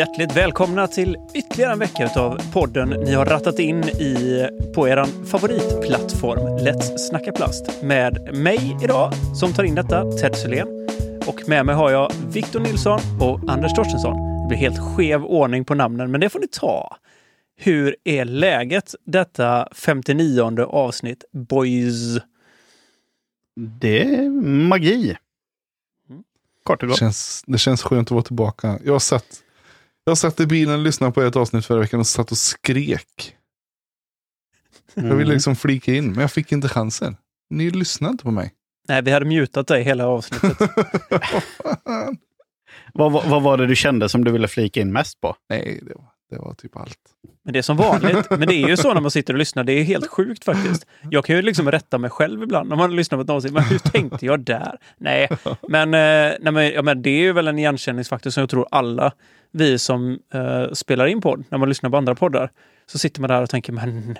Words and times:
Hjärtligt 0.00 0.36
välkomna 0.36 0.86
till 0.86 1.16
ytterligare 1.34 1.72
en 1.72 1.78
vecka 1.78 2.10
av 2.16 2.52
podden 2.52 2.88
ni 2.88 3.14
har 3.14 3.26
rattat 3.26 3.58
in 3.58 3.84
i 3.84 4.46
på 4.74 4.88
er 4.88 5.26
favoritplattform 5.26 6.38
Let's 6.40 6.98
Snacka 6.98 7.32
Plast. 7.32 7.82
Med 7.82 8.34
mig 8.34 8.76
idag 8.84 9.12
som 9.36 9.52
tar 9.52 9.64
in 9.64 9.74
detta, 9.74 10.12
Ted 10.12 10.36
Sylén. 10.36 10.68
Och 11.26 11.48
med 11.48 11.66
mig 11.66 11.74
har 11.74 11.90
jag 11.90 12.12
Victor 12.32 12.60
Nilsson 12.60 13.00
och 13.20 13.40
Anders 13.50 13.74
Torstensson. 13.74 14.16
Det 14.16 14.48
blir 14.48 14.58
helt 14.58 14.78
skev 14.78 15.24
ordning 15.24 15.64
på 15.64 15.74
namnen, 15.74 16.10
men 16.10 16.20
det 16.20 16.30
får 16.30 16.40
ni 16.40 16.48
ta. 16.48 16.96
Hur 17.56 17.96
är 18.04 18.24
läget 18.24 18.94
detta 19.06 19.68
59 19.72 20.60
avsnitt, 20.60 21.24
boys? 21.32 22.18
Det 23.80 24.02
är 24.02 24.28
magi. 24.68 25.16
Kort 26.62 26.82
och 26.82 26.88
Det 26.88 26.90
gott. 26.90 26.98
känns, 26.98 27.44
det 27.46 27.58
känns 27.58 27.82
skönt 27.82 28.08
att 28.08 28.12
vara 28.12 28.22
tillbaka. 28.22 28.78
Jag 28.84 29.02
satt, 29.02 29.42
jag 30.04 30.18
satt 30.18 30.40
i 30.40 30.46
bilen 30.46 30.74
och 30.74 30.80
lyssnade 30.80 31.12
på 31.12 31.22
ett 31.22 31.36
avsnitt 31.36 31.66
förra 31.66 31.78
veckan 31.80 32.00
och 32.00 32.06
satt 32.06 32.30
och 32.30 32.38
skrek. 32.38 33.36
Jag 34.94 35.04
Mm. 35.04 35.18
ville 35.18 35.32
liksom 35.32 35.56
flika 35.56 35.94
in, 35.94 36.12
men 36.12 36.20
jag 36.20 36.32
fick 36.32 36.52
inte 36.52 36.68
chansen. 36.68 37.16
Ni 37.50 37.70
lyssnade 37.70 38.12
inte 38.12 38.24
på 38.24 38.30
mig. 38.30 38.52
Nej, 38.88 39.02
vi 39.02 39.10
hade 39.10 39.26
mutat 39.26 39.66
dig 39.66 39.82
hela 39.82 40.06
avsnittet. 40.06 40.58
Vad, 42.94 43.12
vad, 43.12 43.24
vad 43.28 43.42
var 43.42 43.56
det 43.58 43.66
du 43.66 43.76
kände 43.76 44.08
som 44.08 44.24
du 44.24 44.30
ville 44.32 44.48
flika 44.48 44.80
in 44.80 44.92
mest 44.92 45.20
på? 45.20 45.36
Nej, 45.48 45.80
det 45.82 45.94
var, 45.94 46.04
det 46.30 46.38
var 46.38 46.54
typ 46.54 46.76
allt. 46.76 46.98
Men 47.44 47.52
det 47.52 47.58
är 47.58 47.62
som 47.62 47.76
vanligt. 47.76 48.30
Men 48.30 48.40
det 48.48 48.54
är 48.54 48.68
ju 48.68 48.76
så 48.76 48.94
när 48.94 49.00
man 49.00 49.10
sitter 49.10 49.34
och 49.34 49.38
lyssnar. 49.38 49.64
Det 49.64 49.72
är 49.72 49.82
helt 49.84 50.06
sjukt 50.06 50.44
faktiskt. 50.44 50.86
Jag 51.10 51.24
kan 51.24 51.36
ju 51.36 51.42
liksom 51.42 51.70
rätta 51.70 51.98
mig 51.98 52.10
själv 52.10 52.42
ibland 52.42 52.72
om 52.72 52.78
man 52.78 52.96
lyssnar 52.96 53.18
på 53.18 53.22
ett 53.22 53.30
avsnitt. 53.30 53.52
Men 53.52 53.62
hur 53.62 53.78
tänkte 53.78 54.26
jag 54.26 54.40
där? 54.40 54.78
Nej, 54.98 55.28
men, 55.68 55.94
eh, 55.94 56.36
nej, 56.40 56.52
men, 56.52 56.70
ja, 56.72 56.82
men 56.82 57.02
det 57.02 57.10
är 57.10 57.20
ju 57.20 57.32
väl 57.32 57.48
en 57.48 57.58
igenkänningsfaktor 57.58 58.30
som 58.30 58.40
jag 58.40 58.50
tror 58.50 58.66
alla 58.70 59.12
vi 59.52 59.78
som 59.78 60.18
eh, 60.34 60.70
spelar 60.72 61.06
in 61.06 61.20
podd, 61.20 61.44
när 61.48 61.58
man 61.58 61.68
lyssnar 61.68 61.90
på 61.90 61.96
andra 61.96 62.14
poddar, 62.14 62.50
så 62.86 62.98
sitter 62.98 63.20
man 63.20 63.30
där 63.30 63.42
och 63.42 63.50
tänker 63.50 63.72
men 63.72 64.18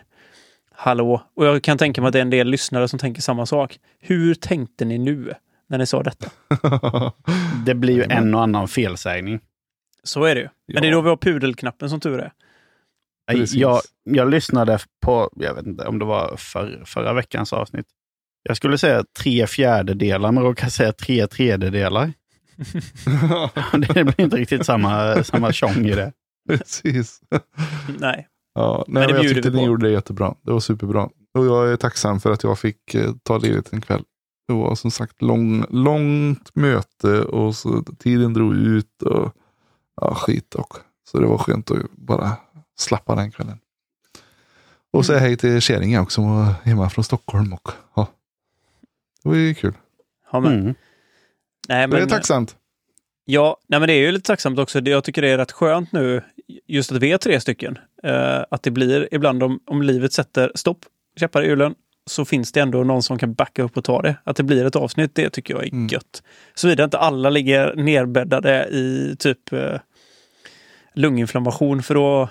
hallå? 0.72 1.22
Och 1.36 1.46
jag 1.46 1.62
kan 1.62 1.78
tänka 1.78 2.00
mig 2.00 2.08
att 2.08 2.12
det 2.12 2.18
är 2.18 2.22
en 2.22 2.30
del 2.30 2.48
lyssnare 2.48 2.88
som 2.88 2.98
tänker 2.98 3.22
samma 3.22 3.46
sak. 3.46 3.78
Hur 4.00 4.34
tänkte 4.34 4.84
ni 4.84 4.98
nu 4.98 5.34
när 5.66 5.78
ni 5.78 5.86
sa 5.86 6.02
detta? 6.02 6.30
Det 7.66 7.74
blir 7.74 7.94
ju 7.94 8.02
en 8.02 8.34
och 8.34 8.42
annan 8.42 8.68
felsägning. 8.68 9.40
Så 10.02 10.24
är 10.24 10.34
det 10.34 10.40
ju. 10.40 10.48
Men 10.72 10.82
det 10.82 10.88
är 10.88 10.92
då 10.92 11.00
vi 11.00 11.08
har 11.08 11.16
pudelknappen 11.16 11.90
som 11.90 12.00
tur 12.00 12.18
är. 12.18 12.32
Precis. 13.30 13.54
Jag, 13.54 13.80
jag 14.04 14.30
lyssnade 14.30 14.78
på, 15.00 15.30
jag 15.36 15.54
vet 15.54 15.66
inte 15.66 15.84
om 15.84 15.98
det 15.98 16.04
var 16.04 16.36
för, 16.36 16.82
förra 16.86 17.12
veckans 17.12 17.52
avsnitt. 17.52 17.86
Jag 18.42 18.56
skulle 18.56 18.78
säga 18.78 19.04
tre 19.18 19.46
fjärdedelar, 19.46 20.32
men 20.32 20.42
råkar 20.42 20.68
säga 20.68 20.92
tre 20.92 21.26
tredjedelar. 21.26 22.12
det 23.94 24.04
blir 24.04 24.20
inte 24.20 24.36
riktigt 24.36 24.66
samma, 24.66 25.24
samma 25.24 25.52
tjong 25.52 25.86
i 25.86 25.94
det. 25.94 26.12
Precis. 26.48 27.20
Nej. 27.98 28.28
Ja, 28.54 28.84
Men 28.88 28.94
nej, 28.94 29.06
det 29.06 29.12
men 29.14 29.22
jag 29.22 29.34
tyckte 29.34 29.50
ni 29.50 29.64
gjorde 29.64 29.86
det 29.86 29.92
jättebra. 29.92 30.34
Det 30.42 30.52
var 30.52 30.60
superbra. 30.60 31.08
Och 31.34 31.46
jag 31.46 31.72
är 31.72 31.76
tacksam 31.76 32.20
för 32.20 32.32
att 32.32 32.42
jag 32.42 32.58
fick 32.58 32.94
eh, 32.94 33.12
ta 33.22 33.38
ledigt 33.38 33.72
en 33.72 33.80
kväll. 33.80 34.04
Det 34.48 34.54
var 34.54 34.74
som 34.74 34.90
sagt 34.90 35.22
lång, 35.22 35.64
långt 35.70 36.50
möte 36.54 37.22
och 37.22 37.56
så 37.56 37.82
tiden 37.98 38.34
drog 38.34 38.54
ut 38.54 39.02
och 39.02 39.32
ja, 40.00 40.14
skit 40.14 40.54
och 40.54 40.74
Så 41.10 41.20
det 41.20 41.26
var 41.26 41.38
skönt 41.38 41.70
att 41.70 41.90
bara 41.92 42.36
slappa 42.78 43.14
den 43.14 43.30
kvällen. 43.30 43.58
Och 44.92 45.06
säga 45.06 45.18
hej 45.18 45.36
till 45.36 45.60
Käringe 45.60 46.00
också 46.00 46.14
som 46.14 46.30
var 46.30 46.54
hemma 46.62 46.90
från 46.90 47.04
Stockholm. 47.04 47.52
Och, 47.52 47.70
ja. 47.94 48.06
Det 49.22 49.28
var 49.28 49.36
ju 49.36 49.54
kul. 49.54 49.74
Ja, 50.32 50.40
men, 50.40 50.60
Mm. 50.60 50.74
Nej, 51.70 51.88
Det 51.88 51.96
är 51.96 52.00
men, 52.00 52.08
tacksamt. 52.08 52.56
Ja, 53.24 53.56
nej, 53.68 53.80
men 53.80 53.86
det 53.86 53.92
är 53.92 54.00
ju 54.00 54.12
lite 54.12 54.26
tacksamt 54.26 54.58
också. 54.58 54.80
Jag 54.80 55.04
tycker 55.04 55.22
det 55.22 55.28
är 55.28 55.38
rätt 55.38 55.52
skönt 55.52 55.92
nu, 55.92 56.22
just 56.66 56.92
att 56.92 56.98
vi 56.98 57.12
är 57.12 57.18
tre 57.18 57.40
stycken. 57.40 57.78
Eh, 58.02 58.44
att 58.50 58.62
det 58.62 58.70
blir 58.70 59.08
ibland 59.14 59.42
om, 59.42 59.60
om 59.66 59.82
livet 59.82 60.12
sätter 60.12 60.52
stopp, 60.54 60.78
käppar 61.20 61.42
i 61.42 61.46
hjulen, 61.46 61.74
så 62.10 62.24
finns 62.24 62.52
det 62.52 62.60
ändå 62.60 62.84
någon 62.84 63.02
som 63.02 63.18
kan 63.18 63.34
backa 63.34 63.62
upp 63.62 63.76
och 63.76 63.84
ta 63.84 64.02
det. 64.02 64.16
Att 64.24 64.36
det 64.36 64.42
blir 64.42 64.64
ett 64.66 64.76
avsnitt, 64.76 65.14
det 65.14 65.30
tycker 65.30 65.54
jag 65.54 65.64
är 65.64 65.72
Mm. 65.72 65.86
gött. 65.86 66.22
Såvida 66.54 66.84
inte 66.84 66.98
alla 66.98 67.30
ligger 67.30 67.74
nerbäddade 67.76 68.66
i 68.68 69.16
typ 69.18 69.52
eh, 69.52 69.80
lunginflammation, 70.94 71.82
för 71.82 71.94
då, 71.94 72.28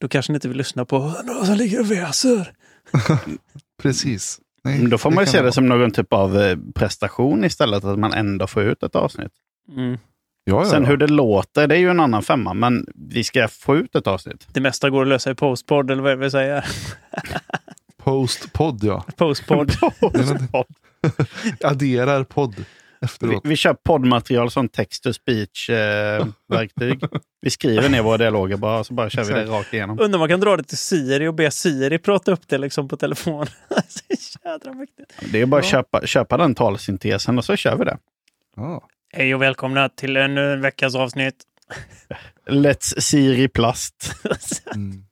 då 0.00 0.08
kanske 0.08 0.32
ni 0.32 0.36
inte 0.36 0.48
vill 0.48 0.56
lyssna 0.56 0.84
på 0.84 0.98
någon 1.24 1.46
som 1.46 1.54
ligger 1.56 1.80
och 1.80 1.90
väser. 1.90 2.52
Precis. 3.82 4.40
Nej, 4.64 4.78
Men 4.78 4.90
Då 4.90 4.98
får 4.98 5.10
man 5.10 5.24
ju 5.24 5.26
se 5.30 5.36
det 5.36 5.42
vara. 5.42 5.52
som 5.52 5.66
någon 5.66 5.90
typ 5.90 6.12
av 6.12 6.40
eh, 6.40 6.58
prestation 6.74 7.44
istället, 7.44 7.84
att 7.84 7.98
man 7.98 8.12
ändå 8.12 8.46
får 8.46 8.62
ut 8.62 8.82
ett 8.82 8.96
avsnitt. 8.96 9.32
Mm. 9.76 9.98
Ja, 10.44 10.62
ja, 10.62 10.64
Sen 10.64 10.84
hur 10.84 10.96
det 10.96 11.06
låter, 11.06 11.66
det 11.66 11.74
är 11.74 11.78
ju 11.78 11.90
en 11.90 12.00
annan 12.00 12.22
femma, 12.22 12.54
men 12.54 12.86
vi 12.94 13.24
ska 13.24 13.48
få 13.48 13.76
ut 13.76 13.94
ett 13.94 14.06
avsnitt. 14.06 14.46
Det 14.52 14.60
mesta 14.60 14.90
går 14.90 15.02
att 15.02 15.08
lösa 15.08 15.30
i 15.30 15.34
postpod, 15.34 15.90
eller 15.90 16.02
vad 16.02 16.12
är 16.12 16.16
det 16.16 16.24
vi 16.24 16.30
säger? 16.30 16.64
Post-podd 18.02 18.84
ja. 18.84 19.04
Postpod. 19.16 19.72
Adderar 21.64 22.24
podd 22.24 22.54
efteråt. 23.04 23.40
vi 23.44 23.56
kör 23.56 23.74
poddmaterial 23.74 24.50
som 24.50 24.68
text-to-speech-verktyg. 24.68 27.00
vi 27.42 27.50
skriver 27.50 27.88
ner 27.88 28.02
våra 28.02 28.18
dialoger 28.18 28.56
bara, 28.56 28.84
så 28.84 28.94
bara 28.94 29.10
kör 29.10 29.24
vi 29.24 29.32
det 29.32 29.44
rakt 29.44 29.74
igenom. 29.74 30.00
Undrar 30.00 30.16
om 30.16 30.20
man 30.20 30.28
kan 30.28 30.40
dra 30.40 30.56
det 30.56 30.62
till 30.62 30.78
Siri 30.78 31.28
och 31.28 31.34
be 31.34 31.50
Siri 31.50 31.98
prata 31.98 32.32
upp 32.32 32.48
det 32.48 32.58
liksom 32.58 32.88
på 32.88 32.96
telefon. 32.96 33.46
Så 33.88 34.00
Jädra 34.44 34.72
mäktigt. 34.74 35.12
Det 35.32 35.40
är 35.40 35.46
bara 35.46 35.58
att 35.60 35.64
Ja. 35.64 35.70
köpa, 35.70 36.06
köpa 36.06 36.36
den 36.36 36.54
talsyntesen 36.54 37.38
och 37.38 37.44
så 37.44 37.56
kör 37.56 37.76
vi 37.76 37.84
det. 37.84 37.98
Ja. 38.56 38.88
Hej 39.12 39.34
och 39.34 39.42
välkomna 39.42 39.88
till 39.88 40.16
en 40.16 40.38
eh, 40.38 40.56
veckas 40.56 40.94
avsnitt. 40.94 41.34
Let's 42.48 43.00
Siri 43.00 43.48
Plast. 43.48 44.14
Mm. 44.74 45.04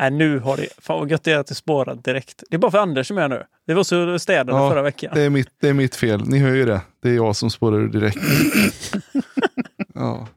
Nej, 0.00 0.10
nu 0.10 0.38
har 0.38 0.56
det... 0.56 0.66
Fan 0.78 0.98
vad 1.00 1.10
gött 1.10 1.24
det 1.24 1.32
är 1.32 1.38
att 1.38 1.46
det 1.46 1.54
spårar 1.54 1.94
direkt. 1.94 2.42
Det 2.50 2.56
är 2.56 2.58
bara 2.58 2.70
för 2.70 2.78
Anders 2.78 3.06
som 3.08 3.18
är 3.18 3.28
nu. 3.28 3.42
Det 3.66 3.74
var 3.74 3.84
så 3.84 4.18
städade 4.18 4.52
Ja, 4.58 4.70
förra 4.70 4.82
veckan. 4.82 5.10
Det 5.14 5.22
är, 5.22 5.30
mitt, 5.30 5.48
det 5.60 5.68
är 5.68 5.72
mitt 5.74 5.94
fel. 5.96 6.22
Ni 6.28 6.38
hör 6.38 6.54
ju 6.54 6.64
det. 6.64 6.80
Det 7.02 7.08
är 7.10 7.14
jag 7.14 7.36
som 7.36 7.50
spårar 7.50 7.76
ur 7.78 7.88
direkt. 7.88 8.16
ja, 9.94 10.28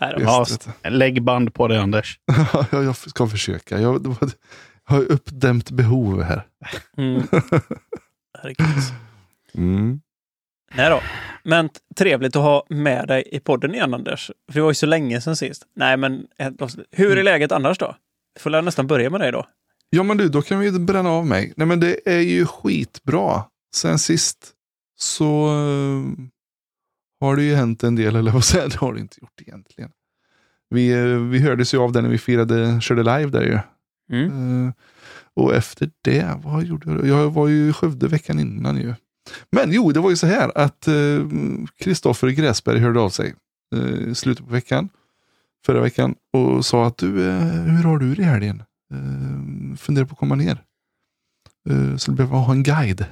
Nej, 0.00 0.14
Ja. 0.18 0.46
Lägg 0.88 1.22
band 1.22 1.54
på 1.54 1.68
det 1.68 1.82
Anders. 1.82 2.18
Ja, 2.52 2.82
jag 2.82 2.96
ska 2.96 3.26
försöka. 3.26 3.80
Jag, 3.80 4.06
var- 4.06 4.16
jag 4.88 4.94
har 4.96 5.02
uppdämt 5.04 5.70
behov 5.70 6.22
här. 6.22 6.42
Mm. 6.96 7.22
Herregud. 8.38 8.66
Mm. 9.54 10.00
Nej 10.76 10.90
då. 10.90 11.00
Men 11.44 11.68
trevligt 11.96 12.36
att 12.36 12.42
ha 12.42 12.66
med 12.68 13.08
dig 13.08 13.28
i 13.32 13.40
podden 13.40 13.74
igen 13.74 13.94
Anders. 13.94 14.26
För 14.26 14.54
det 14.54 14.60
var 14.60 14.70
ju 14.70 14.74
så 14.74 14.86
länge 14.86 15.20
sedan 15.20 15.36
sist. 15.36 15.62
Nej 15.76 15.96
men, 15.96 16.26
eh, 16.38 16.52
hur 16.90 17.06
Mm. 17.06 17.18
är 17.18 17.22
läget 17.22 17.52
annars 17.52 17.78
då? 17.78 17.96
Får 18.40 18.50
väl 18.50 18.64
nästan 18.64 18.86
börja 18.86 19.10
med 19.10 19.20
dig 19.20 19.32
då. 19.32 19.46
Ja 19.90 20.02
men 20.02 20.16
du, 20.16 20.28
då 20.28 20.42
kan 20.42 20.58
vi 20.58 20.66
ju 20.66 20.78
bränna 20.78 21.10
av 21.10 21.26
mig. 21.26 21.52
Nej 21.56 21.66
men 21.66 21.80
det 21.80 21.96
är 22.10 22.20
ju 22.20 22.46
skitbra. 22.46 23.42
Sen 23.74 23.98
sist 23.98 24.50
så 24.98 25.46
eh, 25.46 26.24
har 27.20 27.36
det 27.36 27.42
ju 27.42 27.54
hänt 27.54 27.82
en 27.82 27.94
del, 27.96 28.16
eller 28.16 28.30
vad 28.30 28.44
säger 28.44 28.68
det 28.70 28.76
har 28.78 28.94
det 28.94 29.00
inte 29.00 29.16
gjort 29.20 29.40
egentligen. 29.40 29.90
Vi, 30.70 30.90
eh, 30.92 31.04
vi 31.06 31.38
hördes 31.38 31.74
ju 31.74 31.78
av 31.78 31.92
där 31.92 32.02
när 32.02 32.08
vi 32.08 32.18
firade, 32.18 32.80
körde 32.80 33.02
live 33.02 33.30
där 33.30 33.42
ju. 33.42 33.58
Mm. 34.18 34.66
Eh, 34.66 34.72
och 35.34 35.54
efter 35.54 35.90
det, 36.04 36.40
vad 36.44 36.64
gjorde 36.64 36.90
jag? 36.90 37.06
Jag 37.06 37.30
var 37.30 37.48
ju 37.48 37.68
i 37.68 37.72
Skövde 37.72 38.08
veckan 38.08 38.38
innan 38.40 38.76
ju. 38.76 38.94
Men 39.50 39.72
jo, 39.72 39.92
det 39.92 40.00
var 40.00 40.10
ju 40.10 40.16
så 40.16 40.26
här 40.26 40.58
att 40.58 40.88
eh, 40.88 40.94
Kristoffer 41.78 42.28
Gräsberg 42.28 42.78
hörde 42.78 43.00
av 43.00 43.10
sig 43.10 43.34
eh, 43.74 44.08
i 44.08 44.14
slutet 44.14 44.46
på 44.46 44.52
veckan, 44.52 44.88
förra 45.66 45.80
veckan, 45.80 46.14
och 46.32 46.66
sa 46.66 46.86
att 46.86 46.96
du, 46.96 47.28
eh, 47.28 47.40
hur 47.42 47.84
har 47.84 47.98
du 47.98 48.14
det 48.14 48.22
i 48.22 48.24
helgen? 48.24 48.62
Eh, 48.92 49.76
funderar 49.76 50.06
på 50.06 50.12
att 50.12 50.18
komma 50.18 50.34
ner. 50.34 50.62
Eh, 51.70 51.96
så 51.96 52.10
du 52.10 52.16
behöver 52.16 52.36
ha 52.36 52.52
en 52.52 52.62
guide. 52.62 53.06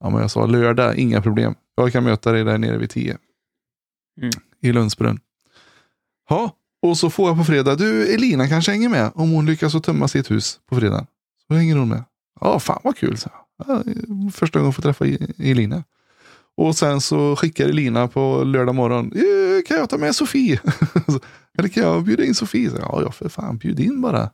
Ja, 0.00 0.10
men 0.10 0.20
jag 0.20 0.30
sa 0.30 0.46
lördag, 0.46 0.96
inga 0.96 1.22
problem. 1.22 1.54
Jag 1.74 1.92
kan 1.92 2.04
möta 2.04 2.32
dig 2.32 2.44
där 2.44 2.58
nere 2.58 2.78
vid 2.78 2.90
tio. 2.90 3.18
Mm. 4.20 4.30
I 4.60 4.72
Lundsbrunn. 4.72 5.20
Ja, 6.28 6.56
och 6.82 6.98
så 6.98 7.10
får 7.10 7.28
jag 7.28 7.38
på 7.38 7.44
fredag, 7.44 7.74
du 7.74 8.14
Elina 8.14 8.48
kanske 8.48 8.72
hänger 8.72 8.88
med 8.88 9.12
om 9.14 9.30
hon 9.30 9.46
lyckas 9.46 9.74
att 9.74 9.84
tömma 9.84 10.08
sitt 10.08 10.30
hus 10.30 10.60
på 10.68 10.76
fredag. 10.76 11.06
Så 11.46 11.54
hänger 11.54 11.76
hon 11.76 11.88
med. 11.88 12.04
Ja, 12.40 12.58
fan 12.58 12.80
vad 12.84 12.96
kul. 12.96 13.16
Så. 13.16 13.30
Första 14.32 14.58
gången 14.58 14.72
får 14.72 14.82
träffa 14.82 15.06
E- 15.06 15.18
Elina. 15.38 15.84
Och 16.56 16.76
sen 16.76 17.00
så 17.00 17.36
skickar 17.36 17.68
Elina 17.68 18.08
på 18.08 18.44
lördag 18.44 18.74
morgon. 18.74 19.12
"Eh, 19.14 19.62
Kan 19.68 19.76
jag 19.76 19.90
ta 19.90 19.98
med 19.98 20.14
Sofie? 20.14 20.60
Eller 21.58 21.68
kan 21.68 21.82
jag 21.82 22.04
bjuda 22.04 22.24
in 22.24 22.34
Sofie? 22.34 22.70
Så, 22.70 22.76
ja, 22.80 23.02
ja, 23.02 23.12
för 23.12 23.28
fan, 23.28 23.58
bjud 23.58 23.80
in 23.80 24.00
bara. 24.00 24.30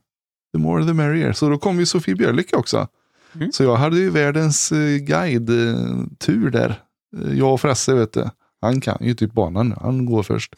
The 0.53 0.59
more 0.59 0.85
the 0.87 0.93
merrier. 0.93 1.33
Så 1.33 1.49
då 1.49 1.59
kom 1.59 1.79
ju 1.79 1.87
Sofie 1.87 2.15
Björlycke 2.15 2.57
också. 2.57 2.89
Mm. 3.35 3.53
Så 3.53 3.63
jag 3.63 3.77
hade 3.77 3.97
ju 3.99 4.11
världens 4.11 4.73
eh, 4.73 4.97
guide-tur 4.99 6.51
där. 6.51 6.81
Eh, 7.17 7.39
Jag 7.39 7.53
och 7.53 7.61
Frasse, 7.61 7.95
vet 7.95 8.13
du. 8.13 8.31
Han 8.61 8.81
kan 8.81 8.99
ju 9.01 9.15
typ 9.15 9.33
banan. 9.33 9.75
Han 9.81 10.07
går 10.07 10.23
först. 10.23 10.55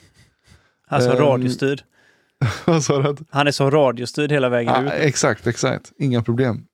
Alltså 0.88 1.10
Ehm, 1.10 1.16
radiostyrd. 1.18 1.82
Vad 2.64 2.84
sa 2.84 3.02
du? 3.02 3.16
Han 3.30 3.46
är 3.46 3.50
så 3.50 3.70
radiostyrd 3.70 4.32
hela 4.32 4.48
vägen 4.48 4.74
Ja, 4.74 4.84
ut. 4.84 4.92
exakt, 5.00 5.46
exakt. 5.46 5.92
Inga 5.98 6.22
problem. 6.22 6.64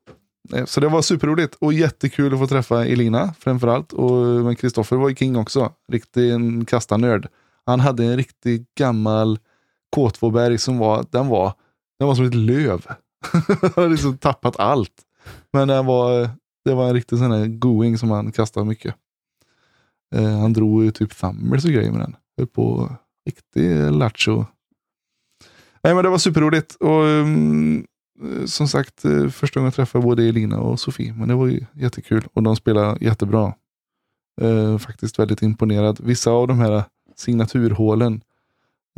Eh, 0.53 0.65
så 0.65 0.81
det 0.81 0.89
var 0.89 1.03
superroligt 1.03 1.55
och 1.55 1.73
jättekul 1.73 2.33
att 2.33 2.39
få 2.39 2.47
träffa 2.47 2.87
Elina 2.87 3.35
framförallt. 3.39 3.93
Och 3.93 4.27
eh, 4.27 4.45
men 4.45 4.57
Kristoffer 4.57 4.97
var 4.97 5.09
ju 5.09 5.15
king 5.15 5.37
också. 5.37 5.73
Riktig 5.93 6.33
kastanörd. 6.69 7.29
Han 7.67 7.81
hade 7.81 8.05
en 8.05 8.17
riktig 8.17 8.67
gammal 8.79 9.39
K2-berg 9.97 10.59
som 10.59 10.79
var, 10.79 11.07
den 11.11 11.29
var, 11.29 11.53
den 11.99 12.09
var 12.09 12.15
som 12.15 12.25
ett 12.25 12.35
löv. 12.35 12.87
han 13.61 13.73
hade 13.77 13.89
liksom 13.89 14.19
tappat 14.19 14.61
allt. 14.61 15.03
Men 15.53 15.69
den 15.69 15.87
var, 15.87 16.31
det 16.65 16.75
var 16.75 16.89
en 16.89 16.95
riktig 16.95 17.19
sån 17.19 17.33
här 17.33 17.47
going 17.47 17.99
som 17.99 18.11
han 18.11 18.33
kastade 18.33 18.67
mycket. 18.67 18.95
Eh, 20.15 20.39
han 20.39 20.53
drog 20.53 20.85
ju 20.85 20.91
typ 20.91 21.17
thumbers 21.17 21.65
och 21.65 21.71
grejer 21.71 21.91
med 21.91 22.01
den. 22.01 22.17
Höll 22.39 22.47
på 22.47 22.91
riktig 23.27 23.93
lattjo. 23.93 24.45
Nej 25.83 25.95
men 25.95 26.05
det 26.05 26.11
var 26.11 26.19
superroligt. 26.19 26.75
Och 26.75 27.03
um, 27.03 27.87
som 28.47 28.69
sagt, 28.69 29.05
eh, 29.05 29.29
första 29.29 29.61
gången 29.61 29.67
jag 29.67 29.75
träffade 29.75 30.05
både 30.05 30.25
Elina 30.29 30.61
och 30.61 30.81
Sofie. 30.81 31.13
Men 31.13 31.29
det 31.29 31.35
var 31.35 31.47
ju 31.47 31.65
jättekul. 31.75 32.29
Och 32.33 32.43
de 32.43 32.57
spelar 32.57 33.03
jättebra. 33.03 33.55
Eh, 34.41 34.79
faktiskt 34.79 35.19
väldigt 35.19 35.43
imponerad. 35.43 36.01
Vissa 36.03 36.31
av 36.31 36.49
de 36.49 36.59
här 36.59 36.85
signaturhålen. 37.17 38.21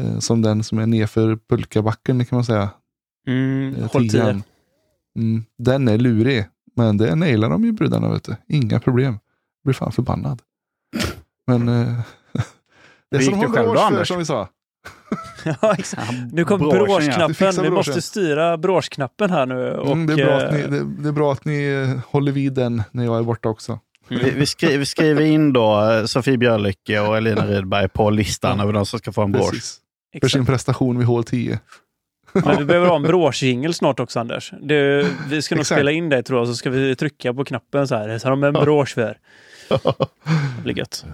Eh, 0.01 0.19
som 0.19 0.43
den 0.43 0.65
som 0.65 0.79
är 0.79 0.87
nedför 0.87 1.39
pulkabacken 1.49 2.25
kan 2.25 2.37
man 2.37 2.45
säga. 2.45 2.71
Mm, 3.27 3.75
Eh, 3.75 3.91
håll 3.93 4.09
tio. 4.09 4.43
Mm, 5.17 5.45
den 5.59 5.89
är 5.89 5.99
lurig. 5.99 6.47
Men 6.77 6.97
det 6.97 7.15
nailar 7.15 7.51
de 7.51 7.65
ju 7.65 7.73
brudarna. 7.73 8.13
Vet 8.13 8.25
du. 8.25 8.37
Inga 8.49 8.81
problem. 8.81 9.19
Blir 9.65 9.75
fan 9.75 9.93
förbannad. 9.93 10.43
Men 11.47 11.69
eh, 11.69 12.01
det 13.11 13.17
är 13.17 13.21
som 13.21 13.33
de 13.33 13.41
du 13.41 13.47
har 13.47 13.77
själv 13.77 13.97
för 13.97 14.05
som 14.05 14.19
vi 14.19 14.25
sa. 14.25 14.49
ja, 15.45 15.75
exakt. 15.79 16.13
Nu 16.33 16.45
kom. 16.45 16.61
Du 16.61 16.69
bråsknappen. 16.71 17.63
Vi 17.63 17.71
måste 17.71 18.03
styra 18.03 18.57
bråsknappen 18.57 19.31
här 19.31 19.47
nu. 19.47 19.73
Och, 19.73 19.93
Mm, 19.93 20.07
det, 20.07 20.13
är 20.13 20.27
bra 20.27 20.37
att 20.39 20.53
ni, 20.53 20.61
eh, 20.61 20.71
det, 20.71 21.03
det 21.03 21.09
är 21.09 21.13
bra 21.13 21.33
att 21.33 21.45
ni 21.45 21.65
eh, 21.69 22.13
håller 22.13 22.33
vid 22.33 22.53
den 22.53 22.83
när 22.93 23.05
jag 23.05 23.19
är 23.19 23.23
borta 23.23 23.49
också. 23.49 23.79
Vi, 24.09 24.31
vi, 24.31 24.47
skri, 24.47 24.77
vi 24.77 24.87
skriver 24.87 25.23
in 25.23 25.53
då 25.53 25.91
eh, 25.91 26.05
Sofie 26.05 26.39
Björlycke 26.39 27.01
och 27.01 27.17
Elina 27.17 27.47
Rydberg 27.47 27.89
på 27.89 28.11
listan 28.11 28.61
över 28.61 28.73
de 28.73 28.87
som 28.87 28.99
ska 28.99 29.13
få 29.13 29.23
en. 29.23 29.33
Precis. 29.33 29.81
För 30.13 30.17
exakt. 30.17 30.33
sin 30.33 30.47
prestation 30.47 30.99
vid 30.99 31.07
hål 31.07 31.25
10. 31.25 31.61
Men 32.33 32.59
vi 32.59 32.65
behöver 32.65 32.89
ha 32.89 32.97
en 32.97 33.03
bråsjingel 33.03 33.75
snart 33.75 34.01
också, 34.01 34.21
Anders. 34.21 34.53
Det, 34.63 35.07
vi 35.29 35.43
ska 35.43 35.55
nog 35.55 35.61
Exakt. 35.61 35.79
spela 35.79 35.91
in 35.91 36.09
det 36.09 36.23
tror 36.23 36.39
jag, 36.39 36.49
så 36.49 36.55
ska 36.55 36.71
vi 36.71 36.97
trycka 36.97 37.35
på 37.35 37.45
knappen 37.45 37.89
så 37.89 37.95
här. 37.95 38.19
Så 38.19 38.27
har 38.27 38.31
de 38.31 38.45
en 38.45 38.53
brås 38.53 38.95
för. 38.95 39.19
Det 40.57 40.63
blir 40.63 40.79
gött. 40.79 41.05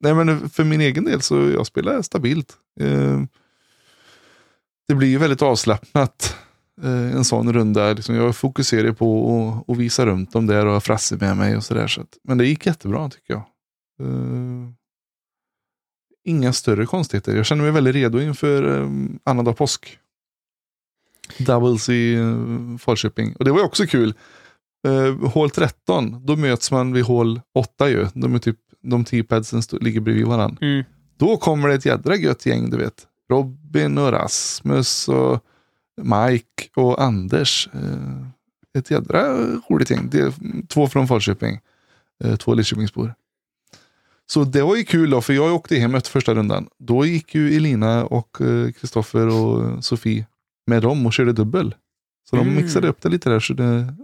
Nej 0.00 0.14
men 0.14 0.50
för 0.50 0.64
min 0.64 0.80
egen 0.80 1.04
del 1.04 1.22
så 1.22 1.36
jag 1.50 1.66
spelar 1.66 2.02
stabilt. 2.02 2.56
Eh, 2.80 3.22
Det 4.88 4.94
blir 4.94 5.08
ju 5.08 5.18
väldigt 5.18 5.42
avslappnat 5.42 6.36
eh, 6.82 6.90
en 7.16 7.24
sån 7.24 7.52
runda. 7.52 7.92
Liksom 7.92 8.14
jag 8.14 8.36
fokuserar 8.36 8.92
på 8.92 9.64
att, 9.68 9.76
visa 9.78 10.06
runt 10.06 10.32
dem 10.32 10.46
där 10.46 10.66
och 10.66 10.72
ha 10.72 10.80
Frasse 10.80 11.16
med 11.16 11.36
mig 11.36 11.56
och 11.56 11.64
sådär. 11.64 11.86
Så 11.86 12.00
att- 12.00 12.18
men 12.24 12.38
det 12.38 12.46
gick 12.46 12.66
jättebra 12.66 13.10
tycker 13.10 13.34
jag. 13.34 13.42
Eh, 14.08 14.68
Inga 16.24 16.52
större 16.52 16.86
konstigheter. 16.86 17.36
Jag 17.36 17.46
känner 17.46 17.62
mig 17.62 17.72
väldigt 17.72 17.94
redo 17.94 18.20
inför 18.20 18.80
eh, 18.80 18.88
annandag 19.24 19.52
påsk. 19.56 19.98
Doubles 21.38 21.88
i 21.88 22.14
eh, 22.14 22.78
Falköping. 22.78 23.32
Och 23.36 23.44
det 23.44 23.50
var 23.52 23.58
ju 23.58 23.64
också 23.64 23.86
kul. 23.86 24.14
Eh, 24.86 25.28
hål 25.30 25.50
13, 25.50 26.26
då 26.26 26.36
möts 26.36 26.70
man 26.70 26.92
vid 26.92 27.04
hål 27.04 27.40
8 27.54 27.88
ju. 27.88 28.06
De 28.14 28.34
är 28.34 28.38
typ, 28.38 28.58
de 28.90 29.04
teapadsen 29.04 29.62
stå- 29.62 29.78
ligger 29.80 30.00
bredvid 30.00 30.26
varandra. 30.26 30.58
Mm. 30.66 30.84
Då 31.16 31.36
kommer 31.36 31.68
det 31.68 31.74
ett 31.74 31.86
jädra 31.86 32.16
gött 32.16 32.46
gäng, 32.46 32.70
du 32.70 32.76
vet. 32.76 33.06
Robin 33.30 33.98
och 33.98 34.12
Rasmus 34.12 35.08
och 35.08 35.44
Mike 36.02 36.68
och 36.76 37.02
Anders. 37.02 37.68
Eh, 37.72 38.26
ett 38.78 38.90
jädra 38.90 39.22
roligt 39.70 39.90
gäng. 39.90 40.08
Det 40.10 40.20
är 40.20 40.32
två 40.66 40.86
från 40.88 41.08
Falköping. 41.08 41.60
Eh, 42.24 42.36
två 42.36 42.54
Lidköpingsbor. 42.54 43.14
Så 44.26 44.44
det 44.44 44.62
var 44.62 44.76
ju 44.76 44.84
kul 44.84 45.10
då, 45.10 45.20
för 45.20 45.32
jag 45.32 45.54
åkte 45.54 45.76
hem 45.76 45.94
efter 45.94 46.10
första 46.10 46.34
rundan. 46.34 46.68
Då 46.78 47.04
gick 47.06 47.34
ju 47.34 47.56
Elina 47.56 48.04
och 48.04 48.40
eh, 48.40 48.70
Kristoffer 48.72 49.26
och 49.28 49.84
Sofie 49.84 50.26
med 50.66 50.82
dem 50.82 51.06
och 51.06 51.12
körde 51.12 51.32
dubbel. 51.32 51.74
Så 52.30 52.36
de 52.36 52.42
Mm. 52.48 52.62
mixade 52.62 52.88
upp 52.88 53.02
det 53.02 53.08
lite 53.08 53.30
där, 53.30 53.40
så 53.40 53.52
det 53.54 53.94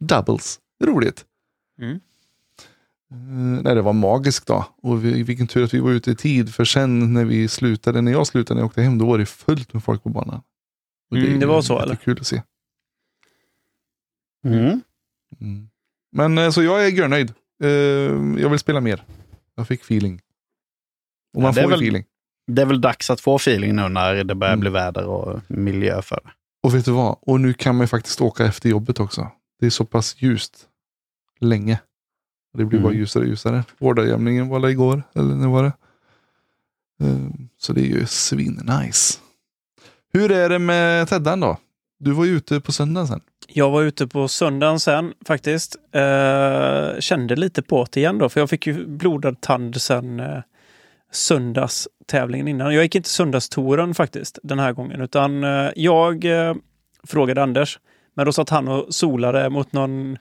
doubles. 0.00 0.58
Roligt. 0.84 1.24
Mm. 1.80 2.00
Eh, 3.10 3.16
nej, 3.62 3.74
det 3.74 3.82
var 3.82 3.92
magiskt 3.92 4.46
då. 4.46 4.64
Och 4.82 5.04
vi, 5.04 5.22
vilken 5.22 5.46
tur 5.46 5.64
att 5.64 5.74
vi 5.74 5.80
var 5.80 5.90
ute 5.90 6.10
i 6.10 6.14
tid. 6.16 6.54
För 6.54 6.64
sen 6.64 7.12
när 7.14 7.24
vi 7.24 7.48
slutade, 7.48 8.00
när 8.00 8.12
jag 8.12 8.26
slutade, 8.26 8.54
när 8.54 8.62
jag 8.62 8.66
åkte 8.66 8.82
hem, 8.82 8.98
då 8.98 9.06
var 9.06 9.18
det 9.18 9.26
fullt 9.26 9.72
med 9.72 9.84
folk 9.84 10.02
på 10.02 10.08
banan. 10.08 10.42
Och 11.10 11.16
Mm, 11.16 11.34
är 11.36 11.40
det 11.40 11.46
var 11.46 11.62
så, 11.62 11.80
eller? 11.80 11.96
kul 11.96 12.18
att 12.20 12.26
se. 12.26 12.42
Mm. 14.44 14.80
Mm. 15.40 15.68
Men 16.12 16.38
eh, 16.38 16.50
så 16.50 16.62
jag 16.62 16.84
är 16.86 16.88
görnöjd. 16.88 17.32
Eh, 17.62 17.68
jag 18.42 18.50
vill 18.50 18.58
spela 18.58 18.80
mer. 18.80 19.04
Jag 19.56 19.68
fick 19.68 19.80
feeling. 19.82 20.20
Och 21.36 21.42
man 21.42 21.48
Ja, 21.48 21.52
det 21.54 21.60
är 21.60 21.62
får 21.62 21.70
ju 21.72 21.76
väl- 21.76 21.80
feeling. 21.84 22.04
Det 22.46 22.62
är 22.62 22.66
väl 22.66 22.80
dags 22.80 23.10
att 23.10 23.20
få 23.20 23.36
feeling 23.36 23.76
nu 23.76 23.88
när 23.88 24.24
det 24.24 24.34
börjar 24.34 24.52
Mm. 24.54 24.60
bli 24.60 24.70
väder 24.70 25.06
och 25.06 25.40
miljö 25.48 26.02
för 26.02 26.20
det. 26.24 26.30
Och 26.62 26.74
vet 26.74 26.84
du 26.84 26.90
vad? 26.90 27.18
Och 27.20 27.40
nu 27.40 27.54
kan 27.54 27.74
man 27.76 27.84
ju 27.84 27.88
faktiskt 27.88 28.20
åka 28.20 28.44
efter 28.46 28.68
jobbet 28.68 29.00
också. 29.00 29.30
Det 29.60 29.66
är 29.66 29.70
så 29.70 29.84
pass 29.84 30.16
ljust. 30.22 30.66
Länge. 31.40 31.80
Det 32.54 32.64
blir 32.64 32.78
bara 32.80 32.88
Mm. 32.88 32.98
ljusare 33.00 33.22
och 33.22 33.28
ljusare. 33.28 33.64
Vårdarjämningen 33.78 34.48
var 34.48 34.68
igår. 34.68 35.02
Eller 35.14 35.34
när 35.34 35.48
var 35.48 35.62
det? 35.62 35.72
Eh, 37.06 37.16
Så 37.58 37.72
det 37.72 37.80
är 37.80 37.84
ju 37.86 38.04
svin-nice. 38.06 39.18
Hur 40.12 40.32
är 40.32 40.48
det 40.48 40.58
med 40.58 41.08
Teddan 41.08 41.40
då? 41.40 41.56
Du 41.98 42.12
var 42.12 42.24
ju 42.24 42.36
ute 42.36 42.60
på 42.60 42.72
söndagen 42.72 43.06
sen. 43.08 43.20
Jag 43.48 43.70
var 43.70 43.82
ute 43.82 44.06
på 44.06 44.28
söndagen 44.28 44.80
sen 44.80 45.12
faktiskt. 45.26 45.76
Eh, 45.92 46.98
kände 47.00 47.36
lite 47.36 47.62
på 47.62 47.86
det 47.92 48.00
igen 48.00 48.18
då, 48.18 48.28
för 48.28 48.40
jag 48.40 48.50
fick 48.50 48.66
ju 48.66 48.86
blodad 48.86 49.40
tand 49.40 49.80
sen 49.80 50.20
eh, 50.20 50.38
söndagstävlingen 51.12 52.48
innan. 52.48 52.74
Jag 52.74 52.82
gick 52.82 52.94
inte 52.94 53.08
söndagstouren 53.08 53.94
faktiskt 53.94 54.38
den 54.42 54.58
här 54.58 54.72
gången, 54.72 55.00
utan 55.00 55.44
eh, 55.44 55.70
jag 55.76 56.24
eh, 56.24 56.54
frågade 57.06 57.42
Anders. 57.42 57.78
Men 58.14 58.26
då 58.26 58.32
satt 58.32 58.50
han 58.50 58.68
och 58.68 58.94
solade 58.94 59.50
mot 59.50 59.72
någon 59.72 60.18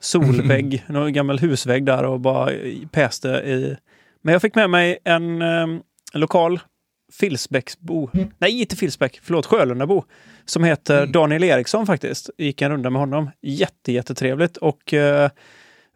solvägg, 0.00 0.84
någon 0.88 1.12
gammal 1.12 1.38
husvägg 1.38 1.84
där 1.86 2.04
och 2.04 2.20
bara 2.20 2.50
päste 2.90 3.28
i. 3.28 3.76
Men 4.22 4.32
jag 4.32 4.42
fick 4.42 4.54
med 4.54 4.70
mig 4.70 4.98
en 5.04 5.42
eh, 5.42 5.66
lokal 6.14 6.60
Filsbäcksbo. 7.12 8.10
Nej, 8.38 8.60
inte 8.60 8.76
Filsbäck. 8.76 9.20
Förlåt, 9.22 9.46
Sjölundabo. 9.46 10.04
Som 10.44 10.64
heter 10.64 10.98
Mm. 10.98 11.12
Daniel 11.12 11.44
Eriksson 11.44 11.86
faktiskt. 11.86 12.30
Gick 12.38 12.62
en 12.62 12.70
runda 12.70 12.90
med 12.90 13.00
honom. 13.00 13.30
Jätte, 13.42 13.92
jättetrevligt. 13.92 14.56
Och 14.56 14.94
eh, 14.94 15.30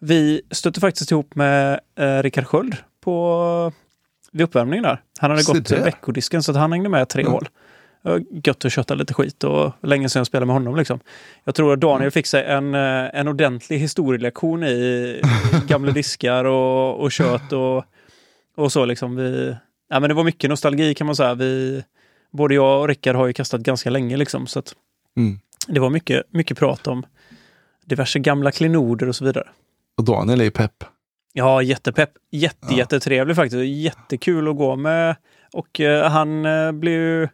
vi 0.00 0.42
stötte 0.50 0.80
faktiskt 0.80 1.10
ihop 1.10 1.34
med 1.34 1.80
eh, 1.98 2.22
Rickard 2.22 2.44
Sköld 2.46 2.76
på, 3.00 3.72
vid 4.32 4.44
uppvärmningen 4.44 4.82
där. 4.82 5.00
Han 5.20 5.30
hade 5.30 5.42
Se 5.42 5.52
gått 5.52 5.68
där. 5.68 5.84
veckodisken 5.84 6.42
så 6.42 6.50
att 6.52 6.56
han 6.58 6.72
hängde 6.72 6.88
med 6.88 7.08
tre 7.08 7.22
Mm. 7.22 7.32
hål. 7.32 7.48
Gött 8.44 8.64
att 8.64 8.72
kötta 8.72 8.94
lite 8.94 9.14
skit 9.14 9.44
och 9.44 9.72
länge 9.82 10.08
sedan 10.08 10.20
jag 10.20 10.26
spelade 10.26 10.46
med 10.46 10.54
honom. 10.54 10.76
Liksom. 10.76 11.00
Jag 11.44 11.54
tror 11.54 11.72
att 11.72 11.80
Daniel 11.80 12.00
Mm. 12.00 12.10
fick 12.10 12.26
sig 12.26 12.44
en, 12.44 12.74
eh, 12.74 13.10
en 13.20 13.28
ordentlig 13.28 13.78
historielektion 13.78 14.64
i 14.64 15.20
gamla 15.66 15.92
diskar 15.92 16.44
och, 16.44 17.00
och 17.00 17.12
kött 17.12 17.52
och, 17.52 17.84
och 18.56 18.72
så. 18.72 18.84
Liksom. 18.84 19.16
Vi, 19.16 19.56
ja, 19.88 20.00
men 20.00 20.08
det 20.08 20.14
var 20.14 20.24
mycket 20.24 20.50
nostalgi 20.50 20.94
kan 20.94 21.06
man 21.06 21.16
säga. 21.16 21.34
Vi, 21.34 21.84
både 22.32 22.54
jag 22.54 22.80
och 22.80 22.88
Rickard 22.88 23.16
har 23.16 23.26
ju 23.26 23.32
kastat 23.32 23.60
ganska 23.60 23.90
länge. 23.90 24.16
Liksom, 24.16 24.46
så 24.46 24.58
att 24.58 24.74
Mm. 25.16 25.38
det 25.68 25.80
var 25.80 25.90
mycket, 25.90 26.22
mycket 26.30 26.58
prat 26.58 26.86
om 26.86 27.06
diverse 27.84 28.18
gamla 28.18 28.52
klenoder 28.52 29.08
och 29.08 29.16
så 29.16 29.24
vidare. 29.24 29.48
Och 29.96 30.04
Daniel 30.04 30.40
är 30.40 30.44
ju 30.44 30.50
pepp. 30.50 30.84
Ja, 31.32 31.62
jättepepp. 31.62 32.10
Jätte, 32.30 32.66
Ja. 32.70 32.76
Jättetrevlig 32.76 33.36
faktiskt. 33.36 33.64
Jättekul 33.64 34.48
att 34.48 34.56
gå 34.56 34.76
med. 34.76 35.16
Och 35.52 35.80
eh, 35.80 36.10
han 36.10 36.44
eh, 36.46 36.72
blev 36.72 36.94
ju... 37.00 37.28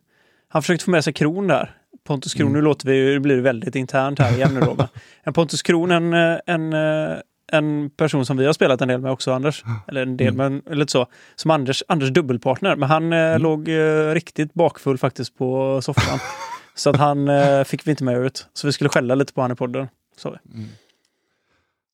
Han 0.59 0.62
försökte 0.62 0.85
få 0.85 0.91
med 0.91 1.05
sig 1.05 1.12
Kron 1.12 1.47
där. 1.47 1.75
Pontus 2.07 2.35
Kron, 2.35 2.47
Mm. 2.49 2.53
nu 2.59 2.65
låter 2.65 2.87
vi 2.88 2.97
ju, 2.97 3.15
det 3.15 3.21
blir 3.21 3.41
väldigt 3.41 3.75
internt 3.77 4.19
här 4.19 4.35
igen 4.37 4.55
nu 4.55 4.61
då. 4.61 4.75
Men, 4.79 4.87
en 5.23 5.33
Pontus 5.33 5.62
Kron, 5.62 5.91
en, 5.91 6.12
en, 6.47 6.73
en 7.53 7.91
person 7.91 8.27
som 8.27 8.37
vi 8.37 8.47
har 8.47 8.53
spelat 8.53 8.81
en 8.81 8.88
del 8.88 9.00
med 9.00 9.11
också, 9.12 9.33
Anders. 9.33 9.65
Eller 9.88 10.03
en 10.03 10.17
del, 10.17 10.35
men 10.35 10.62
lite 10.71 10.93
så. 10.93 11.07
Som 11.35 11.50
Anders, 11.50 11.83
Anders 11.88 12.11
dubbelpartner. 12.11 12.77
Men 12.77 12.88
han 12.88 13.12
eh, 13.12 13.19
Mm. 13.19 13.43
låg 13.43 13.69
eh, 13.69 14.12
riktigt 14.15 14.55
bakfull 14.55 14.99
faktiskt 14.99 15.38
på 15.38 15.81
soffan. 15.83 16.19
så 16.75 16.91
att 16.91 16.97
han 16.97 17.29
eh, 17.29 17.65
fick 17.65 17.87
vi 17.87 17.91
inte 17.91 18.05
med 18.05 18.19
ut. 18.19 18.47
Så 18.53 18.67
vi 18.67 18.73
skulle 18.73 18.91
skälla 18.91 19.15
lite 19.15 19.33
på 19.33 19.41
han 19.43 19.53
i 19.53 19.55
podden. 19.55 19.88
Så. 20.17 20.37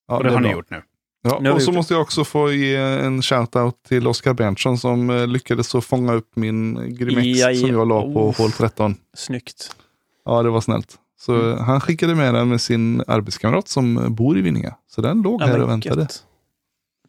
Ja, 0.09 0.17
Och 0.17 0.25
det 0.25 0.31
har 0.31 0.37
är 0.37 0.41
ni 0.41 0.51
gjort 0.51 0.71
nu. 0.71 0.83
Ja, 1.27 1.53
och 1.53 1.63
så 1.63 1.71
det. 1.71 1.77
måste 1.77 1.95
jag 1.95 2.01
också 2.03 2.25
få 2.25 2.53
ge 2.53 2.77
en 2.77 3.21
shout-out 3.23 3.73
till 3.89 4.07
Oskar 4.07 4.35
Berntsson 4.35 4.79
som 4.79 5.11
eh, 5.11 5.27
lyckades 5.27 5.75
att 5.75 5.85
fånga 5.85 6.13
upp 6.15 6.37
min 6.37 6.75
Grimex 6.97 7.27
Ja, 7.39 7.51
ja. 7.51 7.61
som 7.61 7.71
jag 7.71 7.89
la 7.89 8.03
på 8.13 8.29
Uff. 8.31 8.39
hål 8.39 8.53
13. 8.53 8.97
Snyggt. 9.17 9.77
Ja, 10.25 10.43
det 10.43 10.51
var 10.51 10.61
snällt. 10.61 10.99
Så 11.21 11.35
Mm. 11.35 11.59
han 11.65 11.81
skickade 11.81 12.15
med 12.15 12.35
den 12.35 12.49
med 12.49 12.61
sin 12.61 13.03
arbetskamrat 13.07 13.69
som 13.69 14.15
bor 14.15 14.39
i 14.39 14.41
Vinninga. 14.43 14.75
Så 14.91 15.01
den 15.01 15.23
låg 15.23 15.43
Ja, 15.43 15.47
här 15.47 15.63
och 15.63 15.69
väntade. 15.71 16.01
gött. 16.01 16.25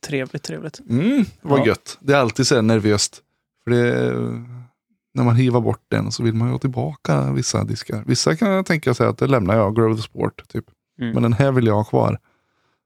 Trevligt, 0.08 0.44
trevligt. 0.44 0.80
Mm, 0.90 1.26
var 1.42 1.58
Ja. 1.58 1.66
gött. 1.66 1.98
Det 2.02 2.14
är 2.14 2.18
alltid 2.18 2.48
så 2.48 2.56
här 2.56 2.62
nervöst. 2.62 3.22
För 3.64 3.72
det, 3.72 4.14
när 5.14 5.24
man 5.24 5.36
hivar 5.36 5.62
bort 5.62 5.82
den 5.88 6.12
så 6.12 6.24
vill 6.24 6.34
man 6.34 6.48
ju 6.48 6.52
ha 6.52 6.60
tillbaka 6.60 7.32
vissa 7.32 7.64
diskar. 7.64 8.04
Vissa 8.08 8.36
kan 8.36 8.50
jag 8.52 8.66
tänka 8.66 8.94
sig 8.94 9.08
att 9.08 9.18
det 9.18 9.28
lämnar 9.28 9.56
jag, 9.58 9.76
Grow 9.76 9.96
the 9.96 10.02
Sport. 10.02 10.48
Typ. 10.48 10.66
Mm. 11.02 11.14
Men 11.14 11.24
den 11.24 11.34
här 11.34 11.52
vill 11.52 11.66
jag 11.68 11.76
ha 11.76 11.84
kvar. 11.84 12.20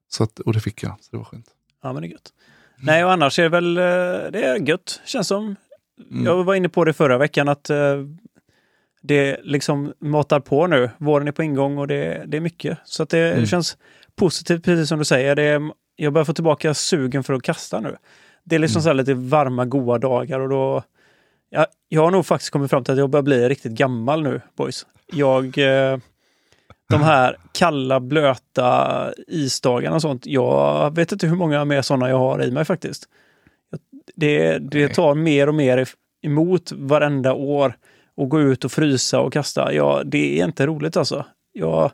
Så 0.10 0.24
att, 0.24 0.40
och 0.40 0.54
det 0.54 0.60
fick 0.60 0.84
jag, 0.84 0.96
så 1.02 1.08
det 1.12 1.18
var 1.18 1.24
skönt. 1.24 1.46
Ja, 1.84 1.94
men 1.94 2.02
det 2.02 2.08
är 2.08 2.12
gött. 2.12 2.34
Nej, 2.82 3.06
och 3.06 3.12
annars 3.12 3.40
är 3.40 3.44
det 3.44 3.50
väl 3.50 3.78
eh, 3.78 3.84
det 4.32 4.44
är 4.44 4.68
gött. 4.70 5.02
Känns 5.06 5.28
som 5.28 5.56
Mm. 6.12 6.26
jag 6.26 6.44
var 6.44 6.56
inne 6.56 6.70
på 6.70 6.86
det 6.86 6.94
förra 6.94 7.18
veckan 7.18 7.50
att 7.50 7.70
eh, 7.70 7.78
det 9.02 9.40
liksom 9.44 9.94
matar 10.00 10.40
på 10.40 10.68
nu. 10.68 10.90
Våren 10.98 11.28
är 11.28 11.32
på 11.32 11.44
ingång 11.44 11.78
och 11.78 11.88
det, 11.88 12.24
det 12.28 12.38
är 12.38 12.42
mycket. 12.42 12.78
Så 12.86 13.04
att 13.04 13.10
det 13.10 13.32
Mm. 13.34 13.46
känns 13.46 13.78
positivt, 14.16 14.64
precis 14.64 14.90
som 14.90 15.00
du 15.00 15.06
säger. 15.06 15.36
Det 15.36 15.44
är, 15.44 15.62
jag 15.96 16.14
börjar 16.14 16.26
få 16.26 16.34
tillbaka 16.34 16.74
sugen 16.74 17.24
för 17.24 17.34
att 17.34 17.44
kasta 17.44 17.80
nu. 17.80 17.96
Det 18.44 18.56
är 18.56 18.60
liksom 18.60 18.80
Mm. 18.80 18.84
så 18.84 18.90
här 18.90 18.94
lite 18.94 19.14
varma, 19.14 19.66
goa 19.66 19.98
dagar 19.98 20.40
och 20.40 20.50
då... 20.50 20.84
Ja, 21.50 21.68
jag 21.90 22.02
har 22.02 22.12
nog 22.12 22.26
faktiskt 22.26 22.52
kommit 22.52 22.70
fram 22.70 22.84
till 22.84 22.92
att 22.94 22.98
jag 23.00 23.10
börjar 23.10 23.24
bli 23.24 23.50
riktigt 23.50 23.72
gammal 23.72 24.24
nu, 24.24 24.42
boys. 24.56 24.86
Jag... 25.14 25.58
Eh, 25.58 25.98
de 26.90 27.02
här 27.02 27.38
kalla, 27.52 28.00
blöta 28.00 29.14
isdagarna 29.28 29.96
och 29.96 30.02
sånt. 30.02 30.26
Jag 30.26 30.96
vet 30.96 31.12
inte 31.12 31.28
hur 31.28 31.36
många 31.36 31.66
mer 31.66 31.82
sådana 31.82 32.10
jag 32.10 32.18
har 32.18 32.44
i 32.44 32.52
mig 32.52 32.66
faktiskt. 32.66 33.06
Det, 34.16 34.58
det 34.58 34.88
tar 34.88 35.16
mer 35.16 35.48
och 35.48 35.56
mer 35.56 35.90
emot 36.22 36.72
varenda 36.72 37.34
år 37.34 37.74
och 38.16 38.30
gå 38.30 38.42
ut 38.42 38.66
och 38.66 38.72
frysa 38.72 39.20
och 39.20 39.34
kasta. 39.34 39.74
Ja, 39.74 40.02
det 40.06 40.40
är 40.40 40.46
inte 40.46 40.66
roligt 40.66 40.98
alltså. 40.98 41.26
Jag 41.54 41.92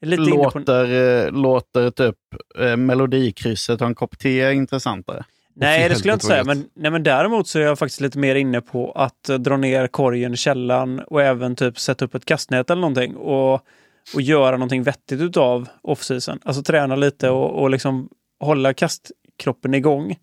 är 0.00 0.06
lite 0.06 0.22
inne 0.22 0.50
på... 0.50 0.58
Låter, 0.58 1.24
eh, 1.24 1.32
låter 1.32 1.90
typ 1.90 2.16
eh, 2.58 2.76
melodikrysset 2.76 3.80
och 3.80 3.86
en 3.86 3.94
kopp 3.94 4.18
te 4.18 4.52
intressantare. 4.52 5.24
Nej, 5.54 5.88
det 5.88 5.94
skulle 5.94 6.10
jag 6.10 6.16
inte 6.16 6.26
säga. 6.26 6.44
Men, 6.44 6.64
nej, 6.74 6.90
men 6.90 7.02
däremot 7.02 7.48
så 7.48 7.58
är 7.58 7.62
jag 7.62 7.78
faktiskt 7.78 8.00
lite 8.00 8.18
mer 8.18 8.34
inne 8.34 8.60
på 8.60 8.92
att 8.92 9.22
dra 9.22 9.56
ner 9.56 9.86
korgen 9.86 10.34
i 10.34 10.36
källaren 10.36 11.00
och 11.00 11.22
även 11.22 11.56
typ 11.56 11.78
sätta 11.78 12.04
upp 12.04 12.14
ett 12.14 12.24
kastnät 12.24 12.70
eller 12.70 12.80
någonting 12.80 13.16
och, 13.16 13.66
och 14.14 14.22
göra 14.22 14.56
någonting 14.56 14.82
vettigt 14.82 15.20
utav 15.20 15.68
off-season. 15.82 16.38
Alltså 16.44 16.62
träna 16.62 16.96
lite 16.96 17.30
och, 17.30 17.62
och 17.62 17.70
liksom 17.70 18.08
hålla 18.40 18.74
kastkroppen 18.74 19.74
igång. 19.74 20.16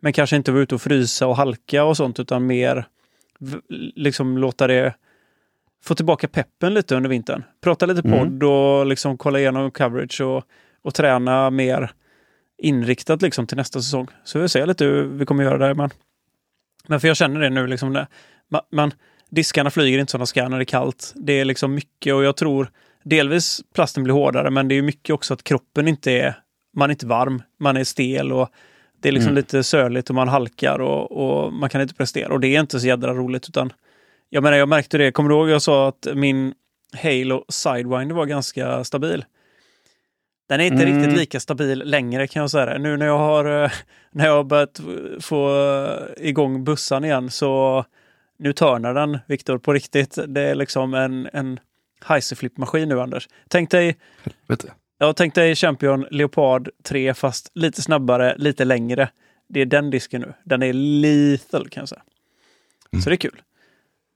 Men 0.00 0.12
kanske 0.12 0.36
inte 0.36 0.52
vara 0.52 0.62
ute 0.62 0.74
och 0.74 0.82
frysa 0.82 1.26
och 1.26 1.36
halka 1.36 1.84
och 1.84 1.96
sånt 1.96 2.20
utan 2.20 2.46
mer 2.46 2.86
liksom 3.96 4.38
låta 4.38 4.66
det 4.66 4.94
få 5.84 5.94
tillbaka 5.94 6.28
peppen 6.28 6.74
lite 6.74 6.96
under 6.96 7.10
vintern. 7.10 7.44
Prata 7.60 7.86
lite 7.86 8.08
Mm. 8.08 8.18
podd 8.18 8.42
och 8.42 8.86
liksom 8.86 9.18
kolla 9.18 9.38
igenom 9.38 9.70
coverage 9.70 10.20
och, 10.20 10.44
och 10.82 10.94
träna 10.94 11.50
mer 11.50 11.92
inriktat 12.62 13.22
liksom 13.22 13.46
till 13.46 13.56
nästa 13.56 13.80
säsong. 13.80 14.08
Så 14.24 14.38
vi 14.38 14.42
får 14.42 14.48
se 14.48 14.66
lite 14.66 14.84
hur 14.84 15.04
vi 15.04 15.26
kommer 15.26 15.44
göra 15.44 15.58
där. 15.58 15.74
Men, 15.74 15.90
men 16.86 17.00
för 17.00 17.08
jag 17.08 17.16
känner 17.16 17.40
det 17.40 17.50
nu, 17.50 17.66
liksom, 17.66 18.06
man, 18.48 18.60
man, 18.72 18.92
diskarna 19.30 19.70
flyger 19.70 19.98
inte 19.98 20.10
som 20.10 20.18
de 20.18 20.26
ska 20.26 20.48
när 20.48 20.58
det 20.58 20.62
är 20.62 20.64
kallt. 20.64 21.12
Det 21.16 21.32
är 21.32 21.44
liksom 21.44 21.74
mycket 21.74 22.14
och 22.14 22.24
jag 22.24 22.36
tror 22.36 22.70
delvis 23.02 23.60
plasten 23.74 24.04
blir 24.04 24.14
hårdare, 24.14 24.50
men 24.50 24.68
det 24.68 24.74
är 24.74 24.82
mycket 24.82 25.14
också 25.14 25.34
att 25.34 25.44
kroppen 25.44 25.88
inte 25.88 26.12
är, 26.12 26.34
man 26.76 26.90
är 26.90 26.94
inte 26.94 27.06
varm, 27.06 27.42
man 27.60 27.76
är 27.76 27.84
stel 27.84 28.32
och 28.32 28.48
det 29.00 29.08
är 29.08 29.12
liksom 29.12 29.28
Mm. 29.30 29.36
lite 29.36 29.62
söligt 29.62 30.08
och 30.08 30.14
man 30.14 30.28
halkar 30.28 30.78
och, 30.78 31.12
och 31.12 31.52
man 31.52 31.68
kan 31.70 31.80
inte 31.80 31.94
prestera. 31.94 32.32
Och 32.32 32.40
det 32.40 32.48
är 32.56 32.60
inte 32.60 32.80
så 32.80 32.86
jädra 32.86 33.14
roligt 33.14 33.48
utan 33.48 33.72
jag 34.28 34.42
menar, 34.42 34.56
jag 34.56 34.68
märkte 34.68 34.98
det. 34.98 35.12
Kommer 35.12 35.30
du 35.30 35.36
ihåg 35.36 35.48
jag 35.50 35.62
sa 35.62 35.88
att 35.88 36.06
min 36.14 36.54
Halo 37.02 37.44
Sidewinder 37.48 38.14
var 38.14 38.26
ganska 38.26 38.84
stabil? 38.84 39.24
Den 40.48 40.60
är 40.60 40.64
inte 40.64 40.82
Mm. 40.84 40.96
riktigt 40.98 41.18
lika 41.18 41.40
stabil 41.40 41.78
längre 41.78 42.26
kan 42.26 42.40
jag 42.40 42.50
säga. 42.50 42.66
det. 42.66 42.78
Nu 42.78 42.96
när 42.96 43.06
jag 43.06 43.18
har, 43.18 43.64
eh, 43.64 43.70
när 44.10 44.26
jag 44.26 44.36
har 44.36 44.44
börjat 44.44 44.80
få 45.20 45.50
igång 46.16 46.64
bussan 46.64 47.04
igen 47.04 47.30
så 47.30 47.84
nu 48.38 48.52
törnar 48.52 48.94
den, 48.94 49.18
Viktor, 49.26 49.58
på 49.58 49.72
riktigt. 49.72 50.18
Det 50.28 50.40
är 50.40 50.54
liksom 50.54 50.94
en, 50.94 51.28
en 51.32 51.60
Heiseflip-maskin 52.04 52.88
nu, 52.88 53.00
Anders. 53.00 53.28
Tänk 53.48 53.70
dig, 53.70 53.96
ja, 54.98 55.12
tänk 55.12 55.34
dig 55.34 55.54
Champion 55.54 56.06
Leopard 56.10 56.68
3 56.82 57.14
fast 57.14 57.50
lite 57.54 57.82
snabbare, 57.82 58.34
lite 58.38 58.64
längre. 58.64 59.08
Det 59.48 59.60
är 59.60 59.66
den 59.66 59.90
disken 59.90 60.20
nu. 60.20 60.32
Den 60.44 60.62
är 60.62 60.72
lethal 60.72 61.68
kan 61.68 61.80
jag 61.80 61.88
säga. 61.88 62.02
Så 63.04 63.10
det 63.10 63.14
är 63.14 63.16
kul. 63.16 63.42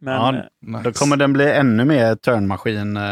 Men 0.01 0.15
Ja, 0.15 0.35
eh, 0.37 0.43
Nice. 0.61 0.85
Då 0.85 0.93
kommer 0.93 1.17
den 1.17 1.33
bli 1.33 1.51
ännu 1.51 1.85
mer 1.85 2.15
turnmaskin 2.15 2.97
eh, 2.97 3.03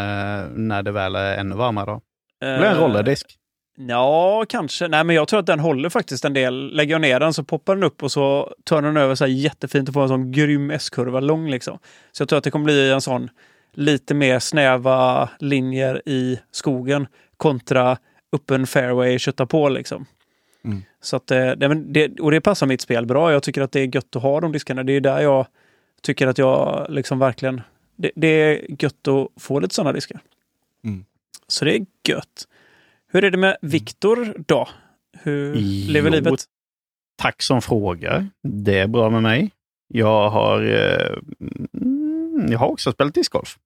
när 0.54 0.82
det 0.82 0.92
väl 0.92 1.14
är 1.14 1.36
ännu 1.36 1.54
varmare. 1.54 1.86
Då. 1.86 2.00
Det 2.40 2.58
blir 2.58 2.68
en 2.68 2.76
eh, 2.76 2.80
rollerdisk. 2.80 3.38
Ja, 3.76 4.44
kanske. 4.48 4.88
Nej, 4.88 5.04
men 5.04 5.16
jag 5.16 5.28
tror 5.28 5.40
att 5.40 5.46
den 5.46 5.60
håller 5.60 5.88
faktiskt 5.88 6.24
en 6.24 6.32
del. 6.34 6.74
Lägger 6.76 6.94
jag 6.94 7.00
ner 7.00 7.20
den 7.20 7.34
så 7.34 7.44
poppar 7.44 7.74
den 7.74 7.84
upp 7.84 8.02
och 8.02 8.12
så 8.12 8.54
tar 8.64 8.82
den 8.82 8.96
över 8.96 9.14
så 9.14 9.24
här 9.24 9.32
jättefint 9.32 9.88
och 9.88 9.94
får 9.94 10.02
en 10.02 10.08
sån 10.08 10.32
grym 10.32 10.70
S-kurva 10.70 11.20
lång 11.20 11.50
liksom. 11.50 11.78
Så 12.12 12.22
jag 12.22 12.28
tror 12.28 12.38
att 12.38 12.44
det 12.44 12.50
kommer 12.50 12.64
bli 12.64 12.90
en 12.90 13.00
sån 13.00 13.30
lite 13.74 14.14
mer 14.14 14.38
snäva 14.38 15.30
linjer 15.38 16.02
i 16.08 16.40
skogen 16.50 17.06
kontra 17.36 17.98
öppen 18.32 18.66
fairway, 18.66 19.18
kötta 19.18 19.46
på 19.46 19.68
liksom. 19.68 20.06
Mm. 20.64 20.82
Så 21.00 21.16
att 21.16 21.30
eh, 21.30 21.50
det, 21.50 21.68
men 21.68 21.92
det, 21.92 22.20
och 22.20 22.30
det 22.30 22.40
passar 22.40 22.66
mitt 22.66 22.80
spel 22.80 23.06
bra. 23.06 23.32
Jag 23.32 23.42
tycker 23.42 23.62
att 23.62 23.72
det 23.72 23.80
är 23.80 23.94
gött 23.94 24.16
att 24.16 24.22
ha 24.22 24.40
de 24.40 24.52
diskarna. 24.52 24.82
Det 24.82 24.92
är 24.92 25.00
där 25.00 25.20
jag 25.20 25.46
tycker 26.02 26.26
att 26.26 26.38
jag 26.38 26.86
liksom 26.88 27.18
verkligen... 27.18 27.60
Det, 27.96 28.10
det 28.16 28.28
är 28.28 28.82
gött 28.82 29.08
att 29.08 29.42
få 29.42 29.60
lite 29.60 29.74
sådana 29.74 29.92
diskar. 29.92 30.20
Mm. 30.84 31.04
Så 31.48 31.64
det 31.64 31.76
är 31.76 31.86
gött. 32.08 32.48
Hur 33.12 33.24
är 33.24 33.30
det 33.30 33.38
med 33.38 33.56
Viktor 33.62 34.34
då? 34.46 34.68
Hur 35.12 35.54
lever 35.88 36.10
Jo, 36.10 36.14
livet? 36.14 36.44
Tack 37.16 37.42
som 37.42 37.62
frågar. 37.62 38.26
Det 38.42 38.78
är 38.78 38.86
bra 38.86 39.10
med 39.10 39.22
mig. 39.22 39.50
Jag 39.88 40.30
har, 40.30 40.62
eh, 40.62 41.18
mm, 41.80 42.46
jag 42.50 42.58
har 42.58 42.68
också 42.68 42.92
spelat 42.92 43.14
discgolf. 43.14 43.58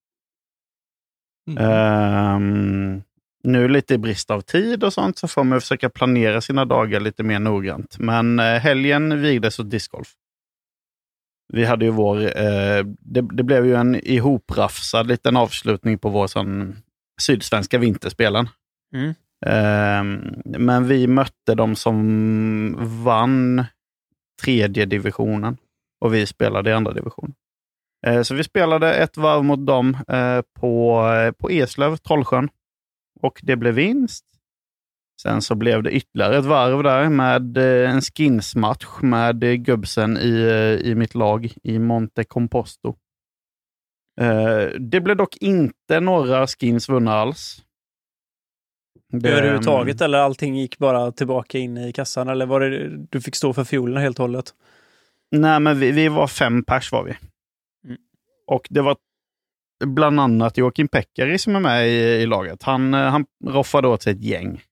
Mm. 1.49 1.65
Ehm, 1.65 3.03
nu 3.45 3.69
lite 3.69 3.95
i 3.95 3.99
brist 3.99 4.31
av 4.31 4.41
tid 4.41 4.85
och 4.85 4.93
sånt 4.93 5.19
så 5.19 5.29
får 5.29 5.45
man 5.45 5.61
försöka 5.61 5.91
planera 5.91 6.41
sina 6.41 6.65
dagar 6.65 7.01
lite 7.01 7.23
mer 7.23 7.39
noggrant. 7.39 7.99
Men 7.99 8.39
eh, 8.39 8.45
helgen 8.45 9.23
vigdes 9.23 9.59
åt 9.59 9.71
discgolf. 9.71 10.09
Vi 11.53 11.65
hade 11.65 11.85
ju 11.85 11.91
vår, 11.91 12.21
eh, 12.21 12.85
det, 13.01 13.21
det 13.33 13.43
blev 13.43 13.67
ju 13.67 13.75
en 13.75 13.95
ihoprafsad 13.95 15.07
liten 15.07 15.37
avslutning 15.37 15.99
på 15.99 16.09
vår 16.09 16.27
sån 16.27 16.77
sydsvenska 17.21 17.79
vinterspelen. 17.79 18.49
Mm. 18.95 19.15
Ehm, 19.47 20.43
men 20.45 20.89
vi 20.89 21.07
mötte 21.07 21.55
de 21.55 21.77
som 21.77 22.77
vann 23.05 23.65
tredje 24.43 24.87
divisionen 24.87 25.57
och 26.01 26.15
vi 26.15 26.27
spelade 26.27 26.71
i 26.71 26.73
andra 26.73 26.93
divisionen. 26.93 27.35
Eh, 28.07 28.23
så 28.23 28.35
vi 28.35 28.45
spelade 28.45 28.95
ett 28.95 29.17
varv 29.17 29.45
mot 29.45 29.67
dem 29.67 29.97
eh, 30.09 30.41
på, 30.61 31.07
eh, 31.09 31.33
på 31.33 31.51
Eslöv, 31.51 31.97
Trollsjön. 31.97 32.49
Och 33.21 33.41
det 33.43 33.57
blev 33.57 33.75
vinst. 33.75 34.25
Sen 35.23 35.43
så 35.43 35.55
blev 35.55 35.83
det 35.83 35.91
ytterligare 35.91 36.39
ett 36.39 36.45
varv 36.45 36.83
där 36.83 37.09
med 37.09 37.57
en 37.59 38.01
skinsmatch 38.01 38.87
med 39.03 39.65
gubbsen 39.65 40.17
i, 40.17 40.31
i 40.85 40.95
mitt 40.95 41.15
lag 41.15 41.53
i 41.63 41.79
Monte 41.79 42.25
Composto. 42.25 42.97
Det 44.79 45.01
blev 45.01 45.17
dock 45.17 45.37
inte 45.37 46.01
några 46.01 46.47
skins 46.47 46.89
vunna 46.89 47.13
alls. 47.13 47.63
Det- 49.13 49.29
Överhuvudtaget 49.31 50.01
eller 50.01 50.19
allting 50.19 50.57
gick 50.57 50.79
bara 50.79 51.13
tillbaka 51.13 51.59
in 51.59 51.79
i 51.79 51.93
kassan? 51.93 52.29
Eller 52.29 52.47
var 52.47 52.61
det 52.61 52.89
du 53.11 53.21
fick 53.21 53.35
stå 53.37 53.53
för 53.53 53.65
fiolerna 53.65 54.01
helt 54.01 54.19
och 54.19 54.23
hållet? 54.23 54.55
Nej, 55.31 55.61
men 55.61 55.79
vi, 55.81 55.93
vi 55.93 56.09
var 56.09 56.27
fem 56.27 56.63
pers 56.65 56.93
var 56.93 57.03
vi. 57.05 57.17
Och 58.49 58.67
det 58.71 58.81
var 58.81 58.97
bland 59.87 60.21
annat 60.21 60.57
Joakim 60.57 60.89
Pekkari 60.89 61.39
som 61.39 61.57
är 61.57 61.61
med 61.61 61.89
i, 61.89 61.93
i 61.93 62.27
laget. 62.27 62.63
Han, 62.63 62.95
eh, 62.95 63.01
han 63.01 63.27
roffade 63.45 63.89
åt 63.89 64.03
sig 64.03 64.13
ett 64.13 64.25
gäng. 64.25 64.63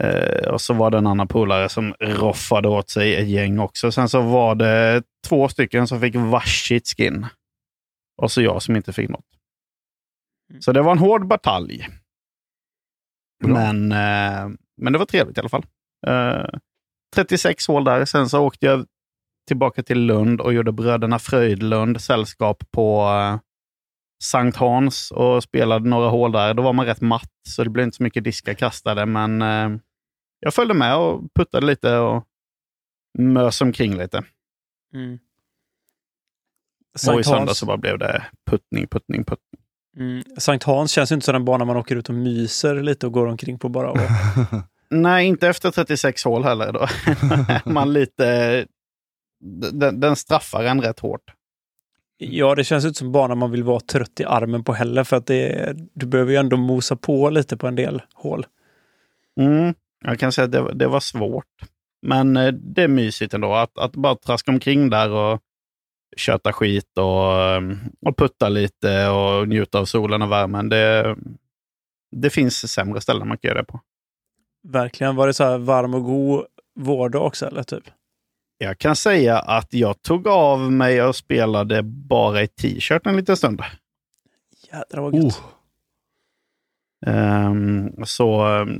Eh, 0.00 0.48
och 0.48 0.60
så 0.60 0.74
var 0.74 0.90
det 0.90 0.98
en 0.98 1.06
annan 1.06 1.28
polare 1.28 1.68
som 1.68 1.94
roffade 2.00 2.68
åt 2.68 2.90
sig 2.90 3.16
ett 3.16 3.28
gäng 3.28 3.58
också. 3.58 3.92
Sen 3.92 4.08
så 4.08 4.20
var 4.20 4.54
det 4.54 5.02
två 5.28 5.48
stycken 5.48 5.86
som 5.86 6.00
fick 6.00 6.14
varsitt 6.14 6.88
skin. 6.88 7.26
Och 8.22 8.32
så 8.32 8.42
jag 8.42 8.62
som 8.62 8.76
inte 8.76 8.92
fick 8.92 9.08
något. 9.08 9.26
Mm. 10.50 10.62
Så 10.62 10.72
det 10.72 10.82
var 10.82 10.92
en 10.92 10.98
hård 10.98 11.26
batalj. 11.26 11.88
Bra. 13.44 13.52
Men, 13.52 13.92
eh, 13.92 14.56
men 14.76 14.92
det 14.92 14.98
var 14.98 15.06
trevligt 15.06 15.36
i 15.36 15.40
alla 15.40 15.48
fall. 15.48 15.66
Eh, 16.06 16.58
36 17.14 17.66
hål 17.66 17.84
där. 17.84 18.04
Sen 18.04 18.28
så 18.28 18.40
åkte 18.40 18.66
jag 18.66 18.86
tillbaka 19.46 19.82
till 19.82 19.98
Lund 19.98 20.40
och 20.40 20.52
gjorde 20.52 20.72
bröderna 20.72 21.18
Fröjdlund 21.18 22.00
sällskap 22.00 22.64
på 22.70 23.02
eh, 23.02 23.40
Sankt 24.24 24.56
Hans 24.56 25.10
och 25.10 25.42
spelade 25.42 25.88
några 25.88 26.08
hål 26.08 26.32
där. 26.32 26.54
Då 26.54 26.62
var 26.62 26.72
man 26.72 26.86
rätt 26.86 27.00
matt, 27.00 27.30
så 27.48 27.64
det 27.64 27.70
blev 27.70 27.84
inte 27.84 27.96
så 27.96 28.02
mycket 28.02 28.24
diskar 28.24 28.54
kastade, 28.54 29.06
men 29.06 29.42
eh, 29.42 29.70
jag 30.40 30.54
följde 30.54 30.74
med 30.74 30.96
och 30.96 31.34
puttade 31.34 31.66
lite 31.66 31.96
och 31.96 32.24
mös 33.18 33.60
omkring 33.60 33.96
lite. 33.96 34.22
Mm. 34.94 35.12
och 35.12 35.18
i 36.94 36.98
Sankt 36.98 37.26
söndag 37.26 37.38
Hans, 37.38 37.58
så 37.58 37.66
bara 37.66 37.76
blev 37.76 37.98
det 37.98 38.24
puttning, 38.50 38.88
puttning, 38.88 39.24
puttning. 39.24 39.60
mm. 39.96 40.22
Sankt 40.38 40.64
Hans 40.64 40.92
känns 40.92 41.12
ju 41.12 41.14
inte 41.14 41.24
som 41.24 41.32
den 41.32 41.44
bana 41.44 41.64
man 41.64 41.76
åker 41.76 41.96
ut 41.96 42.08
och 42.08 42.14
myser 42.14 42.82
lite 42.82 43.06
och 43.06 43.12
går 43.12 43.26
omkring 43.26 43.58
på 43.58 43.68
bara. 43.68 43.90
Och, 43.90 43.98
Nej, 44.90 45.26
inte 45.26 45.48
efter 45.48 45.70
36 45.70 46.24
hål 46.24 46.44
heller. 46.44 46.72
Då 46.72 46.86
man 47.72 47.92
lite... 47.92 48.66
Den, 49.72 50.00
den 50.00 50.16
straffar 50.16 50.64
en 50.64 50.80
rätt 50.82 51.00
hårt. 51.00 51.34
ja, 52.18 52.54
det 52.54 52.64
känns 52.64 52.84
inte 52.84 52.98
som 52.98 53.12
bana 53.12 53.34
man 53.34 53.50
vill 53.50 53.62
vara 53.62 53.80
trött 53.80 54.20
i 54.20 54.24
armen 54.24 54.64
på 54.64 54.72
heller 54.72 55.04
för 55.04 55.16
att 55.16 55.26
det, 55.26 55.72
du 55.94 56.06
behöver 56.06 56.30
ju 56.32 56.36
ändå 56.38 56.56
mosa 56.56 56.96
på 56.96 57.30
lite 57.30 57.56
på 57.56 57.66
en 57.66 57.74
del 57.76 58.02
hål. 58.14 58.46
Mm, 59.40 59.74
jag 60.04 60.18
kan 60.18 60.32
säga 60.32 60.44
att 60.44 60.52
det, 60.52 60.60
var- 60.60 60.72
det 60.72 60.86
var 60.88 61.00
svårt. 61.00 61.46
Men 62.06 62.36
eh, 62.36 62.52
det 62.52 62.82
är 62.82 62.88
mysigt 62.88 63.34
ändå 63.34 63.54
att, 63.54 63.78
att 63.78 63.92
bara 63.92 64.16
traska 64.16 64.50
omkring 64.50 64.90
där 64.90 65.10
och 65.10 65.40
köta 66.16 66.52
skit 66.52 66.98
och, 66.98 67.32
eh, 67.40 67.60
och 68.06 68.16
putta 68.16 68.48
lite 68.48 69.08
och 69.08 69.48
njuta 69.48 69.78
av 69.78 69.84
solen 69.84 70.22
och 70.22 70.32
värmen. 70.32 70.68
Det, 70.68 71.16
det 72.16 72.30
finns 72.30 72.72
sämre 72.72 73.00
ställen 73.00 73.28
man 73.28 73.38
kan 73.38 73.48
göra 73.48 73.58
det 73.58 73.64
på. 73.66 73.80
Verkligen. 74.68 75.16
Var 75.16 75.26
det 75.26 75.34
så 75.34 75.44
här 75.44 75.58
varm 75.58 75.94
och 75.94 76.04
god 76.04 76.44
vårdag 76.74 77.26
också 77.26 77.46
eller 77.46 77.62
typ? 77.62 77.84
Jag 78.62 78.78
kan 78.78 78.96
säga 78.96 79.38
att 79.38 79.74
jag 79.74 80.02
tog 80.02 80.26
av 80.26 80.72
mig 80.72 81.02
och 81.02 81.16
spelade 81.16 81.82
bara 81.82 82.42
i 82.42 82.48
t-shirt 82.48 83.06
en 83.06 83.16
liten 83.16 83.36
stund. 83.36 83.62
Jädrar 84.72 85.02
vad 85.02 85.14
gött. 85.14 85.24
Oh, 85.24 85.36
Ehm, 87.06 88.04
så 88.04 88.26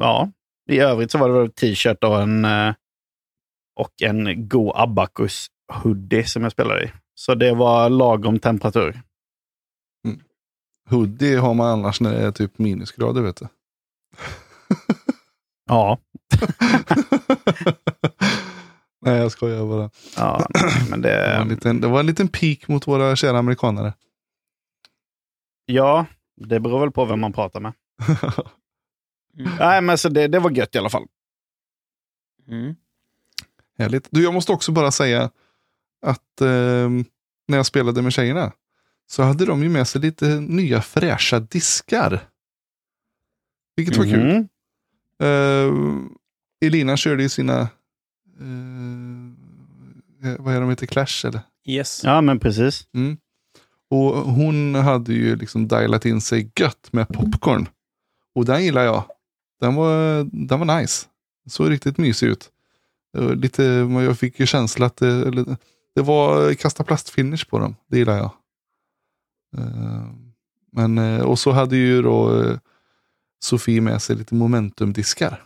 ja, 0.01 0.31
i 0.71 0.79
övrigt 0.79 1.11
så 1.11 1.19
var 1.19 1.29
det 1.29 1.39
väl 1.39 1.53
t-shirt 1.53 2.05
och 2.05 2.23
en, 2.23 2.45
eh, 2.45 2.75
och 3.77 4.03
en 4.03 4.49
god 4.49 4.73
Abacus 4.75 5.47
hoodie 5.73 6.25
som 6.25 6.43
jag 6.43 6.53
spelade 6.53 6.85
i. 6.85 6.93
Så 7.15 7.35
det 7.35 7.55
var 7.55 7.91
lagom 7.91 8.39
temperatur. 8.39 9.03
hoodie 10.91 11.37
har 11.37 11.55
man 11.55 11.67
annars 11.67 12.01
när 12.01 12.13
det 12.13 12.27
är 12.27 12.33
typ 12.33 12.59
minusgrader 12.59 13.23
vet 13.23 13.37
du. 13.37 13.47
Ja, 15.69 15.99
Nej, 19.03 19.19
jag 19.19 19.33
skojar 19.33 19.67
bara. 19.67 19.91
ja 20.17 20.47
men 20.91 21.01
Det 21.03 21.09
var, 21.17 21.41
en 21.41 21.49
det, 21.49 21.55
liten, 21.55 21.81
det 21.81 21.89
var 21.89 22.01
en 22.01 22.07
liten 22.07 22.29
pik 22.29 22.69
mot 22.69 22.87
våra 22.87 23.17
kära 23.17 23.39
amerikanare. 23.39 23.95
ja, 25.67 26.07
det 26.37 26.61
beror 26.61 26.81
väl 26.81 26.91
på 26.91 27.05
vem 27.05 27.21
man 27.21 27.33
pratar 27.33 27.61
med. 27.61 27.73
Mm. 29.39 29.51
Nej, 29.59 29.81
men 29.83 29.99
så 29.99 30.09
det, 30.09 30.29
det 30.29 30.39
var 30.39 30.51
gött 30.51 30.75
i 30.75 30.79
alla 30.79 30.91
fall. 30.91 31.07
Mm. 32.49 32.75
Härligt. 33.79 34.09
Du, 34.11 34.23
jag 34.23 34.35
måste 34.35 34.53
också 34.53 34.73
bara 34.73 34.91
säga 34.91 35.31
att 36.07 36.41
eh, 36.41 36.89
när 37.49 37.57
jag 37.57 37.67
spelade 37.67 38.03
med 38.03 38.13
tjejerna 38.13 38.53
så 39.07 39.23
hade 39.23 39.47
de 39.47 39.63
ju 39.63 39.69
med 39.69 39.89
sig 39.89 40.01
lite 40.01 40.27
nya 40.41 40.83
fräscha 40.83 41.41
diskar. 41.41 42.21
Vilket 43.77 43.97
var 43.97 44.05
kul. 44.05 44.47
Eh, 45.23 45.73
Elina 46.67 46.97
körde 46.97 47.23
ju 47.23 47.29
sina, 47.29 47.69
eh, 48.41 50.37
vad 50.39 50.55
är 50.55 50.61
de 50.61 50.71
heter, 50.71 50.87
Clash 50.87 51.27
eller? 51.27 51.41
Yes. 51.67 52.01
Ja, 52.05 52.21
men 52.21 52.39
precis. 52.39 52.87
Mm. 52.95 53.17
Och 53.91 54.15
hon 54.15 54.75
hade 54.75 55.13
ju 55.13 55.37
liksom 55.37 55.69
dialat 55.69 56.07
in 56.07 56.21
sig 56.21 56.53
gött 56.57 56.89
med 56.93 57.09
popcorn. 57.09 57.69
Och 58.35 58.45
den 58.45 58.65
gillar 58.65 58.85
jag. 58.85 59.05
Den 59.61 59.75
var, 59.75 60.25
den 60.47 60.59
var 60.61 60.81
nice. 60.81 61.07
Såg 61.47 61.71
riktigt 61.71 61.99
mysig 61.99 62.27
ut. 62.27 62.51
Lite, 63.35 63.63
jag 63.93 64.19
fick 64.19 64.41
ju 64.41 64.47
känsla 64.47 64.87
att 64.87 64.97
det, 64.97 65.09
eller, 65.29 65.57
det 65.95 66.03
var 66.03 66.55
kasta 66.55 66.85
plastfinish 66.85 67.49
på 67.51 67.59
dem. 67.59 67.77
Det 67.89 67.99
gillar 67.99 68.17
jag. 68.17 68.31
Eh, 69.59 70.07
Men, 70.73 70.99
eh, 70.99 71.21
och 71.21 71.39
så 71.39 71.51
hade 71.51 71.77
ju 71.77 72.03
då 72.03 72.43
eh, 72.43 72.59
Sofie 73.41 73.81
med 73.81 74.03
sig 74.03 74.17
lite 74.17 74.35
momentumdiskar. 74.35 75.45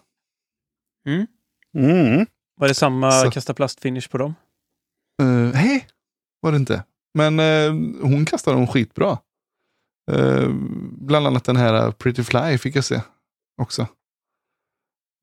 Mm. 1.07 1.26
Mm. 1.75 2.26
Var 2.57 2.69
det 2.69 2.75
samma 2.75 3.11
Så- 3.11 3.31
kasta 3.31 3.55
plastfinish 3.55 4.09
på 4.11 4.19
dem? 4.19 4.35
Uh, 5.23 5.53
Nej, 5.55 5.87
var 6.41 6.51
det 6.53 6.57
inte. 6.59 6.85
Men 7.15 7.41
eh, 7.41 7.71
hon 8.09 8.25
kastade 8.26 8.57
dem 8.57 8.67
skitbra. 8.67 9.19
Eh, 10.13 10.49
bland 11.00 11.26
annat 11.26 11.45
den 11.45 11.57
här 11.57 11.91
Pretty 11.93 12.23
Fly 12.25 12.59
fick 12.59 12.76
jag 12.76 12.85
se 12.85 13.00
också. 13.63 13.87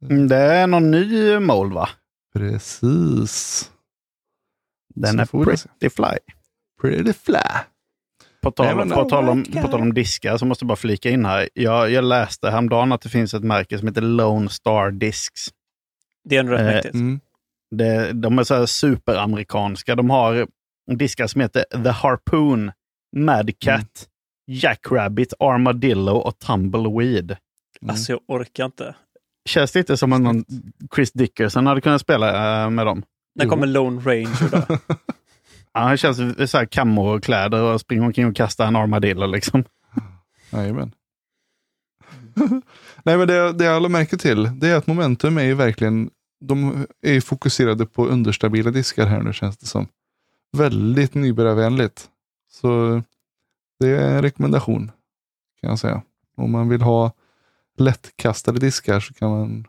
Mm, 0.09 0.27
Det 0.27 0.35
är 0.37 0.67
någon 0.67 0.91
ny 0.91 1.39
mold 1.39 1.73
va? 1.73 1.89
Precis. 2.33 3.71
Den 4.95 5.13
Så 5.27 5.39
är 5.39 5.43
pretty 5.45 5.89
fly. 5.89 6.17
Pretty 6.81 7.13
Fly. 7.13 7.37
På 8.41 8.51
tal, 8.51 8.75
men- 8.75 8.89
på, 8.89 9.09
tal 9.09 9.29
om, 9.29 9.43
på 9.43 9.67
tal 9.67 9.81
om 9.81 9.93
diskar 9.93 10.37
så 10.37 10.45
måste 10.45 10.63
jag 10.63 10.67
bara 10.67 10.75
flika 10.75 11.09
in 11.09 11.25
här. 11.25 11.49
Jag, 11.53 11.91
jag 11.91 12.03
läste 12.03 12.49
häromdagen 12.51 12.91
att 12.91 13.01
det 13.01 13.09
finns 13.09 13.33
ett 13.33 13.43
märke 13.43 13.77
som 13.79 13.87
heter 13.87 14.01
Lone 14.01 14.49
Star 14.49 14.91
Discs. 14.91 15.47
Det 16.23 16.35
är 16.35 16.39
ändå 16.39 16.51
rätt 16.51 16.59
Eh, 16.61 16.65
mäktigt. 16.65 16.93
Mm. 16.95 17.19
Det, 17.77 18.13
de 18.13 18.39
är 18.39 18.43
så 18.43 18.55
här 18.55 18.65
superamerikanska. 18.65 19.95
De 19.95 20.09
har 20.09 20.47
diskar 20.91 21.27
som 21.27 21.41
heter 21.41 21.65
The 21.83 21.89
Harpoon, 21.89 22.71
Mad 23.15 23.59
Cat, 23.59 24.07
Jackrabbit, 24.47 25.33
Armadillo 25.39 26.11
och 26.11 26.39
Tumbleweed. 26.39 27.37
Alltså 27.87 28.11
jag 28.11 28.21
orkar 28.27 28.65
inte. 28.65 28.95
Känns 29.49 29.71
det 29.71 29.79
inte 29.79 29.97
som 29.97 30.13
att 30.13 30.21
någon 30.21 30.45
Chris 30.95 31.11
Dickerson 31.11 31.67
hade 31.67 31.81
kunnat 31.81 32.01
spela 32.01 32.63
eh, 32.63 32.69
med 32.69 32.85
dem? 32.85 33.03
När 33.35 33.45
kommer 33.45 33.67
Lone 33.67 34.01
Ranger 34.01 34.67
då? 34.67 34.77
Ja, 35.75 35.81
han 35.81 35.97
känns 35.97 36.17
så 36.51 36.57
här 36.57 36.65
kamokläder 36.65 37.61
och 37.61 37.81
springer 37.81 38.05
omkring 38.05 38.27
och 38.27 38.35
kastar 38.35 38.67
en 38.67 38.75
armadillo 38.75 39.25
liksom. 39.25 39.63
Jajamän. 40.51 40.91
Nej 43.03 43.17
men 43.17 43.27
det, 43.27 43.53
det 43.53 43.65
jag 43.65 43.81
lade 43.81 43.91
märke 43.91 44.17
till 44.17 44.59
det 44.59 44.67
är 44.67 44.75
att 44.75 44.87
Momentum 44.87 45.37
är 45.37 45.43
ju 45.43 45.53
verkligen 45.53 46.09
de 46.47 46.87
är 47.01 47.21
fokuserade 47.21 47.85
på 47.85 48.07
understabila 48.07 48.71
diskar 48.71 49.05
här 49.05 49.21
nu 49.21 49.33
känns 49.33 49.57
det 49.57 49.65
som. 49.65 49.87
Väldigt 50.51 51.13
nybörjarvänligt. 51.13 52.09
Så 52.49 53.01
det 53.79 53.89
är 53.89 54.15
en 54.15 54.21
rekommendation 54.21 54.91
kan 55.61 55.69
jag 55.69 55.79
säga. 55.79 56.01
Om 56.35 56.51
man 56.51 56.69
vill 56.69 56.81
ha 56.81 57.11
lättkastade 57.77 58.59
diskar 58.59 58.99
så 58.99 59.13
kan 59.13 59.29
man 59.29 59.67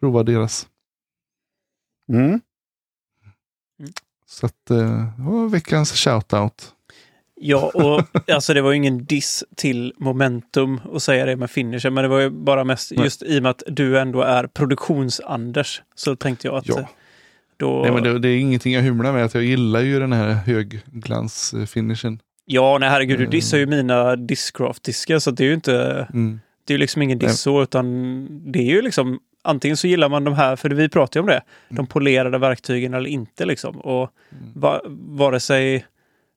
prova 0.00 0.22
deras. 0.22 0.68
Mm. 2.08 2.40
Så 4.26 4.46
att 4.46 4.70
eh, 4.70 5.16
det 5.16 5.22
var 5.22 5.48
veckans 5.48 5.92
shoutout. 5.92 6.73
Ja, 7.40 7.70
och 7.74 8.30
alltså 8.30 8.54
det 8.54 8.62
var 8.62 8.70
ju 8.70 8.76
ingen 8.76 9.04
diss 9.04 9.44
till 9.56 9.92
Momentum 9.98 10.80
att 10.92 11.02
säga 11.02 11.26
det 11.26 11.36
med 11.36 11.50
finisher, 11.50 11.90
men 11.90 12.02
det 12.02 12.08
var 12.08 12.20
ju 12.20 12.30
bara 12.30 12.64
mest 12.64 12.92
Nej. 12.96 13.04
just 13.04 13.22
i 13.22 13.38
och 13.38 13.42
med 13.42 13.50
att 13.50 13.62
du 13.66 13.98
ändå 13.98 14.22
är 14.22 14.46
produktions-Anders 14.46 15.82
så 15.94 16.16
tänkte 16.16 16.46
jag 16.48 16.56
att 16.56 16.68
Ja. 16.68 16.78
eh, 16.80 16.86
då... 17.56 17.82
Nej, 17.82 17.92
men 17.92 18.02
det, 18.02 18.18
det 18.18 18.28
är 18.28 18.38
ingenting 18.38 18.72
jag 18.72 18.82
hymlar 18.82 19.12
med. 19.12 19.24
Att 19.24 19.34
jag 19.34 19.44
gillar 19.44 19.80
ju 19.80 20.00
den 20.00 20.12
här 20.12 20.34
högglans-finishen. 21.14 22.18
Ja, 22.46 22.78
nej 22.78 22.88
herregud, 22.90 23.18
du 23.18 23.22
Mm. 23.24 23.30
dissar 23.30 23.58
ju 23.58 23.66
mina 23.66 24.16
Discraft-diskar 24.16 25.18
så 25.18 25.30
det 25.30 25.44
är 25.44 25.48
ju 25.48 25.54
inte... 25.54 26.06
Mm. 26.12 26.40
Det 26.66 26.72
är 26.72 26.74
ju 26.74 26.80
liksom 26.80 27.02
ingen 27.02 27.18
diss 27.18 27.40
så, 27.40 27.62
utan 27.62 28.26
det 28.52 28.58
är 28.58 28.70
ju 28.74 28.82
liksom 28.82 29.18
antingen 29.42 29.76
så 29.76 29.86
gillar 29.86 30.08
man 30.08 30.24
de 30.24 30.34
här, 30.34 30.56
för 30.56 30.70
vi 30.70 30.88
pratar 30.88 31.20
ju 31.20 31.22
om 31.22 31.26
det, 31.26 31.42
de 31.68 31.86
polerade 31.86 32.38
verktygen 32.38 32.94
eller 32.94 33.10
inte 33.10 33.44
liksom. 33.44 33.80
Och 33.80 34.10
va, 34.54 34.80
vare 34.94 35.40
sig 35.40 35.84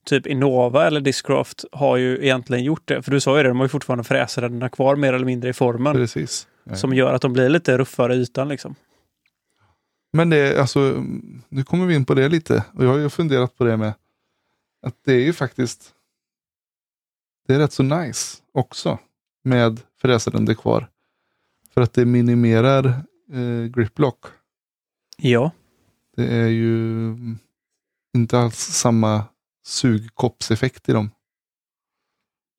typ 0.08 0.28
Innova 0.28 0.88
eller 0.88 1.02
Discraft 1.02 1.66
har 1.72 1.98
ju 1.98 2.24
egentligen 2.24 2.64
gjort 2.64 2.88
det. 2.88 3.02
För 3.02 3.12
du 3.12 3.20
sa 3.20 3.38
ju 3.38 3.44
det, 3.44 3.50
de 3.50 3.58
har 3.58 3.66
ju 3.66 3.70
fortfarande 3.70 4.04
fräsränderna 4.04 4.70
kvar 4.70 4.96
mer 4.96 5.14
eller 5.14 5.26
mindre 5.26 5.50
i 5.50 5.54
formen. 5.54 5.94
Precis. 5.94 6.48
Som 6.74 6.94
gör 6.94 7.14
att 7.14 7.22
de 7.22 7.34
blir 7.34 7.50
lite 7.50 7.78
ruffare 7.78 8.16
i 8.16 8.18
ytan 8.18 8.48
liksom. 8.48 8.76
Men 10.14 10.30
det 10.30 10.60
alltså, 10.60 11.04
nu 11.50 11.64
kommer 11.64 11.86
vi 11.86 11.96
in 11.96 12.06
på 12.06 12.14
det 12.14 12.30
lite. 12.30 12.64
Och 12.74 12.86
jag 12.86 12.90
har 12.90 12.98
ju 12.98 13.10
funderat 13.10 13.58
på 13.58 13.64
det 13.64 13.78
med. 13.78 13.94
Att 14.82 14.96
det 15.06 15.14
är 15.14 15.26
ju 15.26 15.34
faktiskt, 15.34 15.94
det 17.48 17.54
är 17.56 17.60
rätt 17.60 17.74
så 17.74 17.84
nice 17.84 18.38
också. 18.54 19.00
Med 19.44 19.80
fräsränder 20.02 20.54
kvar. 20.54 20.90
För 21.74 21.82
att 21.82 21.94
det 21.94 22.06
minimerar 22.06 22.86
eh, 23.34 23.66
griplock. 23.76 24.26
Ja. 25.18 25.52
Det 26.16 26.28
är 26.28 26.48
ju 26.48 27.16
inte 28.16 28.40
alls 28.40 28.58
samma 28.58 29.24
sugkoppseffekt 29.68 30.90
i 30.90 30.92
dem. 30.92 31.12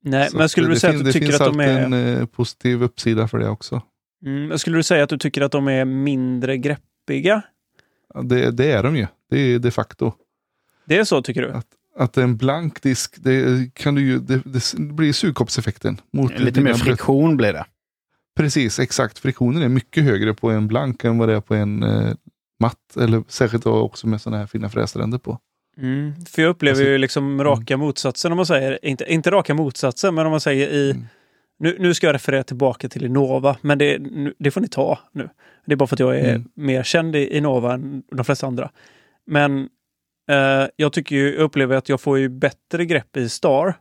Nej, 0.04 0.30
Så 0.30 0.36
men 0.36 0.48
skulle 0.48 0.66
att 0.66 0.70
du 0.70 0.74
det 0.74 0.80
säga 0.80 0.92
fin- 0.92 1.00
att 1.00 1.06
du 1.06 1.12
tycker 1.12 1.28
Det 1.28 1.34
att 1.34 1.42
finns 1.44 1.56
de 1.56 1.60
alltid 1.60 2.02
är... 2.02 2.14
en 2.14 2.20
eh, 2.20 2.26
positiv 2.26 2.82
uppsida 2.82 3.28
för 3.28 3.38
det 3.38 3.48
också. 3.48 3.82
Mm, 4.24 4.46
men 4.48 4.58
skulle 4.58 4.76
du 4.76 4.82
säga 4.82 5.04
att 5.04 5.10
du 5.10 5.18
tycker 5.18 5.42
att 5.42 5.52
de 5.52 5.68
är 5.68 5.84
mindre 5.84 6.56
greppiga? 6.58 7.42
Ja, 8.14 8.22
Det, 8.22 8.50
det 8.50 8.70
är 8.72 8.82
de 8.82 8.96
ju. 8.96 9.06
Det 9.30 9.38
är 9.38 9.58
de 9.58 9.70
facto. 9.70 10.12
Det 10.84 10.98
är 10.98 11.04
så 11.04 11.22
tycker 11.22 11.42
du? 11.42 11.60
Att 11.96 12.16
en 12.16 12.36
blank 12.36 12.82
disk, 12.82 13.14
det, 13.18 13.70
kan 13.74 13.94
du 13.94 14.00
ju, 14.06 14.18
det, 14.18 14.42
det 14.44 14.78
blir 14.78 15.12
sugkoppseffekten. 15.12 16.00
Mot 16.12 16.30
Lite 16.38 16.50
dina 16.50 16.64
mer 16.70 16.74
friktion 16.74 17.36
blir 17.36 17.52
det. 17.52 17.64
Precis, 18.36 18.78
exakt. 18.78 19.18
Friktionen 19.18 19.62
är 19.62 19.68
mycket 19.68 20.04
högre 20.04 20.34
på 20.34 20.50
en 20.50 20.68
blank 20.68 21.04
än 21.04 21.18
vad 21.18 21.28
det 21.28 21.34
är 21.34 21.40
på 21.40 21.54
en 21.54 21.82
eh, 21.82 22.14
matt. 22.60 22.96
Eller 22.96 23.24
särskilt 23.28 23.66
också 23.66 24.06
med 24.06 24.20
sådana 24.20 24.38
här 24.38 24.46
fina 24.46 24.68
fräsränder 24.68 25.18
på. 25.18 25.38
Mm, 25.78 26.12
för 26.26 26.42
jag 26.42 26.48
upplever 26.48 26.72
Alltså- 26.80 26.90
ju 26.90 26.98
liksom 26.98 27.44
raka 27.44 27.76
motsatsen 27.76 28.32
om 28.32 28.36
man 28.36 28.46
säger, 28.46 28.78
inte, 28.84 29.12
inte 29.12 29.30
raka 29.30 29.54
motsatsen, 29.54 30.14
men 30.14 30.26
om 30.26 30.30
man 30.30 30.40
säger 30.40 30.68
i, 30.68 30.90
Mm. 30.90 31.06
nu, 31.58 31.76
nu 31.78 31.94
ska 31.94 32.06
jag 32.06 32.14
referera 32.14 32.42
tillbaka 32.42 32.88
till 32.88 33.04
Innova, 33.04 33.56
men 33.60 33.78
det, 33.78 33.98
det 34.38 34.50
får 34.50 34.60
ni 34.60 34.68
ta 34.68 34.98
nu. 35.12 35.28
Det 35.66 35.72
är 35.72 35.76
bara 35.76 35.86
för 35.86 35.96
att 35.96 36.00
jag 36.00 36.18
är 36.18 36.28
Mm. 36.34 36.48
mer 36.54 36.82
känd 36.82 37.16
i 37.16 37.36
Innova 37.36 37.74
än 37.74 38.02
de 38.10 38.24
flesta 38.24 38.46
andra. 38.46 38.70
Men 39.26 39.68
eh, 40.30 40.66
jag 40.76 40.92
tycker 40.92 41.16
ju, 41.16 41.34
jag 41.34 41.40
upplever 41.42 41.76
att 41.76 41.88
jag 41.88 42.00
får 42.00 42.18
ju 42.18 42.28
bättre 42.28 42.84
grepp 42.84 43.16
i 43.16 43.28
Star 43.28 43.74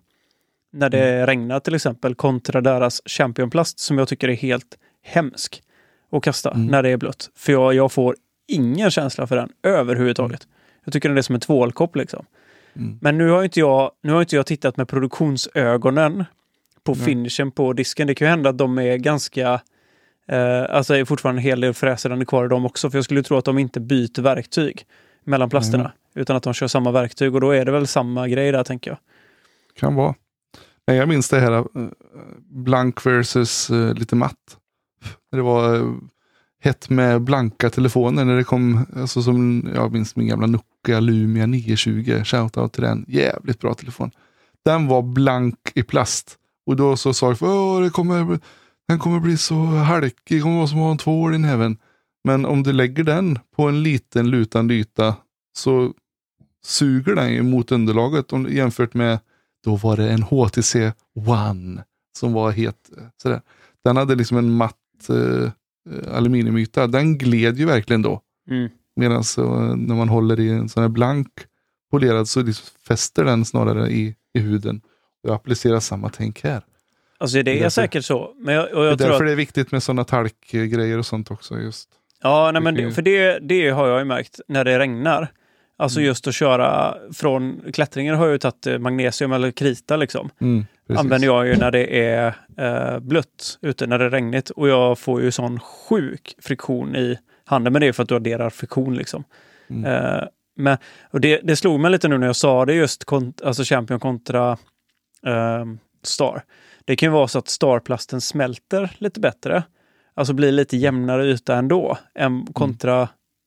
när 0.73 0.89
det 0.89 1.10
Mm. 1.13 1.25
regnar 1.25 1.60
till 1.60 1.75
exempel 1.75 2.15
kontra 2.15 2.62
deras 2.62 3.01
Championplast 3.05 3.79
som 3.79 3.97
jag 3.97 4.07
tycker 4.07 4.29
är 4.29 4.33
helt 4.36 4.77
hemsk 5.03 5.62
att 6.12 6.23
kasta 6.23 6.51
Mm. 6.51 6.65
när 6.67 6.83
det 6.83 6.89
är 6.89 6.97
blött. 6.97 7.29
För 7.36 7.51
jag, 7.53 7.73
jag 7.73 7.91
får 7.91 8.15
ingen 8.47 8.91
känsla 8.91 9.27
för 9.27 9.36
den 9.36 9.49
överhuvudtaget. 9.63 10.47
Jag 10.88 10.93
tycker 10.93 11.10
den 11.10 11.17
är 11.17 11.21
som 11.21 11.36
en 11.36 11.41
tvålkopp 11.41 11.95
liksom. 11.95 12.26
Mm. 12.76 12.97
Men 13.02 13.17
nu 13.17 13.30
har 13.30 13.43
inte 13.43 13.60
jag, 13.60 13.91
nu 14.04 14.12
har 14.13 14.21
inte 14.21 14.36
jag 14.36 14.45
tittat 14.45 14.78
med 14.78 14.88
produktionsögonen 14.88 16.26
på 16.84 16.93
Nej. 16.93 17.06
finishen 17.06 17.52
på 17.52 17.73
disken. 17.73 18.08
Det 18.08 18.15
kan 18.15 18.26
ju 18.26 18.30
hända 18.30 18.50
att 18.50 18.58
de 18.58 18.78
är 18.80 18.97
ganska 18.97 19.62
Eh, 20.28 20.76
alltså 20.76 20.95
är 20.95 21.06
fortfarande 21.06 21.39
en 21.39 21.43
hel 21.43 21.62
del 21.62 21.73
fräsande 21.73 22.26
kvar 22.26 22.45
i 22.45 22.47
dem 22.47 22.65
också. 22.65 22.89
För 22.89 22.97
jag 22.97 23.06
skulle 23.06 23.23
tro 23.23 23.38
att 23.38 23.45
de 23.45 23.58
inte 23.58 23.80
byter 23.80 24.21
verktyg 24.21 24.86
mellan 25.23 25.50
plasterna. 25.50 25.84
Mm. 25.84 25.93
Utan 26.15 26.36
att 26.36 26.43
de 26.43 26.54
kör 26.54 26.67
samma 26.67 26.91
verktyg 26.91 27.36
och 27.36 27.41
då 27.41 27.52
är 27.52 27.65
det 27.65 27.71
väl 27.71 27.88
samma 27.88 28.28
grej 28.28 28.52
där 28.52 28.63
tänker 28.63 28.91
jag. 28.91 28.97
Kan 29.80 29.95
vara. 29.95 30.15
Nej, 30.88 30.97
jag 30.97 31.10
minns 31.10 31.30
det 31.30 31.39
här 31.39 31.52
eh, 31.52 31.65
blank 32.50 33.06
versus 33.06 33.69
eh, 33.69 33.93
lite 33.93 34.15
matt. 34.15 34.58
Det 35.32 35.41
var 35.41 35.76
eh, 35.76 35.93
hett 36.62 36.89
med 36.89 37.21
blanka 37.21 37.69
telefoner 37.69 38.26
när 38.26 38.38
det 38.38 38.43
kom, 38.43 38.86
alltså 38.95 39.21
som 39.21 39.69
jag 39.76 39.91
minns 39.91 40.15
min 40.15 40.28
gamla 40.28 40.47
Nokia 40.88 41.00
Lumia 41.00 41.45
920. 41.45 42.23
Shoutout 42.23 42.73
till 42.73 42.84
den. 42.84 43.06
Jävligt 43.08 43.60
bra 43.60 43.73
telefon. 43.73 44.12
Den 44.65 44.88
var 44.88 45.02
blank 45.02 45.71
i 45.76 45.84
plast. 45.84 46.38
Och 46.65 46.76
då 46.76 46.97
så 46.97 47.13
sa 47.13 47.28
jag, 47.28 47.38
Åh, 47.41 47.82
det 47.82 47.89
kommer, 47.89 48.39
den 48.88 49.00
kommer 49.00 49.19
bli 49.19 49.38
så 49.38 49.56
halkig, 49.56 50.38
det 50.38 50.41
kommer 50.41 50.58
vara 50.58 50.67
som 50.67 50.78
att 50.78 50.84
ha 50.84 50.91
en 50.91 50.97
tvål 50.97 51.34
i 51.34 51.38
näven. 51.38 51.78
Men 52.23 52.45
om 52.45 52.63
du 52.63 52.73
lägger 52.73 53.04
den 53.04 53.39
på 53.56 53.67
en 53.67 53.84
liten 53.84 54.30
lutande 54.30 54.73
yta 54.73 55.15
så 55.58 55.93
suger 56.65 57.15
den 57.15 57.34
ju 57.34 57.43
mot 57.43 57.71
underlaget 57.71 58.34
om, 58.34 58.47
jämfört 58.50 58.93
med 58.93 59.19
då 59.63 59.76
var 59.76 59.97
det 59.97 60.12
en 60.12 60.23
HTC 60.23 60.91
One 61.15 61.84
som 62.17 62.34
var 62.34 62.52
het. 62.52 62.89
Eh, 62.97 63.04
sådär. 63.21 63.41
Den 63.84 63.97
hade 63.97 64.15
liksom 64.15 64.38
en 64.38 64.52
matt 64.52 65.10
eh, 65.10 65.52
eh, 65.95 66.15
aluminiumyta. 66.15 66.88
Den 66.88 67.17
gled 67.17 67.58
ju 67.58 67.65
verkligen 67.65 68.02
då. 68.02 68.21
Mm. 68.50 68.69
Medan 68.97 69.23
när 69.88 69.95
man 69.95 70.10
håller 70.10 70.39
i 70.39 70.49
en 70.49 70.69
sån 70.69 70.83
här 70.83 70.89
blank 70.89 71.27
polerad 71.91 72.27
så 72.27 72.41
liksom 72.41 72.67
fäster 72.88 73.25
den 73.25 73.45
snarare 73.45 73.89
i, 73.89 74.15
i 74.33 74.39
huden. 74.39 74.81
Jag 75.21 75.33
applicerar 75.36 75.79
samma 75.79 76.10
tänk 76.10 76.43
här. 76.43 76.62
Alltså 77.17 77.38
det 77.38 77.43
Det 77.43 77.51
är 77.51 77.55
är 77.55 77.60
därför- 77.60 77.69
säkert 77.69 78.05
så. 78.05 78.33
Men 78.39 78.55
jag, 78.55 78.63
och 78.63 78.69
Det 78.75 78.79
är 78.81 78.89
jag 78.89 78.97
därför 78.97 79.13
att, 79.13 79.19
det 79.25 79.31
är 79.31 79.36
viktigt 79.36 79.71
med 79.71 79.83
sådana 79.83 80.03
talkgrejer 80.03 80.97
och 80.97 81.05
sånt 81.05 81.31
också. 81.31 81.60
Just. 81.60 81.89
ja, 82.23 82.51
nej, 82.53 82.62
men 82.62 82.75
det 82.75 82.91
för 82.91 83.01
det, 83.01 83.39
det 83.39 83.69
har 83.69 83.88
jag 83.88 83.99
ju 83.99 84.05
märkt 84.05 84.39
när 84.47 84.63
det 84.65 84.79
regnar. 84.79 85.27
Alltså 85.79 85.99
Mm. 85.99 86.07
just 86.07 86.27
att 86.27 86.33
köra 86.36 86.95
från 87.13 87.62
klättringen 87.73 88.15
har 88.15 88.25
jag 88.25 88.31
ju 88.33 88.38
tagit 88.39 88.67
eh, 88.67 88.77
magnesium 88.79 89.31
eller 89.31 89.51
krita 89.51 89.97
liksom. 89.97 90.29
Mm, 90.41 90.65
använder 90.95 91.27
jag 91.27 91.47
ju 91.47 91.55
när 91.57 91.71
det 91.71 92.05
är 92.05 92.27
eh, 92.57 92.99
blött 92.99 93.57
ute, 93.62 93.88
när 93.88 93.99
det 93.99 94.05
är 94.05 94.10
regnigt. 94.10 94.49
Och 94.49 94.69
jag 94.69 94.99
får 94.99 95.21
ju 95.21 95.31
sån 95.31 95.60
sjuk 95.60 96.36
friktion 96.41 96.95
i 96.95 97.17
handen. 97.47 97.73
Men 97.73 97.79
det 97.79 97.88
är 97.88 97.91
för 97.91 98.03
att 98.03 98.10
du 98.10 98.15
adderar 98.15 98.49
friktion 98.49 98.95
liksom. 98.95 99.23
Mm. 99.69 99.86
Eh, 99.86 100.23
men, 100.55 100.77
och 101.12 101.21
det, 101.21 101.41
det 101.43 101.55
slog 101.55 101.79
mig 101.79 101.91
lite 101.91 102.07
nu 102.07 102.17
när 102.17 102.27
jag 102.27 102.36
sa 102.36 102.65
det 102.65 102.73
just 102.73 103.03
kont- 103.05 103.45
alltså 103.45 103.63
Champion 103.63 103.99
kontra 103.99 104.51
eh, 105.25 105.65
Star. 106.03 106.43
Det 106.86 106.95
kan 106.95 107.07
ju 107.10 107.13
vara 107.13 107.27
så 107.27 107.39
att 107.39 107.47
Starplasten 107.47 108.21
smälter 108.21 108.91
lite 108.97 109.19
bättre. 109.19 109.63
Alltså 110.13 110.33
blir 110.33 110.51
lite 110.51 110.77
jämnare 110.77 111.25
yta 111.25 111.55
ändå. 111.55 111.97
Än 112.15 112.45
kontra 112.53 113.01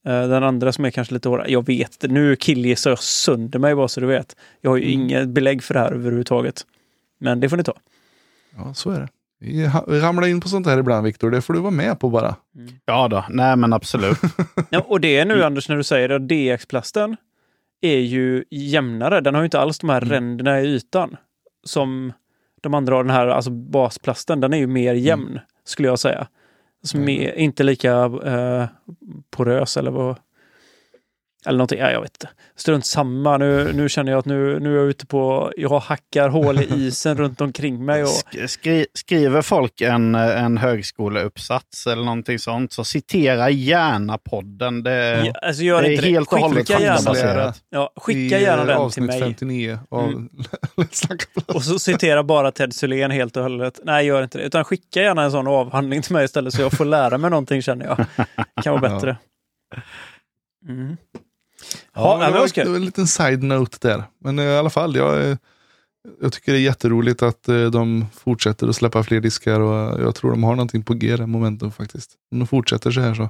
eh, 0.06 0.28
den 0.28 0.44
andra 0.44 0.72
som 0.72 0.84
är 0.84 0.90
kanske 0.90 1.14
lite 1.14 1.28
hårdare. 1.28 1.52
Jag 1.52 1.66
vet, 1.66 2.02
nu 2.02 2.36
killgissar 2.36 2.90
jag 2.90 2.98
sönder 2.98 3.58
mig 3.58 3.74
bara 3.74 3.88
så 3.88 4.00
du 4.00 4.06
vet. 4.06 4.36
Jag 4.60 4.70
har 4.70 4.76
ju 4.76 4.82
Mm. 4.84 5.00
inget 5.00 5.28
belägg 5.28 5.62
för 5.62 5.74
det 5.74 5.80
här 5.80 5.92
överhuvudtaget. 5.92 6.66
Men 7.20 7.40
det 7.40 7.48
får 7.48 7.56
ni 7.56 7.64
ta. 7.64 7.74
Ja, 8.56 8.74
så 8.74 8.90
är 8.90 9.00
det. 9.00 9.08
Vi 9.40 9.66
ramlar 10.00 10.26
in 10.26 10.40
på 10.40 10.48
sånt 10.48 10.66
här 10.66 10.79
ibland 10.79 11.07
Viktor. 11.07 11.31
Det 11.31 11.40
får 11.40 11.55
du 11.55 11.61
vara 11.61 11.70
med 11.70 12.00
på 12.00 12.11
bara. 12.11 12.37
Ja 12.85 13.09
då, 13.09 13.24
nej 13.31 13.57
men 13.57 13.72
absolut. 13.72 14.18
Ja, 14.70 14.81
och 14.88 15.00
det 15.00 15.16
är 15.16 15.22
Mm. 15.22 15.38
nu 15.38 15.44
Anders 15.44 15.68
när 15.68 15.76
du 15.76 15.83
säger 15.83 16.09
det, 16.09 16.18
DX-plasten 16.18 17.16
är 17.81 17.98
ju 17.98 18.44
jämnare. 18.50 19.20
Den 19.20 19.35
har 19.35 19.42
ju 19.42 19.44
inte 19.44 19.61
alls 19.61 19.79
de 19.79 19.90
här 19.90 20.03
Mm. 20.03 20.11
ränderna 20.12 20.61
i 20.61 20.64
ytan 20.66 21.16
som 21.64 22.12
de 22.61 22.74
andra 22.74 22.94
har. 22.94 23.05
Den 23.05 23.12
här 23.12 23.26
alltså 23.26 23.50
basplasten, 23.50 24.40
den 24.40 24.53
är 24.53 24.59
ju 24.59 24.66
mer 24.66 24.94
jämn 24.94 25.40
skulle 25.64 25.88
jag 25.88 25.98
säga. 25.98 26.26
Alltså 26.83 26.96
Mm. 26.96 27.07
mer, 27.07 27.33
inte 27.35 27.62
lika 27.62 27.92
eh, 28.05 28.66
porös 29.31 29.76
eller 29.76 29.90
vad. 29.90 30.16
Eller 31.46 31.59
någonting, 31.59 31.79
ja, 31.79 31.90
jag 31.90 32.00
vet 32.00 32.11
inte. 32.16 32.29
Strunt 32.57 32.87
samma. 32.87 33.37
Nu, 33.38 33.72
nu 33.72 33.88
känner 33.88 34.12
jag 34.12 34.18
att 34.18 34.24
nu, 34.24 34.61
nu 34.61 34.72
är 34.74 34.79
jag 34.79 34.87
ute 34.88 35.07
på, 35.07 35.53
jag 35.57 35.79
hackar 35.79 36.29
hål 36.29 36.61
i 36.61 36.87
isen 36.87 37.16
runt 37.16 37.40
omkring 37.40 37.85
mig. 37.85 38.03
Och, 38.03 38.09
Sk- 38.09 38.46
Skri, 38.46 38.87
skriver 38.94 39.42
folk 39.42 39.81
en, 39.81 40.14
en 40.14 40.59
högskoleuppsats 40.59 41.87
eller 41.87 42.05
någonting 42.05 42.38
sånt 42.38 42.72
så 42.72 42.85
citera 42.85 43.50
gärna 43.50 44.18
podden. 44.18 44.83
Det, 44.83 45.24
ja, 45.26 45.33
alltså 45.42 45.62
gör 45.62 45.83
det 45.83 45.88
är 45.88 45.92
inte 45.92 46.07
helt 46.07 46.33
och 46.33 46.38
hållet 46.38 46.59
Skicka 46.68 46.81
gärna, 46.81 46.96
faktabaserat. 46.96 47.62
ja, 47.70 47.92
skicka 47.96 48.38
I, 48.38 48.42
gärna 48.42 48.62
eh, 48.62 48.66
den 48.66 48.76
till 48.76 48.85
avsnitt 48.85 49.07
mig. 49.07 49.20
59 49.20 49.79
av 49.88 50.09
Mm. 50.09 50.29
Och 51.55 51.62
så 51.64 51.79
citera 51.79 52.22
bara 52.22 52.53
Ted 52.53 52.74
Sylén 52.74 53.11
helt 53.11 53.37
och 53.37 53.42
hållet. 53.42 53.81
Nej, 53.85 54.07
gör 54.07 54.22
inte 54.22 54.38
det. 54.38 54.44
Utan 54.44 54.64
skicka 54.64 55.03
gärna 55.03 55.22
en 55.22 55.31
sån 55.31 55.46
avhandling 55.46 56.03
till 56.03 56.12
mig 56.12 56.24
istället 56.24 56.55
så 56.55 56.62
jag 56.62 56.72
får 56.72 56.85
lära 56.85 57.18
mig 57.18 57.31
någonting 57.31 57.62
känner 57.62 57.87
jag. 57.87 58.07
kan 58.64 58.81
vara 58.81 58.94
bättre. 58.94 59.16
Mm. 60.68 60.96
Ja, 61.94 62.22
Ja, 62.24 62.31
det, 62.33 62.38
var, 62.38 62.46
ska- 62.46 62.64
det 62.64 62.68
var 62.70 62.76
en 62.76 62.85
liten 62.85 63.07
side-note 63.07 63.79
där. 63.88 64.05
Men 64.18 64.38
eh, 64.38 64.44
i 64.44 64.57
alla 64.57 64.70
fall, 64.70 64.96
jag, 64.96 65.31
eh, 65.31 65.37
jag 66.20 66.33
tycker 66.33 66.53
det 66.53 66.59
är 66.59 66.62
jätteroligt 66.62 67.22
att 67.22 67.48
eh, 67.48 67.64
de 67.64 68.07
fortsätter 68.14 68.68
att 68.68 68.76
släppa 68.76 69.03
fler 69.03 69.20
diskar 69.20 69.61
och 69.61 70.00
jag 70.00 70.14
tror 70.14 70.31
de 70.31 70.44
har 70.44 70.50
någonting 70.55 70.83
på 70.83 70.94
G, 70.94 71.16
momentum 71.26 71.72
faktiskt. 71.72 72.11
Om 72.33 72.38
de 72.38 72.46
fortsätter 72.46 72.90
så 72.90 73.00
här 73.00 73.14
så. 73.14 73.29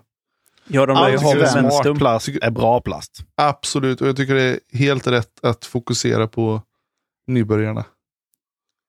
Ja, 0.69 0.87
de 0.87 0.97
lär 0.97 1.11
ju 1.11 1.17
ha 1.19 1.35
momentum. 1.63 1.99
plast 1.99 2.29
är 2.43 2.51
bra 2.51 2.81
plast. 2.81 3.25
Absolut, 3.35 4.01
och 4.01 4.09
jag 4.09 4.17
tycker 4.17 4.35
det 4.35 4.43
är 4.43 4.59
helt 4.73 5.07
rätt 5.07 5.45
att 5.45 5.65
fokusera 5.65 6.27
på 6.27 6.63
nybörjarna. 7.27 7.85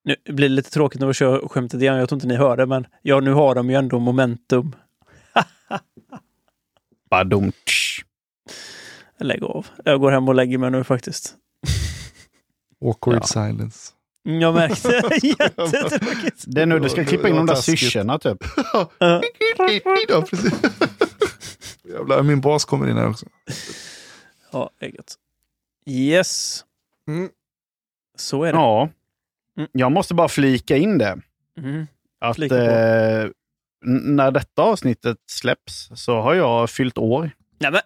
Nu 0.03 0.15
blir 0.33 0.49
det 0.49 0.55
lite 0.55 0.69
tråkigt 0.71 0.99
när 0.99 1.07
vi 1.07 1.13
kör 1.13 1.47
skämtet 1.47 1.81
igen. 1.81 1.95
Jag 1.97 2.09
tror 2.09 2.17
inte 2.17 2.27
ni 2.27 2.35
hör 2.35 2.57
det, 2.57 2.65
men 2.65 2.87
ja, 3.01 3.19
nu 3.19 3.31
har 3.33 3.55
de 3.55 3.69
ju 3.69 3.75
ändå 3.75 3.99
momentum. 3.99 4.75
Badum. 7.09 7.51
Lägg 9.21 9.43
av. 9.43 9.67
Jag 9.85 9.99
går 9.99 10.11
hem 10.11 10.27
och 10.27 10.35
lägger 10.35 10.57
mig 10.57 10.71
nu 10.71 10.83
faktiskt. 10.83 11.35
Awkward 12.85 13.15
Ja. 13.17 13.23
silence. 13.27 13.91
Mm, 14.25 14.41
Jag 14.41 14.53
märkte. 14.53 14.89
Jättetråkigt. 15.27 16.43
Det 16.47 16.61
är 16.61 16.65
nu 16.65 16.79
du 16.79 16.89
ska 16.89 17.05
klippa 17.05 17.29
in 17.29 17.35
de 17.35 17.45
där 17.45 17.55
syrsorna 17.55 18.19
typ. 18.19 18.37
Ja. 18.99 19.21
precis. 20.29 20.53
Jävlar, 21.83 22.23
min 22.23 22.41
bas 22.41 22.65
kommer 22.65 22.89
in 22.89 22.97
här 22.97 23.07
också. 23.09 23.25
Ja, 24.51 24.69
det 24.79 24.85
är 24.85 24.89
gött. 24.89 25.15
Yes, 25.85 26.65
Mm. 27.07 27.29
så 28.17 28.43
är 28.43 28.53
det. 28.53 28.57
Ja. 28.59 28.89
Mm. 29.57 29.69
Jag 29.73 29.91
måste 29.91 30.13
bara 30.13 30.27
flika 30.27 30.77
in 30.77 30.97
det. 30.97 31.17
Mm. 31.57 31.87
Att 32.19 32.39
eh, 32.39 32.47
när 33.85 34.31
detta 34.31 34.61
avsnittet 34.61 35.17
släpps 35.27 35.89
så 35.95 36.21
har 36.21 36.33
jag 36.33 36.69
fyllt 36.69 36.97
år. 36.97 37.31
Nej, 37.59 37.71
men, 37.71 37.81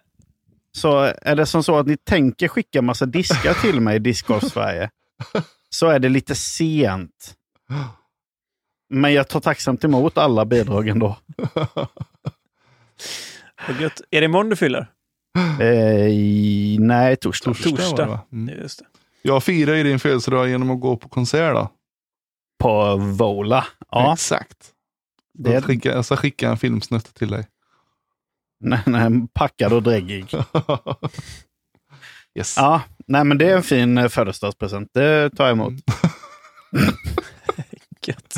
Så 0.76 1.12
är 1.22 1.36
det 1.36 1.46
som 1.46 1.62
så 1.62 1.78
att 1.78 1.86
ni 1.86 1.96
tänker 1.96 2.48
skicka 2.48 2.82
massa 2.82 3.06
diskar 3.06 3.54
till 3.54 3.80
mig 3.80 3.96
i 3.96 3.98
Discgolf 3.98 4.44
Sverige 4.44 4.90
så 5.70 5.86
är 5.86 5.98
det 5.98 6.08
lite 6.08 6.34
sent. 6.34 7.34
Men 8.90 9.12
jag 9.12 9.28
tar 9.28 9.40
tacksamt 9.40 9.84
emot 9.84 10.18
alla 10.18 10.44
bidrag 10.44 10.88
ändå. 10.88 11.16
gött. 13.80 14.00
Är 14.10 14.20
det 14.20 14.24
imorgon 14.24 14.50
du 14.50 14.56
fyller? 14.56 14.90
Eh, 15.60 16.80
nej, 16.80 17.16
torsdag. 17.16 17.54
Torsdag, 17.54 18.06
va? 18.06 18.20
Mm. 18.32 18.58
Just 18.58 18.78
det. 18.78 18.84
Jag 19.22 19.42
firar 19.42 19.74
ju 19.74 19.82
din 19.82 19.98
födelsedag 19.98 20.48
genom 20.48 20.70
att 20.70 20.80
gå 20.80 20.96
på 20.96 21.08
konsert 21.08 21.54
då. 21.54 21.70
På 22.58 22.96
Vola. 22.96 23.66
Ja, 23.90 24.12
Exakt. 24.12 24.72
det 25.34 25.50
Jag, 25.50 25.56
är 25.56 25.62
skicka, 25.62 25.92
jag 25.92 26.04
ska 26.04 26.16
skicka 26.16 26.50
en 26.50 26.58
filmsnutt 26.58 27.14
till 27.14 27.30
dig. 27.30 27.46
Nej, 28.60 28.80
nej, 28.86 29.10
packad 29.34 29.72
och 29.72 29.82
dräggig. 29.82 30.34
yes. 32.38 32.54
Ja, 32.56 32.82
nej, 33.06 33.24
men 33.24 33.38
det 33.38 33.50
är 33.50 33.56
en 33.56 33.62
fin 33.62 33.98
eh, 33.98 34.08
födelsedagspresent. 34.08 34.90
Det 34.94 35.30
tar 35.30 35.44
jag 35.44 35.52
emot. 35.52 35.74
Gött. 38.06 38.34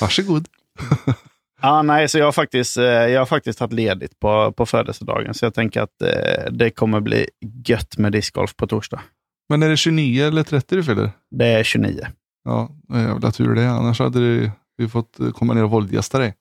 Varsågod. 0.00 0.48
Ja, 1.62 1.82
nej, 1.82 2.08
så 2.08 2.18
jag 2.18 2.24
har 2.24 2.32
faktiskt, 2.32 2.76
eh, 2.76 2.84
jag 2.84 3.20
har 3.20 3.26
faktiskt 3.26 3.58
tagit 3.58 3.72
ledigt 3.72 4.20
på, 4.20 4.52
på 4.52 4.66
födelsedagen. 4.66 5.34
Så 5.34 5.44
jag 5.44 5.54
tänker 5.54 5.80
att 5.80 6.02
eh, 6.02 6.52
det 6.52 6.70
kommer 6.70 7.00
bli 7.00 7.26
gött 7.66 7.98
med 7.98 8.12
discgolf 8.12 8.56
på 8.56 8.66
torsdag. 8.66 9.00
Men 9.48 9.62
är 9.62 9.68
det 9.68 9.76
29 9.76 10.26
eller 10.26 10.42
30 10.42 10.76
du 10.76 10.84
fyller? 10.84 11.10
Det 11.30 11.46
är 11.46 11.62
29. 11.62 12.06
Ja, 12.44 12.70
jävla 12.94 13.30
tur 13.30 13.54
det. 13.54 13.70
Annars 13.70 13.98
hade 13.98 14.18
du, 14.18 14.50
vi 14.76 14.88
fått 14.88 15.20
eh, 15.20 15.30
komma 15.30 15.54
ner 15.54 15.64
och 15.64 15.70
våldgästa 15.70 16.18
dig. 16.18 16.34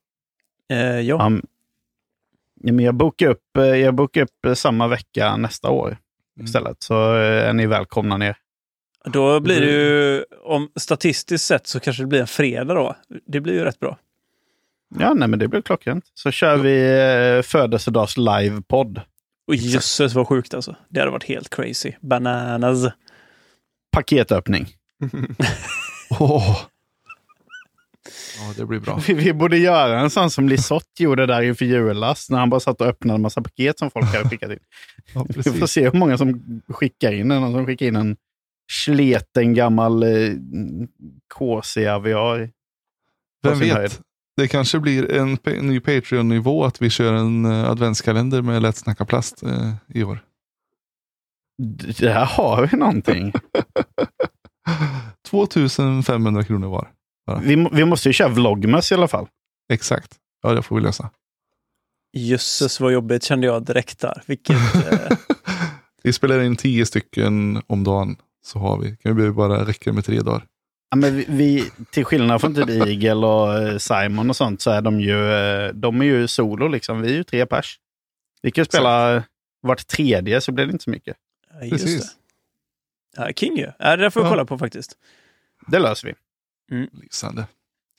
Eh, 0.71 0.99
ja. 0.99 1.25
Um, 1.25 1.41
ja, 2.59 2.73
men 2.73 2.85
jag 2.85 2.95
bokar 2.95 3.27
upp, 3.27 3.57
eh, 3.57 3.63
jag 3.63 3.95
bokar 3.95 4.21
upp 4.21 4.45
eh, 4.47 4.53
samma 4.53 4.87
vecka 4.87 5.37
nästa 5.37 5.69
år 5.69 5.97
Mm. 6.37 6.45
istället. 6.45 6.83
Så 6.83 7.15
eh, 7.15 7.49
är 7.49 7.53
ni 7.53 7.65
välkomna 7.67 8.17
ner. 8.17 8.35
Då 9.05 9.39
blir 9.39 9.61
det 9.61 9.71
ju, 9.71 10.23
om 10.43 10.69
statistiskt 10.75 11.47
sett 11.47 11.67
så 11.67 11.79
kanske 11.79 12.03
det 12.03 12.07
blir 12.07 12.21
en 12.21 12.27
fredag 12.27 12.73
då. 12.73 12.95
Det 13.27 13.41
blir 13.41 13.53
ju 13.53 13.63
rätt 13.63 13.79
bra. 13.79 13.97
Ja, 14.99 15.13
nej, 15.13 15.27
men 15.27 15.39
det 15.39 15.47
blir 15.47 15.61
klockrent. 15.61 16.05
Så 16.13 16.31
kör 16.31 16.57
vi 16.57 16.81
eh, 17.37 17.41
födelsedags 17.41 18.17
live-podd. 18.17 19.01
Och 19.47 19.55
jösses 19.55 20.13
vad 20.13 20.27
sjukt 20.27 20.53
alltså. 20.53 20.75
Det 20.89 20.99
hade 20.99 21.11
varit 21.11 21.23
helt 21.23 21.55
crazy. 21.55 21.93
Bananas. 22.01 22.91
Paketöppning. 23.91 24.67
Åh. 26.19 26.57
Ja, 28.39 28.53
det 28.57 28.65
blir 28.65 28.79
bra. 28.79 28.99
Vi, 29.07 29.13
vi 29.13 29.33
borde 29.33 29.57
göra 29.57 29.99
en 29.99 30.09
sån 30.09 30.31
som 30.31 30.49
Lisotte 30.49 31.03
gjorde 31.03 31.25
där 31.25 31.41
inför 31.41 31.65
julas, 31.65 32.29
när 32.29 32.39
han 32.39 32.49
bara 32.49 32.59
satt 32.59 32.81
och 32.81 32.87
öppnade 32.87 33.15
en 33.15 33.21
massa 33.21 33.41
paket 33.41 33.79
som 33.79 33.91
folk 33.91 34.05
hade 34.05 34.29
skickat 34.29 34.51
in. 34.51 34.59
Ja, 35.13 35.25
Vi 35.29 35.43
får 35.43 35.67
se 35.67 35.83
hur 35.83 35.99
många 35.99 36.17
som 36.17 36.61
skickar 36.67 37.11
in 37.11 37.31
en. 37.31 37.41
Någon 37.41 37.53
som 37.53 37.65
skickar 37.65 37.85
in 37.85 37.95
en 37.95 38.17
sleten 38.71 39.53
gammal 39.53 40.03
eh, 40.03 40.33
KC-aviar. 41.35 42.49
Vem 43.43 43.59
sin 43.59 43.69
höjd. 43.71 43.81
vet? 43.81 44.01
Det 44.37 44.47
kanske 44.47 44.79
blir 44.79 45.11
en 45.11 45.37
ny 45.45 45.79
Patreon-nivå 45.79 46.65
att 46.65 46.81
vi 46.81 46.89
kör 46.89 47.13
en 47.13 47.45
eh, 47.45 47.69
adventskalender 47.69 48.41
med 48.41 48.61
Lätt 48.61 48.77
snacka 48.77 49.05
plast 49.05 49.43
eh, 49.43 49.73
i 49.87 50.03
år. 50.03 50.19
Där 51.99 52.25
har 52.25 52.67
vi 52.71 52.77
någonting. 52.77 53.33
2500 55.29 56.43
kronor 56.43 56.67
var. 56.67 56.91
Vi, 57.43 57.55
må- 57.55 57.69
vi 57.73 57.85
måste 57.85 58.09
ju 58.09 58.13
köra 58.13 58.27
vlogmas 58.29 58.91
i 58.91 58.95
alla 58.95 59.07
fall. 59.07 59.27
Exakt. 59.73 60.15
Ja, 60.43 60.53
det 60.53 60.61
får 60.61 60.75
vi 60.75 60.81
lösa. 60.81 61.09
Jösses 62.13 62.79
vad 62.79 62.93
jobbigt 62.93 63.23
kände 63.23 63.47
jag 63.47 63.65
direkt 63.65 63.99
där. 63.99 64.23
Vilket... 64.25 64.57
Eh, 64.91 65.17
Vi 66.03 66.13
spelar 66.13 66.41
in 66.41 66.55
tio 66.55 66.85
stycken 66.85 67.61
om 67.67 67.83
dagen. 67.83 68.15
Så 68.45 68.59
har 68.59 68.77
vi. 68.79 68.97
Kan 68.97 69.15
vi 69.15 69.31
bara 69.31 69.65
räcka 69.65 69.93
med 69.93 70.05
tre 70.05 70.19
dagar. 70.21 70.45
Ja, 70.89 70.97
men 70.97 71.15
vi, 71.15 71.25
vi, 71.27 71.71
till 71.91 72.05
skillnad 72.05 72.41
från 72.41 72.55
typ 72.55 72.69
Eagle 72.69 73.13
och 73.27 73.53
eh, 73.57 73.77
Simon 73.77 74.29
och 74.29 74.35
sånt 74.35 74.61
så 74.61 74.71
är 74.71 74.81
de 74.81 75.01
ju, 75.01 75.31
eh, 75.31 75.73
de 75.73 76.01
är 76.01 76.05
ju 76.05 76.27
solo. 76.27 76.67
Liksom. 76.67 77.01
Vi 77.01 77.09
är 77.09 77.13
ju 77.15 77.23
tre 77.23 77.45
pers. 77.45 77.79
Vi 78.41 78.51
kan 78.51 78.61
ju 78.61 78.65
spela 78.65 79.23
vart 79.61 79.87
tredje 79.87 80.41
så 80.41 80.51
blir 80.51 80.65
det 80.65 80.71
inte 80.71 80.83
så 80.83 80.89
mycket. 80.89 81.17
ja, 81.53 81.65
just 81.65 81.71
Precis. 81.85 82.01
det. 83.15 83.21
Ja, 83.23 83.31
King 83.35 83.57
ju. 83.57 83.71
Ja, 83.79 83.95
det 83.95 84.03
där 84.03 84.09
får 84.09 84.19
vi 84.21 84.25
Ja. 84.25 84.29
kolla 84.29 84.45
på 84.45 84.57
faktiskt. 84.57 84.97
Det 85.67 85.79
löser 85.79 86.07
vi. 86.07 86.13
Lysande. 86.69 87.45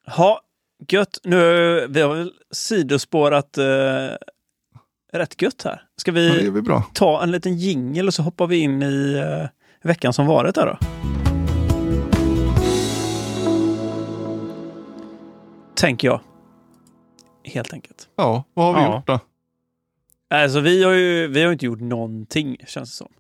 Ha, 0.07 0.41
gött. 0.89 1.19
Nu, 1.25 1.37
vi 1.91 2.01
har 2.01 2.15
väl 2.15 2.33
sidospårat 2.51 3.59
eh, 3.59 3.65
rätt 5.13 5.43
gött 5.43 5.63
här. 5.63 5.83
Ska 5.97 6.11
Ja, 6.11 6.15
vi 6.15 6.45
gör 6.45 6.51
vi 6.51 6.83
ta 6.95 7.23
en 7.23 7.31
liten 7.31 7.57
jingel 7.59 8.07
och 8.07 8.15
så 8.15 8.23
hoppar 8.23 8.47
vi 8.47 8.57
in 8.59 8.83
i 8.83 9.15
eh, 9.15 9.49
veckan 9.89 10.13
som 10.13 10.27
varit 10.27 10.57
här 10.57 10.67
då? 10.67 10.79
Tänker 15.75 16.09
jag. 16.09 16.21
Helt 17.45 17.73
enkelt. 17.73 18.09
Ja, 18.17 18.45
vad 18.55 18.67
har 18.67 18.75
vi 18.75 18.81
Ja. 18.81 18.97
gjort 18.97 19.07
då? 19.07 19.21
Alltså 20.37 20.61
vi 20.61 20.85
har 20.85 20.93
ju 20.93 21.27
vi 21.27 21.43
har 21.43 21.53
inte 21.53 21.67
gjort 21.67 21.81
någonting 21.81 22.57
känns 22.67 22.91
det 22.91 22.97
som. 22.97 23.13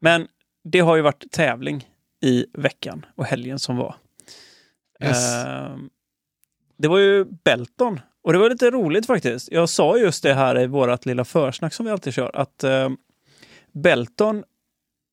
Men 0.00 0.28
det 0.64 0.80
har 0.80 0.96
ju 0.96 1.02
varit 1.02 1.30
tävling 1.30 1.88
i 2.22 2.46
veckan 2.52 3.06
och 3.14 3.24
helgen 3.24 3.58
som 3.58 3.76
var. 3.76 3.94
Yes. 5.02 5.34
Ehm, 5.34 5.90
det 6.78 6.88
var 6.88 6.98
ju 6.98 7.24
Belton 7.24 8.00
och 8.22 8.32
det 8.32 8.38
var 8.38 8.50
lite 8.50 8.70
roligt 8.70 9.06
faktiskt. 9.06 9.48
Jag 9.52 9.68
sa 9.68 9.98
just 9.98 10.22
det 10.22 10.34
här 10.34 10.58
i 10.60 10.66
vårt 10.66 11.06
lilla 11.06 11.24
försnack 11.24 11.74
som 11.74 11.86
vi 11.86 11.92
alltid 11.92 12.14
kör 12.14 12.36
att 12.36 12.64
ehm, 12.64 12.96
Belton 13.72 14.44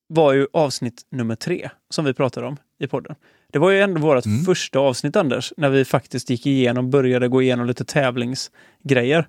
var 0.08 0.32
ju 0.32 0.46
avsnitt 0.52 1.02
nummer 1.10 1.34
tre 1.34 1.70
som 1.90 2.04
vi 2.04 2.14
pratade 2.14 2.46
om 2.46 2.56
i 2.78 2.86
podden. 2.86 3.14
Det 3.52 3.58
var 3.58 3.70
ju 3.70 3.80
ändå 3.80 4.00
vårt 4.00 4.26
Mm. 4.26 4.44
första 4.44 4.78
avsnitt 4.78 5.16
Anders, 5.16 5.52
när 5.56 5.70
vi 5.70 5.84
faktiskt 5.84 6.30
gick 6.30 6.46
igenom, 6.46 6.90
började 6.90 7.28
gå 7.28 7.42
igenom 7.42 7.66
lite 7.66 7.84
tävlingsgrejer. 7.84 9.28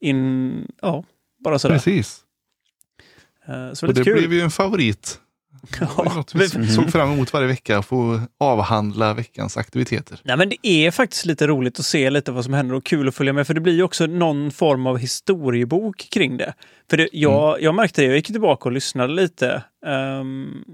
In, 0.00 0.68
ja, 0.82 1.04
bara 1.38 1.58
sådär. 1.58 1.74
Precis. 1.74 2.24
Eh, 3.48 3.72
Så 3.72 3.86
Och 3.86 3.88
lite 3.88 4.00
det 4.00 4.04
kul. 4.04 4.18
blev 4.18 4.32
ju 4.32 4.40
en 4.40 4.50
favorit. 4.50 5.20
Ja, 5.80 6.24
vi 6.34 6.48
såg 6.48 6.90
fram 6.92 7.12
emot 7.12 7.32
varje 7.32 7.46
vecka. 7.48 7.78
Att 7.78 7.86
få 7.86 8.20
avhandla 8.40 9.14
veckans 9.14 9.56
aktiviteter. 9.56 10.18
Nej, 10.22 10.36
men 10.36 10.48
det 10.48 10.66
är 10.66 10.90
faktiskt 10.90 11.26
lite 11.26 11.46
roligt 11.46 11.78
att 11.78 11.84
se 11.86 12.10
lite 12.10 12.32
vad 12.32 12.44
som 12.44 12.54
händer 12.54 12.74
och 12.74 12.84
kul 12.84 13.08
att 13.08 13.14
följa 13.14 13.32
med. 13.32 13.46
För 13.46 13.54
det 13.54 13.60
blir 13.60 13.74
ju 13.74 13.82
också 13.82 14.06
någon 14.06 14.50
form 14.50 14.86
av 14.86 14.98
historiebok 14.98 15.96
kring 16.12 16.36
det. 16.36 16.54
För 16.90 16.96
det, 16.96 17.08
jag, 17.12 17.62
jag 17.62 17.74
märkte 17.74 18.02
det, 18.02 18.06
jag 18.06 18.16
gick 18.16 18.26
tillbaka 18.26 18.68
och 18.68 18.72
lyssnade 18.72 19.12
lite. 19.12 19.62
ehm, 19.86 20.64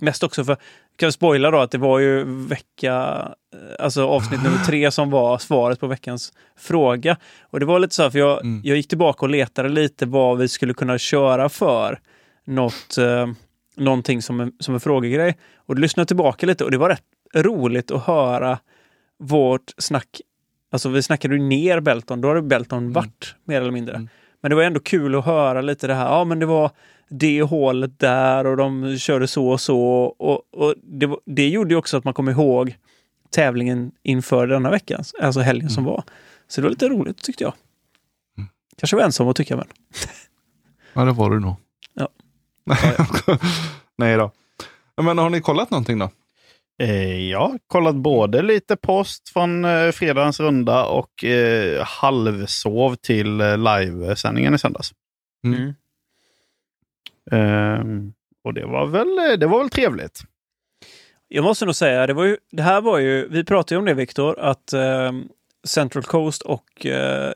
mest 0.00 0.22
också 0.22 0.44
för, 0.44 0.54
kan 0.96 1.06
jag 1.06 1.12
spoila 1.14 1.50
då, 1.50 1.58
att 1.58 1.70
det 1.70 1.78
var 1.78 1.98
ju 1.98 2.24
vecka, 2.24 2.94
eh, 3.54 3.84
alltså 3.84 4.06
avsnitt 4.08 4.42
nummer 4.42 4.64
tre 4.66 4.90
som 4.90 5.10
var 5.10 5.38
svaret 5.38 5.80
på 5.80 5.86
veckans 5.86 6.32
fråga. 6.58 7.16
Och 7.50 7.60
det 7.60 7.66
var 7.66 7.78
lite 7.78 7.94
så 7.94 8.02
här, 8.02 8.10
för 8.10 8.18
jag, 8.18 8.40
Mm. 8.44 8.60
jag 8.64 8.76
gick 8.76 8.88
tillbaka 8.88 9.26
och 9.26 9.30
letade 9.30 9.68
lite 9.68 10.06
vad 10.06 10.38
vi 10.38 10.48
skulle 10.48 10.74
kunna 10.74 10.98
köra 10.98 11.48
för 11.48 12.00
något, 12.46 12.98
eh, 12.98 13.26
någonting 13.78 14.22
som 14.22 14.40
en, 14.40 14.52
som 14.60 14.74
en 14.74 14.80
frågegrej. 14.80 15.38
Och 15.56 15.74
då 15.74 15.80
lyssnade 15.80 16.02
jag 16.02 16.08
tillbaka 16.08 16.46
lite 16.46 16.64
och 16.64 16.70
det 16.70 16.78
var 16.78 16.88
rätt 16.88 17.04
roligt 17.34 17.90
att 17.90 18.02
höra 18.02 18.58
vårt 19.18 19.74
snack. 19.78 20.20
Alltså 20.70 20.88
vi 20.88 21.02
snackade 21.02 21.34
ju 21.34 21.42
ner 21.42 21.80
Belton, 21.80 22.20
då 22.20 22.28
har 22.28 22.34
det 22.34 22.42
Belton 22.42 22.92
varit 22.92 23.34
mer 23.44 23.60
eller 23.60 23.70
mindre. 23.70 23.94
Mm. 23.94 24.08
Men 24.40 24.50
det 24.50 24.54
var 24.54 24.62
ändå 24.62 24.80
kul 24.80 25.14
att 25.14 25.24
höra 25.24 25.60
lite 25.60 25.86
det 25.86 25.94
här, 25.94 26.06
ja 26.06 26.24
men 26.24 26.38
det 26.38 26.46
var 26.46 26.70
det 27.08 27.42
hålet 27.42 27.98
där 27.98 28.46
och 28.46 28.56
de 28.56 28.98
körde 28.98 29.26
så 29.26 29.48
och 29.48 29.60
så. 29.60 29.80
Och, 30.02 30.54
och 30.54 30.74
det, 30.82 31.10
det 31.24 31.48
gjorde 31.48 31.74
ju 31.74 31.78
också 31.78 31.96
att 31.96 32.04
man 32.04 32.14
kom 32.14 32.28
ihåg 32.28 32.76
tävlingen 33.30 33.92
inför 34.02 34.46
denna 34.46 34.70
veckan, 34.70 35.04
alltså 35.22 35.40
helgen 35.40 35.70
som 35.70 35.84
var. 35.84 36.04
Så 36.48 36.60
det 36.60 36.64
var 36.64 36.70
lite 36.70 36.88
roligt 36.88 37.22
tyckte 37.22 37.44
jag. 37.44 37.52
Mm. 38.38 38.48
Kanske 38.76 38.96
var 38.96 39.02
ensam 39.02 39.28
att 39.28 39.36
tycka 39.36 39.56
men. 39.56 39.66
Ja, 40.92 41.04
det 41.04 41.12
var 41.12 41.30
du 41.30 41.40
nog. 41.40 41.54
Nej 43.98 44.16
då. 44.16 44.32
Men 45.02 45.18
har 45.18 45.30
ni 45.30 45.40
kollat 45.40 45.70
någonting 45.70 45.98
då? 45.98 46.10
Eh, 46.82 47.30
jag 47.30 47.40
har 47.40 47.58
kollat 47.66 47.94
både 47.94 48.42
lite 48.42 48.76
post 48.76 49.28
från 49.28 49.64
eh, 49.64 49.90
fredagens 49.90 50.40
runda 50.40 50.84
och 50.84 51.24
eh, 51.24 51.84
halvsov 51.84 52.94
till 52.94 53.36
livesändningen 53.38 54.54
i 54.54 54.58
söndags. 54.58 54.92
Mm. 55.44 55.74
Ehm, 57.30 58.12
och 58.44 58.54
det 58.54 58.66
var, 58.66 58.86
väl, 58.86 59.40
det 59.40 59.46
var 59.46 59.58
väl 59.58 59.70
trevligt. 59.70 60.20
Jag 61.28 61.44
måste 61.44 61.64
nog 61.64 61.74
säga, 61.74 62.06
det, 62.06 62.12
var 62.12 62.24
ju, 62.24 62.36
det 62.50 62.62
här 62.62 62.80
var 62.80 62.98
ju, 62.98 63.28
vi 63.28 63.44
pratade 63.44 63.74
ju 63.74 63.78
om 63.78 63.84
det 63.84 63.94
Viktor, 63.94 64.38
att 64.38 64.72
eh, 64.72 65.12
Central 65.66 66.04
Coast 66.04 66.42
och 66.42 66.86
eh, 66.86 67.32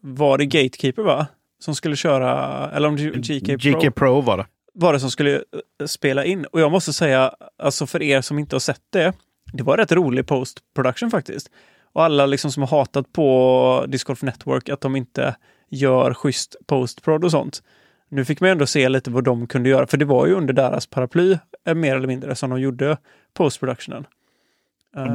var 0.00 0.38
det 0.38 0.46
Gatekeeper 0.46 1.02
va? 1.02 1.26
Som 1.60 1.74
skulle 1.74 1.96
köra, 1.96 2.70
eller 2.70 2.88
om 2.88 2.96
det 2.96 3.10
GK 3.10 3.46
Pro, 3.46 3.80
GK 3.80 3.94
Pro 3.94 4.20
var 4.20 4.36
det 4.36 4.46
var 4.78 4.92
det 4.92 5.00
som 5.00 5.10
skulle 5.10 5.34
eh, 5.34 5.86
spela 5.86 6.24
in. 6.24 6.44
Och 6.44 6.60
jag 6.60 6.72
måste 6.72 6.92
säga, 6.92 7.34
alltså 7.58 7.86
för 7.86 8.02
er 8.02 8.20
som 8.20 8.38
inte 8.38 8.54
har 8.54 8.60
sett 8.60 8.82
det, 8.90 9.12
det 9.52 9.62
var 9.62 9.76
rätt 9.76 9.92
rolig 9.92 10.26
post-production 10.26 11.10
faktiskt. 11.10 11.50
Och 11.92 12.04
alla 12.04 12.26
liksom 12.26 12.52
som 12.52 12.62
har 12.62 12.78
hatat 12.78 13.12
på 13.12 13.84
Discord 13.88 14.22
Network 14.22 14.68
att 14.68 14.80
de 14.80 14.96
inte 14.96 15.36
gör 15.70 16.14
schysst 16.14 16.56
post-prod 16.66 17.24
och 17.24 17.30
sånt. 17.30 17.62
Nu 18.08 18.24
fick 18.24 18.40
man 18.40 18.50
ändå 18.50 18.66
se 18.66 18.88
lite 18.88 19.10
vad 19.10 19.24
de 19.24 19.46
kunde 19.46 19.68
göra, 19.68 19.86
för 19.86 19.96
det 19.96 20.04
var 20.04 20.26
ju 20.26 20.34
under 20.34 20.54
deras 20.54 20.86
paraply, 20.86 21.38
eh, 21.66 21.74
mer 21.74 21.96
eller 21.96 22.08
mindre, 22.08 22.34
som 22.34 22.50
de 22.50 22.60
gjorde 22.60 22.96
post-productionen. 23.34 24.04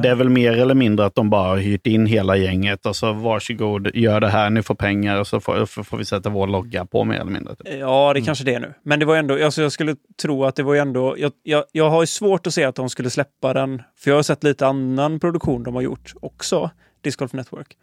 Det 0.02 0.08
är 0.08 0.14
väl 0.14 0.28
mer 0.28 0.52
eller 0.52 0.74
mindre 0.74 1.06
att 1.06 1.14
de 1.14 1.30
bara 1.30 1.48
har 1.48 1.56
hyrt 1.56 1.86
in 1.86 2.06
hela 2.06 2.36
gänget 2.36 2.86
och 2.86 2.96
så 2.96 3.12
varsågod, 3.12 3.90
gör 3.94 4.20
det 4.20 4.28
här, 4.28 4.50
ni 4.50 4.62
får 4.62 4.74
pengar 4.74 5.20
och 5.20 5.26
så 5.26 5.40
får, 5.40 5.66
får 5.84 5.96
vi 5.96 6.04
sätta 6.04 6.30
vår 6.30 6.46
logga 6.46 6.84
på 6.86 7.04
mer 7.04 7.14
eller 7.20 7.30
mindre. 7.32 7.56
Typ. 7.56 7.68
Ja, 7.80 8.12
det 8.14 8.20
kanske 8.20 8.44
det 8.44 8.54
är 8.54 8.60
nu. 8.60 8.74
Men 8.82 8.98
det 9.00 9.06
var 9.06 9.16
ändå, 9.16 9.44
alltså 9.44 9.62
jag 9.62 9.72
skulle 9.72 9.96
tro 10.22 10.44
att 10.44 10.56
det 10.56 10.62
var 10.62 10.76
ändå, 10.76 11.14
jag, 11.18 11.32
jag, 11.42 11.64
jag 11.72 11.90
har 11.90 12.02
ju 12.02 12.06
svårt 12.06 12.46
att 12.46 12.54
se 12.54 12.64
att 12.64 12.74
de 12.74 12.90
skulle 12.90 13.10
släppa 13.10 13.52
den, 13.52 13.82
för 13.96 14.10
jag 14.10 14.18
har 14.18 14.22
sett 14.22 14.44
lite 14.44 14.66
annan 14.66 15.20
produktion 15.20 15.62
de 15.62 15.74
har 15.74 15.82
gjort 15.82 16.12
också, 16.22 16.70
Disc 17.00 17.16
Golf 17.16 17.32
Network. 17.32 17.76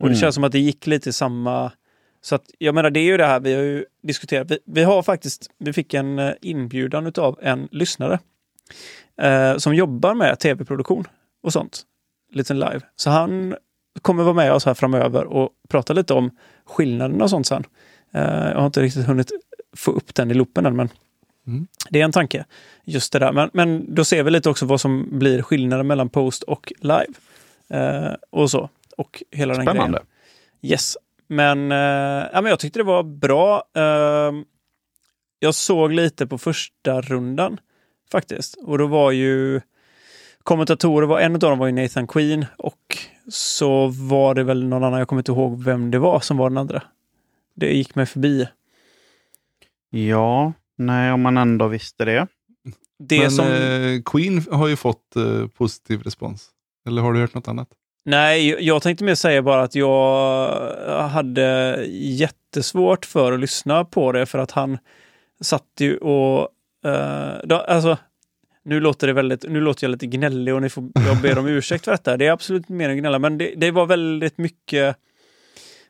Och 0.00 0.06
det 0.08 0.12
Mm. 0.12 0.20
känns 0.20 0.34
som 0.34 0.44
att 0.44 0.52
det 0.52 0.58
gick 0.58 0.86
lite 0.86 1.12
samma, 1.12 1.72
så 2.20 2.34
att 2.34 2.44
jag 2.58 2.74
menar 2.74 2.90
det 2.90 3.00
är 3.00 3.04
ju 3.04 3.16
det 3.16 3.26
här 3.26 3.40
vi 3.40 3.54
har 3.54 3.62
ju 3.62 3.84
diskuterat. 4.02 4.50
Vi, 4.50 4.58
vi 4.66 4.82
har 4.82 5.02
faktiskt, 5.02 5.50
vi 5.58 5.72
fick 5.72 5.94
en 5.94 6.18
eh, 6.18 6.32
inbjudan 6.40 7.06
utav 7.06 7.38
en 7.42 7.68
lyssnare 7.70 8.18
eh, 9.22 9.56
som 9.56 9.74
jobbar 9.74 10.14
med 10.14 10.38
tv-produktion 10.38 11.04
och 11.42 11.52
sånt, 11.52 11.82
lite 12.32 12.54
live. 12.54 12.80
Så 12.96 13.10
han 13.10 13.56
kommer 14.02 14.22
vara 14.22 14.34
med 14.34 14.52
oss 14.52 14.64
här 14.66 14.74
framöver 14.74 15.24
och 15.24 15.50
prata 15.68 15.92
lite 15.92 16.14
om 16.14 16.30
skillnaderna 16.66 17.24
och 17.24 17.30
sånt 17.30 17.46
sen. 17.46 17.64
Eh, 18.14 18.22
jag 18.22 18.58
har 18.58 18.66
inte 18.66 18.82
riktigt 18.82 19.06
hunnit 19.06 19.32
få 19.76 19.90
upp 19.90 20.14
den 20.14 20.30
i 20.30 20.34
loopen 20.34 20.66
än, 20.66 20.76
men 20.76 20.88
Mm. 21.46 21.66
det 21.90 22.00
är 22.00 22.04
en 22.04 22.12
tanke. 22.12 22.44
Just 22.84 23.12
det 23.12 23.18
där. 23.18 23.32
Men, 23.32 23.50
men 23.52 23.94
då 23.94 24.04
ser 24.04 24.22
vi 24.22 24.30
lite 24.30 24.50
också 24.50 24.66
vad 24.66 24.80
som 24.80 25.18
blir 25.18 25.42
skillnaden 25.42 25.86
mellan 25.86 26.08
post 26.08 26.42
och 26.42 26.72
live. 26.80 27.06
Eh, 27.70 28.12
och 28.30 28.50
så. 28.50 28.68
Och 28.96 29.22
hela 29.30 29.54
den 29.54 29.62
Spännande. 29.62 29.98
grejen. 29.98 30.72
Yes. 30.72 30.96
Men, 31.26 31.72
eh, 31.72 32.28
ja, 32.32 32.40
men 32.42 32.44
jag 32.46 32.58
tyckte 32.58 32.78
det 32.78 32.84
var 32.84 33.02
bra. 33.02 33.62
Eh, 33.76 34.32
jag 35.38 35.54
såg 35.54 35.92
lite 35.92 36.26
på 36.26 36.38
första 36.38 37.00
rundan 37.00 37.60
faktiskt. 38.12 38.56
Och 38.66 38.78
då 38.78 38.86
var 38.86 39.10
ju 39.12 39.60
kommentatorer, 40.48 41.06
var, 41.06 41.20
en 41.20 41.34
av 41.34 41.38
dem 41.38 41.58
var 41.58 41.66
ju 41.66 41.72
Nathan 41.72 42.06
Queen 42.06 42.46
och 42.56 42.98
så 43.28 43.86
var 43.86 44.34
det 44.34 44.42
väl 44.42 44.64
någon 44.64 44.84
annan, 44.84 44.98
jag 44.98 45.08
kommer 45.08 45.20
inte 45.20 45.32
ihåg 45.32 45.62
vem 45.62 45.90
det 45.90 45.98
var 45.98 46.20
som 46.20 46.36
var 46.36 46.50
den 46.50 46.58
andra. 46.58 46.82
Det 47.54 47.72
gick 47.72 47.94
mig 47.94 48.06
förbi. 48.06 48.48
Ja, 49.90 50.52
nej 50.76 51.12
om 51.12 51.20
man 51.20 51.36
ändå 51.36 51.68
visste 51.68 52.04
det. 52.04 52.26
Det 52.98 53.20
Men 53.20 53.30
som... 53.30 53.46
eh, 53.46 54.02
Queen 54.04 54.44
har 54.50 54.68
ju 54.68 54.76
fått 54.76 55.16
eh, 55.16 55.46
positiv 55.46 56.02
respons. 56.02 56.48
Eller 56.86 57.02
har 57.02 57.12
du 57.12 57.20
hört 57.20 57.34
något 57.34 57.48
annat? 57.48 57.68
Nej, 58.04 58.66
jag 58.66 58.82
tänkte 58.82 59.04
mer 59.04 59.14
säga 59.14 59.42
bara 59.42 59.62
att 59.62 59.74
jag 59.74 60.50
hade 61.08 61.76
jättesvårt 61.90 63.04
för 63.04 63.32
att 63.32 63.40
lyssna 63.40 63.84
på 63.84 64.12
det 64.12 64.26
för 64.26 64.38
att 64.38 64.50
han 64.50 64.78
satt 65.40 65.68
ju 65.80 65.96
och... 65.96 66.48
Uh, 66.86 67.40
då, 67.44 67.56
alltså, 67.56 67.96
nu 68.68 68.80
låter, 68.80 69.06
det 69.06 69.12
väldigt, 69.12 69.44
nu 69.48 69.60
låter 69.60 69.84
jag 69.84 69.90
lite 69.90 70.06
gnällig 70.06 70.54
och 70.54 70.62
ni 70.62 70.68
får, 70.68 70.84
jag 70.94 71.20
ber 71.22 71.38
om 71.38 71.46
ursäkt 71.46 71.84
för 71.84 71.92
detta. 71.92 72.16
Det 72.16 72.26
är 72.26 72.32
absolut 72.32 72.60
inte 72.60 72.72
mer 72.72 72.88
än 72.88 72.96
gnälla, 72.96 73.18
men 73.18 73.38
det, 73.38 73.54
det 73.56 73.70
var 73.70 73.86
väldigt 73.86 74.38
mycket 74.38 74.96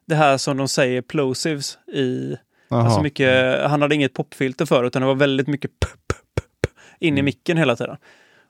det 0.06 0.14
här 0.14 0.36
som 0.36 0.56
de 0.56 0.68
säger 0.68 1.02
plosives 1.02 1.78
i... 1.94 2.36
Alltså 2.70 3.02
mycket, 3.02 3.60
han 3.62 3.82
hade 3.82 3.94
inget 3.94 4.14
popfilter 4.14 4.66
för 4.66 4.84
utan 4.84 5.02
det 5.02 5.06
var 5.08 5.14
väldigt 5.14 5.46
mycket 5.48 5.70
p, 5.80 5.86
p, 6.08 6.14
p, 6.34 6.42
p, 6.62 6.68
in 6.98 7.14
i 7.14 7.20
Mm. 7.20 7.24
micken 7.24 7.56
hela 7.56 7.76
tiden. 7.76 7.96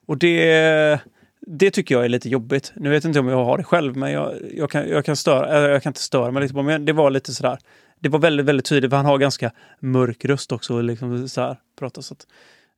Och 0.07 0.19
det, 0.19 1.01
det 1.41 1.71
tycker 1.71 1.95
jag 1.95 2.05
är 2.05 2.09
lite 2.09 2.29
jobbigt. 2.29 2.73
Nu 2.77 2.91
vet 2.91 3.05
jag 3.05 3.11
inte 3.11 3.21
om 3.21 3.29
jag 3.29 3.45
har 3.45 3.59
det 3.59 3.65
själv, 3.65 3.97
men 3.97 4.13
jag, 4.13 4.35
jag, 4.55 4.71
kan, 4.71 4.89
jag, 4.89 5.05
kan, 5.05 5.17
störa, 5.17 5.71
jag 5.71 5.83
kan 5.83 5.91
inte 5.91 6.01
störa 6.01 6.31
mig 6.31 6.43
lite 6.43 6.55
på 6.55 6.63
men 6.63 6.85
det 6.85 6.93
var 6.93 7.11
lite 7.11 7.33
sådär. 7.35 7.59
Det 8.01 8.09
var 8.09 8.19
väldigt, 8.19 8.47
väldigt 8.47 8.67
tydligt, 8.67 8.91
för 8.91 8.97
han 8.97 9.07
har 9.07 9.19
ganska 9.19 9.51
mörk 9.81 10.25
röst 10.25 10.53
också. 10.53 10.75
och 10.75 10.85
Liksom 10.85 11.29
så 11.29 11.41
här, 11.41 11.57
pratar, 11.79 12.03
så 12.03 12.15
att, 12.15 12.27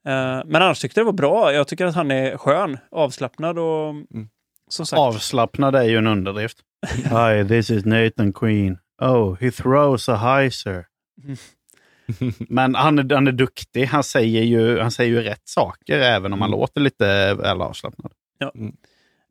men 0.05 0.57
annars 0.57 0.81
tyckte 0.81 1.01
jag 1.01 1.07
det 1.07 1.11
var 1.13 1.17
bra. 1.17 1.53
Jag 1.53 1.69
tycker 1.69 1.87
att 1.87 1.95
han 1.95 2.11
är 2.11 2.37
skön, 2.37 2.79
avslappnad 2.91 3.59
och 3.59 3.95
som 4.69 4.87
sagt. 4.87 5.01
Avslappnad 5.01 5.75
är 5.75 5.83
ju 5.85 5.97
en 5.97 6.07
underdrift. 6.07 6.59
Hi, 6.95 7.49
this 7.49 7.71
is 7.71 7.85
Nathan 7.85 8.33
Queen. 8.33 8.79
Oh, 9.03 9.37
he 9.41 9.51
throws 9.51 10.09
a 10.09 10.15
heiser. 10.17 10.85
Mm. 11.25 11.37
Men 12.49 12.75
han 12.75 12.99
är, 12.99 13.15
han 13.15 13.29
är 13.29 13.33
duktig. 13.33 13.85
Han 13.85 14.03
säger, 14.05 14.43
ju, 14.43 14.79
han 14.81 14.91
säger 14.91 15.11
ju 15.11 15.23
rätt 15.23 15.43
saker 15.45 15.99
även 15.99 16.33
om 16.33 16.41
han 16.41 16.51
Mm. 16.51 16.61
låter 16.61 16.81
lite 16.81 17.35
väl 17.35 17.63
avslappnad. 17.63 18.13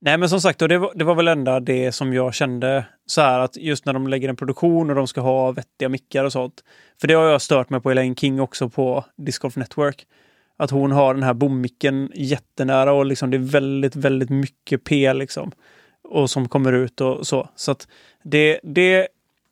Nej, 0.02 0.18
men 0.18 0.30
som 0.30 0.42
sagt, 0.42 0.62
och 0.62 0.68
det, 0.68 0.78
var, 0.78 0.92
det 0.96 1.04
var 1.04 1.16
väl 1.16 1.28
enda 1.28 1.60
det 1.60 1.92
som 1.92 2.14
jag 2.14 2.34
kände 2.34 2.86
så 3.06 3.22
här 3.22 3.40
att 3.40 3.58
just 3.58 3.86
när 3.86 3.94
de 3.94 4.08
lägger 4.08 4.30
en 4.30 4.36
produktion 4.36 4.90
och 4.90 4.96
de 4.96 5.08
ska 5.08 5.22
ha 5.22 5.52
vettiga 5.52 5.90
mickar 5.90 6.24
och 6.26 6.32
sånt. 6.32 6.54
För 7.02 7.08
det 7.08 7.14
har 7.14 7.24
jag 7.26 7.42
stört 7.42 7.70
mig 7.70 7.82
på 7.82 7.92
Elaine 7.92 8.16
King 8.16 8.42
också 8.42 8.70
på 8.70 9.06
Disc 9.18 9.40
Golf 9.40 9.56
Network. 9.56 10.06
Att 10.60 10.72
hon 10.72 10.92
har 10.92 11.14
den 11.14 11.24
här 11.24 11.34
bommicken 11.34 12.12
jättenära 12.16 12.94
och 12.94 13.06
liksom 13.06 13.30
det 13.30 13.38
är 13.38 13.52
väldigt, 13.52 13.96
väldigt 13.96 14.30
mycket 14.30 14.84
P 14.84 15.14
liksom. 15.14 15.52
Och 16.04 16.30
som 16.30 16.50
kommer 16.50 16.74
ut 16.74 17.02
och 17.02 17.28
så. 17.28 17.50
Så 17.56 17.72
att 17.72 17.88
det, 18.24 18.60
det 18.64 19.08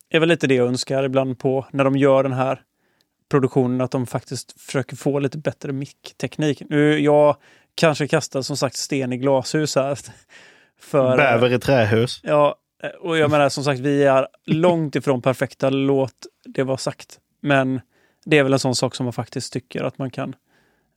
är 0.10 0.20
väl 0.20 0.30
lite 0.30 0.48
det 0.48 0.56
jag 0.56 0.68
önskar 0.68 1.04
ibland 1.04 1.40
på 1.40 1.66
när 1.72 1.84
de 1.84 1.98
gör 1.98 2.24
den 2.24 2.34
här 2.34 2.62
produktionen, 3.30 3.82
att 3.82 3.92
de 3.92 4.08
faktiskt 4.08 4.62
försöker 4.62 4.96
få 4.96 5.20
lite 5.20 5.38
bättre 5.38 5.72
mickteknik. 5.72 6.62
Nu, 6.70 7.00
jag 7.00 7.36
kanske 7.76 8.08
kastar 8.08 8.42
som 8.42 8.58
sagt 8.58 8.76
sten 8.76 9.14
i 9.14 9.18
glashus 9.18 9.76
här. 9.76 10.00
För, 10.80 11.18
Bäver 11.18 11.54
i 11.54 11.60
trähus. 11.60 12.20
Ja, 12.24 12.56
och 13.00 13.18
jag 13.18 13.32
menar 13.32 13.50
som 13.50 13.64
sagt, 13.64 13.80
vi 13.80 14.04
är 14.04 14.28
långt 14.46 14.96
ifrån 14.96 15.22
perfekta, 15.22 15.70
låt 15.70 16.26
det 16.46 16.64
vara 16.64 16.78
sagt. 16.78 17.20
Men 17.42 17.82
det 18.26 18.38
är 18.38 18.44
väl 18.44 18.54
en 18.54 18.60
sån 18.60 18.76
sak 18.76 18.96
som 18.96 19.04
man 19.04 19.14
faktiskt 19.14 19.54
tycker 19.54 19.84
att 19.84 19.98
man 19.98 20.12
kan 20.12 20.36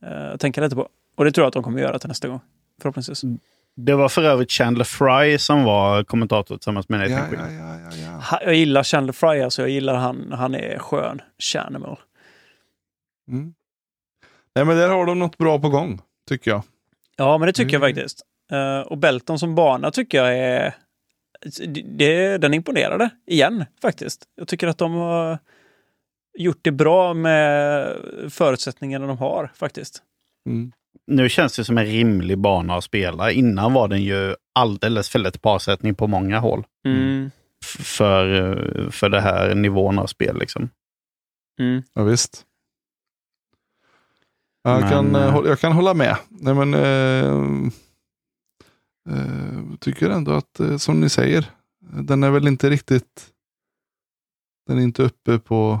eh, 0.05 0.37
tänka 0.37 0.61
lite 0.61 0.75
på. 0.75 0.89
Och 1.15 1.25
det 1.25 1.31
tror 1.31 1.43
jag 1.43 1.47
att 1.47 1.53
de 1.53 1.63
kommer 1.63 1.81
göra 1.81 1.99
till 1.99 2.07
nästa 2.07 2.27
gång. 2.27 2.39
Förhoppningsvis. 2.81 3.21
Det 3.75 3.93
var 3.95 4.09
för 4.09 4.23
övrigt 4.23 4.51
Chandler 4.51 4.83
Fry 4.83 5.37
som 5.37 5.63
var 5.63 6.03
kommentator 6.03 6.57
tillsammans 6.57 6.89
med 6.89 6.99
Nathan 6.99 7.17
Ja, 7.17 7.27
Queen. 7.37 7.55
ja, 7.57 7.75
ja, 7.79 7.91
ja, 7.95 8.19
ja. 8.31 8.39
Jag 8.45 8.53
gillar 8.55 8.83
Chandler 8.83 9.13
Fry, 9.13 9.41
alltså. 9.41 9.61
Jag 9.61 9.69
gillar 9.69 9.95
han. 9.95 10.31
Han 10.31 10.55
är 10.55 10.79
skön. 10.79 11.21
Chanimal. 11.39 11.99
Mm. 13.27 13.53
Nej, 14.55 14.65
men 14.65 14.77
där 14.77 14.89
har 14.89 15.05
de 15.05 15.19
något 15.19 15.37
bra 15.37 15.59
på 15.59 15.69
gång, 15.69 16.01
tycker 16.29 16.51
jag. 16.51 16.63
Ja, 17.17 17.37
men 17.37 17.45
det 17.47 17.53
tycker 17.53 17.73
jag 17.73 17.83
Mm. 17.83 17.95
faktiskt. 17.95 18.21
Eh, 18.51 18.79
och 18.79 18.97
Belton 18.97 19.39
som 19.39 19.55
bana 19.55 19.91
tycker 19.91 20.17
jag 20.17 20.37
är... 20.37 20.75
Det, 21.67 21.81
det, 21.81 22.37
den 22.37 22.53
imponerade 22.53 23.09
igen, 23.27 23.65
faktiskt. 23.81 24.23
Jag 24.35 24.47
tycker 24.47 24.67
att 24.67 24.77
de 24.77 24.93
har 24.93 25.39
gjort 26.37 26.59
det 26.61 26.71
bra 26.71 27.13
med 27.13 27.95
förutsättningarna 28.29 29.07
de 29.07 29.17
har, 29.17 29.51
faktiskt. 29.55 30.03
Mm. 30.49 30.71
Nu 31.07 31.29
känns 31.29 31.55
det 31.55 31.63
som 31.63 31.77
en 31.77 31.85
rimlig 31.85 32.37
bana 32.37 32.75
att 32.75 32.83
spela. 32.83 33.31
Innan 33.31 33.73
var 33.73 33.87
den 33.87 34.01
ju 34.03 34.35
alldeles 34.55 35.09
för 35.09 35.19
lätt 35.19 35.41
parsättning 35.41 35.95
på 35.95 36.07
många 36.07 36.39
håll. 36.39 36.63
Mm. 36.85 37.31
F- 37.63 37.85
För, 37.85 38.33
eh, 38.33 38.89
för 38.89 39.09
det 39.09 39.21
här 39.21 39.55
nivån 39.55 39.99
av 39.99 40.07
spel. 40.07 40.37
Liksom. 40.39 40.69
Mm. 41.59 41.83
Ja, 41.93 42.03
visst. 42.03 42.45
Jag, 44.63 44.81
Men, 44.81 44.89
kan, 44.89 45.15
eh, 45.15 45.35
eh, 45.35 45.41
jag 45.45 45.59
kan 45.59 45.71
hålla 45.71 45.93
med. 45.93 46.17
Nej, 46.29 46.53
men, 46.53 46.73
eh, 46.73 47.69
eh, 49.09 49.63
tycker 49.79 50.09
ändå 50.09 50.31
att, 50.31 50.59
eh, 50.59 50.77
som 50.77 50.99
ni 51.01 51.09
säger, 51.09 51.45
den 51.79 52.23
är 52.23 52.29
väl 52.31 52.47
inte 52.47 52.69
riktigt... 52.69 53.27
Den 54.67 54.77
är 54.77 54.81
inte 54.83 55.03
uppe 55.03 55.39
på 55.39 55.79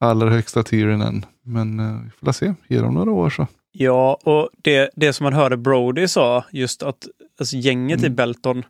allra 0.00 0.30
högsta 0.30 0.62
tieren 0.62 1.00
än. 1.02 1.24
Men 1.42 1.80
eh, 1.80 2.00
vi 2.04 2.10
får 2.26 2.32
se. 2.32 2.54
Ge 2.68 2.78
dem 2.80 2.94
några 2.94 3.10
år 3.10 3.30
så. 3.30 3.46
Ja, 3.72 4.18
och 4.24 4.48
det, 4.62 4.90
det 4.96 5.12
som 5.12 5.24
man 5.24 5.32
hörde 5.32 5.56
Brody 5.56 6.08
sa, 6.08 6.44
just 6.50 6.82
att 6.82 7.08
alltså, 7.40 7.56
gänget 7.56 8.02
i 8.02 8.06
Mm. 8.06 8.16
Belton, 8.16 8.62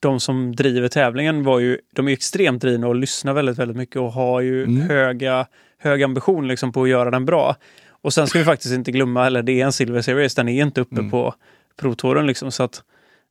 de 0.00 0.20
som 0.20 0.56
driver 0.56 0.88
tävlingen, 0.88 1.44
var 1.44 1.58
ju, 1.58 1.78
de 1.94 2.08
är 2.08 2.12
extremt 2.12 2.62
drivna 2.62 2.88
och 2.88 2.94
lyssnar 2.96 3.32
väldigt, 3.32 3.58
väldigt 3.58 3.76
mycket 3.76 3.96
och 3.96 4.12
har 4.12 4.40
ju 4.40 4.64
Mm. 4.64 4.80
höga, 4.90 5.46
hög 5.78 6.02
ambition 6.02 6.48
liksom, 6.48 6.72
på 6.72 6.82
att 6.82 6.88
göra 6.88 7.10
den 7.10 7.24
bra. 7.26 7.56
Och 7.90 8.12
sen 8.14 8.26
ska 8.26 8.38
vi 8.38 8.44
faktiskt 8.44 8.74
inte 8.74 8.90
glömma, 8.92 9.26
eller 9.26 9.42
det 9.42 9.60
är 9.60 9.64
en 9.64 9.72
Silver 9.72 10.02
Series, 10.02 10.34
den 10.34 10.48
är 10.48 10.62
inte 10.62 10.80
uppe 10.80 10.96
Mm. 10.98 11.10
på 11.10 11.34
Pro-touren. 11.80 12.26
Liksom, 12.26 12.50
så 12.52 12.62
att, 12.62 12.82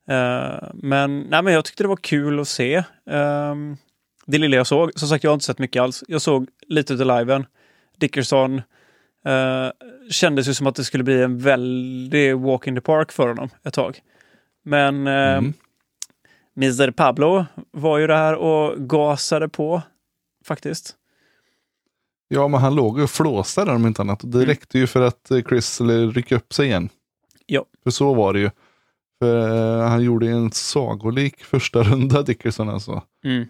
eh, 0.08 0.68
men, 0.74 1.20
nej, 1.20 1.42
men 1.42 1.52
jag 1.52 1.64
tyckte 1.64 1.84
det 1.84 1.88
var 1.88 1.96
kul 1.96 2.40
att 2.40 2.48
se. 2.48 2.82
Ehm, 3.10 3.76
det 4.26 4.38
lilla 4.38 4.56
jag 4.56 4.66
såg, 4.66 4.90
som 4.98 5.08
sagt 5.08 5.24
jag 5.24 5.30
har 5.30 5.34
inte 5.34 5.44
sett 5.46 5.58
mycket 5.58 5.82
alls. 5.82 6.04
Jag 6.08 6.22
såg 6.22 6.46
lite 6.68 6.92
av 6.92 7.18
liven. 7.18 7.46
Dickerson, 7.98 8.62
Uh, 9.26 9.70
kändes 10.10 10.48
ju 10.48 10.54
som 10.54 10.66
att 10.66 10.74
det 10.74 10.84
skulle 10.84 11.04
bli 11.04 11.22
en 11.22 11.38
väldig 11.38 12.36
walk 12.36 12.66
in 12.66 12.74
the 12.74 12.80
park 12.80 13.12
för 13.12 13.28
honom 13.28 13.48
ett 13.64 13.74
tag. 13.74 13.98
Men 14.64 15.06
Mm. 15.06 15.52
Mr 16.56 16.90
Pablo 16.90 17.44
var 17.70 17.98
ju 17.98 18.06
där 18.06 18.34
och 18.34 18.88
gasade 18.88 19.48
på 19.48 19.82
faktiskt. 20.44 20.96
Ja, 22.28 22.48
men 22.48 22.60
han 22.60 22.74
låg 22.74 22.98
och 22.98 23.10
flåsade 23.10 23.72
om 23.72 23.86
inte 23.86 24.02
annat. 24.02 24.20
Det 24.24 24.38
Mm. 24.38 24.46
räckte 24.46 24.78
ju 24.78 24.86
för 24.86 25.02
att 25.02 25.30
eh, 25.30 25.42
Chris 25.42 25.66
skulle 25.74 26.06
rycka 26.06 26.36
upp 26.36 26.52
sig 26.52 26.66
igen. 26.66 26.88
Ja. 27.46 27.64
För 27.84 27.90
så 27.90 28.14
var 28.14 28.32
det 28.32 28.40
ju. 28.40 28.50
För 29.18 29.48
eh, 29.82 29.88
han 29.88 30.02
gjorde 30.02 30.28
en 30.28 30.50
sagolik 30.52 31.44
första 31.44 31.82
runda, 31.82 32.22
Dickerson 32.22 32.68
alltså. 32.68 33.02
Mm. 33.24 33.46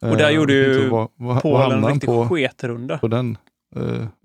Och 0.00 0.16
där 0.16 0.28
Eh, 0.30 0.36
gjorde 0.36 0.52
ju 0.52 0.74
inte 0.74 0.88
vad, 0.88 1.08
vad, 1.16 1.42
Paul 1.42 1.72
en 1.72 1.86
riktig 1.86 2.06
på, 2.06 2.28
sketrunda. 2.28 2.98
på 2.98 3.08
den? 3.08 3.38
Du? 3.74 3.80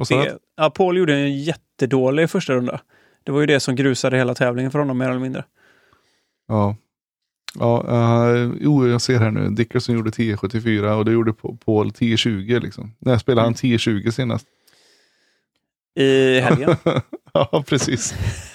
Det- 0.10 0.38
Ja, 0.58 0.70
Paul 0.70 0.98
gjorde 0.98 1.16
en 1.16 1.44
jättedålig 1.44 2.30
första 2.30 2.54
runda. 2.54 2.82
Det 3.24 3.32
var 3.32 3.40
ju 3.40 3.46
det 3.46 3.60
som 3.60 3.76
grusade 3.76 4.18
hela 4.18 4.34
tävlingen 4.36 4.72
för 4.72 4.80
honom 4.80 4.98
mer 4.98 5.10
eller 5.10 5.20
mindre. 5.20 5.44
Ja. 6.48 6.76
Ja, 7.60 7.86
uh, 7.90 8.54
jo, 8.62 8.88
jag 8.88 9.02
ser 9.02 9.20
här 9.20 9.32
nu. 9.32 9.50
Dickerson 9.50 9.96
gjorde 9.96 10.10
10.74 10.10 10.91
och 10.97 11.06
det 11.06 11.12
gjorde 11.12 11.34
Pa- 11.34 11.58
Paul 11.66 11.88
10.20. 11.91 12.60
Liksom. 12.60 12.95
När 12.99 13.18
spelade 13.18 13.47
han 13.47 13.54
10.20 13.54 14.12
senast? 14.12 14.47
I 15.95 16.39
helgen. 16.39 16.76
ja, 17.34 17.64
precis. 17.68 18.14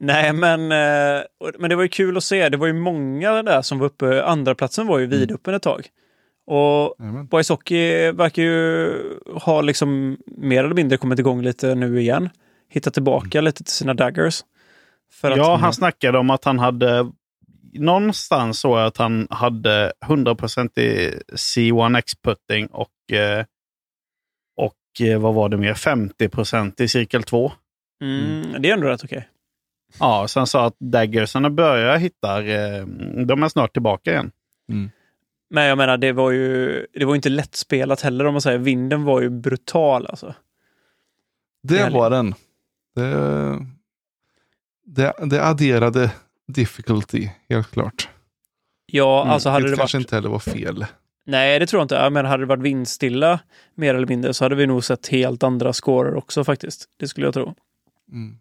Nej, 0.00 0.32
men, 0.32 0.60
eh, 0.60 1.22
men 1.58 1.70
det 1.70 1.76
var 1.76 1.82
ju 1.82 1.88
kul 1.88 2.16
att 2.16 2.24
se. 2.24 2.48
Det 2.48 2.56
var 2.56 2.66
ju 2.66 2.72
många 2.72 3.42
där 3.42 3.62
som 3.62 3.78
var 3.78 3.86
uppe. 3.86 4.24
Andra 4.24 4.54
platsen 4.54 4.86
var 4.86 4.98
ju 4.98 5.06
vidöppen 5.06 5.54
ett 5.54 5.62
tag. 5.62 5.86
Och 6.46 6.96
Jajamän. 6.98 7.26
Boys 7.26 7.48
Hockey 7.48 8.12
verkar 8.12 8.42
ju 8.42 8.92
ha 9.32 9.60
liksom 9.60 10.16
mer 10.26 10.64
eller 10.64 10.74
mindre 10.74 10.98
kommit 10.98 11.18
igång 11.18 11.42
lite 11.42 11.74
nu 11.74 12.00
igen. 12.00 12.30
Hittat 12.68 12.94
tillbaka 12.94 13.40
lite 13.40 13.64
till 13.64 13.72
sina 13.72 13.94
daggers. 13.94 14.44
För 15.12 15.30
att, 15.30 15.36
Ja, 15.36 15.56
han 15.56 15.72
snackade 15.72 16.18
om 16.18 16.30
att 16.30 16.44
han 16.44 16.58
hade... 16.58 17.10
Någonstans 17.72 18.60
så 18.60 18.76
att 18.76 18.96
han 18.96 19.26
hade 19.30 19.92
100% 20.06 20.78
i 20.78 21.18
C1X-putting 21.32 22.66
och, 22.66 23.12
eh, 23.12 23.44
och 24.56 25.06
eh, 25.06 25.18
vad 25.20 25.34
var 25.34 25.48
det 25.48 25.56
mer? 25.56 25.74
50% 25.74 26.80
i 26.82 26.88
cirkel 26.88 27.22
2. 27.22 27.52
mm, 28.02 28.62
Det 28.62 28.70
är 28.70 28.74
ändå 28.74 28.88
rätt 28.88 29.04
okej. 29.04 29.28
Ja, 30.00 30.28
så 30.28 30.40
han 30.40 30.46
sa 30.46 30.66
att 30.66 30.76
daggersarna 30.78 31.50
börjar 31.50 31.98
hitta... 31.98 32.42
Eh, 32.44 32.86
de 33.26 33.42
är 33.42 33.48
snart 33.48 33.72
tillbaka 33.72 34.10
igen. 34.12 34.30
Men 35.50 35.64
jag 35.64 35.78
menar, 35.78 35.96
det 35.96 36.12
var 36.12 36.30
ju 36.30 36.86
det 36.92 37.04
var 37.04 37.14
inte 37.14 37.28
lättspelat 37.28 38.00
heller 38.00 38.24
om 38.24 38.34
man 38.34 38.40
säger. 38.40 38.58
Vinden 38.58 39.04
var 39.04 39.20
ju 39.20 39.30
brutal 39.30 40.06
alltså. 40.06 40.34
Det 41.62 41.78
Härligt. 41.78 41.94
var 41.94 42.10
den. 42.10 42.34
Det, 42.94 43.66
det, 44.86 45.14
det 45.30 45.44
adderade 45.44 46.10
difficulty, 46.48 47.28
helt 47.48 47.70
klart. 47.70 48.08
Ja, 48.86 49.22
Mm, 49.22 49.32
alltså 49.32 49.48
hade 49.48 49.64
det 49.64 49.70
det 49.70 49.76
kanske 49.76 49.96
varit... 49.98 50.04
inte 50.04 50.14
heller 50.14 50.28
var 50.28 50.38
fel. 50.38 50.86
Nej, 51.26 51.58
det 51.58 51.66
tror 51.66 51.80
jag 51.80 51.84
inte. 51.84 51.94
Jag 51.94 52.12
menar, 52.12 52.28
hade 52.30 52.42
det 52.42 52.46
varit 52.46 52.62
vindstilla 52.62 53.40
mer 53.74 53.94
eller 53.94 54.06
mindre 54.06 54.34
så 54.34 54.44
hade 54.44 54.54
vi 54.54 54.66
nog 54.66 54.84
sett 54.84 55.08
helt 55.08 55.42
andra 55.42 55.72
scorer 55.72 56.14
också 56.14 56.44
faktiskt. 56.44 56.84
Det 56.96 57.08
skulle 57.08 57.26
jag 57.26 57.34
tro. 57.34 57.54
Mm. 58.12 58.38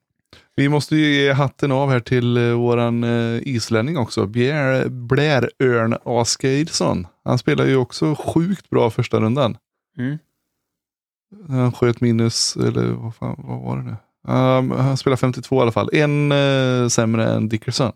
Vi 0.55 0.69
måste 0.69 0.95
ju 0.95 1.13
ge 1.13 1.31
hatten 1.31 1.71
av 1.71 1.89
här 1.89 1.99
till 1.99 2.37
uh, 2.37 2.55
våran 2.55 3.03
uh, 3.03 3.41
islänning 3.47 3.97
också. 3.97 4.25
Blair, 4.25 4.89
Blair 4.89 5.49
Örn 5.59 5.97
Asgeirsson. 6.05 7.07
Han 7.23 7.37
spelar 7.37 7.65
ju 7.65 7.75
också 7.75 8.15
sjukt 8.15 8.69
bra 8.69 8.89
första 8.89 9.19
rundan. 9.19 9.57
Mm. 9.97 10.17
Han 11.49 11.71
sköt 11.71 12.01
minus, 12.01 12.55
eller 12.55 12.87
vad, 12.87 13.15
fan, 13.15 13.35
vad 13.37 13.61
var 13.61 13.77
det 13.77 13.83
nu? 13.83 13.95
Um, 14.27 14.71
han 14.71 14.97
spelar 14.97 15.17
52 15.17 15.57
i 15.57 15.61
alla 15.61 15.71
fall. 15.71 15.89
En 15.93 16.31
uh, 16.31 16.87
sämre 16.87 17.33
än 17.33 17.49
Dickerson. 17.49 17.91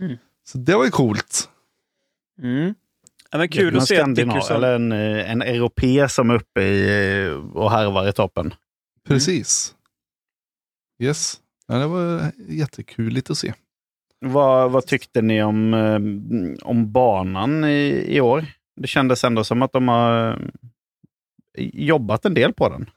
Mm. 0.00 0.16
Så 0.44 0.58
det 0.58 0.74
var 0.74 0.84
ju 0.84 0.90
coolt. 0.90 1.48
Mm. 2.42 2.74
Ja, 3.30 3.38
men 3.38 3.48
kul 3.48 3.76
att 3.76 3.88
se 3.88 4.00
att 4.00 4.14
Dickerson... 4.14 4.56
Eller 4.56 4.74
en, 4.74 4.92
eh, 4.92 5.30
en 5.30 5.42
europé 5.42 6.08
som 6.08 6.30
är 6.30 6.34
uppe 6.34 6.62
i, 6.62 7.24
eh, 7.26 7.32
och 7.32 7.70
harvar 7.70 8.08
i 8.08 8.12
toppen. 8.12 8.54
Precis. 9.08 9.74
Mm. 11.00 11.08
Yes. 11.08 11.39
Ja, 11.70 11.78
det 11.78 11.86
var 11.86 12.32
jättekul 12.48 13.22
att 13.30 13.38
se. 13.38 13.52
Vad, 14.20 14.70
vad 14.70 14.86
tyckte 14.86 15.22
ni 15.22 15.42
om, 15.42 15.74
om 16.62 16.92
banan 16.92 17.64
i, 17.64 18.04
i 18.08 18.20
år? 18.20 18.46
Det 18.76 18.86
kändes 18.86 19.24
ändå 19.24 19.44
som 19.44 19.62
att 19.62 19.72
de 19.72 19.88
har 19.88 20.38
jobbat 21.58 22.24
en 22.24 22.34
del 22.34 22.52
på 22.52 22.68
den. 22.68 22.90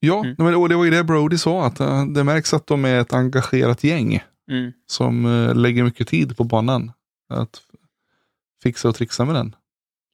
Ja, 0.00 0.24
mm. 0.24 0.34
men, 0.38 0.54
och 0.54 0.68
det 0.68 0.76
var 0.76 0.84
ju 0.84 0.90
det 0.90 1.04
Brody 1.04 1.38
sa, 1.38 1.66
att 1.66 1.80
uh, 1.80 2.06
det 2.06 2.24
märks 2.24 2.54
att 2.54 2.66
de 2.66 2.84
är 2.84 3.00
ett 3.00 3.12
engagerat 3.12 3.84
gäng 3.84 4.22
mm. 4.50 4.72
som 4.86 5.52
lägger 5.54 5.84
mycket 5.84 6.08
tid 6.08 6.36
på 6.36 6.44
banan. 6.44 6.92
Att 7.28 7.62
fixa 8.62 8.88
och 8.88 8.94
trixa 8.94 9.24
med 9.24 9.34
den. 9.34 9.56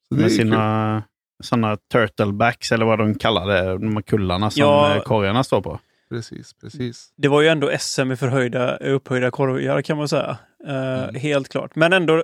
Så 0.09 0.15
med 0.15 0.33
sina 0.33 1.03
sådana 1.43 1.77
turtlebacks, 1.77 2.73
eller 2.73 2.87
vad 2.87 2.99
de 2.99 3.15
kallar 3.15 3.47
det, 3.47 3.79
de 3.79 3.95
här 3.95 4.03
kullarna 4.03 4.51
som 4.51 4.61
ja, 4.61 5.03
korgarna 5.05 5.45
står 5.45 5.61
på. 5.61 5.81
Precis, 6.09 6.53
precis. 6.53 7.13
Det 7.17 7.29
var 7.29 7.43
ju 7.43 7.49
ändå 7.49 7.71
SM 7.79 8.13
i 8.13 8.17
förhöjda, 8.17 8.77
upphöjda 8.77 9.31
korgar 9.31 9.83
kan 9.83 9.97
man 9.97 10.09
säga. 10.09 10.39
Uh, 10.67 10.75
mm. 10.75 11.15
Helt 11.15 11.49
klart. 11.49 11.77
Men 11.77 11.93
ändå, 11.93 12.23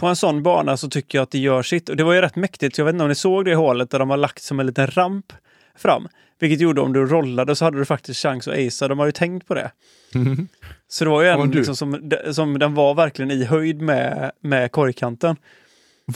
på 0.00 0.06
en 0.06 0.16
sån 0.16 0.42
bana 0.42 0.76
så 0.76 0.90
tycker 0.90 1.18
jag 1.18 1.22
att 1.22 1.30
det 1.30 1.38
gör 1.38 1.62
sitt. 1.62 1.88
Och 1.88 1.96
det 1.96 2.04
var 2.04 2.12
ju 2.12 2.20
rätt 2.20 2.36
mäktigt. 2.36 2.78
Jag 2.78 2.84
vet 2.84 2.92
inte 2.92 3.02
om 3.02 3.08
ni 3.08 3.14
såg 3.14 3.44
det 3.44 3.54
hålet 3.54 3.90
där 3.90 3.98
de 3.98 4.10
har 4.10 4.16
lagt 4.16 4.42
som 4.42 4.60
en 4.60 4.66
liten 4.66 4.86
ramp 4.86 5.32
fram. 5.76 6.08
Vilket 6.40 6.60
gjorde 6.60 6.80
om 6.80 6.92
du 6.92 7.06
rollade 7.06 7.56
så 7.56 7.64
hade 7.64 7.78
du 7.78 7.84
faktiskt 7.84 8.20
chans 8.20 8.48
att 8.48 8.54
acea. 8.54 8.88
De 8.88 8.98
har 8.98 9.06
ju 9.06 9.12
tänkt 9.12 9.46
på 9.46 9.54
det. 9.54 9.70
Mm. 10.14 10.48
Så 10.88 11.04
det 11.04 11.10
var 11.10 11.22
ju 11.22 11.28
en 11.28 11.50
liksom, 11.50 11.76
som, 11.76 12.10
som 12.32 12.58
den 12.58 12.74
var 12.74 12.94
verkligen 12.94 13.30
i 13.30 13.44
höjd 13.44 13.80
med, 13.80 14.32
med 14.40 14.72
korgkanten. 14.72 15.36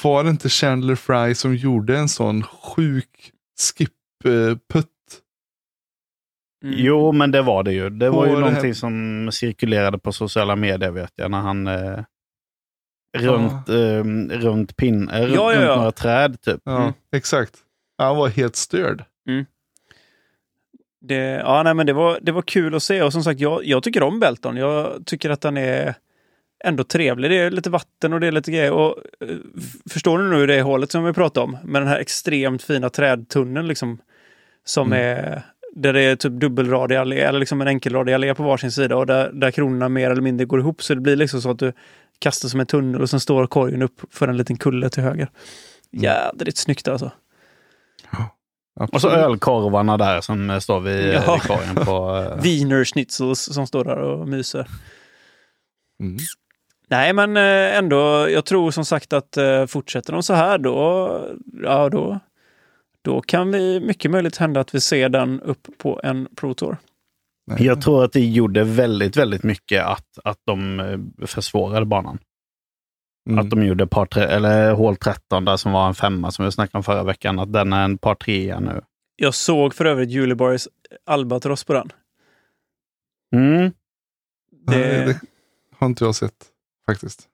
Var 0.03 0.24
det 0.24 0.30
inte 0.30 0.48
Chandler 0.48 0.94
Fry 0.94 1.34
som 1.34 1.57
gjorde 1.57 1.98
en 1.98 2.09
sån 2.09 2.42
sjuk 2.42 3.32
skip-putt? 3.59 4.88
Mm. 6.62 6.74
Jo, 6.78 7.12
men 7.12 7.30
det 7.30 7.42
var 7.42 7.62
det 7.62 7.72
ju. 7.72 7.90
Det 7.90 8.10
var, 8.10 8.16
var 8.16 8.26
ju 8.26 8.34
det 8.34 8.40
någonting 8.40 8.64
här? 8.64 8.72
som 8.72 9.28
cirkulerade 9.32 9.98
på 9.98 10.12
sociala 10.12 10.56
medier 10.56 10.90
vet 10.90 11.12
jag, 11.16 11.30
när 11.30 11.40
han 11.40 11.66
eh, 11.66 11.98
runt, 13.18 13.68
ja. 13.68 13.74
eh, 13.74 14.04
runt, 14.40 14.76
pin, 14.76 15.08
eh, 15.08 15.20
runt, 15.20 15.34
ja, 15.34 15.52
ja, 15.52 15.60
runt 15.60 15.76
några 15.76 15.92
träd 15.92 16.40
typ. 16.40 16.60
Ja, 16.64 16.82
mm. 16.82 16.92
exakt. 17.16 17.54
Han 17.98 18.16
var 18.16 18.28
helt 18.28 18.56
störd. 18.56 19.04
Mm. 19.28 19.44
Det, 21.00 21.16
ja, 21.16 21.62
nej, 21.62 21.74
men 21.74 21.86
det, 21.86 21.92
var, 21.92 22.18
det 22.22 22.32
var 22.32 22.42
kul 22.42 22.74
att 22.74 22.82
se 22.82 23.02
och 23.02 23.12
som 23.12 23.24
sagt, 23.24 23.40
jag, 23.40 23.64
jag 23.64 23.82
tycker 23.82 24.02
om 24.02 24.20
Belton. 24.20 24.56
Jag 24.56 25.06
tycker 25.06 25.30
att 25.30 25.40
den 25.40 25.56
är 25.56 25.94
ändå 26.64 26.84
trevlig. 26.84 27.30
Det 27.30 27.38
är 27.38 27.50
lite 27.50 27.70
vatten 27.70 28.12
och 28.12 28.20
det 28.20 28.26
är 28.26 28.32
lite 28.32 28.50
grejer. 28.50 28.72
Och, 28.72 28.96
uh, 29.24 29.38
förstår 29.90 30.18
du 30.18 30.30
nu 30.30 30.46
det 30.46 30.62
hålet 30.62 30.90
som 30.90 31.04
vi 31.04 31.12
pratade 31.12 31.44
om? 31.44 31.58
Med 31.64 31.82
den 31.82 31.88
här 31.88 31.98
extremt 31.98 32.62
fina 32.62 32.90
trädtunneln 32.90 33.68
liksom. 33.68 33.98
Som 34.64 34.92
mm. 34.92 35.18
är 35.18 35.42
där 35.76 35.92
det 35.92 36.00
är 36.00 36.16
typ 36.16 36.32
dubbelradig 36.32 36.96
allé, 36.96 37.20
eller 37.20 37.38
liksom 37.38 37.60
en 37.60 37.68
enkelradig 37.68 38.12
allé 38.12 38.34
på 38.34 38.42
varsin 38.42 38.72
sida 38.72 38.96
och 38.96 39.06
där, 39.06 39.30
där 39.32 39.50
kronorna 39.50 39.88
mer 39.88 40.10
eller 40.10 40.22
mindre 40.22 40.46
går 40.46 40.60
ihop. 40.60 40.82
Så 40.82 40.94
det 40.94 41.00
blir 41.00 41.16
liksom 41.16 41.42
så 41.42 41.50
att 41.50 41.58
du 41.58 41.72
kastar 42.18 42.48
som 42.48 42.60
en 42.60 42.66
tunnel 42.66 43.02
och 43.02 43.10
sen 43.10 43.20
står 43.20 43.46
korgen 43.46 43.82
upp 43.82 44.00
för 44.10 44.28
en 44.28 44.36
liten 44.36 44.56
kulle 44.56 44.90
till 44.90 45.02
höger. 45.02 45.28
Mm. 45.92 46.04
Jädrigt 46.04 46.58
snyggt 46.58 46.88
alltså. 46.88 47.10
Absolut. 48.74 48.94
Och 48.94 49.00
så 49.00 49.08
ölkorvarna 49.08 49.96
där 49.96 50.20
som 50.20 50.60
står 50.60 50.80
vid 50.80 51.14
ja. 51.14 51.40
korgen 51.46 51.74
på... 51.74 52.10
Uh... 52.10 52.42
Wiener 52.42 52.84
schnitzels 52.84 53.54
som 53.54 53.66
står 53.66 53.84
där 53.84 53.96
och 53.96 54.28
myser. 54.28 54.66
Mm. 56.00 56.16
Nej, 56.88 57.12
men 57.12 57.36
eh, 57.36 57.76
ändå, 57.76 58.28
jag 58.30 58.44
tror 58.44 58.70
som 58.70 58.84
sagt 58.84 59.12
att 59.12 59.36
eh, 59.36 59.66
fortsätter 59.66 60.12
de 60.12 60.22
så 60.22 60.34
här 60.34 60.58
då, 60.58 61.20
ja 61.62 61.88
då, 61.88 62.20
då 63.03 63.20
kan 63.20 63.50
vi 63.50 63.80
mycket 63.80 64.11
möjligt 64.11 64.36
hända 64.36 64.61
att 64.61 64.74
vi 64.74 64.80
ser 64.80 65.09
den 65.09 65.40
upp 65.40 65.68
på 65.78 66.00
en 66.05 66.28
Pro 66.36 66.55
Tour. 66.55 66.76
Jag 67.59 67.82
tror 67.82 68.05
att 68.05 68.12
det 68.12 68.20
gjorde 68.20 68.64
väldigt, 68.64 69.16
väldigt 69.16 69.42
mycket 69.42 69.84
att, 69.84 70.18
att 70.24 70.38
de 70.46 71.12
försvårade 71.26 71.86
banan. 71.86 72.18
Mm. 73.28 73.38
Att 73.38 73.50
de 73.50 73.64
gjorde 73.64 73.86
par 73.86 74.07
tre, 74.07 74.22
eller 74.22 74.72
hål 74.72 74.96
13 74.96 75.44
där 75.44 75.57
som 75.57 75.72
var 75.72 75.88
en 75.88 75.94
femma 75.94 76.30
som 76.30 76.44
vi 76.44 76.53
snackade 76.53 76.78
om 76.78 76.84
förra 76.84 77.05
veckan, 77.05 77.38
att 77.38 77.53
den 77.53 77.72
är 77.72 77.84
en 77.84 77.98
par 77.98 78.14
trea 78.14 78.61
nu. 78.61 78.80
Jag 79.16 79.34
såg 79.34 79.74
för 79.74 79.84
övrigt 79.84 80.11
Juliborgs 80.11 80.68
Albatross 81.07 81.64
på 81.64 81.72
den. 81.72 81.90
Mm. 83.34 83.72
Det... 84.66 84.78
Nej, 84.78 85.07
det 85.07 85.20
har 85.78 85.86
inte 85.86 86.05
jag 86.05 86.14
sett 86.14 86.46
faktiskt. 86.86 87.28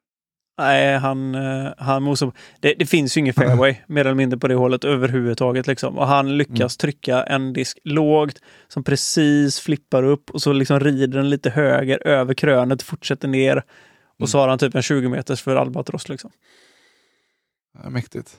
Nej, 0.59 0.99
han, 0.99 1.35
eh, 1.35 1.73
han 1.79 2.03
mosar. 2.03 2.33
Det, 2.61 2.75
det 2.79 2.87
finns 2.87 3.17
ju 3.17 3.21
ingen 3.21 3.35
fairway 3.35 3.77
mer 3.87 4.01
eller 4.01 4.15
mindre 4.15 4.39
på 4.39 4.49
det 4.49 4.55
hålet 4.55 4.85
överhuvudtaget. 4.85 5.67
Liksom. 5.67 5.99
Och 5.99 6.07
han 6.07 6.37
lyckas 6.37 6.59
mm. 6.59 6.69
trycka 6.69 7.23
en 7.23 7.53
disk 7.53 7.79
lågt 7.85 8.43
som 8.69 8.85
precis 8.85 9.61
flippar 9.61 10.03
upp 10.03 10.31
och 10.31 10.43
så 10.43 10.53
liksom 10.53 10.81
rider 10.81 11.19
den 11.19 11.31
lite 11.31 11.51
höger 11.51 12.07
över 12.07 12.35
krönet, 12.35 12.83
fortsätter 12.83 13.29
ner 13.29 13.65
och 14.19 14.29
så 14.29 14.39
har 14.39 14.49
han 14.49 14.59
typ 14.59 14.75
en 14.75 14.83
20 14.83 15.09
meters 15.09 15.43
för 15.43 15.57
albatross. 15.57 16.09
Liksom. 16.09 16.31
Ja, 17.83 17.91
mäktigt. 17.91 18.37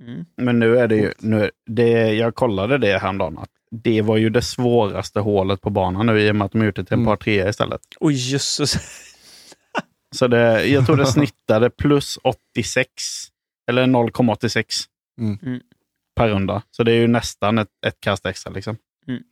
Mm. 0.00 0.24
Men 0.36 0.58
nu 0.58 0.78
är 0.78 0.88
det 0.88 0.96
ju, 0.96 1.12
nu, 1.18 1.50
det, 1.66 2.12
jag 2.12 2.34
kollade 2.34 2.78
det 2.78 2.98
häromdagen, 2.98 3.38
att 3.38 3.50
det 3.70 4.02
var 4.02 4.16
ju 4.16 4.30
det 4.30 4.42
svåraste 4.42 5.20
hålet 5.20 5.60
på 5.60 5.70
banan 5.70 6.06
nu 6.06 6.20
i 6.20 6.30
och 6.30 6.36
med 6.36 6.44
att 6.44 6.52
de 6.52 6.64
gjort 6.64 6.76
det 6.76 6.84
till 6.84 6.94
en 6.94 7.00
mm. 7.00 7.06
par 7.06 7.16
trea 7.16 7.48
istället. 7.48 7.80
Oj 8.00 8.32
jösses. 8.32 8.76
Så 10.12 10.26
det, 10.28 10.66
jag 10.66 10.86
tror 10.86 10.96
det 10.96 11.06
snittade 11.06 11.70
plus 11.70 12.18
86, 12.22 12.88
eller 13.68 13.86
0,86 13.86 14.64
mm. 15.18 15.38
mm. 15.42 15.60
per 16.16 16.28
runda. 16.28 16.62
Så 16.70 16.82
det 16.82 16.92
är 16.92 16.96
ju 16.96 17.06
nästan 17.06 17.58
ett, 17.58 17.68
ett 17.86 18.00
kast 18.00 18.26
extra. 18.26 18.52
Liksom. 18.52 18.76
Mm. 19.08 19.22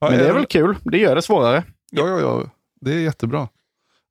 Men 0.00 0.18
det 0.18 0.28
är 0.28 0.32
väl 0.32 0.46
kul. 0.46 0.76
Det 0.84 0.98
gör 0.98 1.14
det 1.14 1.22
svårare. 1.22 1.64
Ja, 1.90 2.08
ja, 2.08 2.20
ja. 2.20 2.50
Det 2.80 2.94
är 2.94 2.98
jättebra. 2.98 3.48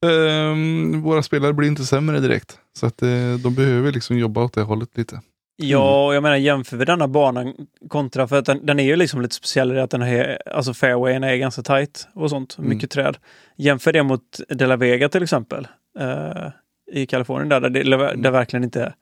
Um, 0.06 1.02
våra 1.02 1.24
spelare 1.24 1.54
blir 1.54 1.68
inte 1.68 1.86
sämre 1.86 2.20
direkt. 2.20 2.60
Så 2.74 2.86
att 2.86 3.04
uh, 3.04 3.36
de 3.36 3.56
behöver 3.56 3.92
liksom 3.92 4.18
jobba 4.18 4.44
åt 4.44 4.54
det 4.54 4.62
hållet 4.62 4.98
lite. 4.98 5.22
Ja, 5.58 6.14
jag 6.14 6.24
menar 6.24 6.36
jämför 6.36 6.78
vi 6.78 6.86
denna 6.86 7.08
banan 7.08 7.68
kontra, 7.88 8.28
för 8.28 8.40
att 8.40 8.46
den, 8.46 8.66
den 8.66 8.80
är 8.80 8.84
ju 8.84 8.96
liksom 8.96 9.22
lite 9.22 9.36
speciell 9.36 9.72
i 9.72 9.80
att 9.80 9.90
den 9.90 10.02
är, 10.02 10.42
alltså 10.50 10.74
fairwayen 10.74 11.24
är 11.24 11.36
ganska 11.36 11.62
tight 11.62 12.08
och 12.14 12.30
sånt, 12.30 12.58
mm. 12.58 12.70
mycket 12.70 12.92
träd. 12.92 13.18
Jämför 13.56 13.94
det 13.94 14.04
mot 14.04 14.40
De 14.50 14.66
La 14.66 14.76
Vega 14.76 15.10
till 15.10 15.24
exempel, 15.24 15.68
uh, 16.00 16.48
i 16.92 17.06
Kalifornien 17.06 17.50
där, 17.50 17.60
där 17.60 17.70
det 17.70 17.82
mm. 17.82 18.22
där 18.22 18.32
verkligen 18.32 18.64
inte, 18.64 18.94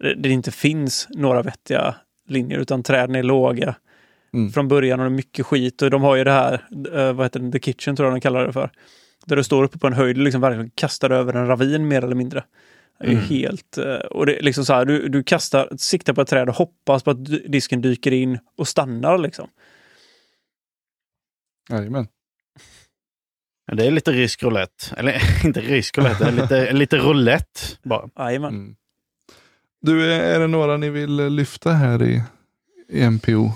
det, 0.00 0.14
det 0.14 0.28
inte 0.28 0.50
finns 0.50 1.08
några 1.10 1.42
vettiga 1.42 1.94
linjer 2.28 2.58
utan 2.58 2.82
träden 2.82 3.16
är 3.16 3.22
låga. 3.22 3.74
Mm. 4.34 4.52
Från 4.52 4.68
början 4.68 5.00
och 5.00 5.06
det 5.06 5.12
är 5.12 5.16
mycket 5.16 5.46
skit 5.46 5.82
och 5.82 5.90
de 5.90 6.02
har 6.02 6.16
ju 6.16 6.24
det 6.24 6.32
här, 6.32 6.64
uh, 6.94 7.12
vad 7.12 7.26
heter 7.26 7.40
det, 7.40 7.52
The 7.52 7.60
Kitchen 7.60 7.96
tror 7.96 8.06
jag 8.06 8.16
de 8.16 8.20
kallar 8.20 8.46
det 8.46 8.52
för. 8.52 8.70
Där 9.26 9.36
du 9.36 9.44
står 9.44 9.64
uppe 9.64 9.78
på 9.78 9.86
en 9.86 9.92
höjd 9.92 10.16
och 10.16 10.24
liksom 10.24 10.40
verkligen 10.40 10.70
kastar 10.74 11.10
över 11.10 11.34
en 11.34 11.46
ravin 11.46 11.88
mer 11.88 12.04
eller 12.04 12.14
mindre. 12.14 12.44
Är 12.98 13.12
mm. 13.12 13.24
helt... 13.24 13.78
Eh, 13.78 13.94
och 13.94 14.26
det 14.26 14.38
är 14.38 14.42
liksom 14.42 14.64
så 14.64 14.72
här, 14.72 14.84
du, 14.84 15.08
du 15.08 15.22
kastar, 15.22 15.68
siktar 15.76 16.12
på 16.12 16.20
ett 16.20 16.28
träd 16.28 16.48
och 16.48 16.54
hoppas 16.54 17.02
på 17.02 17.10
att 17.10 17.24
disken 17.24 17.80
dyker 17.80 18.12
in 18.12 18.38
och 18.56 18.68
stannar 18.68 19.18
liksom. 19.18 19.48
Jajamän. 21.70 22.08
Det 23.72 23.86
är 23.86 23.90
lite 23.90 24.12
rysk 24.12 24.42
roulette. 24.42 24.94
Eller 24.96 25.22
inte 25.44 25.60
rysk 25.60 25.98
roulette, 25.98 26.24
det 26.24 26.30
är 26.30 26.42
lite, 26.42 26.72
lite 26.78 26.96
roulette 26.96 27.60
bara. 27.82 28.08
Jajamän. 28.18 28.54
Mm. 28.54 28.76
Du, 29.80 30.12
är 30.12 30.40
det 30.40 30.46
några 30.46 30.76
ni 30.76 30.90
vill 30.90 31.16
lyfta 31.16 31.72
här 31.72 32.02
i, 32.02 32.22
i 32.88 33.10
MPO? 33.10 33.52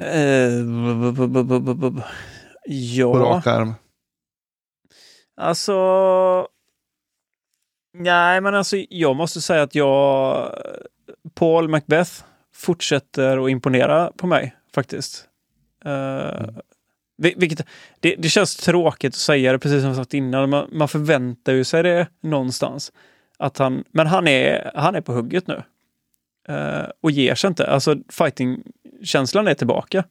Uh, 0.00 0.08
ja. 2.64 3.12
På 3.12 3.18
rak 3.18 3.46
arm. 3.46 3.74
Alltså... 5.36 5.72
Nej, 7.98 8.40
men 8.40 8.54
alltså 8.54 8.76
jag 8.88 9.16
måste 9.16 9.40
säga 9.40 9.62
att 9.62 9.74
jag... 9.74 10.52
Paul 11.34 11.68
Macbeth 11.68 12.12
fortsätter 12.54 13.44
att 13.44 13.50
imponera 13.50 14.12
på 14.16 14.26
mig 14.26 14.56
faktiskt. 14.74 15.28
Uh, 15.86 15.92
mm. 15.92 16.54
Vilket, 17.16 17.66
det, 18.00 18.14
det, 18.18 18.28
känns 18.28 18.56
tråkigt 18.56 19.14
att 19.14 19.18
säga 19.18 19.52
det, 19.52 19.58
precis 19.58 19.80
som 19.80 19.88
jag 19.88 19.96
sagt 19.96 20.14
innan. 20.14 20.50
Man, 20.50 20.68
man 20.72 20.88
förväntar 20.88 21.52
ju 21.52 21.64
sig 21.64 21.82
det 21.82 22.08
någonstans. 22.20 22.92
Att 23.38 23.58
han, 23.58 23.84
men 23.90 24.06
han 24.06 24.28
är, 24.28 24.70
han 24.74 24.94
är 24.94 25.00
på 25.00 25.12
hugget 25.12 25.46
nu. 25.46 25.62
Eh, 26.48 26.86
och 27.00 27.10
ger 27.10 27.34
sig 27.34 27.48
inte. 27.48 27.66
Alltså 27.66 27.96
fighting-känslan 28.08 29.48
är 29.48 29.54
tillbaka. 29.54 30.04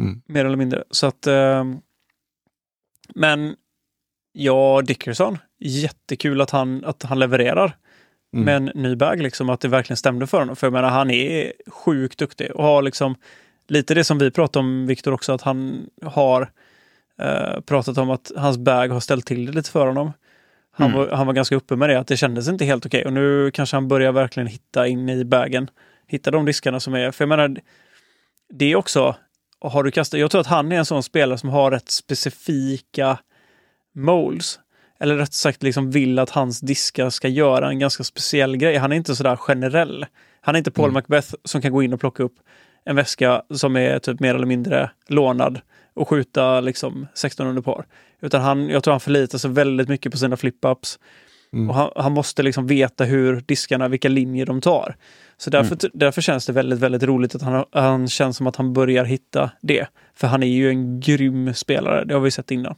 Mm. 0.00 0.22
Mer 0.26 0.44
eller 0.44 0.56
mindre. 0.56 0.84
Så 0.90 1.06
att... 1.06 1.26
Eh, 1.26 1.64
men 3.14 3.56
ja, 4.32 4.82
Dickerson. 4.82 5.38
Jättekul 5.60 6.40
att 6.40 6.50
han, 6.50 6.84
att 6.84 7.02
han 7.02 7.18
levererar 7.18 7.76
Mm. 8.32 8.44
med 8.44 8.56
en 8.56 8.82
ny 8.82 8.96
bag. 8.96 9.22
Liksom, 9.22 9.50
att 9.50 9.60
det 9.60 9.68
verkligen 9.68 9.96
stämde 9.96 10.26
för 10.26 10.38
honom. 10.38 10.56
För 10.56 10.66
jag 10.66 10.72
menar, 10.72 10.88
han 10.88 11.10
är 11.10 11.52
sjukt 11.66 12.18
duktig 12.18 12.50
och 12.50 12.64
har 12.64 12.82
liksom 12.82 13.14
lite 13.68 13.94
det 13.94 14.04
som 14.04 14.18
vi 14.18 14.30
pratade 14.30 14.58
om, 14.66 14.86
Viktor, 14.86 15.12
också, 15.12 15.32
att 15.32 15.42
han 15.42 15.86
har 16.04 16.50
eh, 17.22 17.60
pratat 17.60 17.98
om 17.98 18.10
att 18.10 18.32
hans 18.36 18.58
bag 18.58 18.88
har 18.88 19.00
ställt 19.00 19.26
till 19.26 19.46
det 19.46 19.52
lite 19.52 19.70
för 19.70 19.86
honom. 19.86 20.12
Han, 20.72 20.90
Mm. 20.90 20.98
var, 20.98 21.08
han 21.16 21.26
var 21.26 21.34
ganska 21.34 21.56
uppe 21.56 21.76
med 21.76 21.88
det, 21.90 21.98
att 21.98 22.06
det 22.06 22.16
kändes 22.16 22.48
inte 22.48 22.64
helt 22.64 22.86
okej. 22.86 23.04
Och 23.04 23.12
nu 23.12 23.50
kanske 23.50 23.76
han 23.76 23.88
börjar 23.88 24.12
verkligen 24.12 24.46
hitta 24.46 24.86
in 24.86 25.08
i 25.08 25.24
bagen. 25.24 25.70
Hitta 26.06 26.30
de 26.30 26.44
diskarna 26.44 26.80
som 26.80 26.94
är, 26.94 27.10
för 27.10 27.24
jag 27.24 27.28
menar, 27.28 27.56
det 28.52 28.72
är 28.72 28.76
också, 28.76 29.16
har 29.60 29.82
du 29.82 29.90
kastat, 29.90 30.20
jag 30.20 30.30
tror 30.30 30.40
att 30.40 30.46
han 30.46 30.72
är 30.72 30.76
en 30.78 30.84
sån 30.84 31.02
spelare 31.02 31.38
som 31.38 31.48
har 31.48 31.70
rätt 31.70 31.90
specifika 31.90 33.18
molds. 33.94 34.60
Eller 35.00 35.16
rätt 35.16 35.32
sagt 35.32 35.62
liksom 35.62 35.90
vill 35.90 36.18
att 36.18 36.30
hans 36.30 36.60
diskar 36.60 37.10
ska 37.10 37.28
göra 37.28 37.68
en 37.68 37.78
ganska 37.78 38.04
speciell 38.04 38.56
grej. 38.56 38.76
Han 38.76 38.92
är 38.92 38.96
inte 38.96 39.16
sådär 39.16 39.36
generell. 39.36 40.06
Han 40.40 40.54
är 40.54 40.58
inte 40.58 40.70
Paul 40.70 40.84
Mm. 40.84 40.94
Macbeth 40.94 41.34
som 41.44 41.62
kan 41.62 41.72
gå 41.72 41.82
in 41.82 41.92
och 41.92 42.00
plocka 42.00 42.22
upp 42.22 42.34
en 42.84 42.96
väska 42.96 43.42
som 43.54 43.76
är 43.76 43.98
typ 43.98 44.20
mer 44.20 44.34
eller 44.34 44.46
mindre 44.46 44.90
lånad 45.08 45.60
och 45.94 46.08
skjuta 46.08 46.60
liksom 46.60 47.06
16 47.14 47.46
under 47.46 47.62
par. 47.62 47.86
Utan 48.20 48.42
han, 48.42 48.68
jag 48.68 48.84
tror 48.84 48.92
han 48.92 49.00
förlitar 49.00 49.38
sig 49.38 49.50
väldigt 49.50 49.88
mycket 49.88 50.12
på 50.12 50.18
sina 50.18 50.36
flip-ups. 50.36 50.98
Mm. 51.52 51.70
Och 51.70 51.76
han, 51.76 51.90
han 51.96 52.12
måste 52.12 52.42
liksom 52.42 52.66
veta 52.66 53.04
hur 53.04 53.40
diskarna, 53.40 53.88
vilka 53.88 54.08
linjer 54.08 54.46
de 54.46 54.60
tar. 54.60 54.96
Så 55.36 55.50
därför, 55.50 55.78
därför 55.92 56.22
känns 56.22 56.46
det 56.46 56.52
väldigt, 56.52 56.78
väldigt 56.78 57.02
roligt 57.02 57.34
att 57.34 57.42
han, 57.42 57.64
han 57.72 58.08
känns 58.08 58.36
som 58.36 58.46
att 58.46 58.56
han 58.56 58.72
börjar 58.72 59.04
hitta 59.04 59.50
det. 59.60 59.86
För 60.14 60.26
han 60.26 60.42
är 60.42 60.46
ju 60.46 60.68
en 60.68 61.00
grym 61.00 61.54
spelare, 61.54 62.04
det 62.04 62.14
har 62.14 62.20
vi 62.20 62.30
sett 62.30 62.50
innan. 62.50 62.74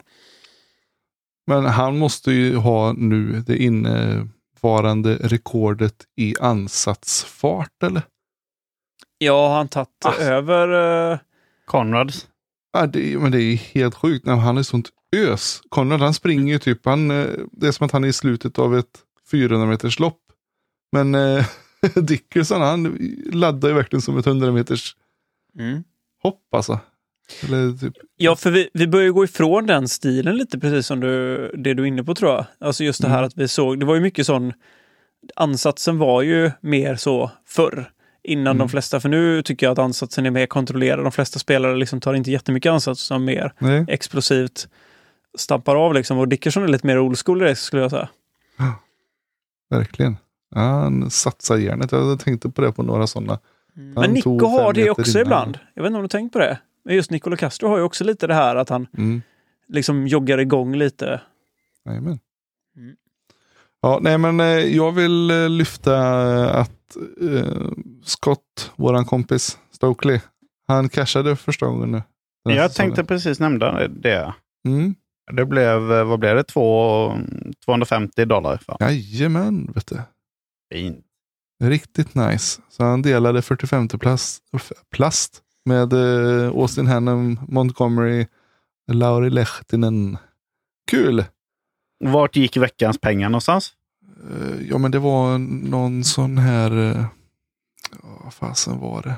Men 1.47 1.65
han 1.65 1.99
måste 1.99 2.33
ju 2.33 2.57
ha 2.57 2.93
nu 2.93 3.41
det 3.47 3.57
innevarande 3.63 5.17
rekordet 5.23 5.95
i 6.17 6.35
ansatsfart 6.41 7.83
eller? 7.83 8.03
Ja, 9.19 9.49
har 9.49 9.57
han 9.57 9.69
tagit 9.69 9.89
Alltså. 10.05 10.23
över... 10.23 11.13
eh, 11.13 11.19
Conrads. 11.65 12.29
Ja, 12.73 12.87
det, 12.87 13.13
är- 13.13 13.19
men 13.19 13.33
det 13.33 13.43
är 13.43 13.57
helt 13.57 13.95
sjukt. 13.95 14.27
Nej, 14.27 14.37
Han 14.39 14.59
är 14.59 14.63
sånt 14.63 14.89
ös. 15.17 15.61
Konrad 15.69 16.01
han 16.01 16.15
springer 16.15 16.53
ju 16.53 16.59
typ, 16.59 16.85
han, 16.87 17.11
eh, 17.11 17.27
det 17.53 17.67
är 17.67 17.73
som 17.73 17.87
att 17.87 17.93
han 17.93 18.05
är 18.05 18.09
i 18.09 18.13
slutet 18.13 18.59
av 18.59 18.77
ett 18.79 19.01
400 19.31 19.67
meters 19.67 19.99
lopp. 19.99 20.21
Men 20.93 21.15
eh, 21.15 21.47
Dickerson 21.95 22.61
han 22.61 22.99
laddar 23.33 23.69
ju 23.69 23.75
verkligen 23.75 24.03
som 24.03 24.19
ett 24.19 24.27
100 24.27 24.53
meters 24.53 24.97
mm. 25.59 25.85
hopp 26.23 26.55
alltså. 26.55 26.81
Eller 27.45 27.79
typ, 27.79 27.95
Ja, 28.17 28.37
för 28.37 28.51
vi, 28.51 28.69
vi 28.75 28.87
börjar 28.87 29.11
gå 29.11 29.25
ifrån 29.25 29.67
den 29.67 29.89
stilen 29.89 30.37
lite, 30.37 30.59
precis 30.59 30.87
som 30.87 31.01
du, 31.01 31.37
det 31.57 31.75
du 31.75 31.83
är 31.83 31.87
inne 31.87 32.05
på 32.05 32.15
tror 32.15 32.31
jag. 32.31 32.45
Alltså 32.61 32.85
just 32.85 33.03
det 33.03 33.09
här 33.09 33.19
Mm. 33.19 33.27
att 33.27 33.37
vi 33.37 33.49
såg, 33.49 33.81
det 33.81 33.87
var 33.87 33.95
ju 33.95 34.01
mycket 34.01 34.27
sån, 34.27 34.53
ansatsen 35.37 35.99
var 35.99 36.23
ju 36.23 36.51
mer 36.61 36.97
så 36.97 37.31
förr. 37.47 37.91
Innan 38.25 38.47
Mm. 38.47 38.59
de 38.59 38.69
flesta, 38.69 39.01
för 39.01 39.09
nu 39.09 39.43
tycker 39.43 39.67
jag 39.67 39.73
att 39.73 39.79
ansatsen 39.79 40.27
är 40.27 40.31
mer 40.31 40.47
kontrollerad. 40.47 41.05
De 41.05 41.13
flesta 41.13 41.39
spelare 41.39 41.77
liksom 41.77 42.01
tar 42.01 42.15
inte 42.15 42.31
jättemycket 42.31 42.71
ansats 42.73 43.03
som 43.03 43.25
mer 43.25 43.53
nej. 43.59 43.85
explosivt 43.89 44.69
stampar 45.39 45.77
av 45.77 45.95
liksom. 45.95 46.19
Och 46.19 46.29
Dickerson 46.29 46.63
är 46.63 46.69
lite 46.69 46.87
mer 46.87 46.99
old 46.99 47.19
school 47.19 47.43
i 47.43 47.45
det 47.45 47.57
skulle 47.57 47.83
jag 47.83 47.91
säga. 47.91 48.09
Verkligen. 49.71 50.17
Ja, 50.55 50.61
han 50.61 51.11
satsar 51.11 51.57
järnet. 51.57 51.93
Jag 51.93 52.21
tänkte 52.21 52.49
på 52.51 52.61
det 52.63 52.73
på 52.73 52.83
några 52.83 53.07
sådana. 53.07 53.39
Men 53.75 53.97
Han 53.97 54.11
Nico 54.13 54.47
har 54.47 54.73
det 54.73 54.91
också 54.91 55.21
ibland. 55.21 55.59
Jag 55.75 55.83
vet 55.83 55.91
inte 55.91 55.97
om 55.97 56.03
du 56.03 56.09
tänkt 56.09 56.33
på 56.33 56.39
det. 56.39 56.59
Men 56.85 56.95
just 56.95 57.11
Nicola 57.11 57.37
Castro 57.37 57.69
har 57.69 57.77
ju 57.77 57.83
också 57.83 58.05
lite 58.05 58.27
det 58.27 58.35
här 58.35 58.57
att 58.57 58.69
han 58.69 58.87
Mm. 58.99 59.23
liksom 59.69 60.07
joggar 60.07 60.39
igång 60.39 60.77
lite. 60.77 61.21
Jajamän. 61.87 62.19
Mm. 62.77 62.97
Ja, 63.83 63.99
nej 64.03 64.19
men 64.19 64.41
eh, 64.41 64.47
jag 64.47 64.93
vill 64.93 65.31
eh, 65.31 65.49
lyfta 65.49 65.97
eh, 66.45 66.57
att 66.57 66.97
eh, 67.21 67.71
Scott, 68.05 68.73
våran 68.77 69.05
kompis 69.05 69.59
Stokely, 69.71 70.21
han 70.67 70.89
cashade 70.89 71.37
första 71.37 71.67
gången 71.67 71.91
nu. 71.93 72.03
Jag 72.45 72.71
säsongen. 72.71 72.71
tänkte 72.95 73.05
precis 73.15 73.41
nämna 73.41 73.89
det. 73.89 74.35
Mm. 74.69 74.95
Det 75.33 75.45
blev, 75.45 75.81
vad 75.83 76.19
blev 76.19 76.37
det, 76.37 76.45
Två, 76.45 77.13
250 77.65 78.25
dollar 78.25 78.57
för. 78.57 78.77
Jajamän, 78.81 79.73
vet 79.75 79.87
du. 79.87 80.01
Fint. 80.73 81.05
Riktigt 81.65 82.15
nice. 82.15 82.63
Så 82.69 82.85
han 82.85 83.03
delade 83.03 83.43
45 83.43 83.89
plast, 83.89 84.43
plast 84.91 85.43
med 85.65 85.93
eh, 85.93 86.49
Austin 86.49 86.87
Hannum, 86.87 87.41
Montgomery, 87.49 88.27
Lauri 88.93 89.31
Lehtinen. 89.31 90.19
Kul! 90.91 91.25
Vart 92.05 92.37
gick 92.37 92.57
veckans 92.57 92.99
pengar 93.01 93.29
någonstans? 93.29 93.73
Eh, 94.31 94.67
Ja, 94.69 94.79
men 94.79 94.91
det 94.91 94.99
var 94.99 95.39
någon 95.69 96.05
sån 96.05 96.39
här... 96.39 96.71
eh, 96.91 97.05
ja, 98.03 98.09
Vad 98.25 98.35
fasen 98.35 98.79
var 98.81 99.03
det? 99.03 99.15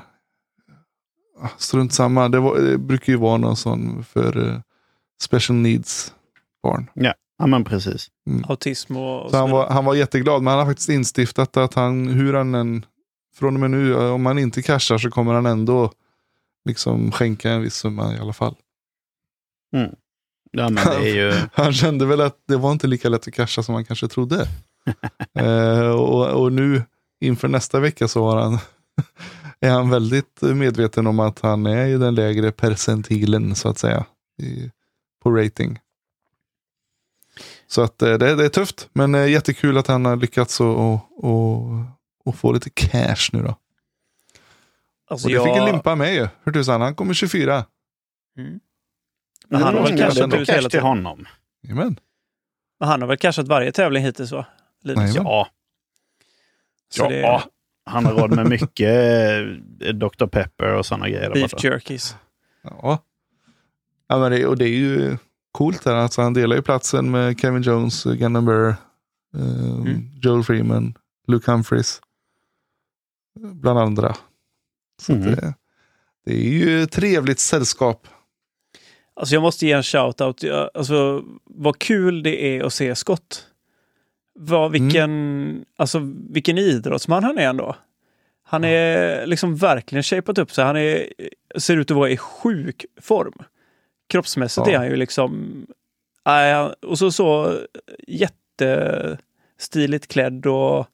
Ah, 1.41 1.49
Strunt 1.57 1.93
samma. 1.93 2.29
Det, 2.29 2.39
var, 2.39 2.59
det 2.59 2.77
brukar 2.77 3.13
ju 3.13 3.17
vara 3.19 3.37
någon 3.37 3.55
sån 3.55 4.03
för 4.03 4.49
eh, 4.49 4.59
special 5.21 5.55
needs 5.57 6.13
barn. 6.63 6.89
Ja, 7.37 7.47
men 7.47 7.63
precis. 7.63 8.07
Autism 8.47 8.97
och, 8.97 9.23
och 9.25 9.31
Så 9.31 9.37
han 9.37 9.51
var, 9.51 9.69
han 9.69 9.85
var 9.85 9.95
jätteglad, 9.95 10.41
men 10.43 10.51
han 10.51 10.59
har 10.59 10.65
faktiskt 10.65 10.89
instiftat 10.89 11.57
att 11.57 11.73
han, 11.73 12.07
hur 12.07 12.33
han 12.33 12.55
än, 12.55 12.85
från 13.35 13.53
och 13.53 13.59
med 13.59 13.71
nu, 13.71 13.95
om 13.95 14.25
han 14.25 14.39
inte 14.39 14.61
cashar 14.61 14.97
så 14.97 15.09
kommer 15.11 15.33
han 15.33 15.45
ändå 15.45 15.91
liksom 16.65 17.11
skänka 17.11 17.51
en 17.51 17.61
viss 17.61 17.75
summa 17.75 18.15
i 18.15 18.19
alla 18.19 18.33
fall. 18.33 18.55
Ja, 20.51 20.69
det 20.69 21.09
är 21.09 21.15
ju... 21.15 21.33
Han 21.53 21.73
kände 21.73 22.05
väl 22.05 22.21
att 22.21 22.37
det 22.47 22.57
var 22.57 22.71
inte 22.71 22.87
lika 22.87 23.09
lätt 23.09 23.27
att 23.27 23.33
casha 23.33 23.63
som 23.63 23.75
han 23.75 23.85
kanske 23.85 24.07
trodde. 24.07 24.47
eh, 25.39 25.89
och, 25.89 26.43
och 26.43 26.53
nu 26.53 26.83
inför 27.21 27.47
nästa 27.47 27.79
vecka 27.79 28.07
så 28.07 28.25
har 28.25 28.37
han, 28.37 28.59
är 29.59 29.71
han 29.71 29.89
väldigt 29.89 30.41
medveten 30.41 31.07
om 31.07 31.19
att 31.19 31.39
han 31.39 31.65
är 31.65 31.87
i 31.87 31.97
den 31.97 32.15
lägre 32.15 32.51
percentilen 32.51 33.55
så 33.55 33.69
att 33.69 33.77
säga. 33.77 34.05
I, 34.41 34.71
på 35.23 35.31
rating. 35.31 35.79
Så 37.67 37.81
att 37.81 38.01
eh, 38.01 38.13
det, 38.13 38.35
det 38.35 38.45
är 38.45 38.49
tufft, 38.49 38.89
men 38.93 39.15
eh, 39.15 39.27
jättekul 39.27 39.77
att 39.77 39.87
han 39.87 40.05
har 40.05 40.15
lyckats 40.15 40.61
och, 40.61 40.75
och, 40.75 41.23
och, 41.23 41.83
och 42.25 42.35
få 42.35 42.51
lite 42.51 42.69
cash 42.69 43.29
nu 43.33 43.43
då. 43.43 43.55
Alltså 45.07 45.27
Och 45.27 45.33
det 45.33 45.39
fick 45.39 45.47
jag- 45.47 45.57
en 45.57 45.65
limpa 45.73 45.95
med 45.95 46.13
ju. 46.15 46.27
Hur 46.43 46.51
tusan, 46.51 46.81
han 46.81 46.95
kommer 46.95 47.13
24. 47.13 47.65
Mm. 48.37 48.59
Men 49.47 49.61
han 49.63 49.75
har 49.75 49.83
väl 49.83 49.97
cashat 49.97 50.33
ut 50.33 50.49
hela 50.49 50.69
till 50.69 50.79
honom. 50.79 51.25
Jajamän. 51.63 51.99
Men 52.79 52.89
han 52.89 53.01
har 53.01 53.07
väl 53.07 53.17
cashat 53.17 53.47
varje 53.47 53.71
tävling 53.71 54.03
hittills 54.03 54.31
va? 54.31 54.45
Linus? 54.83 55.15
Ja, 55.15 55.47
Så 56.89 57.03
ja. 57.03 57.09
det 57.09 57.21
är 57.21 57.41
han 57.85 58.05
har 58.05 58.13
råd 58.13 58.35
med 58.35 58.49
mycket 58.49 58.89
eh, 59.81 59.93
Dr. 59.93 60.25
Pepper 60.27 60.73
och 60.73 60.85
sådana 60.85 61.09
grejer. 61.09 61.33
beef 61.33 61.63
jerkies. 61.63 62.15
Ja. 62.63 62.99
ja 64.07 64.19
men 64.19 64.31
det, 64.31 64.45
och 64.45 64.57
det 64.57 64.65
är 64.65 64.77
ju 64.77 65.17
coolt 65.51 65.83
där. 65.83 65.95
Alltså 65.95 66.21
han 66.21 66.33
delar 66.33 66.55
ju 66.55 66.61
platsen 66.61 67.11
med 67.11 67.39
Kevin 67.39 67.61
Jones, 67.61 68.03
Gannon 68.03 68.45
Burr, 68.45 68.67
eh, 68.69 68.75
Mm. 69.75 70.09
Joel 70.21 70.43
Freeman, 70.43 70.97
Luke 71.27 71.51
Humphries. 71.51 72.01
Bland 73.39 73.79
andra. 73.79 74.15
Så 75.01 75.11
Mhm. 75.13 75.23
det, 75.35 75.53
det 76.25 76.31
är 76.33 76.49
ju 76.49 76.85
trevligt 76.85 77.39
sällskap. 77.39 78.07
Alltså 79.15 79.35
jag 79.35 79.41
måste 79.41 79.65
ge 79.65 79.71
en 79.71 79.81
shout-out. 79.81 80.69
Alltså 80.73 81.23
vad 81.43 81.79
kul 81.79 82.23
det 82.23 82.43
är 82.57 82.63
att 82.63 82.73
se 82.73 82.95
Scott. 82.95 83.47
Vad, 84.39 84.71
vilken, 84.71 85.65
alltså, 85.77 85.99
vilken 86.29 86.57
idrottsman 86.57 87.23
han 87.23 87.37
är 87.37 87.47
ändå. 87.47 87.75
Han 88.43 88.63
är 88.63 89.25
liksom 89.25 89.55
verkligen 89.55 90.03
shapat 90.03 90.37
upp 90.37 90.51
sig. 90.51 90.65
Han 90.65 90.77
är, 90.77 91.09
ser 91.57 91.77
ut 91.77 91.91
att 91.91 91.97
vara 91.97 92.09
i 92.09 92.17
sjuk 92.17 92.85
form. 93.01 93.33
Kroppsmässigt 94.09 94.67
Ja. 94.67 94.73
är 94.73 94.77
han 94.77 94.87
ju 94.87 94.95
liksom... 94.95 95.65
Han- 96.23 96.73
och 96.81 96.99
så, 96.99 97.11
så 97.11 97.57
jättestiligt 98.07 100.07
klädd 100.07 100.45
och 100.45 100.87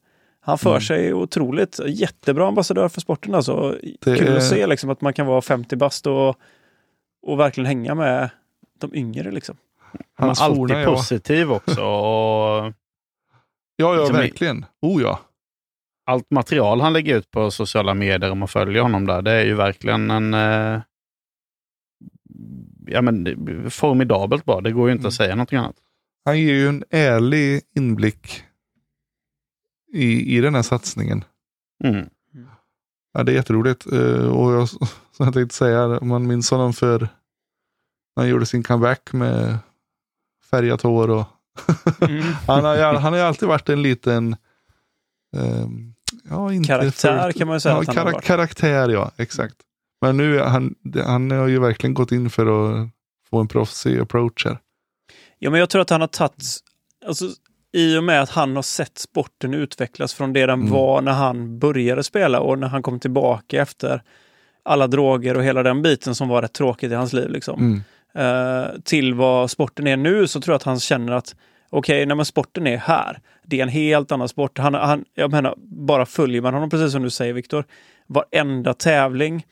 han 0.44 0.58
för 0.58 0.70
Mm. 0.70 0.80
sig 0.80 1.14
otroligt. 1.14 1.80
Jättebra 1.86 2.48
ambassadör 2.48 2.88
för 2.88 3.00
sporten 3.00 3.34
alltså. 3.34 3.78
Det 4.00 4.18
Kul 4.18 4.28
är- 4.28 4.36
att 4.36 4.44
se 4.48 4.66
liksom 4.66 4.90
att 4.90 5.00
man 5.00 5.12
kan 5.12 5.26
vara 5.26 5.40
50 5.42 5.76
bast 5.76 6.06
och, 6.06 6.36
och 7.26 7.38
verkligen 7.40 7.66
hänga 7.66 7.94
med 7.94 8.30
de 8.78 8.94
yngre 8.94 9.30
liksom. 9.30 9.56
Han 10.14 10.28
är 10.30 10.42
alltid 10.42 10.56
forna, 10.56 10.80
ja. 10.82 10.94
positiv 10.94 11.52
också. 11.52 11.82
Och 11.84 12.72
Ja, 13.76 13.94
ja 13.94 13.94
Liksom 14.00 14.16
verkligen. 14.16 14.64
Oh 14.82 15.02
ja. 15.02 15.20
allt 16.06 16.30
material 16.30 16.80
han 16.80 16.92
lägger 16.92 17.16
ut 17.18 17.30
på 17.30 17.50
sociala 17.50 17.94
medier 17.94 18.30
om 18.30 18.38
man 18.38 18.48
följer 18.48 18.82
honom 18.82 19.06
där, 19.06 19.22
det 19.22 19.30
är 19.32 19.44
ju 19.44 19.54
verkligen 19.54 20.10
en... 20.10 20.34
Eh, 20.34 20.80
ja, 22.86 23.02
men 23.02 23.26
formidabelt 23.70 24.44
bra. 24.44 24.60
Det 24.60 24.72
går 24.72 24.88
ju 24.88 24.92
inte 24.92 25.00
Mm. 25.02 25.08
att 25.08 25.14
säga 25.14 25.34
någonting 25.34 25.58
annat. 25.58 25.76
Han 26.24 26.40
ger 26.40 26.52
ju 26.54 26.68
en 26.68 26.84
ärlig 26.90 27.60
inblick 27.76 28.42
i, 29.92 30.36
i 30.36 30.40
den 30.40 30.54
här 30.54 30.62
satsningen. 30.62 31.24
Mm. 31.84 32.08
Ja, 33.12 33.22
det 33.22 33.32
är 33.32 33.36
jätteroligt. 33.36 33.92
Uh, 33.92 34.26
och 34.26 34.52
jag, 34.52 34.68
som 34.68 34.88
jag 35.18 35.34
tänkte 35.34 35.56
säga, 35.56 35.98
man 36.02 36.26
minns 36.26 36.50
honom 36.50 36.72
för 36.72 36.98
när 36.98 38.22
han 38.22 38.28
gjorde 38.28 38.46
sin 38.46 38.62
comeback 38.62 39.12
med 39.12 39.58
färgat 40.50 40.82
hår. 40.82 41.10
Och 41.10 41.26
Mm. 42.00 42.22
han, 42.46 42.64
har, 42.64 42.94
han 42.94 43.12
har 43.12 43.20
ju 43.20 43.26
alltid 43.26 43.48
varit 43.48 43.68
en 43.68 43.82
liten 43.82 44.36
um, 45.36 45.94
ja, 46.30 46.52
inte 46.52 46.66
Karaktär 46.66 47.22
för, 47.22 47.38
kan 47.38 47.46
man 47.46 47.56
ju 47.56 47.60
säga 47.60 47.74
ja, 47.74 47.80
att 47.80 47.86
han 47.86 47.96
har 47.96 48.12
varit. 48.12 48.24
Karaktär, 48.24 48.88
ja. 48.88 49.10
Exakt. 49.16 49.56
Men 50.00 50.16
nu, 50.16 50.38
han, 50.40 50.74
han 51.04 51.30
har 51.30 51.46
ju 51.46 51.58
verkligen 51.58 51.94
gått 51.94 52.12
in 52.12 52.30
för 52.30 52.46
att 52.46 52.88
få 53.30 53.40
en 53.40 53.48
proffsig 53.48 53.98
approach 53.98 54.44
här. 54.44 54.58
Ja, 55.38 55.50
men 55.50 55.60
jag 55.60 55.70
tror 55.70 55.82
att 55.82 55.90
han 55.90 56.00
har 56.00 56.08
tagit, 56.08 56.44
alltså, 57.06 57.24
i 57.72 57.98
och 57.98 58.04
med 58.04 58.22
att 58.22 58.30
han 58.30 58.56
har 58.56 58.62
sett 58.62 58.98
sporten 58.98 59.54
utvecklas 59.54 60.14
från 60.14 60.32
det 60.32 60.46
den 60.46 60.60
Mm. 60.60 60.72
var 60.72 61.02
när 61.02 61.12
han 61.12 61.58
började 61.58 62.02
spela 62.02 62.40
och 62.40 62.58
när 62.58 62.68
han 62.68 62.82
kom 62.82 63.00
tillbaka 63.00 63.62
efter 63.62 64.02
alla 64.62 64.86
droger 64.86 65.36
och 65.36 65.44
hela 65.44 65.62
den 65.62 65.82
biten 65.82 66.14
som 66.14 66.28
var 66.28 66.42
rätt 66.42 66.52
tråkigt 66.52 66.92
i 66.92 66.94
hans 66.94 67.12
liv. 67.12 67.30
Liksom. 67.30 67.60
Mm. 67.60 67.82
Eh, 68.14 68.70
till 68.84 69.14
vad 69.14 69.50
sporten 69.50 69.86
är 69.86 69.96
nu 69.96 70.26
så 70.26 70.40
tror 70.40 70.52
jag 70.52 70.56
att 70.56 70.62
han 70.62 70.80
känner 70.80 71.12
att 71.12 71.34
okej, 71.70 72.06
okay, 72.06 72.24
sporten 72.24 72.66
är 72.66 72.76
här. 72.76 73.20
Det 73.44 73.58
är 73.58 73.62
en 73.62 73.68
helt 73.68 74.12
annan 74.12 74.28
sport. 74.28 74.58
Han, 74.58 74.74
han, 74.74 75.04
jag 75.14 75.30
menar, 75.30 75.54
bara 75.66 76.06
följer 76.06 76.40
man 76.42 76.54
honom, 76.54 76.70
precis 76.70 76.92
som 76.92 77.02
du 77.02 77.10
säger 77.10 77.32
Viktor, 77.32 77.64
varenda 78.06 78.74
tävling. 78.74 79.46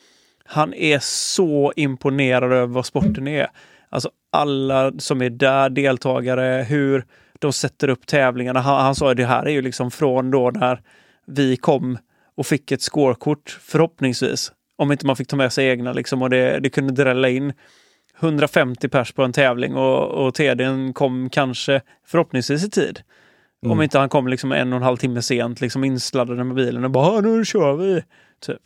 Han 0.45 0.75
är 0.75 0.99
så 1.03 1.73
imponerad 1.77 2.53
över 2.53 2.67
vad 2.67 2.87
sporten 2.87 3.29
är. 3.29 3.47
Alltså 3.89 4.11
alla 4.33 4.93
som 4.99 5.23
är 5.23 5.31
där, 5.31 5.71
deltagare, 5.71 6.67
hur 6.69 7.05
de 7.41 7.53
sätter 7.53 7.89
upp 7.89 8.07
tävlingarna. 8.07 8.61
Han, 8.61 8.81
han 8.81 8.95
sa 8.95 9.11
att 9.11 9.17
det 9.17 9.27
här 9.27 9.47
är 9.47 9.51
ju 9.51 9.63
liksom 9.63 9.91
från 9.91 10.31
då 10.31 10.51
när 10.51 10.81
vi 11.27 11.57
kom 11.57 11.99
och 12.35 12.47
fick 12.47 12.73
ett 12.73 12.83
scorekort, 12.83 13.59
förhoppningsvis. 13.61 14.53
Om 14.77 14.93
inte 14.93 15.07
man 15.07 15.17
fick 15.17 15.29
ta 15.29 15.37
med 15.37 15.53
sig 15.53 15.69
egna 15.69 15.93
liksom 15.93 16.23
och 16.23 16.31
det, 16.31 16.61
det 16.61 16.71
kunde 16.71 16.93
drälla 16.93 17.29
in 17.29 17.53
150 18.21 18.89
pers 18.89 19.13
på 19.13 19.23
en 19.23 19.33
tävling 19.33 19.77
och, 19.77 20.27
och 20.27 20.35
TDn 20.35 20.93
kom 20.93 21.31
kanske 21.31 21.81
förhoppningsvis 22.07 22.65
i 22.65 22.71
tid. 22.71 23.03
Mm. 23.63 23.73
Om 23.73 23.83
inte 23.83 23.99
han 23.99 24.09
kom 24.09 24.29
liksom 24.29 24.53
en 24.53 24.73
och 24.73 24.77
en 24.77 24.83
halv 24.83 24.97
timme 24.97 25.23
sent, 25.23 25.61
liksom 25.61 25.85
insladdade 25.85 26.45
med 26.45 26.57
bilen 26.57 26.85
och 26.85 26.91
bara 26.91 27.21
nu 27.21 27.45
kör 27.45 27.77
vi. 27.77 28.03
Typ. 28.41 28.63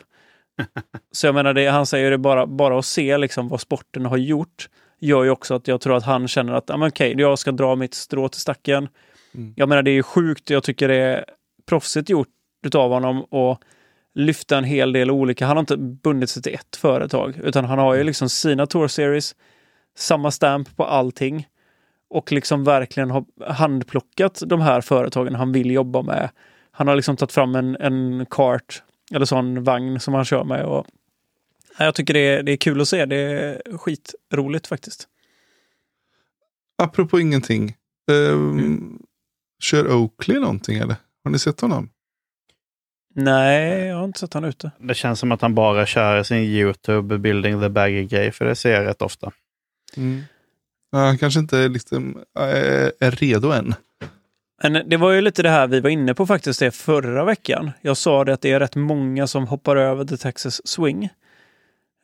Så 1.13 1.27
jag 1.27 1.35
menar, 1.35 1.55
det, 1.55 1.67
han 1.67 1.87
säger 1.87 2.11
det 2.11 2.19
bara, 2.19 2.47
bara 2.47 2.79
att 2.79 2.85
se 2.85 3.19
liksom 3.19 3.49
vad 3.49 3.61
sporten 3.61 4.07
har 4.07 4.17
gjort 4.17 4.69
gör 5.05 5.25
ju 5.25 5.31
också 5.31 5.55
att 5.55 5.69
jag 5.69 5.81
tror 5.81 5.97
att 5.97 6.05
han 6.05 6.29
känner 6.29 6.53
att 6.53 6.71
ah, 6.71 6.77
men 6.77 6.89
okej, 6.89 7.15
jag 7.19 7.39
ska 7.39 7.53
dra 7.53 7.77
mitt 7.77 7.95
strå 7.95 8.29
till 8.29 8.41
stacken. 8.41 8.89
Mm. 9.35 9.55
Jag 9.57 9.69
menar, 9.69 9.83
det 9.83 9.91
är 9.91 9.93
ju 9.93 10.03
sjukt. 10.03 10.51
Jag 10.51 10.63
tycker 10.63 10.89
det 10.89 10.97
är 10.97 11.25
proffsigt 11.67 12.09
gjort 12.09 12.29
utav 12.67 12.91
honom 12.91 13.23
och 13.23 13.59
lyfta 14.15 14.59
en 14.59 14.65
hel 14.65 14.93
del 14.93 15.11
olika. 15.11 15.47
Han 15.47 15.57
har 15.57 15.63
inte 15.63 15.77
bundit 15.77 16.31
sig 16.31 16.43
till 16.43 16.55
ett 16.55 16.77
företag, 16.77 17.41
utan 17.45 17.65
han 17.65 17.79
har 17.79 17.95
ju 17.95 18.05
liksom 18.05 18.29
sina 18.29 18.67
Tour 18.67 18.89
Series, 18.89 19.35
samma 19.97 20.31
stamp 20.31 20.77
på 20.77 20.85
allting 20.85 21.49
och 22.11 22.33
liksom 22.33 22.65
verkligen 22.65 23.11
har 23.11 23.25
handplockat 23.53 24.43
de 24.47 24.61
här 24.61 24.81
företagen 24.81 25.35
han 25.35 25.53
vill 25.53 25.71
jobba 25.71 26.03
med. 26.03 26.31
Han 26.71 26.89
har 26.89 26.97
liksom 26.97 27.17
tagit 27.17 27.33
fram 27.33 27.55
en, 27.55 27.77
en 27.77 28.27
kart 28.27 28.83
eller 29.15 29.27
sån 29.27 29.65
vagn 29.65 30.01
som 30.01 30.15
han 30.15 30.25
kör 30.25 30.45
med. 30.45 30.65
Och, 30.65 30.87
jag 31.79 31.95
tycker 31.95 32.15
det 32.15 32.21
är, 32.21 32.43
det 32.43 32.53
är 32.53 32.57
kul 32.57 32.81
att 32.81 32.89
se. 32.89 33.05
Det 33.07 33.17
är 33.17 33.79
skitroligt 33.79 34.67
faktiskt. 34.67 35.09
Apropå 36.83 37.21
ingenting. 37.21 37.77
ehm, 38.11 38.59
Mm. 38.59 38.99
Kör 39.63 39.93
Oakley 39.93 40.39
någonting 40.41 40.79
eller? 40.79 40.97
Har 41.25 41.31
ni 41.31 41.39
sett 41.39 41.61
honom? 41.61 41.91
Nej, 43.15 43.85
jag 43.87 43.97
har 43.97 44.05
inte 44.05 44.19
sett 44.21 44.35
han 44.35 44.45
ute. 44.45 44.71
Det 44.79 44.95
känns 44.95 45.21
som 45.21 45.33
att 45.33 45.41
han 45.43 45.55
bara 45.55 45.87
kör 45.87 46.23
sin 46.23 46.37
YouTube 46.39 47.19
Building 47.19 47.61
the 47.61 47.69
Baggy-grej, 47.69 48.33
för 48.33 48.45
det 48.45 48.55
ser 48.57 48.73
jag 48.73 48.87
rätt 48.87 49.03
ofta. 49.03 49.33
Ja, 50.91 50.99
han 50.99 51.19
kanske 51.19 51.41
inte 51.41 51.69
liksom, 51.69 52.25
är, 52.39 52.93
är 53.01 53.11
redo 53.11 53.51
än. 53.51 53.75
Men 54.63 54.89
det 54.89 54.97
var 54.97 55.13
ju 55.13 55.21
lite 55.21 55.43
det 55.43 55.49
här 55.51 55.67
vi 55.67 55.81
var 55.81 55.91
inne 55.91 56.15
på 56.15 56.27
faktiskt 56.27 56.61
det 56.61 56.71
förra 56.71 57.25
veckan. 57.25 57.71
Jag 57.81 57.97
sa 57.97 58.25
det 58.25 58.33
att 58.35 58.41
det 58.41 58.51
är 58.53 58.61
rätt 58.61 58.77
många 58.77 59.27
som 59.27 59.47
hoppar 59.47 59.77
över 59.77 60.05
The 60.05 60.17
Texas 60.17 60.67
Swing. 60.69 61.09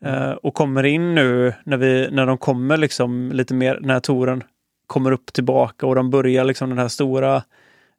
Eh, 0.05 0.30
och 0.30 0.55
kommer 0.55 0.86
in 0.86 1.14
nu 1.14 1.55
när, 1.64 1.76
vi, 1.76 2.09
när 2.11 2.26
de 2.26 2.38
kommer 2.38 2.76
liksom 2.76 3.32
lite 3.32 3.55
mer, 3.55 3.78
när 3.82 4.01
touren 4.01 4.44
kommer 4.86 5.12
upp 5.12 5.32
tillbaka 5.32 5.86
och 5.86 5.94
de 5.94 6.11
börjar 6.11 6.44
liksom 6.44 6.68
den 6.68 6.78
här 6.78 6.88
stora, 6.88 7.36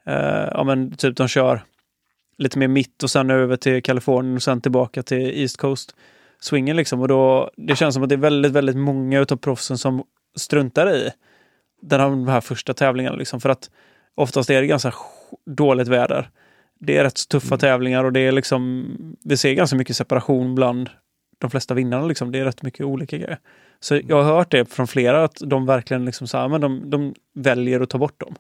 eh, 0.06 0.48
ja 0.52 0.64
men 0.64 0.92
typ 0.98 1.18
de 1.18 1.28
kör 1.28 1.62
lite 2.38 2.60
mer 2.60 2.68
mitt 2.68 3.04
och 3.04 3.12
sen 3.12 3.30
över 3.30 3.56
till 3.56 3.84
Kalifornien 3.84 4.36
och 4.36 4.44
sen 4.44 4.62
tillbaka 4.62 5.04
till 5.04 5.42
East 5.42 5.58
Coast 5.58 5.96
swingen 6.40 6.78
liksom. 6.78 7.02
Och 7.02 7.08
då, 7.08 7.52
det 7.58 7.76
känns 7.76 7.94
som 7.94 8.04
att 8.04 8.10
det 8.10 8.16
är 8.16 8.18
väldigt, 8.18 8.52
väldigt 8.52 8.78
många 8.78 9.20
utav 9.20 9.38
proffsen 9.38 9.78
som 9.78 10.04
struntar 10.36 10.96
i 10.96 11.12
den 11.82 12.28
här 12.28 12.42
första 12.42 12.74
tävlingarna 12.74 13.16
liksom. 13.16 13.42
För 13.42 13.50
att 13.50 13.70
oftast 14.16 14.50
är 14.50 14.62
det 14.62 14.68
ganska 14.68 14.90
sk- 14.90 15.36
dåligt 15.46 15.88
väder. 15.88 16.30
Det 16.80 16.98
är 16.98 17.04
rätt 17.04 17.30
tuffa 17.30 17.58
tävlingar 17.58 18.04
och 18.04 18.14
det 18.14 18.20
är 18.20 18.32
liksom, 18.32 18.88
vi 19.24 19.38
ser 19.38 19.54
ganska 19.54 19.78
mycket 19.78 19.96
separation 19.96 20.56
bland 20.56 20.90
de 21.42 21.50
flesta 21.50 21.74
vinnarna. 21.74 22.06
Liksom. 22.06 22.32
Det 22.32 22.40
är 22.40 22.46
rätt 22.46 22.62
mycket 22.62 22.86
olika 22.86 23.18
grejer. 23.18 23.40
Så 23.80 24.00
jag 24.08 24.24
har 24.24 24.36
hört 24.36 24.52
det 24.52 24.74
från 24.74 24.88
flera 24.88 25.24
att 25.24 25.38
de 25.46 25.66
verkligen 25.66 26.06
liksom 26.06 26.28
så 26.28 26.38
här, 26.38 26.48
men 26.48 26.62
de, 26.62 26.90
de 26.90 27.14
väljer 27.34 27.82
att 27.82 27.90
ta 27.90 27.98
bort 27.98 28.20
dem. 28.20 28.36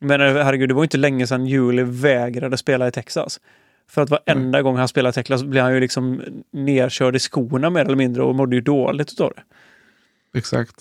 Men 0.00 0.20
eh, 0.20 0.44
herregud, 0.44 0.68
det 0.68 0.74
var 0.74 0.82
inte 0.82 0.98
länge 0.98 1.26
sedan 1.26 1.46
Julie 1.46 1.84
vägrade 1.84 2.56
spela 2.56 2.88
i 2.88 2.90
Texas. 2.90 3.40
För 3.88 4.02
att 4.02 4.10
varenda 4.10 4.62
gång 4.62 4.76
han 4.76 4.88
spelade 4.88 5.12
Texas 5.12 5.44
blev 5.44 5.64
han 5.64 5.74
ju 5.74 5.80
liksom 5.80 6.22
nerkörd 6.52 7.16
i 7.16 7.18
skorna 7.18 7.70
mer 7.70 7.84
eller 7.84 7.96
mindre 7.96 8.22
och 8.22 8.34
mådde 8.34 8.56
ju 8.56 8.62
dåligt 8.62 9.12
utav 9.12 9.32
det. 9.36 9.42
Exakt. 10.38 10.74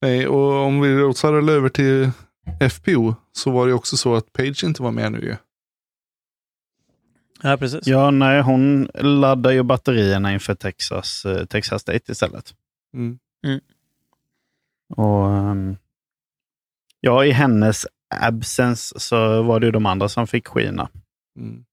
Nej, 0.00 0.26
och 0.26 0.52
om 0.52 0.80
vi 0.80 0.94
rotsar 0.94 1.50
över 1.50 1.68
till 1.68 2.10
FPO 2.70 3.14
så 3.32 3.50
var 3.50 3.66
det 3.66 3.72
också 3.72 3.96
så 3.96 4.14
att 4.14 4.32
Page 4.32 4.64
inte 4.64 4.82
var 4.82 4.90
med 4.90 5.12
nu 5.12 5.20
ju. 5.20 5.36
Ja, 7.42 7.56
precis. 7.56 7.86
Ja, 7.86 8.10
nej, 8.10 8.42
hon 8.42 8.88
laddar 8.94 9.50
ju 9.50 9.62
batterierna 9.62 10.32
inför 10.32 10.54
Texas, 10.54 11.24
eh, 11.24 11.44
Texas 11.44 11.82
State 11.82 12.12
istället. 12.12 12.54
Mm. 12.94 13.18
Och 14.96 15.30
ehm, 15.30 15.76
ja, 17.00 17.24
i 17.24 17.30
hennes 17.30 17.86
absence 18.14 19.00
så 19.00 19.42
var 19.42 19.60
det 19.60 19.66
ju 19.66 19.72
de 19.72 19.86
andra 19.86 20.08
som 20.08 20.26
fick 20.26 20.48
skina. 20.48 20.88
Mm. 21.38 21.64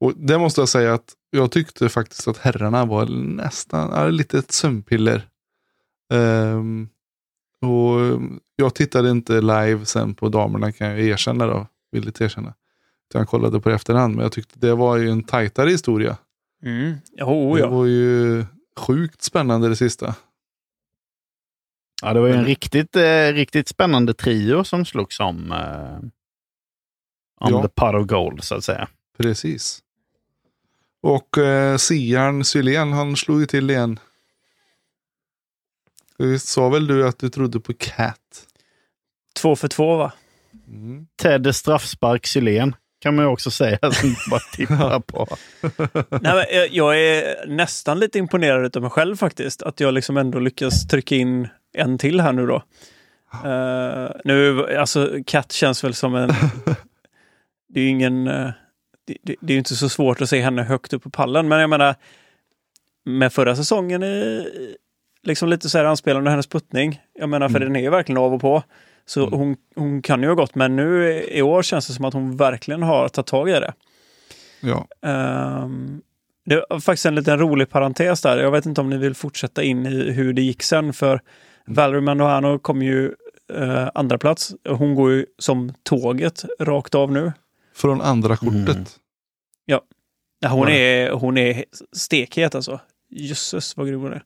Och 0.00 0.12
det 0.16 0.38
måste 0.38 0.60
jag 0.60 0.68
säga 0.68 0.94
att 0.94 1.12
jag 1.30 1.50
tyckte 1.50 1.88
faktiskt 1.88 2.28
att 2.28 2.38
herrarna 2.38 2.84
var 2.84 3.06
nästan 3.06 4.16
lite 4.16 4.38
ett 4.38 4.52
sömnpiller. 4.52 5.28
Ehm, 6.12 6.88
och 7.60 8.20
jag 8.56 8.74
tittade 8.74 9.10
inte 9.10 9.40
live 9.40 9.84
sen 9.84 10.14
på 10.14 10.28
damerna 10.28 10.72
kan 10.72 10.86
jag 10.86 11.00
erkänna 11.00 11.46
då, 11.46 11.66
villigt 11.92 12.20
erkänna. 12.20 12.54
Utan 13.10 13.18
Jag 13.20 13.28
kollade 13.28 13.60
på 13.60 13.68
det 13.68 13.74
efterhand, 13.74 14.14
men 14.14 14.22
jag 14.22 14.32
tyckte 14.32 14.58
det 14.58 14.74
var 14.74 14.96
ju 14.96 15.10
en 15.10 15.22
tajtare 15.22 15.70
historia. 15.70 16.16
Mm. 16.62 16.92
Det 16.92 17.00
ja. 17.16 17.68
var 17.68 17.84
ju 17.86 18.44
sjukt 18.76 19.22
spännande 19.22 19.68
det 19.68 19.76
sista. 19.76 20.14
Ja, 22.02 22.12
det 22.12 22.20
var 22.20 22.28
ju 22.28 22.34
en 22.34 22.44
riktigt, 22.44 22.96
eh, 22.96 23.32
riktigt 23.32 23.68
spännande 23.68 24.14
trio 24.14 24.64
som 24.64 24.84
slogs 24.84 25.20
om, 25.20 25.52
eh, 25.52 25.96
om 27.40 27.52
Ja. 27.52 27.62
the 27.62 27.68
pot 27.68 27.94
of 27.94 28.06
gold, 28.06 28.44
så 28.44 28.54
att 28.54 28.64
säga. 28.64 28.88
Precis. 29.18 29.82
Och 31.02 31.38
eh, 31.38 31.76
Sian 31.76 32.44
Sylén, 32.44 32.92
han 32.92 33.16
slog 33.16 33.40
ju 33.40 33.46
till 33.46 33.70
igen. 33.70 33.98
Visst 36.18 36.48
sa 36.48 36.68
väl 36.68 36.86
du 36.86 37.08
att 37.08 37.18
du 37.18 37.28
trodde 37.28 37.60
på 37.60 37.72
Cat? 37.78 38.46
Två 39.36 39.56
för 39.56 39.68
två 39.68 39.96
va? 39.96 40.12
Mm. 40.68 41.06
Ted 41.16 41.56
straffspark 41.56 42.26
Sylén 42.26 42.76
kan 43.04 43.14
man 43.16 43.24
ju 43.24 43.28
också 43.30 43.50
säga, 43.50 43.78
som 43.92 44.14
bara 44.30 44.40
tippar 44.52 45.00
på. 45.00 45.26
Nej, 46.20 46.34
men 46.34 46.44
jag- 46.50 46.68
jag 46.72 47.00
är 47.00 47.46
nästan 47.46 47.98
lite 48.00 48.18
imponerad 48.18 48.76
av 48.76 48.82
mig 48.82 48.90
själv 48.90 49.16
faktiskt. 49.16 49.62
Att 49.62 49.80
jag 49.80 49.94
liksom 49.94 50.16
ändå 50.16 50.38
lyckas 50.38 50.86
trycka 50.86 51.14
in 51.14 51.48
en 51.76 51.98
till 51.98 52.20
här 52.20 52.32
nu 52.32 52.46
då. 52.46 52.62
Eh, 53.44 54.10
nu, 54.24 54.66
alltså 54.78 55.10
Kat 55.26 55.52
känns 55.52 55.84
väl 55.84 55.94
som 55.94 56.14
en... 56.14 56.28
det 57.68 57.80
är 57.80 57.84
ju 57.84 57.88
ingen... 57.90 58.26
eh, 58.28 58.50
det, 59.06 59.16
det, 59.22 59.36
det 59.40 59.52
är 59.54 59.58
inte 59.58 59.74
så 59.76 59.88
svårt 59.88 60.20
att 60.20 60.28
se 60.28 60.40
henne 60.40 60.62
högt 60.62 60.92
upp 60.92 61.02
på 61.02 61.10
pallen, 61.10 61.48
men 61.48 61.60
jag 61.60 61.70
menar 61.70 61.94
med 63.04 63.32
förra 63.32 63.56
säsongen 63.56 64.02
liksom 65.22 65.48
lite 65.48 65.68
så 65.68 65.78
här 65.78 65.84
anspelande 65.84 66.30
hennes 66.30 66.46
puttning. 66.46 67.00
Jag 67.18 67.28
menar, 67.28 67.48
för 67.48 67.56
Mm. 67.56 67.68
den 67.68 67.76
är 67.76 67.80
ju 67.80 67.90
verkligen 67.90 68.18
av 68.18 68.34
och 68.34 68.40
på. 68.40 68.62
Så 69.06 69.26
Mm. 69.26 69.38
hon, 69.38 69.56
hon 69.74 70.02
kan 70.02 70.22
ju 70.22 70.28
ha 70.28 70.34
gått, 70.34 70.54
men 70.54 70.76
nu 70.76 71.12
i 71.22 71.42
år 71.42 71.62
känns 71.62 71.86
det 71.86 71.92
som 71.92 72.04
att 72.04 72.14
hon 72.14 72.36
verkligen 72.36 72.82
har 72.82 73.08
tagit 73.08 73.26
tag 73.26 73.48
i 73.48 73.52
det. 73.52 73.74
Ja. 74.60 74.88
Ehm, 75.08 76.02
det 76.44 76.64
var 76.70 76.80
faktiskt 76.80 77.06
en 77.06 77.14
liten 77.14 77.38
rolig 77.38 77.70
parentes 77.70 78.20
där. 78.22 78.38
Jag 78.38 78.50
vet 78.50 78.66
inte 78.66 78.80
om 78.80 78.90
ni 78.90 78.96
vill 78.98 79.14
fortsätta 79.14 79.62
in 79.62 79.86
i 79.86 80.10
hur 80.10 80.32
det 80.32 80.42
gick 80.42 80.62
sen. 80.62 80.92
För 80.92 81.20
Valerie 81.66 82.00
Mandohano 82.00 82.58
kom 82.58 82.82
ju 82.82 83.14
uh, 83.54 83.88
andra 83.94 84.18
plats. 84.18 84.54
Hon 84.68 84.94
går 84.94 85.10
ju 85.12 85.26
som 85.38 85.72
tåget 85.82 86.44
rakt 86.60 86.94
av 86.94 87.12
nu. 87.12 87.32
Från 87.74 88.00
andra 88.00 88.36
kortet. 88.36 88.68
Mm. 88.76 88.84
Ja, 89.66 89.82
hon, 90.48 90.60
Var 90.60 90.66
det? 90.66 90.76
är, 90.78 91.10
hon 91.10 91.38
är 91.38 91.64
stekhet 91.92 92.54
alltså. 92.54 92.80
Jösses 93.10 93.76
vad 93.76 93.88
grym 93.88 94.00
hon 94.00 94.12
är. 94.12 94.22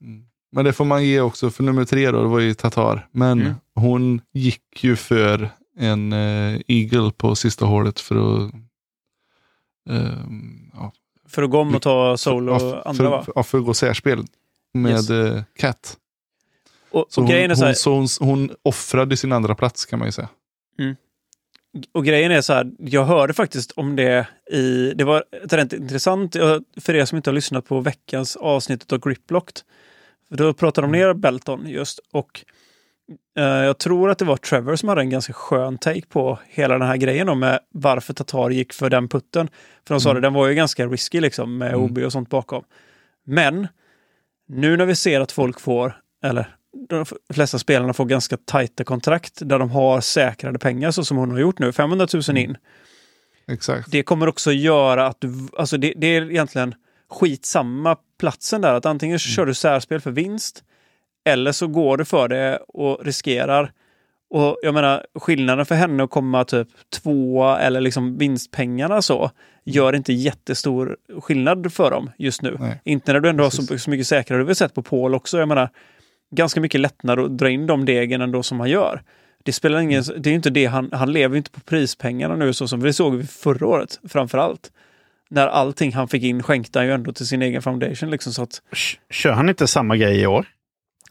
Mm. 0.00 0.24
Men 0.54 0.64
det 0.64 0.72
får 0.72 0.84
man 0.84 1.04
ge 1.04 1.20
också 1.20 1.50
för 1.50 1.62
nummer 1.62 1.84
tre 1.84 2.10
då, 2.10 2.22
det 2.22 2.28
var 2.28 2.40
ju 2.40 2.54
Tatar. 2.54 3.08
Men 3.12 3.40
Mm. 3.40 3.54
hon 3.74 4.20
gick 4.32 4.84
ju 4.84 4.96
för 4.96 5.50
en 5.78 6.12
eh, 6.12 6.60
Eagle 6.68 7.10
på 7.16 7.34
sista 7.34 7.64
hålet 7.64 8.00
för 8.00 8.14
att 8.46 8.52
ehm, 9.90 10.70
ja, 10.74 10.92
För 11.28 11.42
att 11.42 11.50
gå 11.50 11.60
om 11.60 11.74
och 11.74 11.82
ta 11.82 12.16
solo 12.16 12.52
och 12.54 12.60
för, 12.60 12.88
andra 12.88 13.10
va? 13.10 13.22
För, 13.24 13.32
ja, 13.36 13.42
för 13.42 13.58
att 13.58 13.64
gå 13.64 13.74
särspel 13.74 14.24
med 14.74 14.92
Yes. 14.92 15.10
eh, 15.10 15.42
Cat. 15.58 15.96
Och, 16.90 17.06
Så 17.08 17.20
och, 17.22 17.28
hon, 17.28 17.50
hon, 17.50 17.74
så 17.74 17.90
hon, 17.94 18.08
hon 18.20 18.50
offrade 18.62 19.16
sin 19.16 19.32
andra 19.32 19.54
plats 19.54 19.84
kan 19.86 19.98
man 19.98 20.08
ju 20.08 20.12
säga. 20.12 20.28
och 21.92 22.04
grejen 22.04 22.30
är 22.32 22.40
så 22.40 22.52
här, 22.52 22.70
jag 22.78 23.04
hörde 23.04 23.34
faktiskt 23.34 23.70
om 23.72 23.96
det 23.96 24.26
i, 24.52 24.92
det 24.94 25.04
var 25.04 25.24
rätt 25.42 25.72
intressant 25.72 26.34
jag- 26.34 26.64
för 26.80 26.94
er 26.94 27.04
som 27.04 27.16
inte 27.16 27.30
har 27.30 27.34
lyssnat 27.34 27.66
på 27.66 27.80
veckans 27.80 28.36
avsnitt 28.36 28.92
av 28.92 28.98
Griplocked. 28.98 29.60
För 30.28 30.36
då 30.36 30.52
pratade 30.52 30.86
de 30.86 30.92
ner 30.92 31.14
Belton 31.14 31.66
just 31.66 32.00
och 32.12 32.44
eh, 33.38 33.44
jag 33.44 33.78
tror 33.78 34.10
att 34.10 34.18
det 34.18 34.24
var 34.24 34.36
Trevor 34.36 34.76
som 34.76 34.88
hade 34.88 35.00
en 35.00 35.10
ganska 35.10 35.32
skön 35.32 35.78
take 35.78 36.06
på 36.08 36.38
hela 36.48 36.78
den 36.78 36.88
här 36.88 36.96
grejen 36.96 37.28
om 37.28 37.40
med 37.40 37.60
varför 37.70 38.14
Tatar 38.14 38.50
gick 38.50 38.72
för 38.72 38.90
den 38.90 39.08
putten. 39.08 39.48
För 39.86 39.94
de 39.94 40.00
sa 40.00 40.10
Mm. 40.10 40.22
det, 40.22 40.26
den 40.26 40.34
var 40.34 40.48
ju 40.48 40.54
ganska 40.54 40.86
risky 40.86 41.20
liksom 41.20 41.58
med 41.58 41.68
Mm. 41.68 41.80
OB 41.84 41.98
och 41.98 42.12
sånt 42.12 42.30
bakom. 42.30 42.64
Men 43.26 43.68
nu 44.48 44.76
när 44.76 44.86
vi 44.86 44.94
ser 44.96 45.20
att 45.20 45.32
folk 45.32 45.60
får, 45.60 45.96
eller 46.24 46.54
de 46.88 47.04
flesta 47.34 47.58
spelarna 47.58 47.92
får 47.92 48.04
ganska 48.04 48.36
tajta 48.36 48.84
kontrakt 48.84 49.38
där 49.48 49.58
de 49.58 49.70
har 49.70 50.00
säkrade 50.00 50.58
pengar 50.58 50.90
så 50.90 51.04
som 51.04 51.16
hon 51.16 51.30
har 51.30 51.38
gjort 51.38 51.58
nu, 51.58 51.72
500 51.72 52.06
000 52.14 52.22
Mm. 52.28 52.42
in. 52.42 52.56
Exakt. 53.48 53.90
Det 53.90 54.02
kommer 54.02 54.26
också 54.28 54.52
göra 54.52 55.06
att 55.06 55.20
du, 55.20 55.48
alltså 55.58 55.76
det, 55.76 55.92
det 55.96 56.06
är 56.06 56.30
egentligen 56.30 56.74
skitsamma 57.14 57.96
platsen 58.18 58.60
där, 58.60 58.74
att 58.74 58.86
antingen 58.86 59.18
så 59.18 59.28
kör 59.28 59.46
du 59.46 59.54
särspel 59.54 60.00
för 60.00 60.10
vinst 60.10 60.64
eller 61.24 61.52
så 61.52 61.66
går 61.66 61.96
du 61.96 62.04
för 62.04 62.28
det 62.28 62.58
och 62.68 63.04
riskerar. 63.04 63.72
Och 64.30 64.58
jag 64.62 64.74
menar, 64.74 65.06
skillnaden 65.14 65.66
för 65.66 65.74
henne 65.74 66.04
att 66.04 66.10
komma 66.10 66.44
typ 66.44 66.68
tvåa 67.02 67.60
eller 67.60 67.80
liksom 67.80 68.18
vinstpengarna 68.18 69.02
så 69.02 69.30
gör 69.64 69.94
inte 69.94 70.12
jättestor 70.12 70.96
skillnad 71.20 71.72
för 71.72 71.90
dem 71.90 72.10
just 72.18 72.42
nu. 72.42 72.56
Nej. 72.60 72.80
Inte 72.84 73.12
när 73.12 73.20
du 73.20 73.28
ändå 73.28 73.44
har 73.44 73.50
Precis. 73.50 73.68
så, 73.68 73.78
så 73.78 73.90
mycket 73.90 74.06
säkrare. 74.06 74.40
Du 74.40 74.46
har 74.46 74.54
sett 74.54 74.74
på 74.74 74.82
Paul 74.82 75.14
också. 75.14 75.38
Jag 75.38 75.48
menar, 75.48 75.68
ganska 76.30 76.60
mycket 76.60 76.80
lättnad 76.80 77.18
att 77.18 77.38
dra 77.38 77.50
in 77.50 77.66
de 77.66 77.84
degen 77.84 78.20
ändå 78.20 78.42
som 78.42 78.60
han 78.60 78.70
gör. 78.70 79.02
Det 79.42 79.52
spelar 79.52 79.80
ingen, 79.80 80.04
det 80.18 80.30
är 80.30 80.34
inte 80.34 80.50
det, 80.50 80.66
han, 80.66 80.88
han 80.92 81.12
lever 81.12 81.36
inte 81.36 81.50
på 81.50 81.60
prispengarna 81.60 82.36
nu 82.36 82.52
så 82.52 82.68
som 82.68 82.80
vi 82.80 82.92
såg 82.92 83.14
vi 83.14 83.26
förra 83.26 83.66
året 83.66 84.00
framför 84.08 84.38
allt. 84.38 84.70
När 85.30 85.46
allting 85.46 85.92
han 85.92 86.08
fick 86.08 86.22
in 86.22 86.42
skänkte 86.42 86.78
han 86.78 86.86
ju 86.86 86.92
ändå 86.94 87.12
till 87.12 87.26
sin 87.26 87.42
egen 87.42 87.62
foundation 87.62 88.10
liksom 88.10 88.32
så 88.32 88.42
att 88.42 88.62
Kör 89.10 89.32
han 89.32 89.48
inte 89.48 89.66
samma 89.66 89.96
grej 89.96 90.20
i 90.20 90.26
år? 90.26 90.46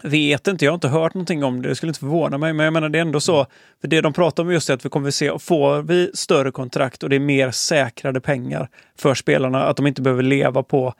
Vet 0.03 0.47
inte, 0.47 0.65
jag 0.65 0.71
har 0.71 0.75
inte 0.75 0.87
hört 0.87 1.13
någonting 1.13 1.43
om 1.43 1.61
det. 1.61 1.69
Det 1.69 1.75
skulle 1.75 1.89
inte 1.89 1.99
förvåna 1.99 2.37
mig, 2.37 2.53
men 2.53 2.63
jag 2.63 2.73
menar 2.73 2.89
det 2.89 2.97
är 2.97 3.01
ändå 3.01 3.19
så. 3.19 3.45
För 3.81 3.87
det 3.87 4.01
de 4.01 4.13
pratar 4.13 4.43
om 4.43 4.51
just 4.51 4.69
är 4.69 4.73
att 4.73 4.85
vi 4.85 4.89
kommer 4.89 5.07
att 5.07 5.15
se, 5.15 5.39
får 5.39 5.81
vi 5.81 6.11
större 6.13 6.51
kontrakt 6.51 7.03
och 7.03 7.09
det 7.09 7.15
är 7.15 7.19
mer 7.19 7.51
säkrade 7.51 8.21
pengar 8.21 8.69
för 8.97 9.15
spelarna, 9.15 9.63
att 9.63 9.77
de 9.77 9.87
inte 9.87 10.01
behöver 10.01 10.23
leva 10.23 10.63
på 10.63 10.93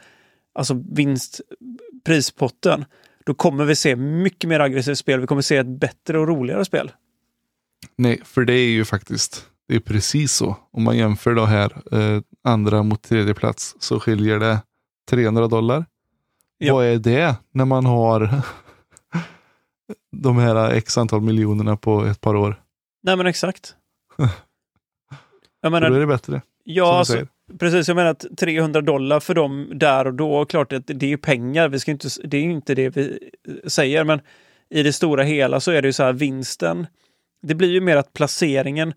alltså 0.55 0.84
vinst, 0.91 1.41
prispotten, 2.05 2.86
då 3.26 3.34
kommer 3.34 3.66
vi 3.66 3.76
se 3.76 3.95
mycket 3.95 4.49
mer 4.49 4.59
aggressivt 4.59 4.97
spel. 4.97 5.20
Vi 5.20 5.28
kommer 5.28 5.41
se 5.41 5.57
ett 5.57 5.80
bättre 5.80 6.20
och 6.20 6.28
roligare 6.28 6.66
spel. 6.66 6.91
Nej, 7.95 8.22
för 8.26 8.45
det 8.45 8.53
är 8.53 8.70
ju 8.70 8.86
faktiskt 8.86 9.47
det 9.68 9.76
är 9.76 9.80
precis 9.80 10.34
så. 10.34 10.57
Om 10.72 10.84
man 10.84 10.97
jämför 10.97 11.36
då 11.36 11.45
här 11.45 11.72
eh, 11.91 12.22
andra 12.43 12.83
mot 12.83 13.01
tredje 13.01 13.33
plats 13.33 13.75
så 13.79 13.99
skiljer 13.99 14.39
det 14.39 14.59
300 15.09 15.47
dollar. 15.47 15.85
Ja. 16.57 16.73
Vad 16.73 16.85
är 16.85 16.97
det 16.97 17.35
när 17.51 17.65
man 17.65 17.85
har 17.85 18.29
de 20.11 20.37
här 20.37 20.71
x 20.73 20.97
antal 20.97 21.21
miljonerna 21.21 21.77
på 21.77 22.05
ett 22.05 22.21
par 22.21 22.35
år? 22.35 22.61
Nej 23.03 23.15
men 23.17 23.27
exakt. 23.27 23.75
Jag 25.61 25.71
För 25.71 25.79
då 25.81 25.85
är 25.85 25.89
menar, 25.89 25.99
det 25.99 26.07
bättre. 26.07 26.41
ja, 26.63 26.97
alltså. 26.97 27.27
Precis, 27.59 27.87
jag 27.87 27.95
menar 27.95 28.09
att 28.11 28.25
300 28.37 28.81
dollar 28.81 29.19
för 29.19 29.33
dem 29.33 29.71
där 29.73 30.07
och 30.07 30.13
då, 30.13 30.45
klart 30.45 30.73
att 30.73 30.83
det 30.87 31.13
är 31.13 31.17
pengar, 31.17 31.69
vi 31.69 31.79
ska 31.79 31.91
inte, 31.91 32.07
det 32.23 32.37
är 32.37 32.41
inte 32.41 32.75
det 32.75 32.89
vi 32.89 33.29
säger, 33.67 34.03
men 34.03 34.21
i 34.69 34.83
det 34.83 34.93
stora 34.93 35.23
hela 35.23 35.59
så 35.59 35.71
är 35.71 35.81
det 35.81 35.87
ju 35.87 35.93
så 35.93 36.03
här 36.03 36.13
vinsten, 36.13 36.87
det 37.41 37.55
blir 37.55 37.69
ju 37.71 37.81
mer 37.81 37.97
att 37.97 38.13
placeringen 38.13 38.93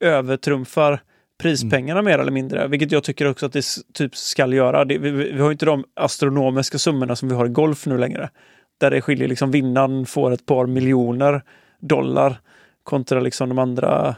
övertrumfar 0.00 1.02
prispengarna 1.40 2.02
mer 2.02 2.18
eller 2.18 2.32
mindre, 2.32 2.68
vilket 2.68 2.92
jag 2.92 3.04
tycker 3.04 3.26
också 3.26 3.46
att 3.46 3.52
det 3.52 3.64
typ 3.94 4.16
ska 4.16 4.46
göra. 4.46 4.84
Det, 4.84 4.98
vi, 4.98 5.10
vi 5.10 5.40
har 5.40 5.48
ju 5.48 5.52
inte 5.52 5.66
de 5.66 5.84
astronomiska 5.96 6.78
summorna 6.78 7.16
som 7.16 7.28
vi 7.28 7.34
har 7.34 7.46
i 7.46 7.48
golf 7.48 7.86
nu 7.86 7.98
längre, 7.98 8.30
där 8.78 8.90
det 8.90 9.00
skiljer 9.00 9.28
liksom 9.28 9.50
vinnaren 9.50 10.06
får 10.06 10.30
ett 10.30 10.46
par 10.46 10.66
miljoner 10.66 11.42
dollar 11.80 12.40
kontra 12.82 13.20
liksom 13.20 13.48
de 13.48 13.58
andra, 13.58 14.16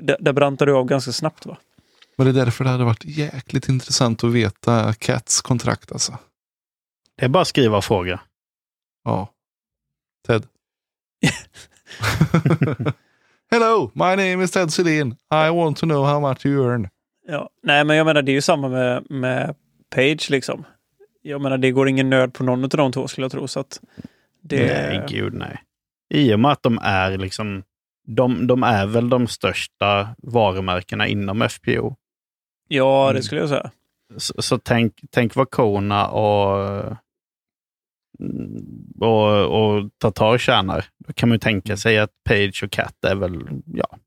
där, 0.00 0.16
där 0.20 0.32
brantar 0.32 0.66
du 0.66 0.76
av 0.76 0.84
ganska 0.84 1.12
snabbt 1.12 1.46
va? 1.46 1.56
Men 2.16 2.26
det 2.26 2.30
är 2.40 2.44
därför 2.44 2.64
det 2.64 2.70
hade 2.70 2.84
varit 2.84 3.04
jäkligt 3.04 3.68
intressant 3.68 4.24
att 4.24 4.32
veta 4.32 4.92
Cats 4.92 5.42
kontrakt 5.42 5.92
alltså. 5.92 6.18
Det 7.16 7.24
är 7.24 7.28
bara 7.28 7.42
att 7.42 7.48
skriva 7.48 7.76
och 7.76 7.84
fråga. 7.84 8.20
Ja. 9.04 9.28
Ted. 10.26 10.46
Hello, 13.50 13.90
my 13.94 14.14
name 14.16 14.44
is 14.44 14.50
Ted 14.50 14.70
Selin. 14.70 15.16
I 15.30 15.50
want 15.50 15.76
to 15.78 15.86
know 15.86 16.04
how 16.04 16.20
much 16.20 16.46
you 16.46 16.64
earn. 16.70 16.88
Ja, 17.28 17.50
nej, 17.62 17.84
men 17.84 17.96
jag 17.96 18.04
menar 18.06 18.22
det 18.22 18.32
är 18.32 18.34
ju 18.34 18.40
samma 18.42 18.68
med, 18.68 19.10
med 19.10 19.54
Page 19.94 20.30
liksom. 20.30 20.64
Jag 21.22 21.40
menar 21.40 21.58
det 21.58 21.70
går 21.70 21.88
ingen 21.88 22.10
nöd 22.10 22.34
på 22.34 22.44
någon 22.44 22.64
av 22.64 22.68
de 22.68 22.92
två 22.92 23.08
skulle 23.08 23.24
jag 23.24 23.32
tro. 23.32 23.48
Så 23.48 23.60
att 23.60 23.80
det, 24.42 24.66
Nej, 24.66 25.04
gud 25.08 25.34
nej. 25.34 25.62
I 26.14 26.34
och 26.34 26.40
med 26.40 26.50
att 26.50 26.62
de 26.62 26.78
är 26.82 27.18
liksom, 27.18 27.62
de, 28.06 28.46
de 28.46 28.62
är 28.62 28.86
väl 28.86 29.08
de 29.08 29.26
största 29.26 30.08
varumärkena 30.18 31.06
inom 31.08 31.48
FPO. 31.48 31.94
ja, 32.68 33.04
det 33.06 33.10
Mm. 33.10 33.22
skulle 33.22 33.40
jag 33.40 33.48
säga. 33.48 33.70
Så, 34.16 34.42
så 34.42 34.58
tänk, 34.58 35.00
tänk 35.10 35.34
vad 35.36 35.50
Kona 35.50 36.08
och, 36.08 36.82
och, 39.00 39.44
och 39.60 39.90
Tatar 39.98 40.38
tjänar. 40.38 40.84
Kan 41.14 41.28
man 41.28 41.34
ju 41.34 41.38
tänka 41.38 41.76
sig 41.76 41.98
att 41.98 42.10
Page 42.24 42.62
och 42.64 42.70
Cat 42.70 43.04
är 43.04 43.14
väl 43.14 43.44
ja, 43.66 43.98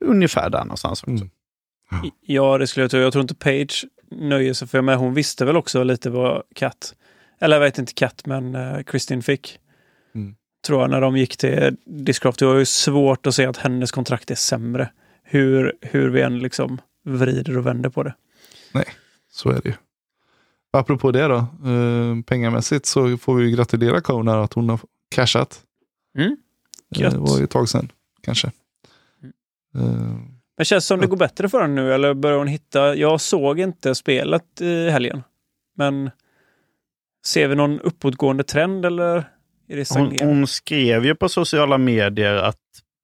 ungefär 0.00 0.50
där 0.50 0.64
någonstans 0.64 1.02
också. 1.02 1.12
Mm. 1.12 2.10
Ja, 2.20 2.58
det 2.58 2.66
skulle 2.66 2.84
jag 2.84 2.90
tro. 2.90 3.00
Jag 3.00 3.12
tror 3.12 3.22
inte 3.22 3.34
Page 3.34 3.84
nöjer 4.10 4.52
sig 4.52 4.68
för 4.68 4.82
med. 4.82 4.96
Hon 4.96 5.14
visste 5.14 5.44
väl 5.44 5.56
också 5.56 5.82
lite 5.82 6.10
vad 6.10 6.42
Kat, 6.54 6.94
eller 7.40 7.56
jag 7.56 7.60
vet 7.60 7.78
inte 7.78 7.94
Kat, 7.94 8.26
men 8.26 8.54
uh, 8.54 8.82
Kristin 8.82 9.22
fick. 9.22 9.58
Mm. 10.14 10.34
Tror 10.66 10.80
jag 10.80 10.90
när 10.90 11.00
de 11.00 11.16
gick 11.16 11.36
till 11.36 11.76
Discraft. 11.84 12.38
Det 12.38 12.46
var 12.46 12.58
ju 12.58 12.64
svårt 12.64 13.26
att 13.26 13.34
se 13.34 13.46
att 13.46 13.56
hennes 13.56 13.92
kontrakt 13.92 14.30
är 14.30 14.34
sämre. 14.34 14.90
Hur, 15.22 15.72
hur 15.80 16.10
vi 16.10 16.20
än 16.20 16.38
liksom 16.38 16.80
vrider 17.04 17.58
och 17.58 17.66
vänder 17.66 17.90
på 17.90 18.02
det. 18.02 18.14
Så 19.30 19.50
är 19.50 19.60
det 19.62 19.68
ju. 19.68 19.74
Apropå 20.72 21.10
det 21.12 21.28
då, 21.28 21.36
eh, 21.36 22.22
pengamässigt 22.26 22.86
så 22.86 23.16
får 23.16 23.34
vi 23.34 23.44
ju 23.44 23.56
gratulera 23.56 24.00
Kona 24.00 24.42
att 24.42 24.52
hon 24.52 24.68
har 24.68 24.80
cashat. 25.10 25.60
Mm. 26.18 26.36
Eh, 26.96 27.02
Gött. 27.02 27.12
Det 27.12 27.18
var 27.18 27.38
ju 27.38 27.44
ett 27.44 27.50
tag 27.50 27.68
sedan 27.68 27.92
kanske. 28.22 28.46
Eh, 29.74 29.82
Men 30.56 30.64
känns 30.64 30.84
det 30.84 30.88
som 30.88 30.98
det 31.00 31.04
Ja. 31.06 31.10
går 31.10 31.16
bättre 31.16 31.48
för 31.48 31.60
henne 31.60 31.74
nu 31.82 31.94
eller 31.94 32.14
börjar 32.14 32.38
hon 32.38 32.46
hitta? 32.48 32.94
Jag 32.94 33.20
såg 33.20 33.60
inte 33.60 33.94
spelet 33.94 34.60
i 34.60 34.90
helgen. 34.90 35.22
Men 35.76 36.10
ser 37.26 37.48
vi 37.48 37.54
någon 37.56 37.80
uppåtgående 37.80 38.44
trend 38.44 38.84
eller 38.86 39.24
är 39.68 39.76
det 39.76 39.90
Hon, 39.94 40.16
hon 40.22 40.46
skrev 40.46 41.04
ju 41.06 41.14
på 41.14 41.28
sociala 41.28 41.78
medier 41.78 42.34
att 42.34 42.58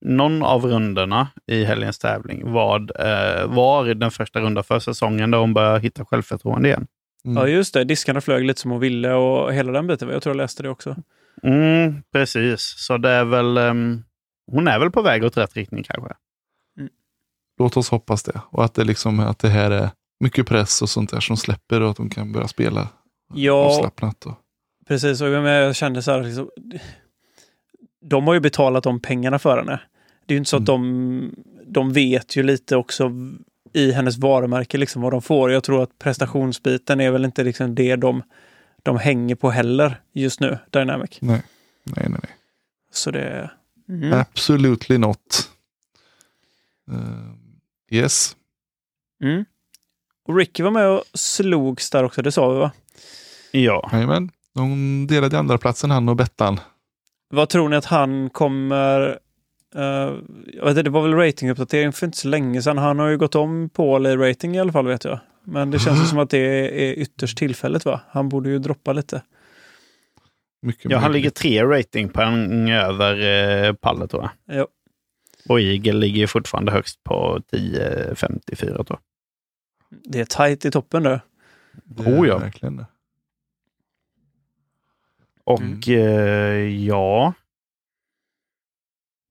någon 0.05 0.43
av 0.43 0.65
rundorna 0.65 1.27
i 1.47 1.63
helgens 1.63 1.99
tävling 1.99 2.51
var, 2.51 2.79
eh, 2.79 3.47
var 3.47 3.93
den 3.93 4.11
första 4.11 4.39
rundan 4.39 4.63
för 4.63 4.79
säsongen 4.79 5.31
där 5.31 5.37
hon 5.37 5.53
började 5.53 5.79
hitta 5.79 6.05
självförtroende 6.05 6.67
igen. 6.69 6.87
mm. 7.25 7.37
Ja 7.37 7.47
just 7.47 7.73
det, 7.73 7.83
diskarna 7.83 8.21
flög 8.21 8.45
lite 8.45 8.61
som 8.61 8.71
hon 8.71 8.79
ville 8.79 9.13
och 9.13 9.53
hela 9.53 9.71
den 9.71 9.87
biten. 9.87 10.09
Jag 10.09 10.23
tror 10.23 10.35
jag 10.35 10.37
läste 10.43 10.63
det 10.63 10.69
också. 10.69 10.95
Mm, 11.43 12.03
precis, 12.13 12.61
så 12.61 12.97
det 12.97 13.09
är 13.09 13.25
väl... 13.25 13.57
ehm, 13.57 14.03
hon 14.51 14.67
är 14.67 14.79
väl 14.79 14.91
på 14.91 15.01
väg 15.01 15.23
åt 15.23 15.37
rätt 15.37 15.55
riktning 15.55 15.83
kanske. 15.83 16.13
Låt 17.59 17.77
oss 17.77 17.89
hoppas 17.89 18.23
det. 18.23 18.41
Och 18.49 18.65
att 18.65 18.73
det, 18.73 18.83
liksom, 18.83 19.19
att 19.19 19.39
det 19.39 19.49
här 19.49 19.71
är 19.71 19.89
mycket 20.19 20.47
press 20.47 20.81
och 20.81 20.89
sånt 20.89 21.09
där 21.09 21.19
som 21.19 21.37
släpper 21.37 21.81
och 21.81 21.89
att 21.89 21.97
de 21.97 22.09
kan 22.09 22.31
börja 22.31 22.47
spela 22.47 22.87
Ja, 23.33 23.53
avslappnat. 23.53 24.25
Och, 24.25 24.33
precis. 24.87 25.21
Och 25.21 25.27
jag 25.27 25.75
kände 25.75 26.01
så 26.01 26.11
här, 26.11 26.23
liksom, 26.23 26.49
de 28.01 28.27
har 28.27 28.33
ju 28.33 28.39
betalat 28.39 28.83
de 28.83 28.99
pengarna 28.99 29.39
för 29.39 29.57
henne. 29.57 29.79
Det 30.25 30.33
är 30.33 30.35
ju 30.35 30.37
inte 30.37 30.49
så 30.49 30.57
att 30.57 30.65
de, 30.65 31.35
de 31.65 31.93
vet 31.93 32.35
ju 32.35 32.43
lite 32.43 32.75
också 32.75 33.11
i 33.73 33.91
hennes 33.91 34.17
varumärke 34.17 34.77
liksom 34.77 35.01
vad 35.01 35.13
de 35.13 35.21
får. 35.21 35.51
Jag 35.51 35.63
tror 35.63 35.83
att 35.83 35.99
prestationsbiten 35.99 37.01
är 37.01 37.11
väl 37.11 37.25
inte 37.25 37.43
liksom 37.43 37.75
det 37.75 37.95
de, 37.95 38.23
de 38.83 38.97
hänger 38.97 39.35
på 39.35 39.49
heller 39.49 40.01
just 40.13 40.39
nu, 40.39 40.57
Dynamic. 40.69 41.17
nej, 41.21 41.43
nej, 41.83 42.05
nej. 42.09 42.19
nej. 42.23 42.35
Så 42.91 43.11
det... 43.11 43.51
Mm. 43.89 44.13
Absolutely 44.13 44.97
not. 44.97 45.49
Eh, 46.91 47.97
yes. 47.97 48.35
Mm. 49.23 49.45
Och 50.27 50.37
Ricky 50.37 50.63
var 50.63 50.71
med 50.71 50.87
och 50.87 51.03
slogs 51.13 51.89
där 51.89 52.03
också, 52.03 52.21
det 52.21 52.31
sa 52.31 52.53
vi 52.53 52.59
va? 52.59 52.71
Ja. 53.51 53.89
Jajamän. 53.93 54.31
De 54.55 55.07
delade 55.07 55.39
andra 55.39 55.57
platsen 55.57 55.91
han 55.91 56.09
och 56.09 56.15
Bettan. 56.15 56.59
Vad 57.29 57.49
tror 57.49 57.69
ni 57.69 57.75
att 57.75 57.85
han 57.85 58.29
kommer... 58.29 59.17
Uh, 59.75 59.83
jag 60.53 60.63
vet 60.63 60.69
inte, 60.69 60.83
det 60.83 60.89
var 60.89 61.01
väl 61.01 61.13
ratinguppdatering 61.13 61.93
för 61.93 62.05
inte 62.05 62.17
så 62.17 62.27
länge 62.27 62.61
sedan. 62.61 62.77
Han 62.77 62.99
har 62.99 63.07
ju 63.07 63.17
gått 63.17 63.35
om 63.35 63.69
Paul 63.69 64.07
i 64.07 64.15
rating 64.15 64.55
i 64.55 64.59
alla 64.59 64.71
fall 64.71 64.87
vet 64.87 65.03
jag. 65.03 65.19
Men 65.43 65.71
det 65.71 65.79
känns 65.79 66.01
ju 66.01 66.05
som 66.05 66.19
att 66.19 66.29
det 66.29 66.37
är 66.89 66.93
ytterst 66.93 67.37
tillfälligt 67.37 67.85
va? 67.85 68.01
Han 68.09 68.29
borde 68.29 68.49
ju 68.49 68.59
droppa 68.59 68.93
lite. 68.93 69.21
Mycket 70.61 70.91
ja, 70.91 70.97
han 70.97 71.11
ligger 71.11 71.29
tre 71.29 71.63
ratingpoäng 71.63 72.69
över 72.71 73.19
eh, 73.67 73.73
Palle 73.73 74.07
tror 74.07 74.29
jag. 74.45 74.57
Ja. 74.57 74.67
Och 75.49 75.61
Eagle 75.61 75.93
ligger 75.93 76.19
ju 76.19 76.27
fortfarande 76.27 76.71
högst 76.71 77.03
på 77.03 77.39
10,54 77.51 78.55
tror 78.57 78.85
jag. 78.89 78.99
Det 80.03 80.19
är 80.19 80.25
tajt 80.25 80.65
i 80.65 80.71
toppen 80.71 81.03
där. 81.03 81.21
Oh, 81.97 82.27
ja. 82.27 82.37
Verkligen 82.37 82.77
det. 82.77 82.85
Och 85.43 85.61
Mm. 85.61 85.79
eh, 85.87 86.85
ja, 86.85 87.33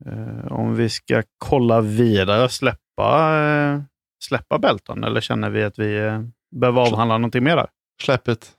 eh, 0.07 0.53
om 0.53 0.75
vi 0.77 0.89
ska 0.89 1.23
kolla 1.39 1.81
vidare, 1.81 2.49
släppa, 2.49 3.39
eh, 3.41 3.83
släppa 4.21 4.59
Belton 4.59 5.05
eller 5.05 5.21
känner 5.21 5.51
vi 5.51 5.63
att 5.65 5.79
vi 5.79 5.99
eh, 5.99 6.21
behöver 6.51 6.81
avhandla 6.81 7.19
någonting 7.19 7.45
mer 7.45 7.57
där? 7.57 7.69
Släppet. 8.03 8.53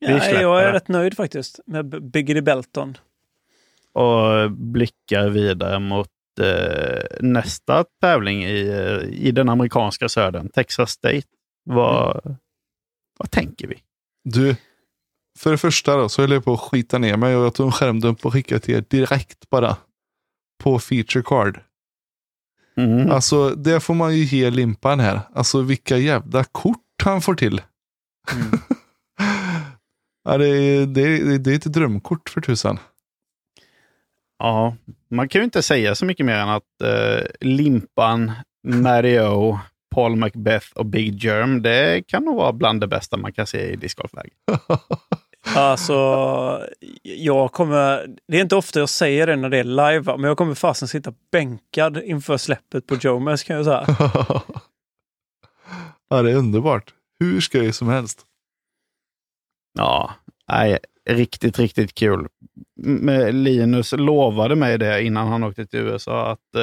Vi 0.00 0.06
Ja, 0.06 0.26
jag 0.26 0.62
är 0.62 0.66
det. 0.66 0.72
rätt 0.72 0.88
nöjd 0.88 1.16
faktiskt 1.16 1.60
med 1.66 2.10
Biggity 2.10 2.40
Belton. 2.40 2.96
Och 3.92 4.50
blickar 4.50 5.28
vidare 5.28 5.78
mot 5.78 6.08
eh, 6.40 7.02
nästa 7.20 7.84
tävling 8.00 8.44
i, 8.44 8.68
eh, 8.68 9.18
i 9.26 9.30
den 9.30 9.48
amerikanska 9.48 10.08
södern, 10.08 10.48
Texas 10.48 10.90
State. 10.90 11.26
Vad, 11.64 12.36
vad 13.18 13.30
tänker 13.30 13.66
vi? 13.68 13.78
Du, 14.24 14.56
för 15.38 15.50
det 15.50 15.58
första 15.58 15.96
då, 15.96 16.08
så 16.08 16.22
höll 16.22 16.30
jag 16.32 16.44
på 16.44 16.52
att 16.52 16.60
skita 16.60 16.98
ner 16.98 17.16
mig 17.16 17.36
och 17.36 17.44
jag 17.44 17.54
tog 17.54 17.66
en 17.66 17.72
skärmdump 17.72 18.26
och 18.26 18.32
skickade 18.32 18.60
till 18.60 18.74
er 18.74 18.84
direkt 18.90 19.50
bara. 19.50 19.76
På 20.62 20.78
feature 20.78 21.22
card. 21.26 21.60
Mm. 22.76 23.10
Alltså, 23.10 23.50
det 23.50 23.80
får 23.80 23.94
man 23.94 24.16
ju 24.16 24.24
ge 24.24 24.50
Limpan 24.50 25.00
här. 25.00 25.20
Alltså 25.34 25.62
vilka 25.62 25.98
jävla 25.98 26.44
kort 26.44 27.02
han 27.04 27.20
får 27.20 27.34
till. 27.34 27.60
Mm. 28.32 28.50
ja, 30.24 30.38
det, 30.38 30.48
är, 30.48 30.86
det, 30.86 31.00
är, 31.00 31.38
det 31.38 31.50
är 31.50 31.56
ett 31.56 31.64
drömkort 31.64 32.28
för 32.28 32.40
tusan. 32.40 32.78
Ja, 34.38 34.76
man 35.10 35.28
kan 35.28 35.40
ju 35.40 35.44
inte 35.44 35.62
säga 35.62 35.94
så 35.94 36.04
mycket 36.04 36.26
mer 36.26 36.36
än 36.36 36.48
att 36.48 36.82
eh, 36.84 37.26
Limpan, 37.40 38.32
Mario, 38.68 39.58
Paul 39.94 40.16
Macbeth 40.16 40.66
och 40.74 40.86
Big 40.86 41.24
Germ, 41.24 41.62
det 41.62 42.02
kan 42.06 42.24
nog 42.24 42.36
vara 42.36 42.52
bland 42.52 42.80
det 42.80 42.86
bästa 42.86 43.16
man 43.16 43.32
kan 43.32 43.46
se 43.46 43.72
i 43.72 43.76
discgolfläge. 43.76 44.30
Alltså, 45.54 45.94
jag 47.02 47.52
kommer... 47.52 48.06
Det 48.28 48.36
är 48.36 48.42
inte 48.42 48.56
ofta 48.56 48.78
jag 48.78 48.88
säger 48.88 49.26
det 49.26 49.36
när 49.36 49.48
det 49.48 49.58
är 49.58 49.64
live, 49.64 50.16
men 50.16 50.24
jag 50.24 50.36
kommer 50.36 50.54
fasen 50.54 50.88
sitta 50.88 51.12
bänkad 51.32 52.02
inför 52.04 52.36
släppet 52.36 52.86
på 52.86 52.94
Jomes 52.94 53.44
kan 53.44 53.56
jag 53.56 53.64
säga. 53.64 53.86
ja, 56.08 56.22
det 56.22 56.30
är 56.30 56.36
underbart. 56.36 56.94
Hur 57.20 57.40
skoj 57.40 57.72
som 57.72 57.88
helst. 57.88 58.26
Ja, 59.78 60.14
nej, 60.48 60.78
riktigt, 61.10 61.58
riktigt 61.58 61.94
kul. 61.94 62.28
Linus 63.32 63.92
lovade 63.92 64.56
mig 64.56 64.78
det 64.78 65.02
innan 65.02 65.28
han 65.28 65.44
åkte 65.44 65.66
till 65.66 65.80
USA 65.80 66.30
att 66.30 66.54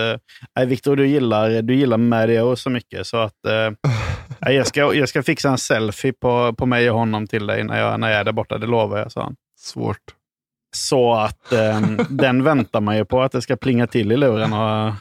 eh, 0.59 0.65
Viktor, 0.65 0.95
du 0.95 1.07
gillar, 1.07 1.61
du 1.61 1.75
gillar 1.75 1.97
Mario 1.97 2.55
så 2.55 2.69
mycket 2.69 3.07
så 3.07 3.17
att 3.17 3.45
eh, 3.45 3.71
jag, 4.51 4.67
ska, 4.67 4.93
jag 4.93 5.09
ska 5.09 5.23
fixa 5.23 5.49
en 5.49 5.57
selfie 5.57 6.13
på, 6.13 6.53
på 6.53 6.65
mig 6.65 6.91
och 6.91 6.97
honom 6.99 7.27
till 7.27 7.47
dig 7.47 7.63
när 7.63 7.79
jag, 7.79 7.99
när 7.99 8.09
jag 8.09 8.19
är 8.19 8.23
där 8.23 8.31
borta. 8.31 8.57
Det 8.57 8.67
lovar 8.67 8.97
jag, 8.97 9.11
sa 9.11 9.23
han. 9.23 9.35
Svårt. 9.59 10.15
Så 10.75 11.13
att 11.13 11.51
eh, 11.51 11.81
den 12.09 12.43
väntar 12.43 12.81
man 12.81 12.97
ju 12.97 13.05
på 13.05 13.21
att 13.21 13.31
det 13.31 13.41
ska 13.41 13.55
plinga 13.55 13.87
till 13.87 14.11
i 14.11 14.17
luren 14.17 14.53
och, 14.53 14.93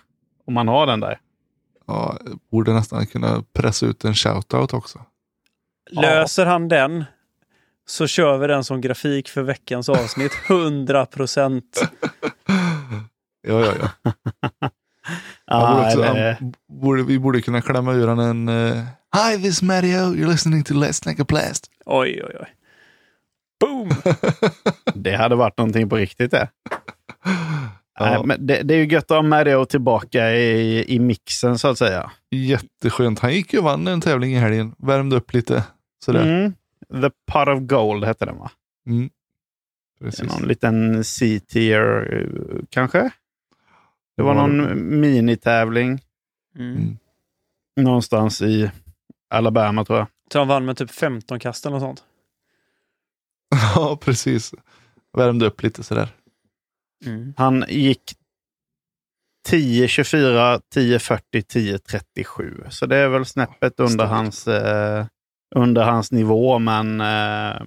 om 0.46 0.54
man 0.54 0.68
har 0.68 0.86
den 0.86 1.00
där. 1.00 1.18
Ja, 1.86 2.18
borde 2.50 2.72
nästan 2.72 3.06
kunna 3.06 3.44
pressa 3.52 3.86
ut 3.86 4.04
en 4.04 4.14
shoutout 4.14 4.72
också. 4.72 5.00
Löser 5.90 6.46
han 6.46 6.68
den 6.68 7.04
så 7.86 8.06
kör 8.06 8.38
vi 8.38 8.46
den 8.46 8.64
som 8.64 8.80
grafik 8.80 9.28
för 9.28 9.42
veckans 9.42 9.88
avsnitt. 9.88 10.32
100 10.48 11.06
procent. 11.06 11.80
Ja, 13.48 13.60
ja, 13.60 13.72
ja. 13.80 14.12
Borde 15.50 15.86
också, 15.86 16.02
han, 16.02 16.54
borde, 16.68 17.02
vi 17.02 17.18
borde 17.18 17.42
kunna 17.42 17.60
klämma 17.60 17.92
ur 17.92 18.08
honom 18.08 18.48
en 18.48 18.48
eh, 18.48 18.84
Hi, 19.14 19.36
this 19.36 19.46
is 19.46 19.62
Mario. 19.62 20.14
You're 20.14 20.30
listening 20.30 20.64
to 20.64 20.74
Let's 20.74 20.92
Snack 20.92 21.20
a 21.20 21.24
Blast. 21.28 21.70
Oj, 21.86 22.22
oj, 22.24 22.36
oj. 22.40 22.46
Boom! 23.60 23.90
Det 24.94 25.16
hade 25.16 25.34
varit 25.34 25.58
någonting 25.58 25.88
på 25.88 25.96
riktigt 25.96 26.30
det. 26.30 26.48
Ja. 27.98 28.10
Nej, 28.10 28.26
men 28.26 28.46
det, 28.46 28.62
det 28.62 28.74
är 28.74 28.78
ju 28.78 28.86
gött 28.86 29.10
att 29.10 29.16
ha 29.16 29.22
Mario 29.22 29.64
tillbaka 29.64 30.32
i, 30.32 30.84
i 30.94 30.98
mixen 30.98 31.58
så 31.58 31.68
att 31.68 31.78
säga. 31.78 32.10
Jätteskönt. 32.30 33.18
Han 33.18 33.32
gick 33.32 33.52
ju 33.52 33.58
och 33.58 33.64
vann 33.64 33.86
en 33.86 34.00
tävling 34.00 34.34
i 34.34 34.38
helgen. 34.38 34.74
Värmde 34.78 35.16
upp 35.16 35.32
lite. 35.32 35.64
Sådär. 36.04 36.22
Mm. 36.22 36.54
The 37.02 37.10
Pot 37.32 37.48
of 37.48 37.60
Gold 37.60 38.04
hette 38.04 38.24
den 38.24 38.38
va? 38.38 38.50
Mm. 38.86 39.10
Någon 40.00 40.48
liten 40.48 41.04
C-tier 41.04 42.18
eh, 42.18 42.60
kanske? 42.70 43.10
Det 44.16 44.22
var 44.22 44.34
Ja, 44.34 44.46
någon 44.46 45.00
minitävling 45.00 46.00
Mm. 46.58 46.76
Mm. 46.76 46.96
någonstans 47.80 48.42
i 48.42 48.70
Alabama 49.30 49.84
tror 49.84 49.98
jag. 49.98 50.08
Så 50.32 50.38
han 50.38 50.48
vann 50.48 50.64
med 50.64 50.76
typ 50.76 50.90
15 50.90 51.40
kast 51.40 51.66
eller 51.66 51.74
något 51.78 51.82
sånt. 51.82 52.04
Ja, 53.74 53.98
precis. 54.00 54.54
Värmde 55.16 55.46
upp 55.46 55.62
lite 55.62 55.82
sådär. 55.82 56.08
Mm. 57.06 57.34
Han 57.36 57.64
gick 57.68 58.02
10, 59.48 59.88
24, 59.88 60.60
10, 60.70 60.98
40, 60.98 61.42
10, 61.42 61.78
37. 61.78 62.64
Så 62.70 62.86
det 62.86 62.96
är 62.96 63.08
väl 63.08 63.24
snäppet 63.24 63.80
under 63.80 63.90
Starkt. 63.94 64.10
hans, 64.10 64.48
eh, 64.48 65.06
under 65.54 65.82
hans 65.84 66.12
nivå, 66.12 66.58
men 66.58 67.00
eh, 67.00 67.62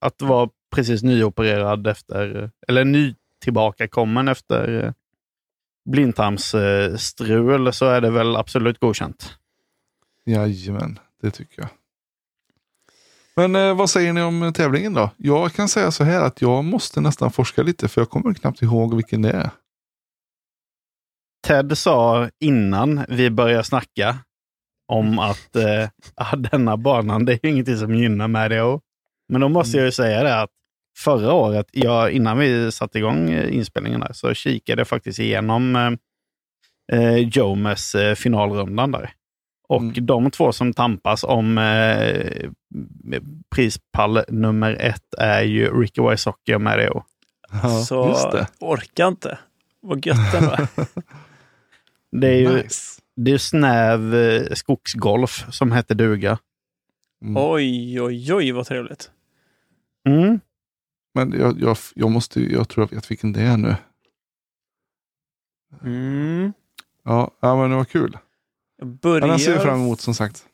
att 0.00 0.22
vara 0.22 0.48
precis 0.74 1.02
nyopererad 1.02 1.86
efter, 1.86 2.50
eller 2.68 2.84
ny 2.84 3.14
tillbakakommen 3.42 4.28
efter 4.28 4.84
eh, 4.84 4.92
blindtarmsstrul 5.90 7.72
så 7.72 7.86
är 7.86 8.00
det 8.00 8.10
väl 8.10 8.36
absolut 8.36 8.80
godkänt. 8.80 9.34
Jajamän, 10.26 10.98
det 11.22 11.30
tycker 11.30 11.62
jag. 11.62 11.68
Men 13.36 13.56
eh, 13.56 13.76
vad 13.76 13.90
säger 13.90 14.12
ni 14.12 14.22
om 14.22 14.52
tävlingen 14.52 14.94
då? 14.94 15.10
Jag 15.16 15.52
kan 15.52 15.68
säga 15.68 15.90
så 15.90 16.04
här 16.04 16.20
att 16.20 16.42
jag 16.42 16.64
måste 16.64 17.00
nästan 17.00 17.30
forska 17.30 17.62
lite 17.62 17.88
för 17.88 18.00
jag 18.00 18.10
kommer 18.10 18.34
knappt 18.34 18.62
ihåg 18.62 18.94
vilken 18.94 19.22
det 19.22 19.30
är. 19.30 19.50
Ted 21.46 21.78
sa 21.78 22.28
innan 22.40 23.04
vi 23.08 23.30
började 23.30 23.64
snacka 23.64 24.18
om 24.88 25.18
att 25.18 25.56
eh, 25.56 26.36
denna 26.38 26.76
banan, 26.76 27.24
det 27.24 27.32
är 27.32 27.46
ingenting 27.46 27.76
som 27.76 27.94
gynnar 27.94 28.28
Mario. 28.28 28.80
Men 29.28 29.40
då 29.40 29.48
måste 29.48 29.76
jag 29.76 29.86
ju 29.86 29.92
säga 29.92 30.22
det 30.22 30.40
att 30.40 30.50
förra 30.98 31.32
året, 31.32 31.66
jag, 31.72 32.10
innan 32.12 32.38
vi 32.38 32.72
satte 32.72 32.98
igång 32.98 33.30
eh, 33.30 33.54
inspelningen 33.56 34.00
där, 34.00 34.12
så 34.12 34.34
kikade 34.34 34.80
jag 34.80 34.88
faktiskt 34.88 35.18
igenom 35.18 35.76
eh, 35.76 35.92
eh, 37.00 37.16
Jomes 37.16 37.94
eh, 37.94 38.14
finalrundan 38.14 38.92
där. 38.92 39.10
Och 39.68 39.82
Mm. 39.82 40.06
de 40.06 40.30
två 40.30 40.52
som 40.52 40.72
tampas 40.72 41.24
om 41.24 41.58
eh, 41.58 42.50
prispall 43.54 44.20
nummer 44.28 44.76
ett 44.80 45.14
är 45.18 45.42
ju 45.42 45.80
Ricky 45.80 46.02
Wysocki 46.10 46.54
och 46.54 46.60
Mario. 46.60 47.02
Ja, 47.62 47.68
så 47.68 48.08
just 48.08 48.30
det. 48.32 48.46
orkar 48.60 49.08
inte. 49.08 49.38
Vad 49.82 50.06
gött 50.06 50.34
ändå. 50.34 50.56
Det 52.12 52.28
är 52.28 52.34
ju 52.40 52.56
Nice. 52.62 53.00
det 53.16 53.32
är 53.32 53.38
snäv 53.38 54.14
eh, 54.14 54.42
skogsgolf 54.54 55.46
som 55.50 55.72
heter 55.72 55.94
duga. 55.94 56.38
Mm. 57.24 57.36
oj, 57.36 58.00
oj, 58.02 58.34
oj 58.34 58.52
vad 58.52 58.66
trevligt. 58.66 59.10
Mm. 60.08 60.40
Men 61.14 61.32
jag, 61.32 61.60
jag, 61.60 61.76
jag, 61.94 62.10
måste, 62.10 62.40
jag 62.40 62.68
tror 62.68 62.86
jag 62.90 62.96
vet 62.96 63.10
vilken 63.10 63.32
det 63.32 63.40
är 63.42 63.56
nu. 63.56 63.74
Mm. 65.84 66.52
Ja, 67.04 67.30
ja 67.40 67.56
men 67.56 67.70
det 67.70 67.76
var 67.76 67.84
kul. 67.84 68.10
Jag 68.76 68.88
Ja, 68.88 68.92
börjar... 69.02 69.28
den 69.28 69.38
ser 69.38 69.52
jag 69.52 69.62
fram 69.62 69.80
emot 69.80 70.00
som 70.00 70.14
sagt. 70.14 70.44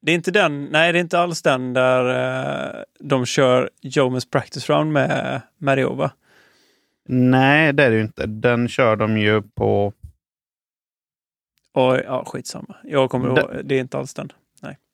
Det 0.00 0.12
är 0.12 0.14
inte 0.14 0.30
den, 0.30 0.64
nej 0.64 0.92
det 0.92 0.98
är 0.98 1.00
inte 1.00 1.18
alls 1.20 1.42
den 1.42 1.72
där 1.72 2.04
eh, 2.78 2.82
de 3.00 3.26
kör 3.26 3.70
Jomes 3.80 4.30
Practice 4.30 4.68
Round 4.70 4.92
med 4.92 5.42
Mario 5.58 5.94
va? 5.94 6.10
Nej, 7.08 7.72
det 7.72 7.84
är 7.84 7.90
det 7.90 7.96
ju 7.96 8.02
inte. 8.02 8.26
Den 8.26 8.68
kör 8.68 8.96
de 8.96 9.18
ju 9.18 9.42
på... 9.42 9.92
Och, 11.72 11.96
ja, 11.96 12.24
skitsamma. 12.26 12.76
Jag 12.84 13.10
kommer 13.10 13.34
Det- 13.34 13.40
ihåg, 13.40 13.64
det 13.66 13.74
är 13.74 13.80
inte 13.80 13.98
alls 13.98 14.14
den. 14.14 14.32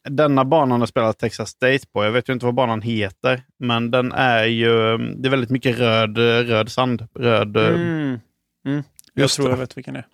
Denna 0.09 0.44
banan 0.44 0.80
har 0.80 0.86
spelat 0.86 1.18
Texas 1.18 1.48
State 1.51 1.86
på. 1.92 2.05
Jag 2.05 2.12
vet 2.12 2.28
ju 2.28 2.32
inte 2.32 2.46
vad 2.46 2.55
banan 2.55 2.82
heter, 2.82 3.42
men 3.59 3.90
den 3.90 4.12
är 4.12 4.44
ju... 4.44 4.98
Det 4.98 5.28
är 5.28 5.30
väldigt 5.30 5.51
mycket 5.51 5.78
röd, 5.78 6.18
röd 6.18 6.68
sand. 6.72 7.07
Röd... 7.14 7.57
eh, 7.57 7.66
Mm. 7.68 8.20
Mm. 8.66 8.82
Jag 9.14 9.22
Just 9.22 9.36
tror 9.36 9.46
det. 9.46 9.53
jag 9.53 9.59
vet 9.59 9.76
vilken 9.76 9.94
det 9.94 10.01
är. 10.01 10.07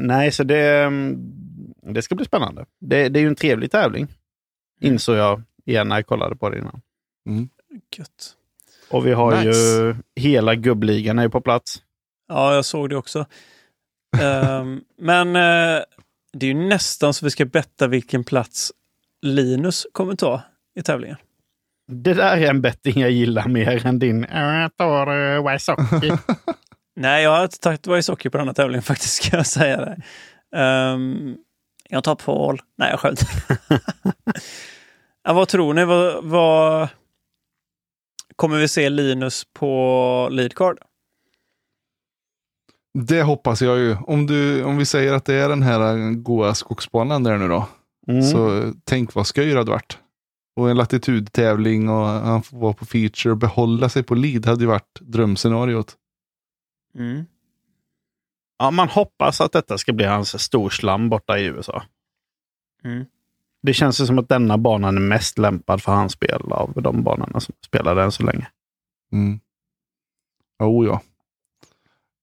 Nej, 0.00 0.32
så 0.32 0.44
det... 0.44 0.82
mm, 0.82 1.16
Det 1.82 2.02
ska 2.02 2.14
bli 2.14 2.24
spännande. 2.24 2.66
Det, 2.80 3.08
det 3.08 3.18
är 3.18 3.20
ju 3.20 3.28
en 3.28 3.34
trevlig 3.34 3.70
tävling. 3.70 4.08
Insåg 4.80 5.16
jag 5.16 5.42
igen 5.64 5.88
när 5.88 5.96
jag 5.96 6.06
kollade 6.06 6.36
på 6.36 6.50
det 6.50 6.58
innan. 6.58 6.80
Gött. 7.96 8.34
Och 8.90 9.06
vi 9.06 9.12
har 9.12 9.44
Nice. 9.44 9.48
ju 9.60 9.94
hela 10.22 10.54
gubbligan 10.54 11.18
är 11.18 11.22
ju 11.22 11.30
på 11.30 11.40
plats. 11.40 11.82
Ja, 12.28 12.54
jag 12.54 12.64
såg 12.64 12.90
det 12.90 12.96
också. 12.96 13.26
Ehm, 14.22 14.80
men 14.98 15.36
eh, 15.36 15.82
det 16.38 16.46
är 16.46 16.54
ju 16.54 16.68
nästan 16.68 17.14
så 17.14 17.24
vi 17.26 17.30
ska 17.30 17.44
betta 17.44 17.86
vilken 17.86 18.24
plats 18.24 18.72
Linus 19.22 19.86
kommer 19.92 20.14
ta 20.14 20.42
i 20.78 20.82
tävlingen. 20.82 21.16
Det 21.92 22.14
där 22.14 22.36
är 22.36 22.50
en 22.50 22.60
betting 22.60 23.00
jag 23.00 23.10
gillar 23.10 23.48
mer 23.48 23.86
än 23.86 23.98
din 23.98 24.24
"Äh, 24.24 24.60
jag 24.60 24.76
tar 24.76 25.10
uh, 25.16 25.50
Wysocki. 25.50 26.12
Nej, 26.96 27.22
jag 27.22 27.30
har 27.36 27.44
inte 27.44 27.58
tagit 27.58 27.86
Wysocki 27.86 28.30
på 28.30 28.38
den 28.38 28.46
här 28.46 28.54
tävlingen 28.54 28.82
faktiskt, 28.92 29.24
ska 29.24 29.36
jag 29.36 29.46
säga 29.46 29.76
det. 29.76 30.02
Ehm, 30.56 31.36
jag 31.88 32.04
tar 32.04 32.14
Paul. 32.14 32.62
Nej, 32.78 32.90
jag 32.90 33.00
skämtar. 33.00 33.28
ja, 35.24 35.32
vad 35.32 35.48
tror 35.48 35.74
ni? 35.74 35.84
Vad, 35.84 36.24
vad... 36.24 36.88
Kommer 38.36 38.58
vi 38.58 38.68
se 38.68 38.88
Linus 38.90 39.44
på 39.52 40.28
leadcard? 40.30 40.78
Det 43.04 43.22
hoppas 43.22 43.62
jag 43.62 43.78
ju. 43.78 43.96
Om, 44.06 44.26
du, 44.26 44.64
om 44.64 44.76
vi 44.76 44.86
säger 44.86 45.12
att 45.12 45.24
det 45.24 45.34
är 45.34 45.48
den 45.48 45.62
här 45.62 46.14
goa 46.14 46.54
skogsbanan 46.54 47.22
där 47.22 47.38
nu 47.38 47.48
då. 47.48 47.68
Mm. 48.08 48.22
Så 48.22 48.72
tänk 48.84 49.14
vad 49.14 49.26
skoj 49.26 49.46
det 49.46 49.58
hade 49.58 49.70
varit. 49.70 49.98
Och 50.56 50.70
en 50.70 50.76
latitudtävling 50.76 51.88
och 51.88 52.06
han 52.06 52.42
får 52.42 52.58
vara 52.58 52.72
på 52.72 52.86
feature 52.86 53.30
och 53.30 53.38
behålla 53.38 53.88
sig 53.88 54.02
på 54.02 54.14
lead 54.14 54.46
hade 54.46 54.60
ju 54.60 54.66
varit 54.66 55.00
drömscenariot. 55.00 55.96
Mm. 56.94 57.24
Ja, 58.58 58.70
man 58.70 58.88
hoppas 58.88 59.40
att 59.40 59.52
detta 59.52 59.78
ska 59.78 59.92
bli 59.92 60.04
hans 60.04 60.42
storslam 60.42 61.08
borta 61.08 61.38
i 61.38 61.44
USA. 61.44 61.82
Mm. 62.84 63.04
Det 63.62 63.74
känns 63.74 64.00
ju 64.00 64.06
som 64.06 64.18
att 64.18 64.28
denna 64.28 64.58
banan 64.58 64.96
är 64.96 65.00
mest 65.00 65.38
lämpad 65.38 65.82
för 65.82 65.92
hans 65.92 66.12
spel 66.12 66.42
av 66.50 66.72
de 66.82 67.02
banorna 67.02 67.40
som 67.40 67.54
spelade 67.66 68.02
än 68.02 68.12
så 68.12 68.22
länge. 68.22 68.48
Mm. 69.12 69.40
Oh, 70.58 70.86
ja. 70.86 71.00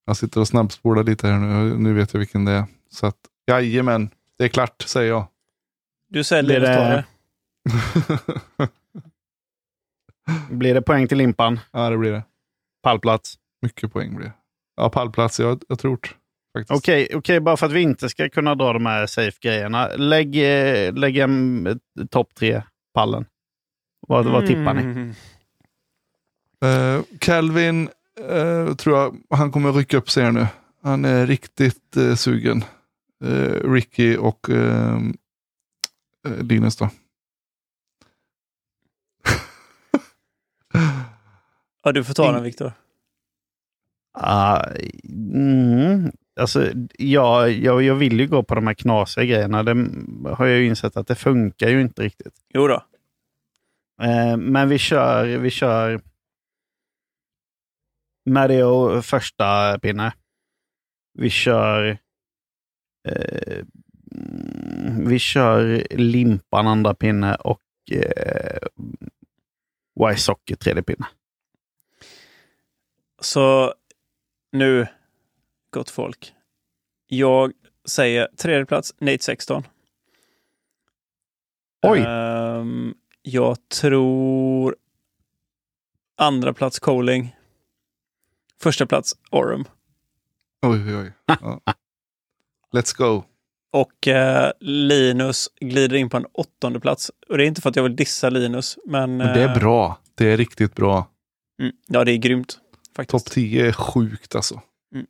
Jag 0.05 0.17
sitter 0.17 0.39
och 0.41 0.47
snabbspolar 0.47 1.03
lite 1.03 1.27
här 1.27 1.39
nu. 1.39 1.77
Nu 1.77 1.93
vet 1.93 2.13
jag 2.13 2.19
vilken 2.19 2.45
det 2.45 2.51
är. 2.51 2.65
Så 2.89 3.05
att, 3.07 3.17
jajamän, 3.47 4.09
det 4.37 4.43
är 4.43 4.47
klart 4.47 4.81
säger 4.81 5.09
jag. 5.09 5.27
Du 6.09 6.17
Linus 6.17 6.45
det- 6.45 7.05
det. 8.59 8.69
Blir 10.49 10.73
det 10.73 10.81
poäng 10.81 11.07
till 11.07 11.17
limpan? 11.17 11.59
ja, 11.71 11.89
det 11.89 11.97
blir 11.97 12.11
det. 12.11 12.23
Pallplats? 12.83 13.35
Mycket 13.61 13.93
poäng 13.93 14.15
blir 14.15 14.25
det. 14.27 14.33
Ja, 14.75 14.89
pallplats, 14.89 15.39
jag, 15.39 15.63
jag 15.67 15.79
tror 15.79 15.99
det. 16.01 16.09
Faktiskt. 16.59 16.79
Okej, 16.79 17.07
okej, 17.15 17.39
bara 17.39 17.57
för 17.57 17.65
att 17.65 17.71
vi 17.71 17.81
inte 17.81 18.09
ska 18.09 18.29
kunna 18.29 18.55
dra 18.55 18.73
de 18.73 18.85
här 18.85 19.05
safe-grejerna. 19.05 19.87
Lägg, 19.95 20.35
eh, 20.35 20.93
lägg 20.93 21.17
en 21.17 21.67
eh, 21.67 21.75
topp 22.09 22.35
tre-pallen. 22.35 23.25
Vad, 24.07 24.25
vad 24.25 24.47
tippar 24.47 24.73
ni? 24.73 24.81
Mm. 24.81 25.13
Eh, 26.63 27.01
Calvin 27.19 27.89
eh, 28.19 28.75
tror 28.75 28.97
jag 28.97 29.17
han 29.29 29.51
kommer 29.51 29.71
rycka 29.71 29.97
upp 29.97 30.09
sig 30.09 30.23
här 30.23 30.31
nu. 30.31 30.47
Han 30.81 31.05
är 31.05 31.27
riktigt 31.27 31.97
eh, 31.97 32.15
sugen. 32.15 32.63
Eh, 33.23 33.71
Ricky 33.71 34.17
och 34.17 34.49
eh, 34.49 34.97
eh, 36.27 36.37
Linus 36.43 36.77
då. 36.77 36.89
Ja, 41.83 41.91
du 41.91 42.03
får 42.03 42.13
ta 42.13 42.31
den 42.31 42.43
Viktor. 42.43 42.71
Ah, 44.13 44.63
mm, 45.03 46.11
alltså, 46.39 46.71
ja, 46.97 47.47
jag, 47.47 47.83
jag 47.83 47.95
vill 47.95 48.19
ju 48.19 48.27
gå 48.27 48.43
på 48.43 48.55
de 48.55 48.67
här 48.67 48.73
knasiga 48.73 49.25
grejerna. 49.25 49.63
Det 49.63 49.89
har 50.35 50.45
jag 50.45 50.59
ju 50.59 50.65
insett 50.65 50.97
att 50.97 51.07
det 51.07 51.15
funkar 51.15 51.69
ju 51.69 51.81
inte 51.81 52.01
riktigt. 52.01 52.33
Jo 52.53 52.67
då. 52.67 52.83
Eh, 54.01 54.37
men 54.37 54.69
vi 54.69 54.77
kör, 54.77 55.37
vi 55.37 55.49
kör 55.49 56.01
Mario 58.25 59.01
första 59.01 59.79
pinne. 59.79 60.13
Vi 61.13 61.29
kör 61.29 61.97
eh, 63.07 63.59
mm, 64.15 65.09
vi 65.09 65.19
kör 65.19 65.87
Limpan 65.89 66.67
andra 66.67 66.93
pinne 66.93 67.35
och 67.35 67.61
eh, 67.91 68.67
Wysocki 69.95 70.55
tredje 70.55 70.83
pinne. 70.83 71.07
Så 73.21 73.73
nu, 74.51 74.87
gott 75.69 75.89
folk. 75.89 76.33
Jag 77.07 77.53
säger 77.85 78.27
tredje 78.37 78.65
plats, 78.65 78.95
Nate 78.97 79.23
16. 79.23 79.63
Oj. 81.81 81.99
Ehm, 81.99 82.93
jag 83.21 83.69
tror 83.69 84.75
andra 86.17 86.53
plats 86.53 86.79
Coling. 86.79 87.35
Första 88.63 88.85
plats 88.85 89.15
Orum. 89.31 89.65
Oj, 90.61 90.81
oj, 90.87 90.95
oj. 90.95 91.11
Ja. 91.41 91.61
Let's 92.73 92.97
go. 92.97 93.23
Och 93.71 94.07
eh, 94.07 94.51
Linus 94.59 95.49
glider 95.59 95.95
in 95.95 96.09
på 96.09 96.17
en 96.17 96.25
åttonde 96.33 96.79
plats. 96.79 97.11
Och 97.29 97.37
det 97.37 97.43
är 97.43 97.47
inte 97.47 97.61
för 97.61 97.69
att 97.69 97.75
jag 97.75 97.83
vill 97.83 97.95
dissa 97.95 98.29
Linus, 98.29 98.77
men... 98.85 99.17
Men 99.17 99.27
det 99.27 99.41
är 99.41 99.47
eh, 99.47 99.59
bra. 99.59 99.99
Det 100.15 100.31
är 100.31 100.37
riktigt 100.37 100.75
bra. 100.75 101.07
Mm, 101.61 101.73
ja, 101.87 102.03
det 102.03 102.11
är 102.11 102.17
grymt. 102.17 102.57
Topp 103.07 103.25
10 103.25 103.67
är 103.67 103.71
sjukt 103.71 104.35
alltså. 104.35 104.61
Mm. 104.95 105.05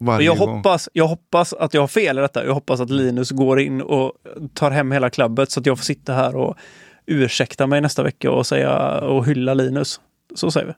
Varje 0.00 0.26
jag, 0.26 0.38
gång. 0.38 0.56
hoppas, 0.56 0.88
jag 0.92 1.08
hoppas 1.08 1.52
att 1.52 1.74
jag 1.74 1.82
har 1.82 1.88
fel 1.88 2.18
i 2.18 2.20
detta. 2.20 2.44
Jag 2.44 2.54
hoppas 2.54 2.80
att 2.80 2.90
Linus 2.90 3.30
går 3.30 3.60
in 3.60 3.82
och 3.82 4.12
tar 4.54 4.70
hem 4.70 4.92
hela 4.92 5.10
klubbet 5.10 5.50
så 5.50 5.60
att 5.60 5.66
jag 5.66 5.78
får 5.78 5.84
sitta 5.84 6.14
här 6.14 6.36
och 6.36 6.56
ursäkta 7.06 7.66
mig 7.66 7.80
nästa 7.80 8.02
vecka 8.02 8.30
och 8.30 8.46
säga 8.46 9.00
och 9.00 9.26
hylla 9.26 9.54
Linus. 9.54 10.00
Så 10.34 10.50
säger 10.50 10.66
vi. 10.66 10.72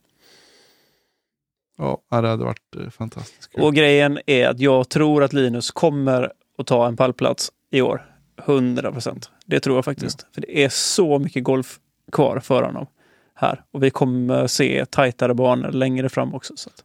Ja, 1.78 2.02
det 2.10 2.16
hade 2.28 2.44
varit 2.44 2.76
eh, 2.76 2.90
fantastiskt 2.90 3.52
kul. 3.52 3.62
Och 3.64 3.74
grejen 3.74 4.18
är 4.26 4.48
att 4.48 4.60
jag 4.60 4.88
tror 4.88 5.22
att 5.22 5.32
Linus 5.32 5.70
kommer 5.70 6.32
att 6.58 6.66
ta 6.66 6.86
en 6.86 6.96
pallplats 6.96 7.52
i 7.70 7.80
år. 7.80 8.14
100 8.38 8.92
procent. 8.92 9.30
Det 9.46 9.60
tror 9.60 9.76
jag 9.76 9.84
faktiskt. 9.84 10.26
För 10.34 10.40
det 10.40 10.64
är 10.64 10.68
så 10.68 11.18
mycket 11.18 11.44
golf 11.44 11.78
kvar 12.12 12.40
för 12.40 12.62
honom 12.62 12.86
här. 13.34 13.64
Och 13.70 13.82
vi 13.82 13.90
kommer 13.90 14.46
se 14.46 14.86
tajtare 14.86 15.34
banor 15.34 15.72
längre 15.72 16.08
fram 16.08 16.34
också. 16.34 16.56
Så 16.56 16.70
att, 16.70 16.84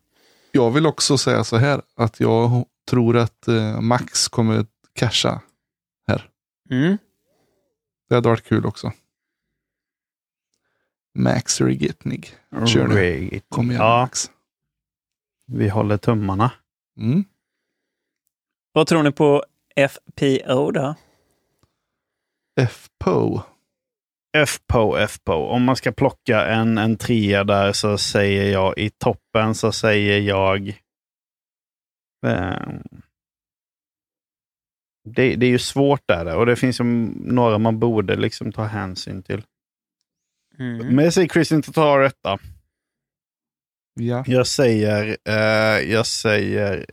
Jag 0.51 0.71
vill 0.71 0.85
också 0.85 1.17
säga 1.17 1.43
så 1.43 1.57
här 1.57 1.81
att 1.95 2.19
jag 2.19 2.65
tror 2.89 3.17
att 3.17 3.47
eh, 3.47 3.81
Max 3.81 4.27
kommer 4.27 4.65
casha. 4.93 5.41
mm. 6.69 6.97
Det 8.09 8.15
hade 8.15 8.29
varit 8.29 8.43
kul 8.43 8.65
också. 8.65 8.91
Max 11.15 11.61
Rigitnig. 11.61 12.35
Kör 12.65 12.87
nu. 12.87 13.39
Kom 13.49 13.71
igen 13.71 13.83
Ja, 13.83 14.01
Max. 14.01 14.31
Vi 15.53 15.69
håller 15.69 15.97
tummarna. 15.97 16.51
Mm. 16.99 17.23
Vad 18.71 18.87
tror 18.87 19.03
ni 19.03 19.11
på 19.11 19.43
FPO 19.75 20.71
då? 20.71 20.95
FPO. 22.61 23.41
FPO, 24.47 25.07
FPO. 25.07 25.33
Om 25.33 25.63
man 25.63 25.75
ska 25.75 25.91
plocka 25.91 26.45
en, 26.45 26.77
en 26.77 26.97
trea 26.97 27.43
där 27.43 27.73
så 27.73 27.97
säger 27.97 28.51
jag 28.51 28.77
i 28.77 28.89
toppen 28.89 29.55
så 29.55 29.71
säger 29.71 30.19
jag... 30.19 30.67
Eh, 32.25 32.69
det, 35.09 35.35
det 35.35 35.45
är 35.45 35.49
ju 35.49 35.59
svårt 35.59 36.07
där 36.07 36.35
och 36.37 36.45
det 36.45 36.55
finns 36.55 36.79
ju 36.79 36.83
några 37.15 37.57
man 37.57 37.79
borde 37.79 38.15
liksom 38.15 38.51
ta 38.51 38.63
hänsyn 38.63 39.23
till. 39.23 39.43
Mm. 40.59 40.95
Men 40.95 41.05
jag 41.05 41.13
säger 41.13 41.27
Kristin 41.27 41.61
Tatar 41.61 42.01
etta. 42.01 42.39
Ja. 43.93 44.23
Jag 44.27 44.47
säger, 44.47 45.17
eh, 45.25 45.91
jag 45.91 46.05
säger 46.05 46.85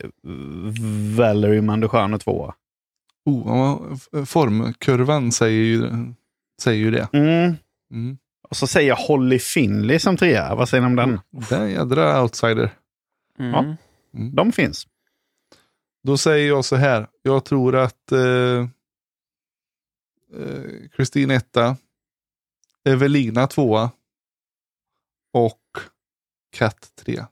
Valerie 1.17 1.61
Mandujano 1.61 2.17
tvåa. 2.17 2.55
Oh, 3.25 3.95
formkurvan 4.25 5.31
säger 5.31 5.63
ju, 5.63 5.89
säger 6.61 6.79
ju 6.79 6.91
det. 6.91 7.07
Mm. 7.13 7.55
Mm. 7.91 8.17
Och 8.49 8.55
så 8.57 8.67
säger 8.67 8.89
jag 8.89 8.95
Holly 8.95 9.39
Finley 9.39 9.99
som 9.99 10.17
trea. 10.17 10.55
Vad 10.55 10.69
säger 10.69 10.81
ni 10.81 10.87
om 10.87 10.95
den? 10.95 11.19
Det 11.49 11.55
är 11.55 11.61
en 11.61 11.71
jädra 11.71 12.21
outsider. 12.21 12.73
Mm. 13.39 13.51
Ja. 13.51 13.59
Mm. 14.19 14.35
De 14.35 14.51
finns. 14.51 14.87
Då 16.03 16.17
säger 16.17 16.47
jag 16.47 16.65
så 16.65 16.75
här. 16.75 17.07
Jag 17.21 17.45
tror 17.45 17.75
att 17.75 18.11
eh, 18.11 18.67
eh, 20.39 20.89
Kristin 20.91 21.31
etta, 21.31 21.77
Evelina 22.85 23.47
tvåa 23.47 23.91
och 25.33 25.61
Kat 26.51 26.91
tre. 26.95 27.25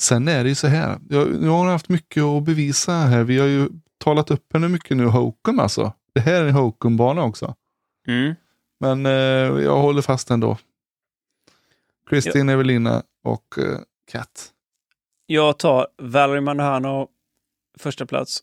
Sen 0.00 0.28
är 0.28 0.42
det 0.42 0.48
ju 0.48 0.54
så 0.54 0.66
här. 0.66 0.98
Jag, 1.08 1.44
jag 1.44 1.50
har 1.50 1.70
haft 1.70 1.88
mycket 1.88 2.22
att 2.22 2.44
bevisa 2.44 2.92
här. 2.92 3.24
Vi 3.24 3.38
har 3.38 3.46
ju 3.46 3.68
talat 3.98 4.30
upp 4.30 4.52
henne 4.52 4.68
mycket 4.68 4.96
nu, 4.96 5.06
Hokum 5.06 5.58
alltså. 5.58 5.92
Det 6.12 6.20
här 6.20 6.42
är 6.42 6.48
en 6.48 6.54
Hokum-bana 6.54 7.22
också. 7.22 7.54
Mm. 8.08 8.34
Men 8.80 9.06
eh, 9.06 9.62
jag 9.62 9.76
håller 9.76 10.02
fast 10.02 10.30
ändå. 10.30 10.58
Kristin, 12.10 12.48
Evelina 12.48 13.02
och 13.22 13.58
eh, 13.58 13.78
Kat. 14.12 14.52
Jag 15.26 15.58
tar 15.58 15.86
Valerie 15.98 16.40
Mandujano 16.40 17.08
första 17.78 18.06
plats. 18.06 18.42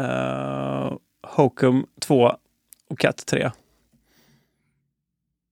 Uh, 0.00 0.96
Hokum 1.26 1.86
2 2.00 2.36
och 2.90 2.98
Cat 2.98 3.26
3. 3.26 3.50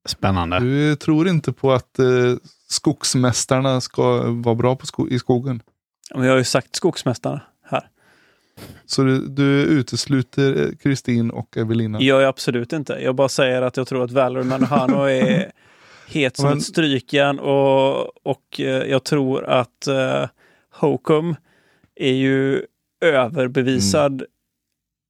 Spännande. 0.07 0.61
Du 0.61 0.97
tror 0.97 1.29
inte 1.29 1.53
på 1.53 1.73
att 1.73 1.99
eh, 1.99 2.07
skogsmästarna 2.69 3.81
ska 3.81 4.23
vara 4.31 4.55
bra 4.55 4.77
på 4.77 4.87
sko 4.87 5.09
i 5.09 5.19
skogen? 5.19 5.63
Men 6.15 6.25
jag 6.25 6.33
har 6.33 6.39
ju 6.39 6.45
sagt 6.45 6.77
Skogsmästarna 6.77 7.41
här. 7.63 7.89
Så 8.87 9.03
du, 9.03 9.27
du 9.27 9.63
utesluter 9.63 10.63
eh, 10.63 10.77
Kristin 10.83 11.31
och 11.31 11.57
Evelina? 11.57 12.01
Jag 12.01 12.25
absolut 12.25 12.73
inte. 12.73 12.93
Jag 12.93 13.15
bara 13.15 13.29
säger 13.29 13.63
att 13.63 13.77
jag 13.77 13.89
tror 13.89 14.05
att 14.05 14.11
Valerie 14.11 14.45
Manhano 14.45 15.03
är 15.03 15.53
het 16.09 16.37
som 16.37 16.49
Men- 16.49 16.59
ett 16.59 16.65
strykjärn 16.65 17.39
och, 17.39 18.27
och 18.27 18.61
eh, 18.61 18.67
jag 18.67 19.05
tror 19.05 19.45
att 19.45 19.89
uh, 19.89 20.29
Hokum 20.71 21.37
är 21.97 22.13
ju 22.13 22.63
överbevisad 23.01 24.23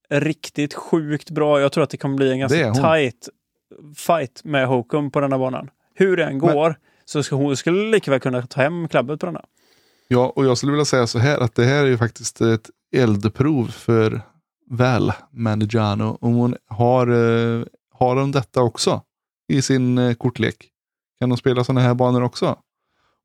riktigt 0.09 0.73
sjukt 0.73 1.29
bra. 1.29 1.61
Jag 1.61 1.71
tror 1.71 1.83
att 1.83 1.89
det 1.89 1.97
kommer 1.97 2.15
bli 2.15 2.31
en 2.31 2.33
är 2.33 2.39
ganska 2.39 2.69
hon. 2.69 2.81
Fight 3.95 4.43
med 4.43 4.67
Hokum 4.67 5.11
på 5.11 5.19
denna 5.19 5.37
banan. 5.37 5.69
Hur 5.93 6.17
det 6.17 6.25
än 6.25 6.37
går 6.37 6.75
så 7.05 7.23
ska 7.23 7.35
hon 7.35 7.57
skulle 7.57 7.91
lika 7.91 8.11
väl 8.11 8.19
kunna 8.19 8.41
ta 8.41 8.61
hem 8.61 8.87
klabbet 8.87 9.19
på 9.19 9.25
denna. 9.25 9.41
Ja, 10.07 10.33
och 10.35 10.45
jag 10.45 10.57
skulle 10.57 10.71
vilja 10.71 10.85
säga 10.85 11.07
så 11.07 11.19
här 11.19 11.39
att 11.39 11.55
det 11.55 11.65
här 11.65 11.83
är 11.83 11.87
ju 11.87 11.97
faktiskt 11.97 12.41
ett 12.41 12.69
eldprov 12.91 13.67
för 13.67 14.21
väl 14.69 15.13
Manigiano. 15.31 16.17
Om 16.21 16.33
hon 16.33 16.55
har, 16.67 17.07
eh, 17.07 17.65
har 17.93 18.15
hon 18.15 18.31
detta 18.31 18.61
också 18.61 19.01
i 19.47 19.61
sin 19.61 19.97
eh, 19.97 20.13
kortlek? 20.13 20.55
Kan 21.19 21.31
hon 21.31 21.37
spela 21.37 21.63
sådana 21.63 21.81
här 21.81 21.93
banor 21.93 22.23
också? 22.23 22.57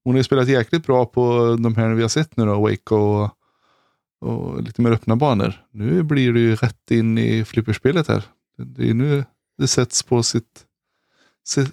Hon 0.05 0.15
har 0.15 0.19
ju 0.19 0.25
spelat 0.25 0.49
jäkligt 0.49 0.87
bra 0.87 1.07
på 1.07 1.57
de 1.61 1.77
här 1.77 1.95
vi 1.95 2.03
har 2.03 2.09
sett 2.09 2.37
nu 2.37 2.47
då, 2.47 2.61
Wake 2.61 2.95
och, 2.95 3.31
och 4.21 4.63
lite 4.63 4.83
mer 4.83 4.91
öppna 4.91 5.17
banor. 5.17 5.55
Nu 5.71 6.03
blir 6.03 6.33
det 6.33 6.41
ju 6.41 6.57
rätt 6.57 6.91
in 6.91 7.19
i 7.19 7.45
flipperspelet 7.45 8.09
här. 8.09 8.25
Det 8.57 8.91
är 8.91 8.95
nu 8.95 9.25
det 9.59 9.69
sätts 9.69 10.03
på, 10.03 10.23
sitt, 10.23 10.67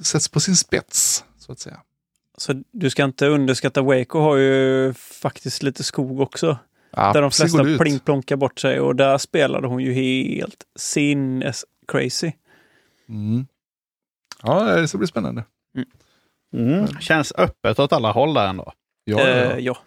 sätts 0.02 0.30
på 0.30 0.40
sin 0.40 0.56
spets, 0.56 1.26
så 1.38 1.52
att 1.52 1.60
säga. 1.60 1.82
Så 2.38 2.64
du 2.72 2.90
ska 2.90 3.04
inte 3.04 3.28
underskatta 3.28 3.82
Waco 3.82 4.20
har 4.20 4.36
ju 4.36 4.94
faktiskt 4.94 5.64
lite 5.64 5.84
skog 5.84 6.20
också. 6.20 6.58
Där 6.92 7.22
de 7.22 7.32
flesta 7.32 7.64
pling-plonkar 7.64 8.36
bort 8.36 8.60
sig 8.60 8.80
och 8.80 8.96
där 8.96 9.18
spelade 9.18 9.68
hon 9.68 9.84
ju 9.84 9.94
helt 9.94 10.64
sinnes 10.80 11.66
crazy. 11.88 12.32
Mm. 13.10 13.48
Ja, 14.44 14.76
det 14.76 14.88
ska 14.88 14.98
bli 14.98 15.08
spännande. 15.08 15.44
Mm. 16.54 16.88
Känns 16.88 17.34
öppet 17.38 17.80
åt 17.80 17.94
alla 17.94 18.12
håll 18.12 18.34
där 18.34 18.48
ändå. 18.48 18.74
Ja, 19.04 19.20
ja, 19.20 19.28
Eh, 19.28 19.50
ja. 19.50 19.60
ja. 19.60 19.78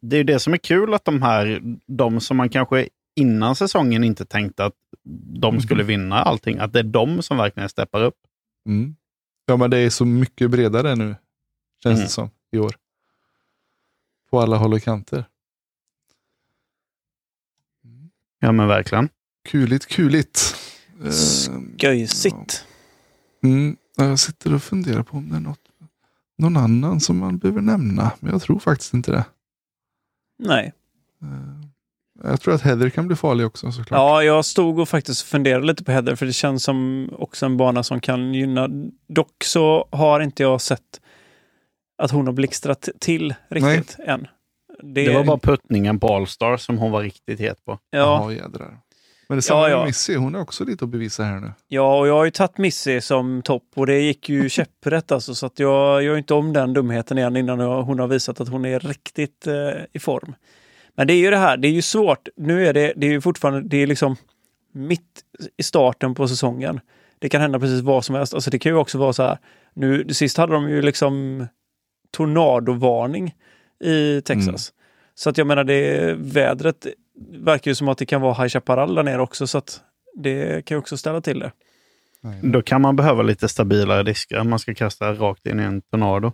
Det 0.00 0.16
är 0.16 0.18
ju 0.18 0.24
det 0.24 0.38
som 0.38 0.52
är 0.52 0.58
kul 0.58 0.94
att 0.94 1.04
de 1.04 1.22
här, 1.22 1.60
de 1.86 2.20
som 2.20 2.36
man 2.36 2.48
kanske 2.48 2.88
innan 3.14 3.56
säsongen 3.56 4.04
inte 4.04 4.24
tänkte 4.24 4.64
att 4.64 4.74
de 5.40 5.60
skulle 5.60 5.82
vinna 5.82 6.22
allting, 6.22 6.58
att 6.58 6.72
det 6.72 6.78
är 6.78 6.82
de 6.84 7.22
som 7.22 7.36
verkligen 7.36 7.68
steppar 7.68 8.02
upp. 8.02 8.16
Mm. 8.66 8.96
ja, 9.46 9.56
men 9.56 9.70
det 9.70 9.78
är 9.78 9.90
så 9.90 10.04
mycket 10.04 10.50
bredare 10.50 10.94
nu, 10.96 11.16
känns 11.82 11.94
Mm. 11.96 12.04
det 12.04 12.10
som, 12.10 12.30
i 12.50 12.58
år. 12.58 12.74
På 14.30 14.40
alla 14.40 14.56
håll 14.56 14.72
och 14.74 14.82
kanter. 14.82 15.24
Ja 18.38 18.52
men 18.52 18.68
verkligen. 18.68 19.08
Kuligt, 19.48 19.86
kuligt. 19.86 20.56
Eh, 21.04 21.60
Göjsigt. 21.78 22.66
Mm, 23.42 23.76
ja, 23.96 24.04
jag 24.04 24.18
sitter 24.18 24.54
och 24.54 24.62
funderar 24.62 25.02
på 25.02 25.16
om 25.16 25.28
det 25.28 25.36
är 25.36 25.40
något, 25.40 25.68
någon 26.38 26.56
annan 26.56 27.00
som 27.00 27.18
man 27.18 27.38
behöver 27.38 27.60
nämna, 27.60 28.12
men 28.20 28.32
jag 28.32 28.42
tror 28.42 28.58
faktiskt 28.58 28.94
inte 28.94 29.10
det. 29.12 29.24
Nej. 30.38 30.72
Jag 32.26 32.40
tror 32.40 32.54
att 32.54 32.62
Heather 32.62 32.90
kan 32.90 33.06
bli 33.06 33.16
farlig 33.16 33.46
också 33.46 33.72
såklart. 33.72 33.98
Ja, 33.98 34.22
jag 34.22 34.44
stod 34.44 34.78
och 34.78 34.88
faktiskt 34.88 35.22
funderade 35.22 35.66
lite 35.66 35.84
på 35.84 35.92
Heather 35.92 36.14
för 36.16 36.26
det 36.26 36.32
känns 36.32 36.64
som 36.64 37.08
också 37.18 37.46
en 37.46 37.56
bana 37.56 37.82
som 37.82 38.00
kan 38.00 38.34
gynna. 38.34 38.68
Dock 39.08 39.44
så 39.44 39.88
har 39.90 40.20
inte 40.20 40.42
jag 40.42 40.60
sett 40.60 41.00
att 42.02 42.10
hon 42.10 42.26
har 42.26 42.32
blixtrat 42.34 42.88
till 43.00 43.34
riktigt 43.48 43.96
än. 44.06 44.26
Det, 44.82 45.04
Det 45.06 45.14
var 45.14 45.24
bara 45.24 45.38
puttningen 45.38 46.00
på 46.00 46.14
Allstar 46.14 46.56
som 46.56 46.78
hon 46.78 46.90
var 46.92 47.02
riktigt 47.02 47.40
het 47.40 47.64
på. 47.64 47.78
ja, 47.90 47.98
Jaha, 47.98 48.32
jädrar. 48.32 48.78
Men 49.28 49.38
det 49.38 49.40
är 49.40 49.40
samma 49.40 49.60
Ja, 49.60 49.68
med 49.68 49.82
ja. 49.82 49.86
Missy, 49.86 50.16
hon 50.16 50.34
är 50.34 50.40
också 50.40 50.64
lite 50.64 50.84
att 50.84 50.90
bevisa 50.90 51.24
här 51.24 51.40
nu. 51.40 51.52
ja, 51.68 51.98
och 51.98 52.08
jag 52.08 52.14
har 52.14 52.24
ju 52.24 52.30
tagit 52.30 52.58
Missy 52.58 53.00
som 53.00 53.42
topp 53.42 53.62
och 53.76 53.86
det 53.86 54.00
gick 54.00 54.28
ju 54.28 54.48
käpprätt 54.48 55.12
alltså 55.12 55.34
så 55.34 55.46
att 55.46 55.58
jag 55.58 56.02
gör 56.02 56.16
inte 56.16 56.34
om 56.34 56.52
den 56.52 56.72
dumheten 56.72 57.18
igen 57.18 57.36
innan 57.36 57.60
hon 57.60 57.98
har 57.98 58.06
visat 58.06 58.40
att 58.40 58.48
hon 58.48 58.64
är 58.64 58.80
riktigt 58.80 59.46
eh, 59.46 59.54
i 59.92 59.98
form. 59.98 60.34
Men 60.96 61.06
det 61.06 61.12
är 61.12 61.18
ju 61.18 61.30
det 61.30 61.36
här, 61.36 61.56
det 61.56 61.68
är 61.68 61.72
ju 61.72 61.82
svårt. 61.82 62.28
Nu 62.36 62.66
är 62.66 62.72
det, 62.72 62.92
det 62.96 63.06
är 63.06 63.10
ju 63.10 63.20
fortfarande, 63.20 63.68
det 63.68 63.82
är 63.82 63.86
liksom 63.86 64.16
mitt 64.72 65.20
i 65.56 65.62
starten 65.62 66.14
på 66.14 66.28
säsongen. 66.28 66.80
Det 67.18 67.28
kan 67.28 67.40
hända 67.40 67.60
precis 67.60 67.80
vad 67.80 68.04
som 68.04 68.14
helst. 68.14 68.34
Alltså 68.34 68.50
det 68.50 68.58
kan 68.58 68.72
ju 68.72 68.78
också 68.78 68.98
vara 68.98 69.12
så 69.12 69.22
här, 69.22 69.38
nu 69.74 70.14
sist 70.14 70.36
hade 70.36 70.52
de 70.52 70.68
ju 70.70 70.82
liksom 70.82 71.46
tornadovarning 72.10 73.34
i 73.84 74.20
Texas. 74.20 74.72
Så 75.14 75.30
att 75.30 75.38
jag 75.38 75.46
menar, 75.46 75.64
det 75.64 76.14
vädret 76.18 76.86
verkar 77.38 77.70
ju 77.70 77.74
som 77.74 77.88
att 77.88 77.98
det 77.98 78.06
kan 78.06 78.20
vara 78.20 78.34
High 78.34 78.48
Chaparral 78.48 78.94
där 78.94 79.02
nere 79.02 79.22
också, 79.22 79.46
så 79.46 79.58
att 79.58 79.80
det 80.14 80.64
kan 80.64 80.74
ju 80.74 80.78
också 80.78 80.96
ställa 80.96 81.20
till 81.20 81.38
det. 81.38 81.52
Då 82.42 82.62
kan 82.62 82.80
man 82.80 82.96
behöva 82.96 83.22
lite 83.22 83.48
stabilare 83.48 84.02
diskar 84.02 84.38
om 84.38 84.50
man 84.50 84.58
ska 84.58 84.74
kasta 84.74 85.12
rakt 85.12 85.46
in 85.46 85.60
i 85.60 85.62
en 85.62 85.82
tornado. 85.82 86.32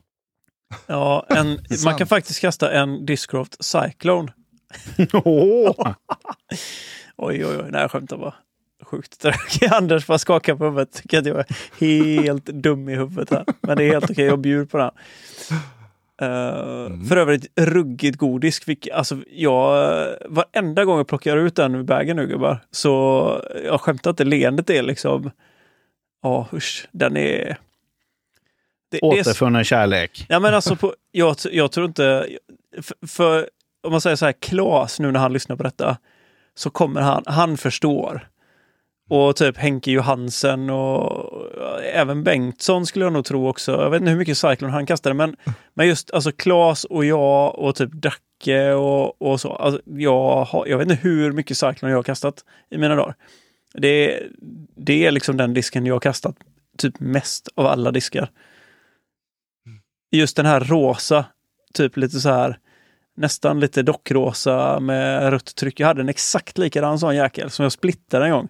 Ja, 0.87 1.27
en, 1.29 1.59
man 1.85 1.99
kan 1.99 2.07
faktiskt 2.07 2.41
kasta 2.41 2.73
en 2.73 3.07
Discraft 3.07 3.65
Cyclone. 3.65 4.33
Åh! 5.13 5.75
Oj, 7.23 7.45
oj, 7.45 7.57
oj, 7.59 7.71
nej 7.71 7.81
jag 7.81 7.91
skämtar 7.91 8.17
bara. 8.17 8.35
Sjukt 8.83 9.21
tråkigt. 9.21 9.73
Anders 9.73 10.07
bara 10.07 10.19
skakar 10.19 10.55
på 10.55 10.65
huvudet. 10.65 10.93
Tycker 10.93 11.19
att 11.19 11.27
jag 11.27 11.39
är 11.39 11.47
helt 12.23 12.47
dum 12.47 12.89
i 12.89 12.95
huvudet 12.95 13.31
här. 13.31 13.45
Men 13.61 13.77
det 13.77 13.85
är 13.85 13.93
helt 13.93 14.11
okej, 14.11 14.25
jag 14.25 14.39
bjuder 14.39 14.65
på 14.65 14.79
den. 14.79 14.91
Uh, 16.23 17.07
För 17.09 17.17
övrigt, 17.17 17.47
ruggigt 17.57 18.19
god 18.19 18.41
disk. 18.41 18.65
Fick, 18.65 18.89
alltså, 18.89 19.17
jag, 19.31 20.07
varenda 20.29 20.85
gång 20.85 20.97
jag 20.97 21.09
plockar 21.09 21.37
ut 21.37 21.57
den 21.57 21.75
ur 21.75 21.83
bagen 21.83 22.17
nu 22.17 22.27
gubbar, 22.27 22.59
så 22.71 23.45
jag 23.65 23.81
skämtar 23.81 24.11
inte, 24.11 24.25
leendet 24.25 24.71
är 24.71 24.83
liksom... 24.83 25.31
Ja, 26.23 26.47
usch, 26.53 26.89
den 26.93 27.17
är... 27.17 27.59
Det, 28.91 28.99
det 28.99 29.01
Återfunnen 29.01 29.65
kärlek. 29.65 30.27
Ja, 30.29 30.41
men 30.41 30.55
alltså, 30.55 30.77
på, 30.77 30.95
jag, 31.13 31.37
jag 31.53 31.73
tror 31.73 31.87
inte... 31.87 32.29
För, 32.83 33.07
för 33.07 33.49
om 33.83 33.93
man 33.93 34.01
säger 34.01 34.17
så 34.17 34.25
här, 34.25 34.33
Klas 34.33 35.01
nu 35.01 35.13
när 35.13 35.21
han 35.21 35.33
lyssnar 35.33 35.57
på 35.57 35.63
detta, 35.63 35.97
så 36.55 36.71
kommer 36.71 37.01
han, 37.01 37.23
han 37.27 37.57
förstår. 37.57 38.29
Och 39.11 39.37
typ 39.37 39.57
Henke 39.57 39.91
Johansen 39.91 40.71
och 40.71 41.33
även 41.95 42.25
Bengtsson 42.25 42.87
skulle 42.87 43.05
jag 43.05 43.13
nog 43.13 43.25
tro 43.25 43.49
också. 43.49 43.73
Jag 43.73 43.91
vet 43.91 44.01
inte 44.01 44.11
hur 44.11 44.19
mycket 44.19 44.39
Cyclone 44.39 44.73
han 44.73 44.87
kastade, 44.87 45.15
men, 45.15 45.37
men 45.75 45.87
just 45.87 46.11
alltså 46.11 46.33
Klas 46.33 46.85
och 46.85 47.05
jag 47.05 47.59
och 47.59 47.75
typ 47.75 47.93
Dacke 47.93 48.73
och, 48.73 49.23
och 49.23 49.41
så. 49.41 49.53
Alltså, 49.53 49.81
jag, 49.85 50.45
har, 50.45 50.67
jag 50.67 50.79
vet 50.79 50.91
inte 50.91 51.09
hur 51.09 51.33
mycket 51.33 51.57
Cyclone 51.57 51.93
jag 51.93 51.99
har 51.99 52.03
kastat 52.03 52.45
i 52.71 52.79
mina 52.79 52.95
dagar. 52.95 53.15
Det, 53.75 54.23
det 54.77 55.07
är 55.07 55.11
liksom 55.11 55.37
den 55.37 55.55
disken 55.55 55.87
jag 55.87 55.95
har 55.95 56.01
kastat 56.01 56.37
typ 56.79 57.01
mest 57.01 57.49
av 57.55 57.67
alla 57.67 57.91
diskar 57.91 58.31
just 60.11 60.37
den 60.37 60.47
här 60.47 60.61
rosa, 60.61 61.25
typ 61.75 61.97
lite 61.97 62.21
så 62.21 62.29
här 62.29 62.59
nästan 63.21 63.61
lite 63.61 63.83
dockrosa 63.83 64.81
med 64.81 65.31
rött 65.31 65.55
tryck. 65.55 65.81
Jag 65.81 65.87
hade 65.87 66.01
en 66.01 66.09
exakt 66.09 66.59
likadan 66.59 66.99
sån 66.99 67.17
jäkel 67.17 67.51
som 67.51 67.63
jag 67.63 67.73
splittade 67.73 68.25
en 68.25 68.31
gång. 68.31 68.49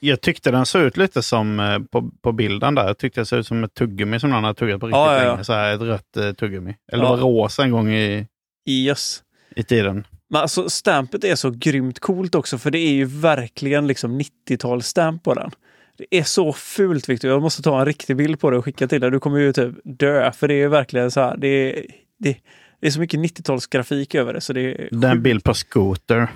Jag 0.00 0.20
tyckte 0.20 0.50
den 0.50 0.66
såg 0.66 0.82
ut 0.82 0.96
lite 0.96 1.22
som 1.22 1.60
eh, 1.60 1.78
på, 1.78 2.10
på 2.22 2.32
bilden 2.32 2.74
där. 2.74 2.86
Jag 2.86 2.98
tyckte 2.98 3.20
det 3.20 3.24
såg 3.26 3.38
ut 3.38 3.46
som 3.46 3.64
ett 3.64 3.74
tuggummi 3.74 4.20
som 4.20 4.30
någon 4.30 4.44
har 4.44 4.54
tuggat 4.54 4.80
på 4.80 4.86
riktigt 4.86 4.96
Ja, 4.96 5.16
ja, 5.16 5.22
ja. 5.24 5.30
länge. 5.32 5.44
Så 5.44 5.52
här, 5.52 5.74
ett 5.74 5.80
rött 5.80 6.16
eh, 6.16 6.32
tuggummi. 6.32 6.74
Eller 6.92 7.04
Ja. 7.04 7.10
var 7.10 7.16
rosa 7.16 7.62
en 7.64 7.70
gång 7.70 7.90
i, 7.92 8.26
Yes. 8.68 9.22
i 9.56 9.62
tiden. 9.62 10.06
Men 10.30 10.40
alltså 10.42 10.68
stampet 10.70 11.24
är 11.24 11.34
så 11.34 11.50
grymt 11.50 12.00
coolt 12.00 12.34
också 12.34 12.58
för 12.58 12.70
det 12.70 12.78
är 12.78 12.92
ju 12.92 13.04
verkligen 13.04 13.86
liksom 13.86 14.20
90-talsstamp 14.20 15.18
på 15.22 15.34
den. 15.34 15.50
Det 15.98 16.18
är 16.18 16.22
så 16.22 16.52
fult 16.52 17.08
Victor. 17.08 17.30
Jag 17.30 17.42
måste 17.42 17.62
ta 17.62 17.80
en 17.80 17.86
riktig 17.86 18.16
bild 18.16 18.40
på 18.40 18.50
det 18.50 18.56
och 18.56 18.64
skicka 18.64 18.86
till 18.88 19.00
dig. 19.00 19.10
Du 19.10 19.20
kommer 19.20 19.38
ju 19.38 19.52
typ 19.52 19.74
dö 19.84 20.32
för 20.32 20.48
det 20.48 20.54
är 20.62 20.68
verkligen 20.68 21.10
så 21.10 21.20
här. 21.20 21.36
Det 21.36 21.84
det, 22.18 22.36
det 22.84 22.88
är 22.88 22.92
så 22.92 23.00
mycket 23.00 23.20
90-talsgrafik 23.20 24.14
över 24.16 24.32
det 24.34 24.40
så 24.40 24.52
det 24.52 24.60
är 24.60 24.88
Det 24.92 25.06
är 25.06 25.10
en 25.10 25.16
sjukt. 25.16 25.22
bild 25.22 25.44
på 25.44 25.54
Scooter. 25.54 26.28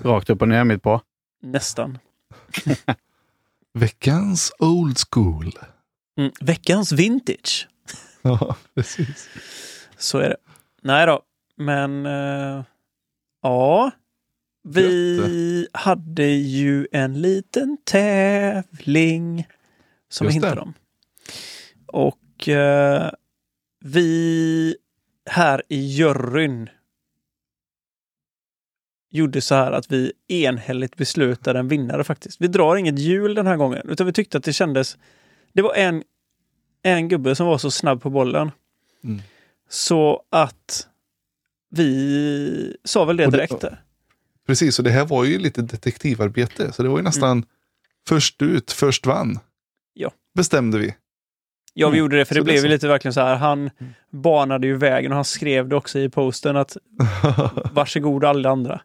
Rakt 0.00 0.30
upp 0.30 0.42
och 0.42 0.48
ner 0.48 0.64
mitt 0.64 0.82
på. 0.82 1.00
nästan. 1.42 1.98
Veckans 3.74 4.52
old 4.58 4.96
school. 5.10 5.52
Mm. 6.18 6.32
Veckans 6.40 6.92
vintage. 6.92 7.68
Ja, 8.22 8.56
precis. 8.74 9.28
Så 9.96 10.18
är 10.18 10.28
det. 10.28 10.36
Nej 10.82 11.06
då, 11.06 11.22
men 11.56 12.06
eh, 12.06 12.64
ja. 13.42 13.90
Vi 14.68 15.68
hade 15.72 16.26
ju 16.26 16.86
en 16.92 17.20
liten 17.22 17.76
tävling 17.84 19.46
som 20.08 20.24
Just 20.26 20.36
vi 20.36 20.40
det. 20.40 20.46
hintade 20.46 20.60
om. 20.60 20.74
Och 21.86 22.48
eh, 22.48 23.10
vi 23.84 24.76
här 25.30 25.62
i 25.68 25.76
juryn 25.80 26.68
gjorde 29.10 29.40
så 29.40 29.54
här 29.54 29.72
att 29.72 29.92
vi 29.92 30.12
enhälligt 30.28 30.96
beslutade 30.96 31.58
en 31.58 31.68
vinnare 31.68 32.04
faktiskt. 32.04 32.40
Vi 32.40 32.46
drar 32.48 32.76
inget 32.76 32.98
hjul 32.98 33.34
den 33.34 33.46
här 33.46 33.56
gången, 33.56 33.88
utan 33.88 34.06
vi 34.06 34.12
tyckte 34.12 34.38
att 34.38 34.44
det 34.44 34.52
kändes... 34.52 34.98
Det 35.52 35.62
var 35.62 35.74
en, 35.74 36.02
en 36.82 37.08
gubbe 37.08 37.34
som 37.34 37.46
var 37.46 37.58
så 37.58 37.70
snabb 37.70 38.02
på 38.02 38.10
bollen. 38.10 38.50
Mm. 39.04 39.22
Så 39.68 40.22
att 40.30 40.88
vi 41.70 42.76
sa 42.84 43.04
väl 43.04 43.16
det 43.16 43.24
det- 43.24 43.30
direkt. 43.30 43.60
där. 43.60 43.80
Precis, 44.46 44.78
och 44.78 44.84
det 44.84 44.90
här 44.90 45.04
var 45.06 45.24
ju 45.24 45.38
lite 45.38 45.62
detektivarbete. 45.62 46.72
Så 46.72 46.82
det 46.82 46.88
var 46.88 46.96
ju 46.96 47.02
nästan 47.02 47.46
först 48.08 48.42
ut, 48.42 48.72
först 48.72 49.06
vann. 49.06 49.38
Ja. 49.92 50.12
Bestämde 50.34 50.78
vi. 50.78 50.94
Ja, 51.76 51.88
vi 51.88 51.90
Mm. 51.90 51.98
gjorde 51.98 52.16
det 52.16 52.24
för 52.24 52.34
Så 52.34 52.40
det 52.40 52.40
är 52.40 52.44
blev 52.44 52.56
ju 52.56 52.60
så. 52.62 52.66
lite 52.68 52.88
verkligen 52.88 53.12
så 53.12 53.20
här. 53.20 53.36
Han 53.36 53.70
banade 54.10 54.66
ju 54.66 54.76
vägen 54.76 55.12
och 55.12 55.16
han 55.16 55.24
skrev 55.24 55.68
det 55.68 55.76
också 55.76 55.98
i 55.98 56.08
posten 56.08 56.56
att 56.56 56.76
varsågod 57.72 58.24
alla 58.24 58.50
andra. 58.50 58.80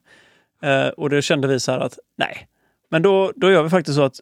Eh, 0.64 0.88
och 0.88 1.10
då 1.10 1.22
kände 1.22 1.48
vi 1.48 1.60
så 1.60 1.72
här 1.72 1.80
att 1.80 2.00
nej, 2.18 2.48
men 2.92 3.02
då, 3.02 3.32
då 3.36 3.52
gör 3.52 3.64
vi 3.64 3.70
faktiskt 3.70 3.96
så 3.96 4.04
att 4.04 4.16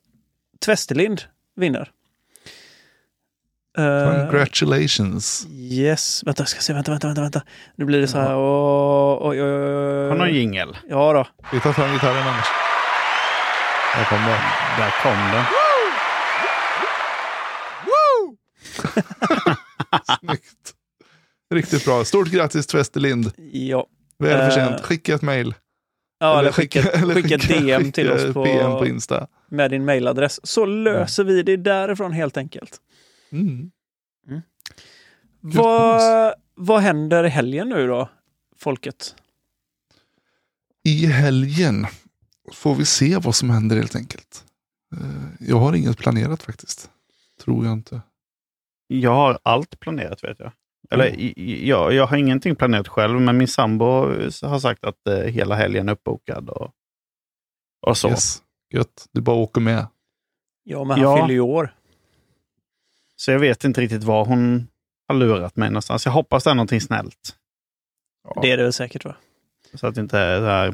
Tvestelind 0.65 1.21
vinner. 1.55 1.91
Eh, 3.77 4.21
Congratulations. 4.29 5.47
yes, 5.51 6.23
vänta, 6.25 6.41
jag 6.41 6.47
ska 6.49 6.61
se, 6.61 6.73
vänta, 6.73 6.91
vänta, 6.91 7.07
vänta, 7.07 7.21
vänta. 7.21 7.41
Nu 7.75 7.85
blir 7.85 8.01
det 8.01 8.07
så 8.07 8.17
här, 8.19 8.35
åh, 8.35 9.17
oj, 9.21 9.43
oj, 9.43 9.49
oj, 9.49 10.09
Har 10.09 10.15
någon 10.15 10.33
jingel? 10.33 10.77
Ja 10.89 11.13
då. 11.13 11.27
Vi 11.53 11.59
tar 11.59 11.73
fram 11.73 11.93
gitarren 11.93 12.27
annars. 12.27 12.47
Där 13.95 14.03
kom 14.05 14.17
den. 14.17 14.39
Där 14.79 14.93
kom 15.03 15.31
den. 15.31 15.43
Snyggt. 20.19 20.73
Riktigt 21.53 21.85
bra. 21.85 22.05
Stort 22.05 22.27
grattis 22.27 22.67
Tvestelind. 22.67 23.31
Ja, 23.51 23.87
Väl 24.19 24.59
Eh. 24.59 24.77
Skicka 24.81 25.15
ett 25.15 25.21
mail. 25.21 25.55
ja 26.19 26.39
eller 26.39 26.51
skicka, 26.51 26.81
eller 26.91 27.13
skicka 27.21 27.37
DM 27.37 27.91
till 27.91 28.11
oss 28.11 28.33
på, 28.33 28.45
PM 28.45 28.71
på 28.77 28.85
Insta. 28.85 29.27
med 29.49 29.71
din 29.71 29.85
mailadress. 29.85 30.39
Så 30.43 30.65
löser 30.65 31.23
vi 31.23 31.43
det 31.43 31.57
därifrån 31.57 32.11
helt 32.11 32.37
enkelt. 32.37 32.77
Mm. 33.31 33.71
Vad, 35.41 36.33
vad 36.55 36.81
händer 36.81 37.23
i 37.23 37.29
helgen 37.29 37.69
nu 37.69 37.87
då, 37.87 38.09
folket? 38.57 39.15
I 40.83 41.05
helgen 41.05 41.87
får 42.53 42.75
vi 42.75 42.85
se 42.85 43.17
vad 43.17 43.35
som 43.35 43.49
händer 43.49 43.75
helt 43.75 43.95
enkelt. 43.95 44.43
Eh, 44.95 45.47
Jag 45.47 45.57
har 45.59 45.73
inget 45.73 45.97
planerat 45.97 46.43
faktiskt. 46.43 46.89
Tror 47.43 47.65
jag 47.65 47.73
inte. 47.73 48.01
Jag 48.87 49.11
har 49.13 49.39
allt 49.43 49.79
planerat 49.79 50.23
vet 50.23 50.39
jag. 50.39 50.51
Eller 50.91 51.05
i- 51.05 51.33
i- 51.37 51.69
ja, 51.69 51.91
jag 51.91 52.07
har 52.07 52.17
ingenting 52.17 52.55
planerat 52.55 52.87
själv, 52.87 53.21
men 53.21 53.37
min 53.37 53.47
sambo 53.47 53.85
har 54.41 54.59
sagt 54.59 54.85
att 54.85 55.07
eh, 55.07 55.17
hela 55.17 55.55
helgen 55.55 55.89
är 55.89 55.93
uppbokad. 55.93 56.49
Och, 56.49 56.71
och 57.87 57.97
så. 57.97 58.09
Yes. 58.09 58.41
Gött. 58.73 59.05
Du 59.11 59.21
bara 59.21 59.35
åker 59.35 59.61
med. 59.61 59.87
Ja, 60.63 60.79
men 60.83 60.89
han 60.89 61.01
Ja. 61.01 61.15
fyller 61.17 61.33
ju 61.33 61.39
år. 61.39 61.73
Så 63.15 63.31
jag 63.31 63.39
vet 63.39 63.63
inte 63.63 63.81
riktigt 63.81 64.03
var 64.03 64.25
hon 64.25 64.67
har 65.07 65.15
lurat 65.15 65.55
mig 65.55 65.69
någonstans. 65.69 66.05
Jag 66.05 66.13
hoppas 66.13 66.43
det 66.43 66.49
är 66.49 66.55
någonting 66.55 66.81
snällt. 66.81 67.35
Ja. 68.23 68.41
Det 68.41 68.51
är 68.51 68.57
det 68.57 68.63
väl 68.63 68.73
säkert 68.73 69.05
va? 69.05 69.15
Så 69.73 69.87
att 69.87 69.95
det 69.95 70.01
inte 70.01 70.19
är 70.19 70.39
så 70.39 70.45
här 70.45 70.73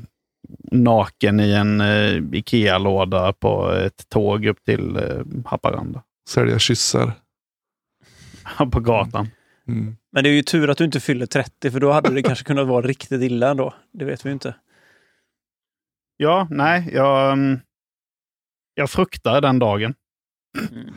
naken 0.71 1.39
i 1.39 1.51
en 1.53 1.81
eh, 1.81 2.23
Ikea-låda 2.33 3.33
på 3.33 3.71
ett 3.71 4.09
tåg 4.09 4.45
upp 4.45 4.63
till 4.63 4.95
eh, 4.97 5.21
Haparanda. 5.45 6.03
Sälja 6.29 6.59
kyssar. 6.59 7.11
på 8.71 8.79
gatan. 8.79 9.27
Mm. 9.67 9.97
Men 10.11 10.23
det 10.23 10.29
är 10.29 10.33
ju 10.33 10.41
tur 10.41 10.69
att 10.69 10.77
du 10.77 10.85
inte 10.85 10.99
fyller 10.99 11.25
30 11.25 11.71
för 11.71 11.79
då 11.79 11.91
hade 11.91 12.09
det 12.09 12.23
kanske 12.23 12.45
kunnat 12.45 12.67
vara 12.67 12.87
riktigt 12.87 13.21
illa 13.21 13.51
ändå. 13.51 13.73
Det 13.91 14.05
vet 14.05 14.25
vi 14.25 14.29
ju 14.29 14.33
inte. 14.33 14.55
Ja, 16.17 16.47
nej, 16.49 16.89
jag, 16.93 17.33
mm, 17.33 17.59
jag 18.73 18.89
fruktar 18.89 19.41
den 19.41 19.59
dagen. 19.59 19.93
Mm. 20.71 20.93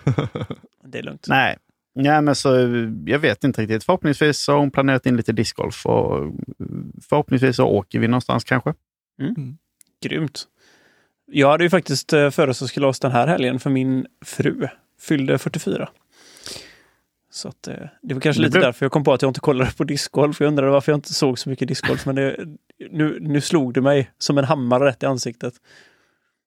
Det 0.85 0.99
är 0.99 1.03
lugnt. 1.03 1.27
Nej. 1.29 1.57
Nej, 1.95 2.23
men 2.23 2.35
så 2.35 2.49
jag 3.07 3.19
vet 3.19 3.45
inte 3.45 3.63
riktigt. 3.63 3.85
Förhoppningsvis 3.85 4.39
så 4.39 4.53
har 4.53 4.59
hon 4.59 4.71
planerat 4.71 5.07
in 5.07 5.17
lite 5.17 5.33
discgolf 5.33 5.87
och 5.87 6.33
förhoppningsvis 7.09 7.57
så 7.57 7.67
åker 7.67 7.99
vi 7.99 8.09
någonstans 8.09 8.45
kanske. 8.45 8.75
Grymt. 10.03 10.47
Jag 11.33 11.51
hade 11.51 11.65
ju 11.65 11.71
faktiskt 11.71 12.13
eh, 12.13 12.31
födelsedagskalas 12.31 13.01
den 13.01 13.13
här 13.13 13.27
helgen 13.27 13.61
för 13.61 13.71
min 13.71 14.07
fru 14.25 14.69
fyllde 15.01 15.39
44. 15.39 15.89
Så 17.37 17.49
att, 17.49 17.69
eh, 17.69 17.75
det 18.03 18.15
var 18.15 18.21
kanske 18.21 18.43
Det 18.43 18.47
lite 18.47 18.53
blev- 18.59 18.63
därför 18.63 18.85
jag 18.85 18.93
kom 18.93 19.05
på 19.05 19.13
att 19.13 19.23
jag 19.23 19.29
inte 19.29 19.41
kollade 19.41 19.71
på 19.77 19.85
discgolf. 19.85 20.41
Jag 20.41 20.49
undrade 20.49 20.71
varför 20.73 20.93
jag 20.93 20.97
inte 20.97 21.15
såg 21.15 21.39
så 21.39 21.49
mycket 21.49 21.69
discgolf. 21.69 22.07
Men 22.07 22.15
det, 22.15 22.37
nu, 22.91 23.19
nu 23.21 23.41
slog 23.41 23.75
det 23.75 23.81
mig 23.81 24.11
som 24.19 24.39
en 24.39 24.45
hammare 24.45 24.85
rätt 24.85 25.03
i 25.03 25.07
ansiktet. 25.07 25.55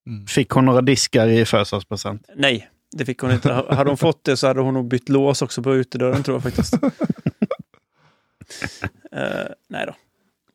Mm. 0.08 0.28
Fick 0.28 0.50
hon 0.50 0.66
några 0.66 0.82
diskar 0.82 1.28
i 1.28 1.46
födelsedagspresent? 1.46 2.30
Nej, 2.36 2.70
det 2.92 3.06
fick 3.06 3.20
hon 3.20 3.32
inte. 3.32 3.54
Hade 3.54 3.90
hon 3.90 3.98
fått 3.98 4.24
det 4.24 4.38
så 4.38 4.48
hade 4.48 4.62
hon 4.62 4.74
nog 4.74 4.88
bytt 4.88 5.10
lås 5.10 5.42
också 5.42 5.64
på 5.64 5.76
utedörren 5.76 6.24
tror 6.24 6.36
jag 6.36 6.44
faktiskt. 6.44 6.74
Eh, 9.12 9.46
nej 9.68 9.86
då. 9.86 9.96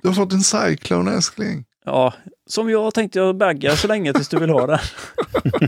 Du 0.03 0.09
har 0.09 0.15
fått 0.15 0.33
en 0.33 0.41
Cyclone 0.43 1.13
älskling. 1.13 1.65
Ja, 1.85 2.15
som 2.47 2.71
jag 2.71 2.95
tänkte 2.95 3.19
jag 3.19 3.37
bagga 3.37 3.77
så 3.77 3.89
länge 3.89 4.13
tills 4.13 4.29
du 4.29 4.39
vill 4.39 4.51
ha 4.51 4.67
den. 4.67 4.79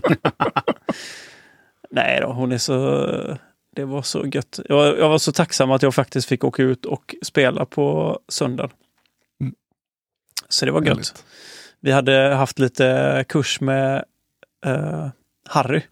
Nej 1.91 2.21
då, 2.21 2.33
hon 2.33 2.53
är 2.53 2.59
så... 2.59 3.39
Det 3.77 3.85
var 3.85 4.03
så 4.03 4.27
gött. 4.27 4.61
Jag, 4.69 4.99
jag 4.99 5.09
var 5.09 5.19
så 5.19 5.33
tacksam 5.33 5.71
att 5.71 5.83
jag 5.83 5.95
faktiskt 5.95 6.29
fick 6.29 6.45
åka 6.45 6.63
ut 6.63 6.87
och 6.87 7.15
spela 7.23 7.65
på 7.65 8.19
söndagen. 8.29 8.71
Mm. 9.41 9.55
Så 10.49 10.65
det 10.65 10.73
var 10.73 10.81
gött. 10.81 10.89
Härligt. 10.89 11.25
Vi 11.81 11.93
hade 11.93 12.35
haft 12.35 12.59
lite 12.59 13.25
kurs 13.29 13.61
med 13.61 14.05
eh, 14.67 15.09
Harry. 15.49 15.83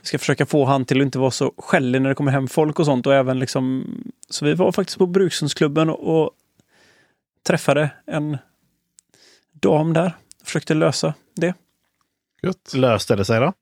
Vi 0.00 0.06
ska 0.06 0.18
försöka 0.18 0.46
få 0.46 0.64
han 0.64 0.84
till 0.84 1.00
att 1.00 1.04
inte 1.04 1.18
vara 1.18 1.30
så 1.30 1.54
skällig 1.58 2.02
när 2.02 2.08
det 2.08 2.14
kommer 2.14 2.32
hem 2.32 2.48
folk 2.48 2.78
och 2.78 2.86
sånt. 2.86 3.06
Och 3.06 3.14
även 3.14 3.38
liksom, 3.38 3.94
så 4.28 4.44
vi 4.44 4.54
var 4.54 4.72
faktiskt 4.72 4.98
på 4.98 5.06
Bruksundsklubben 5.06 5.90
och, 5.90 6.20
och 6.20 6.30
träffade 7.46 7.90
en 8.06 8.38
dam 9.52 9.92
där. 9.92 10.16
Försökte 10.44 10.74
lösa 10.74 11.14
det. 11.34 11.54
Gött. 12.42 12.74
Löste 12.74 13.16
det 13.16 13.24
sig 13.24 13.40
då? 13.40 13.52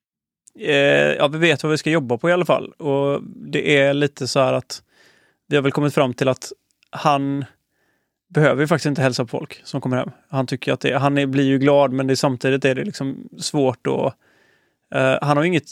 Eh, 0.60 0.74
ja, 1.18 1.28
vi 1.28 1.38
vet 1.38 1.62
vad 1.62 1.70
vi 1.70 1.78
ska 1.78 1.90
jobba 1.90 2.18
på 2.18 2.28
i 2.30 2.32
alla 2.32 2.44
fall. 2.44 2.72
Och 2.72 3.22
det 3.24 3.78
är 3.78 3.94
lite 3.94 4.28
så 4.28 4.40
här 4.40 4.52
att 4.52 4.82
vi 5.48 5.56
har 5.56 5.62
väl 5.62 5.72
kommit 5.72 5.94
fram 5.94 6.14
till 6.14 6.28
att 6.28 6.52
han 6.90 7.44
behöver 8.28 8.60
ju 8.60 8.66
faktiskt 8.66 8.86
inte 8.86 9.02
hälsa 9.02 9.24
på 9.24 9.28
folk 9.28 9.60
som 9.64 9.80
kommer 9.80 9.96
hem. 9.96 10.10
Han 10.28 10.46
tycker 10.46 10.72
att 10.72 10.80
det, 10.80 10.98
han 10.98 11.18
är, 11.18 11.26
blir 11.26 11.44
ju 11.44 11.58
glad 11.58 11.92
men 11.92 12.06
det, 12.06 12.16
samtidigt 12.16 12.64
är 12.64 12.74
det 12.74 12.84
liksom 12.84 13.28
svårt 13.38 13.86
att... 13.86 14.14
Eh, 14.94 15.18
han 15.22 15.36
har 15.36 15.44
inget... 15.44 15.64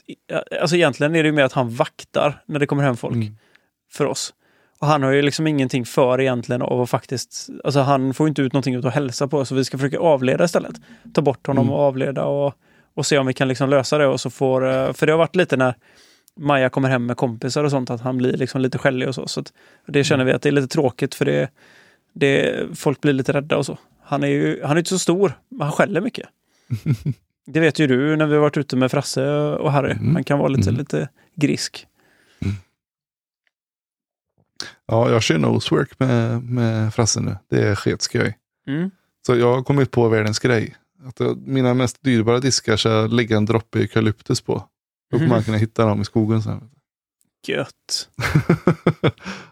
Alltså 0.61 0.77
egentligen 0.77 1.15
är 1.15 1.23
det 1.23 1.27
ju 1.27 1.32
mer 1.32 1.44
att 1.44 1.52
han 1.52 1.70
vaktar 1.74 2.43
när 2.47 2.59
det 2.61 2.66
kommer 2.66 2.82
hem 2.82 2.97
folk 2.97 3.15
Mm. 3.15 3.36
för 3.93 4.07
oss. 4.07 4.35
Och 4.81 4.86
han 4.86 5.02
har 5.02 5.11
ju 5.11 5.23
liksom 5.23 5.47
ingenting 5.47 5.85
för 5.85 6.20
egentligen 6.20 6.62
av 6.62 6.81
att 6.81 6.90
faktiskt... 6.90 7.48
Alltså 7.65 7.81
han 7.81 8.15
får 8.15 8.28
inte 8.28 8.43
ut 8.43 8.52
någonting 8.52 8.78
av 8.78 8.86
att 8.86 8.94
hälsa 8.94 9.28
på 9.28 9.44
så 9.44 9.55
vi 9.55 9.65
ska 9.65 9.78
försöka 9.78 9.98
avleda 9.98 10.44
istället. 10.44 10.74
Ta 11.15 11.23
bort 11.23 11.47
honom 11.47 11.65
Mm. 11.65 11.74
och 11.74 11.81
avleda 11.81 12.24
och, 12.24 12.55
och 12.94 13.06
se 13.06 13.18
om 13.18 13.26
vi 13.26 13.34
kan 13.34 13.48
liksom 13.48 13.70
lösa 13.70 13.98
det. 13.98 14.06
Och 14.06 14.20
så 14.20 14.30
får, 14.30 14.66
eh, 14.68 14.92
för 14.92 15.06
det 15.06 15.12
har 15.12 15.18
varit 15.18 15.36
lite 15.36 15.56
när 15.56 15.74
Maja 16.36 16.68
kommer 16.68 16.88
hem 16.88 17.06
med 17.06 17.16
kompisar 17.16 17.64
och 17.64 17.70
sånt 17.70 17.90
att 17.90 18.00
han 18.00 18.18
blir 18.18 18.32
liksom 18.32 18.60
lite 18.60 18.78
skällig 18.78 19.08
och 19.08 19.14
så. 19.14 19.26
så 19.26 19.44
det 19.86 20.04
känner 20.04 20.24
vi 20.24 20.32
att 20.32 20.42
det 20.42 20.48
är 20.48 20.52
lite 20.52 20.68
tråkigt 20.68 21.14
för 21.14 21.24
det, 21.24 21.50
det, 22.12 22.56
folk 22.74 23.00
blir 23.00 23.12
lite 23.12 23.32
rädda 23.32 23.56
och 23.56 23.66
så. 23.66 23.78
Han 24.02 24.22
är 24.22 24.28
ju 24.28 24.62
han 24.62 24.72
är 24.76 24.78
inte 24.78 24.90
så 24.90 24.98
stor, 24.98 25.32
men 25.48 25.60
han 25.60 25.72
skäller 25.72 26.00
mycket. 26.00 26.28
Det 27.46 27.60
vet 27.60 27.78
ju 27.78 27.86
du 27.86 28.16
när 28.16 28.26
vi 28.26 28.34
har 28.34 28.40
varit 28.40 28.56
ute 28.56 28.76
med 28.76 28.90
Frasse 28.90 29.30
och 29.34 29.72
Harry. 29.72 29.92
Mm. 29.92 30.14
Han 30.14 30.24
kan 30.24 30.38
vara 30.38 30.48
lite, 30.48 30.68
Mm. 30.70 30.78
lite 30.78 31.08
grisk. 31.34 31.86
Ja, 34.86 35.10
jag 35.10 35.22
kör 35.22 35.38
nosework 35.38 35.98
med, 35.98 36.42
med 36.42 36.94
Frasse 36.94 37.20
nu. 37.20 37.36
Det 37.50 37.62
är 37.68 37.74
sketskoj. 37.74 38.38
Mm. 38.66 38.90
Så 39.26 39.36
jag 39.36 39.54
har 39.54 39.62
kommit 39.62 39.90
på 39.90 40.08
världens 40.08 40.38
grej. 40.38 40.76
Att 41.05 41.20
jag, 41.20 41.47
mina 41.47 41.74
mest 41.74 42.02
dyrbara 42.02 42.39
diskar 42.40 42.77
ska 42.77 42.89
jag 42.90 43.12
lägga 43.12 43.36
en 43.36 43.44
droppe 43.47 43.78
eukalyptus 43.78 44.40
på. 44.40 44.55
Då 45.10 45.16
kommer 45.16 45.27
Mhm. 45.27 45.28
man 45.35 45.44
kunna 45.44 45.56
hitta 45.56 45.86
dem 45.86 46.01
i 46.01 46.05
skogen 46.05 46.43
sen. 46.43 46.70
Gött. 47.47 48.09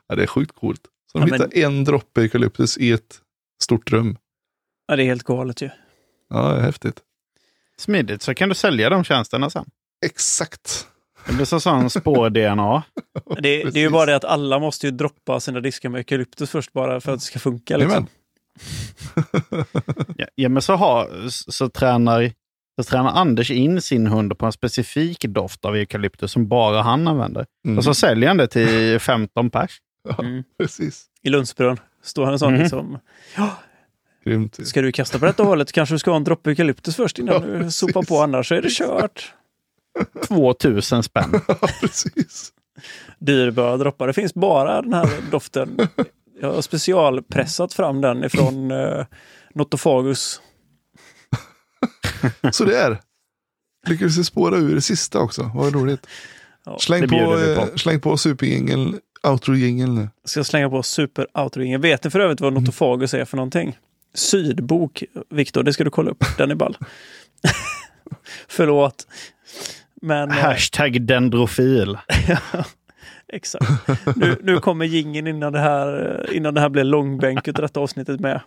ja, 0.09 0.15
det 0.17 0.23
är 0.23 0.27
sjukt 0.27 0.55
coolt. 0.55 0.81
Så 1.13 1.19
Ja, 1.19 1.25
de 1.25 1.31
men- 1.31 1.41
hittar 1.41 1.59
en 1.69 1.85
droppe 1.85 2.21
eukalyptus 2.21 2.79
i 2.79 2.93
ett 2.93 3.21
stort 3.63 3.91
rum. 3.93 4.17
Ja, 4.87 4.97
det 4.97 5.03
är 5.03 5.07
helt 5.07 5.23
galet 5.23 5.63
ju. 5.63 5.71
Ja, 6.31 6.49
det 6.53 6.57
är 6.59 6.61
häftigt. 6.63 7.01
Smidigt, 7.79 8.23
så 8.23 8.35
kan 8.35 8.49
du 8.49 8.55
sälja 8.55 8.91
de 8.91 9.05
tjänsterna 9.05 9.51
sen. 9.51 9.65
Exakt. 10.07 10.87
Det 11.27 11.33
blir 11.33 11.45
så 11.45 11.61
sån 11.61 11.91
spår-DNA. 11.91 12.83
Det, 13.43 13.65
det 13.65 13.77
är 13.81 13.83
ju 13.83 13.91
bara 13.91 14.07
det 14.07 14.17
att 14.17 14.25
alla 14.25 14.59
måste 14.59 14.87
ju 14.87 14.91
droppa 14.93 15.41
sina 15.41 15.61
diskar 15.61 15.89
med 15.89 15.99
eukalyptus 15.99 16.51
först 16.51 16.73
bara 16.73 17.01
för 17.01 17.13
att 17.13 17.19
det 17.19 17.25
ska 17.25 17.39
funka. 17.39 17.77
Liksom. 17.77 18.07
Ja, 20.17 20.27
ja, 20.35 20.49
men 20.49 20.63
så, 20.63 20.75
har, 20.77 21.29
så, 21.29 21.53
så, 21.53 21.69
tränar, 21.69 22.33
så 22.77 22.85
tränar 22.85 23.11
Anders 23.11 23.51
in 23.51 23.83
sin 23.83 24.07
hund 24.07 24.39
på 24.39 24.47
en 24.47 24.53
specifik 24.53 25.25
doft 25.25 25.65
av 25.65 25.77
eukalyptus 25.77 26.33
som 26.33 26.49
bara 26.49 26.83
han 26.83 27.09
använder. 27.09 27.47
Mm. 27.67 27.79
Och 27.79 27.85
så 27.85 27.95
säljer 27.95 28.29
han 28.29 28.37
det 28.37 28.47
till 28.47 28.99
15 29.01 29.51
pers. 29.51 29.79
ja, 30.09 30.17
Mm. 30.25 30.45
precis. 30.59 31.05
I 31.23 31.29
Lundsbrunn 31.31 31.77
står 32.03 32.25
han 32.25 32.33
en 32.33 32.39
sån 32.39 32.53
Mhm. 32.53 32.61
liksom. 32.63 32.99
Ja, 33.37 33.51
Grymt. 34.25 34.67
Ska 34.69 34.83
du 34.83 34.93
kasta 34.93 35.19
på 35.19 35.25
detta 35.25 35.43
hållet 35.43 35.73
kanske 35.73 35.95
du 35.95 35.99
ska 35.99 36.11
ha 36.11 36.17
en 36.17 36.25
droppe 36.25 36.51
eukalyptus 36.51 36.97
först 36.97 37.19
innan 37.19 37.35
Ja, 37.35 37.59
du 37.59 37.71
sopar 37.71 38.03
på, 38.03 38.21
annars 38.23 38.49
så 38.49 38.55
är 38.55 38.63
det 38.63 38.71
kört. 38.71 39.33
2000 40.29 41.03
spänn. 41.03 41.41
Ja, 41.49 41.55
precis. 41.81 42.53
Dyrbara 43.19 43.77
droppar. 43.77 44.07
Det 44.07 44.13
finns 44.13 44.35
bara 44.35 44.83
den 44.83 44.93
här 44.93 45.09
doften. 45.31 45.79
Jag 46.41 46.53
har 46.53 46.63
specialpressat 46.63 47.73
fram 47.73 48.01
den 48.01 48.25
ifrån 48.25 48.71
uh, 48.73 49.05
Notofagus. 49.55 50.41
Så 52.53 52.65
det 52.65 52.79
är. 52.79 52.99
Lyckades 53.87 54.17
vi 54.19 54.25
spåra 54.25 54.57
ur 54.57 54.75
det 54.75 54.81
sista 54.81 55.19
också. 55.19 55.51
Vad 55.55 55.75
roligt. 55.75 56.07
Ja, 56.65 56.79
Släng 56.79 57.09
på, 57.09 57.37
vi 57.37 57.55
på. 57.55 57.61
eh, 57.61 57.75
släng 57.77 58.01
på 58.01 58.17
superjingeln, 58.17 58.99
outro-jingeln 59.23 59.95
nu. 59.95 60.09
ska 60.25 60.45
slänga 60.45 60.71
på 60.71 60.83
super 60.83 61.27
outro 61.39 61.79
Vet 61.79 62.05
ni 62.05 62.11
för 62.11 62.21
övrigt 62.21 62.41
vad 62.41 62.53
Notofagus 62.53 63.15
är 63.15 63.25
för 63.25 63.37
någonting? 63.37 63.79
Sydbok, 64.15 65.05
Viktor, 65.31 65.63
det 65.63 65.73
ska 65.73 65.85
du 65.85 65.91
kolla 65.91 66.11
upp. 66.11 66.25
Den 66.39 66.51
är 66.51 66.55
ball. 66.55 66.77
Förlåt. 68.49 69.07
Men... 70.03 70.31
eh, 70.31 70.37
Hashtag 70.37 71.03
dendrofil. 71.03 71.99
Exakt. 73.33 73.67
Nu, 74.17 74.37
nu 74.43 74.61
kommer 74.61 74.85
gingen 74.85 75.27
innan 75.27 75.53
det 75.53 75.61
här, 75.61 76.27
innan 76.33 76.55
det 76.55 76.61
här 76.61 76.69
blir 76.69 76.85
långbänk 76.85 77.49
utav 77.49 77.63
detta 77.63 77.81
avsnittet 77.81 78.21
med. 78.21 78.41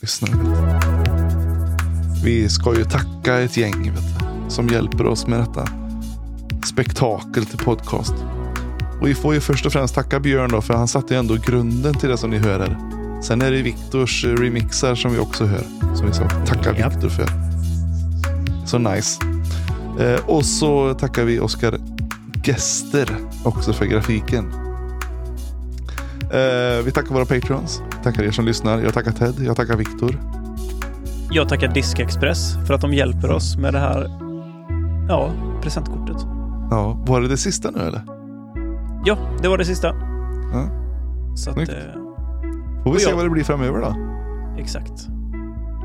Lyssna. 0.00 0.28
Vi 2.24 2.48
ska 2.48 2.74
ju 2.74 2.84
tacka 2.84 3.40
ett 3.40 3.56
gäng 3.56 3.82
du, 3.82 4.50
som 4.50 4.68
hjälper 4.68 5.06
oss 5.06 5.26
med 5.26 5.38
detta 5.40 5.68
spektakel 6.66 7.46
till 7.46 7.58
podcast. 7.58 8.14
Och 9.00 9.08
vi 9.08 9.14
får 9.14 9.34
ju 9.34 9.40
först 9.40 9.66
och 9.66 9.72
främst 9.72 9.94
tacka 9.94 10.20
Björn 10.20 10.50
då, 10.50 10.62
för 10.62 10.74
han 10.74 10.88
satte 10.88 11.14
ju 11.14 11.20
ändå 11.20 11.36
grunden 11.46 11.94
till 11.94 12.08
det 12.08 12.18
som 12.18 12.30
ni 12.30 12.38
hör 12.38 12.60
här. 12.60 12.96
Sen 13.22 13.42
är 13.42 13.50
det 13.50 13.62
Viktors 13.62 14.24
eh, 14.24 14.28
remixar 14.28 14.94
som 14.94 15.12
vi 15.12 15.18
också 15.18 15.44
hör. 15.44 15.94
Som 15.96 16.06
vi 16.06 16.12
ska 16.12 16.28
tacka. 16.28 16.72
Viktor 16.72 17.08
för. 17.08 17.26
Så 18.66 18.78
nice. 18.78 19.35
Eh, 20.00 20.20
och 20.26 20.44
så 20.44 20.94
tackar 20.94 21.24
vi 21.24 21.40
Oskar 21.40 21.78
Gester 22.44 23.10
också 23.44 23.72
för 23.72 23.84
grafiken. 23.84 24.52
Eh, 26.22 26.84
vi 26.84 26.90
tackar 26.94 27.14
våra 27.14 27.24
patrons. 27.24 27.82
Tackar 28.02 28.22
er 28.22 28.30
som 28.30 28.44
lyssnar. 28.44 28.78
Jag 28.80 28.94
tackar 28.94 29.12
Ted. 29.12 29.34
Jag 29.40 29.56
tackar 29.56 29.76
Viktor. 29.76 30.20
Jag 31.30 31.48
tackar 31.48 31.68
Diskexpress 31.68 32.54
för 32.66 32.74
att 32.74 32.80
de 32.80 32.92
hjälper 32.92 33.30
oss 33.30 33.56
med 33.56 33.74
det 33.74 33.78
här 33.78 34.10
ja, 35.08 35.30
presentkortet. 35.62 36.16
Ja, 36.70 37.04
var 37.06 37.20
det 37.20 37.28
det 37.28 37.36
sista 37.36 37.70
nu 37.70 37.80
eller? 37.80 38.02
Ja, 39.04 39.18
det 39.42 39.48
var 39.48 39.58
det 39.58 39.64
sista. 39.64 39.88
Ja. 40.52 40.68
Så 41.36 41.50
att, 41.50 41.56
eh, 41.58 41.64
Får 42.84 42.92
vi 42.92 42.98
se 43.00 43.08
jag- 43.10 43.16
vad 43.16 43.24
det 43.26 43.30
blir 43.30 43.44
framöver 43.44 43.80
då. 43.80 43.96
exakt. 44.62 45.08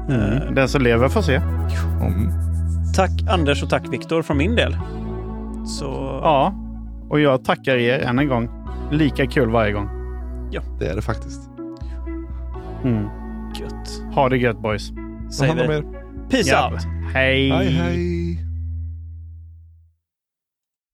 Mm. 0.09 0.21
Eh, 0.21 0.51
Den 0.51 0.69
som 0.69 0.81
lever 0.81 1.09
får 1.09 1.21
se. 1.21 1.35
Mm. 1.35 2.29
Tack 2.93 3.11
Anders 3.29 3.63
och 3.63 3.69
tack 3.69 3.93
Viktor 3.93 4.21
från 4.21 4.37
min 4.37 4.55
del. 4.55 4.77
Så 5.65 6.19
Ja, 6.23 6.53
och 7.09 7.19
jag 7.19 7.45
tackar 7.45 7.75
er 7.75 7.99
än 7.99 8.19
en 8.19 8.27
gång. 8.27 8.49
Lika 8.91 9.25
kul 9.27 9.49
varje 9.51 9.71
gång. 9.71 9.89
Det 10.79 10.87
är 10.87 10.95
det 10.95 11.01
faktiskt. 11.01 11.49
Mm. 12.83 13.03
gött. 13.59 14.15
Ha 14.15 14.29
det 14.29 14.37
gött 14.37 14.61
boys. 14.61 14.91
Säger 15.37 15.67
vi. 15.67 15.81
Peace 16.29 16.49
Ja. 16.49 16.71
out! 16.71 16.81
Hej! 17.13 17.49
Hej 17.49 17.69
hej. 17.69 18.50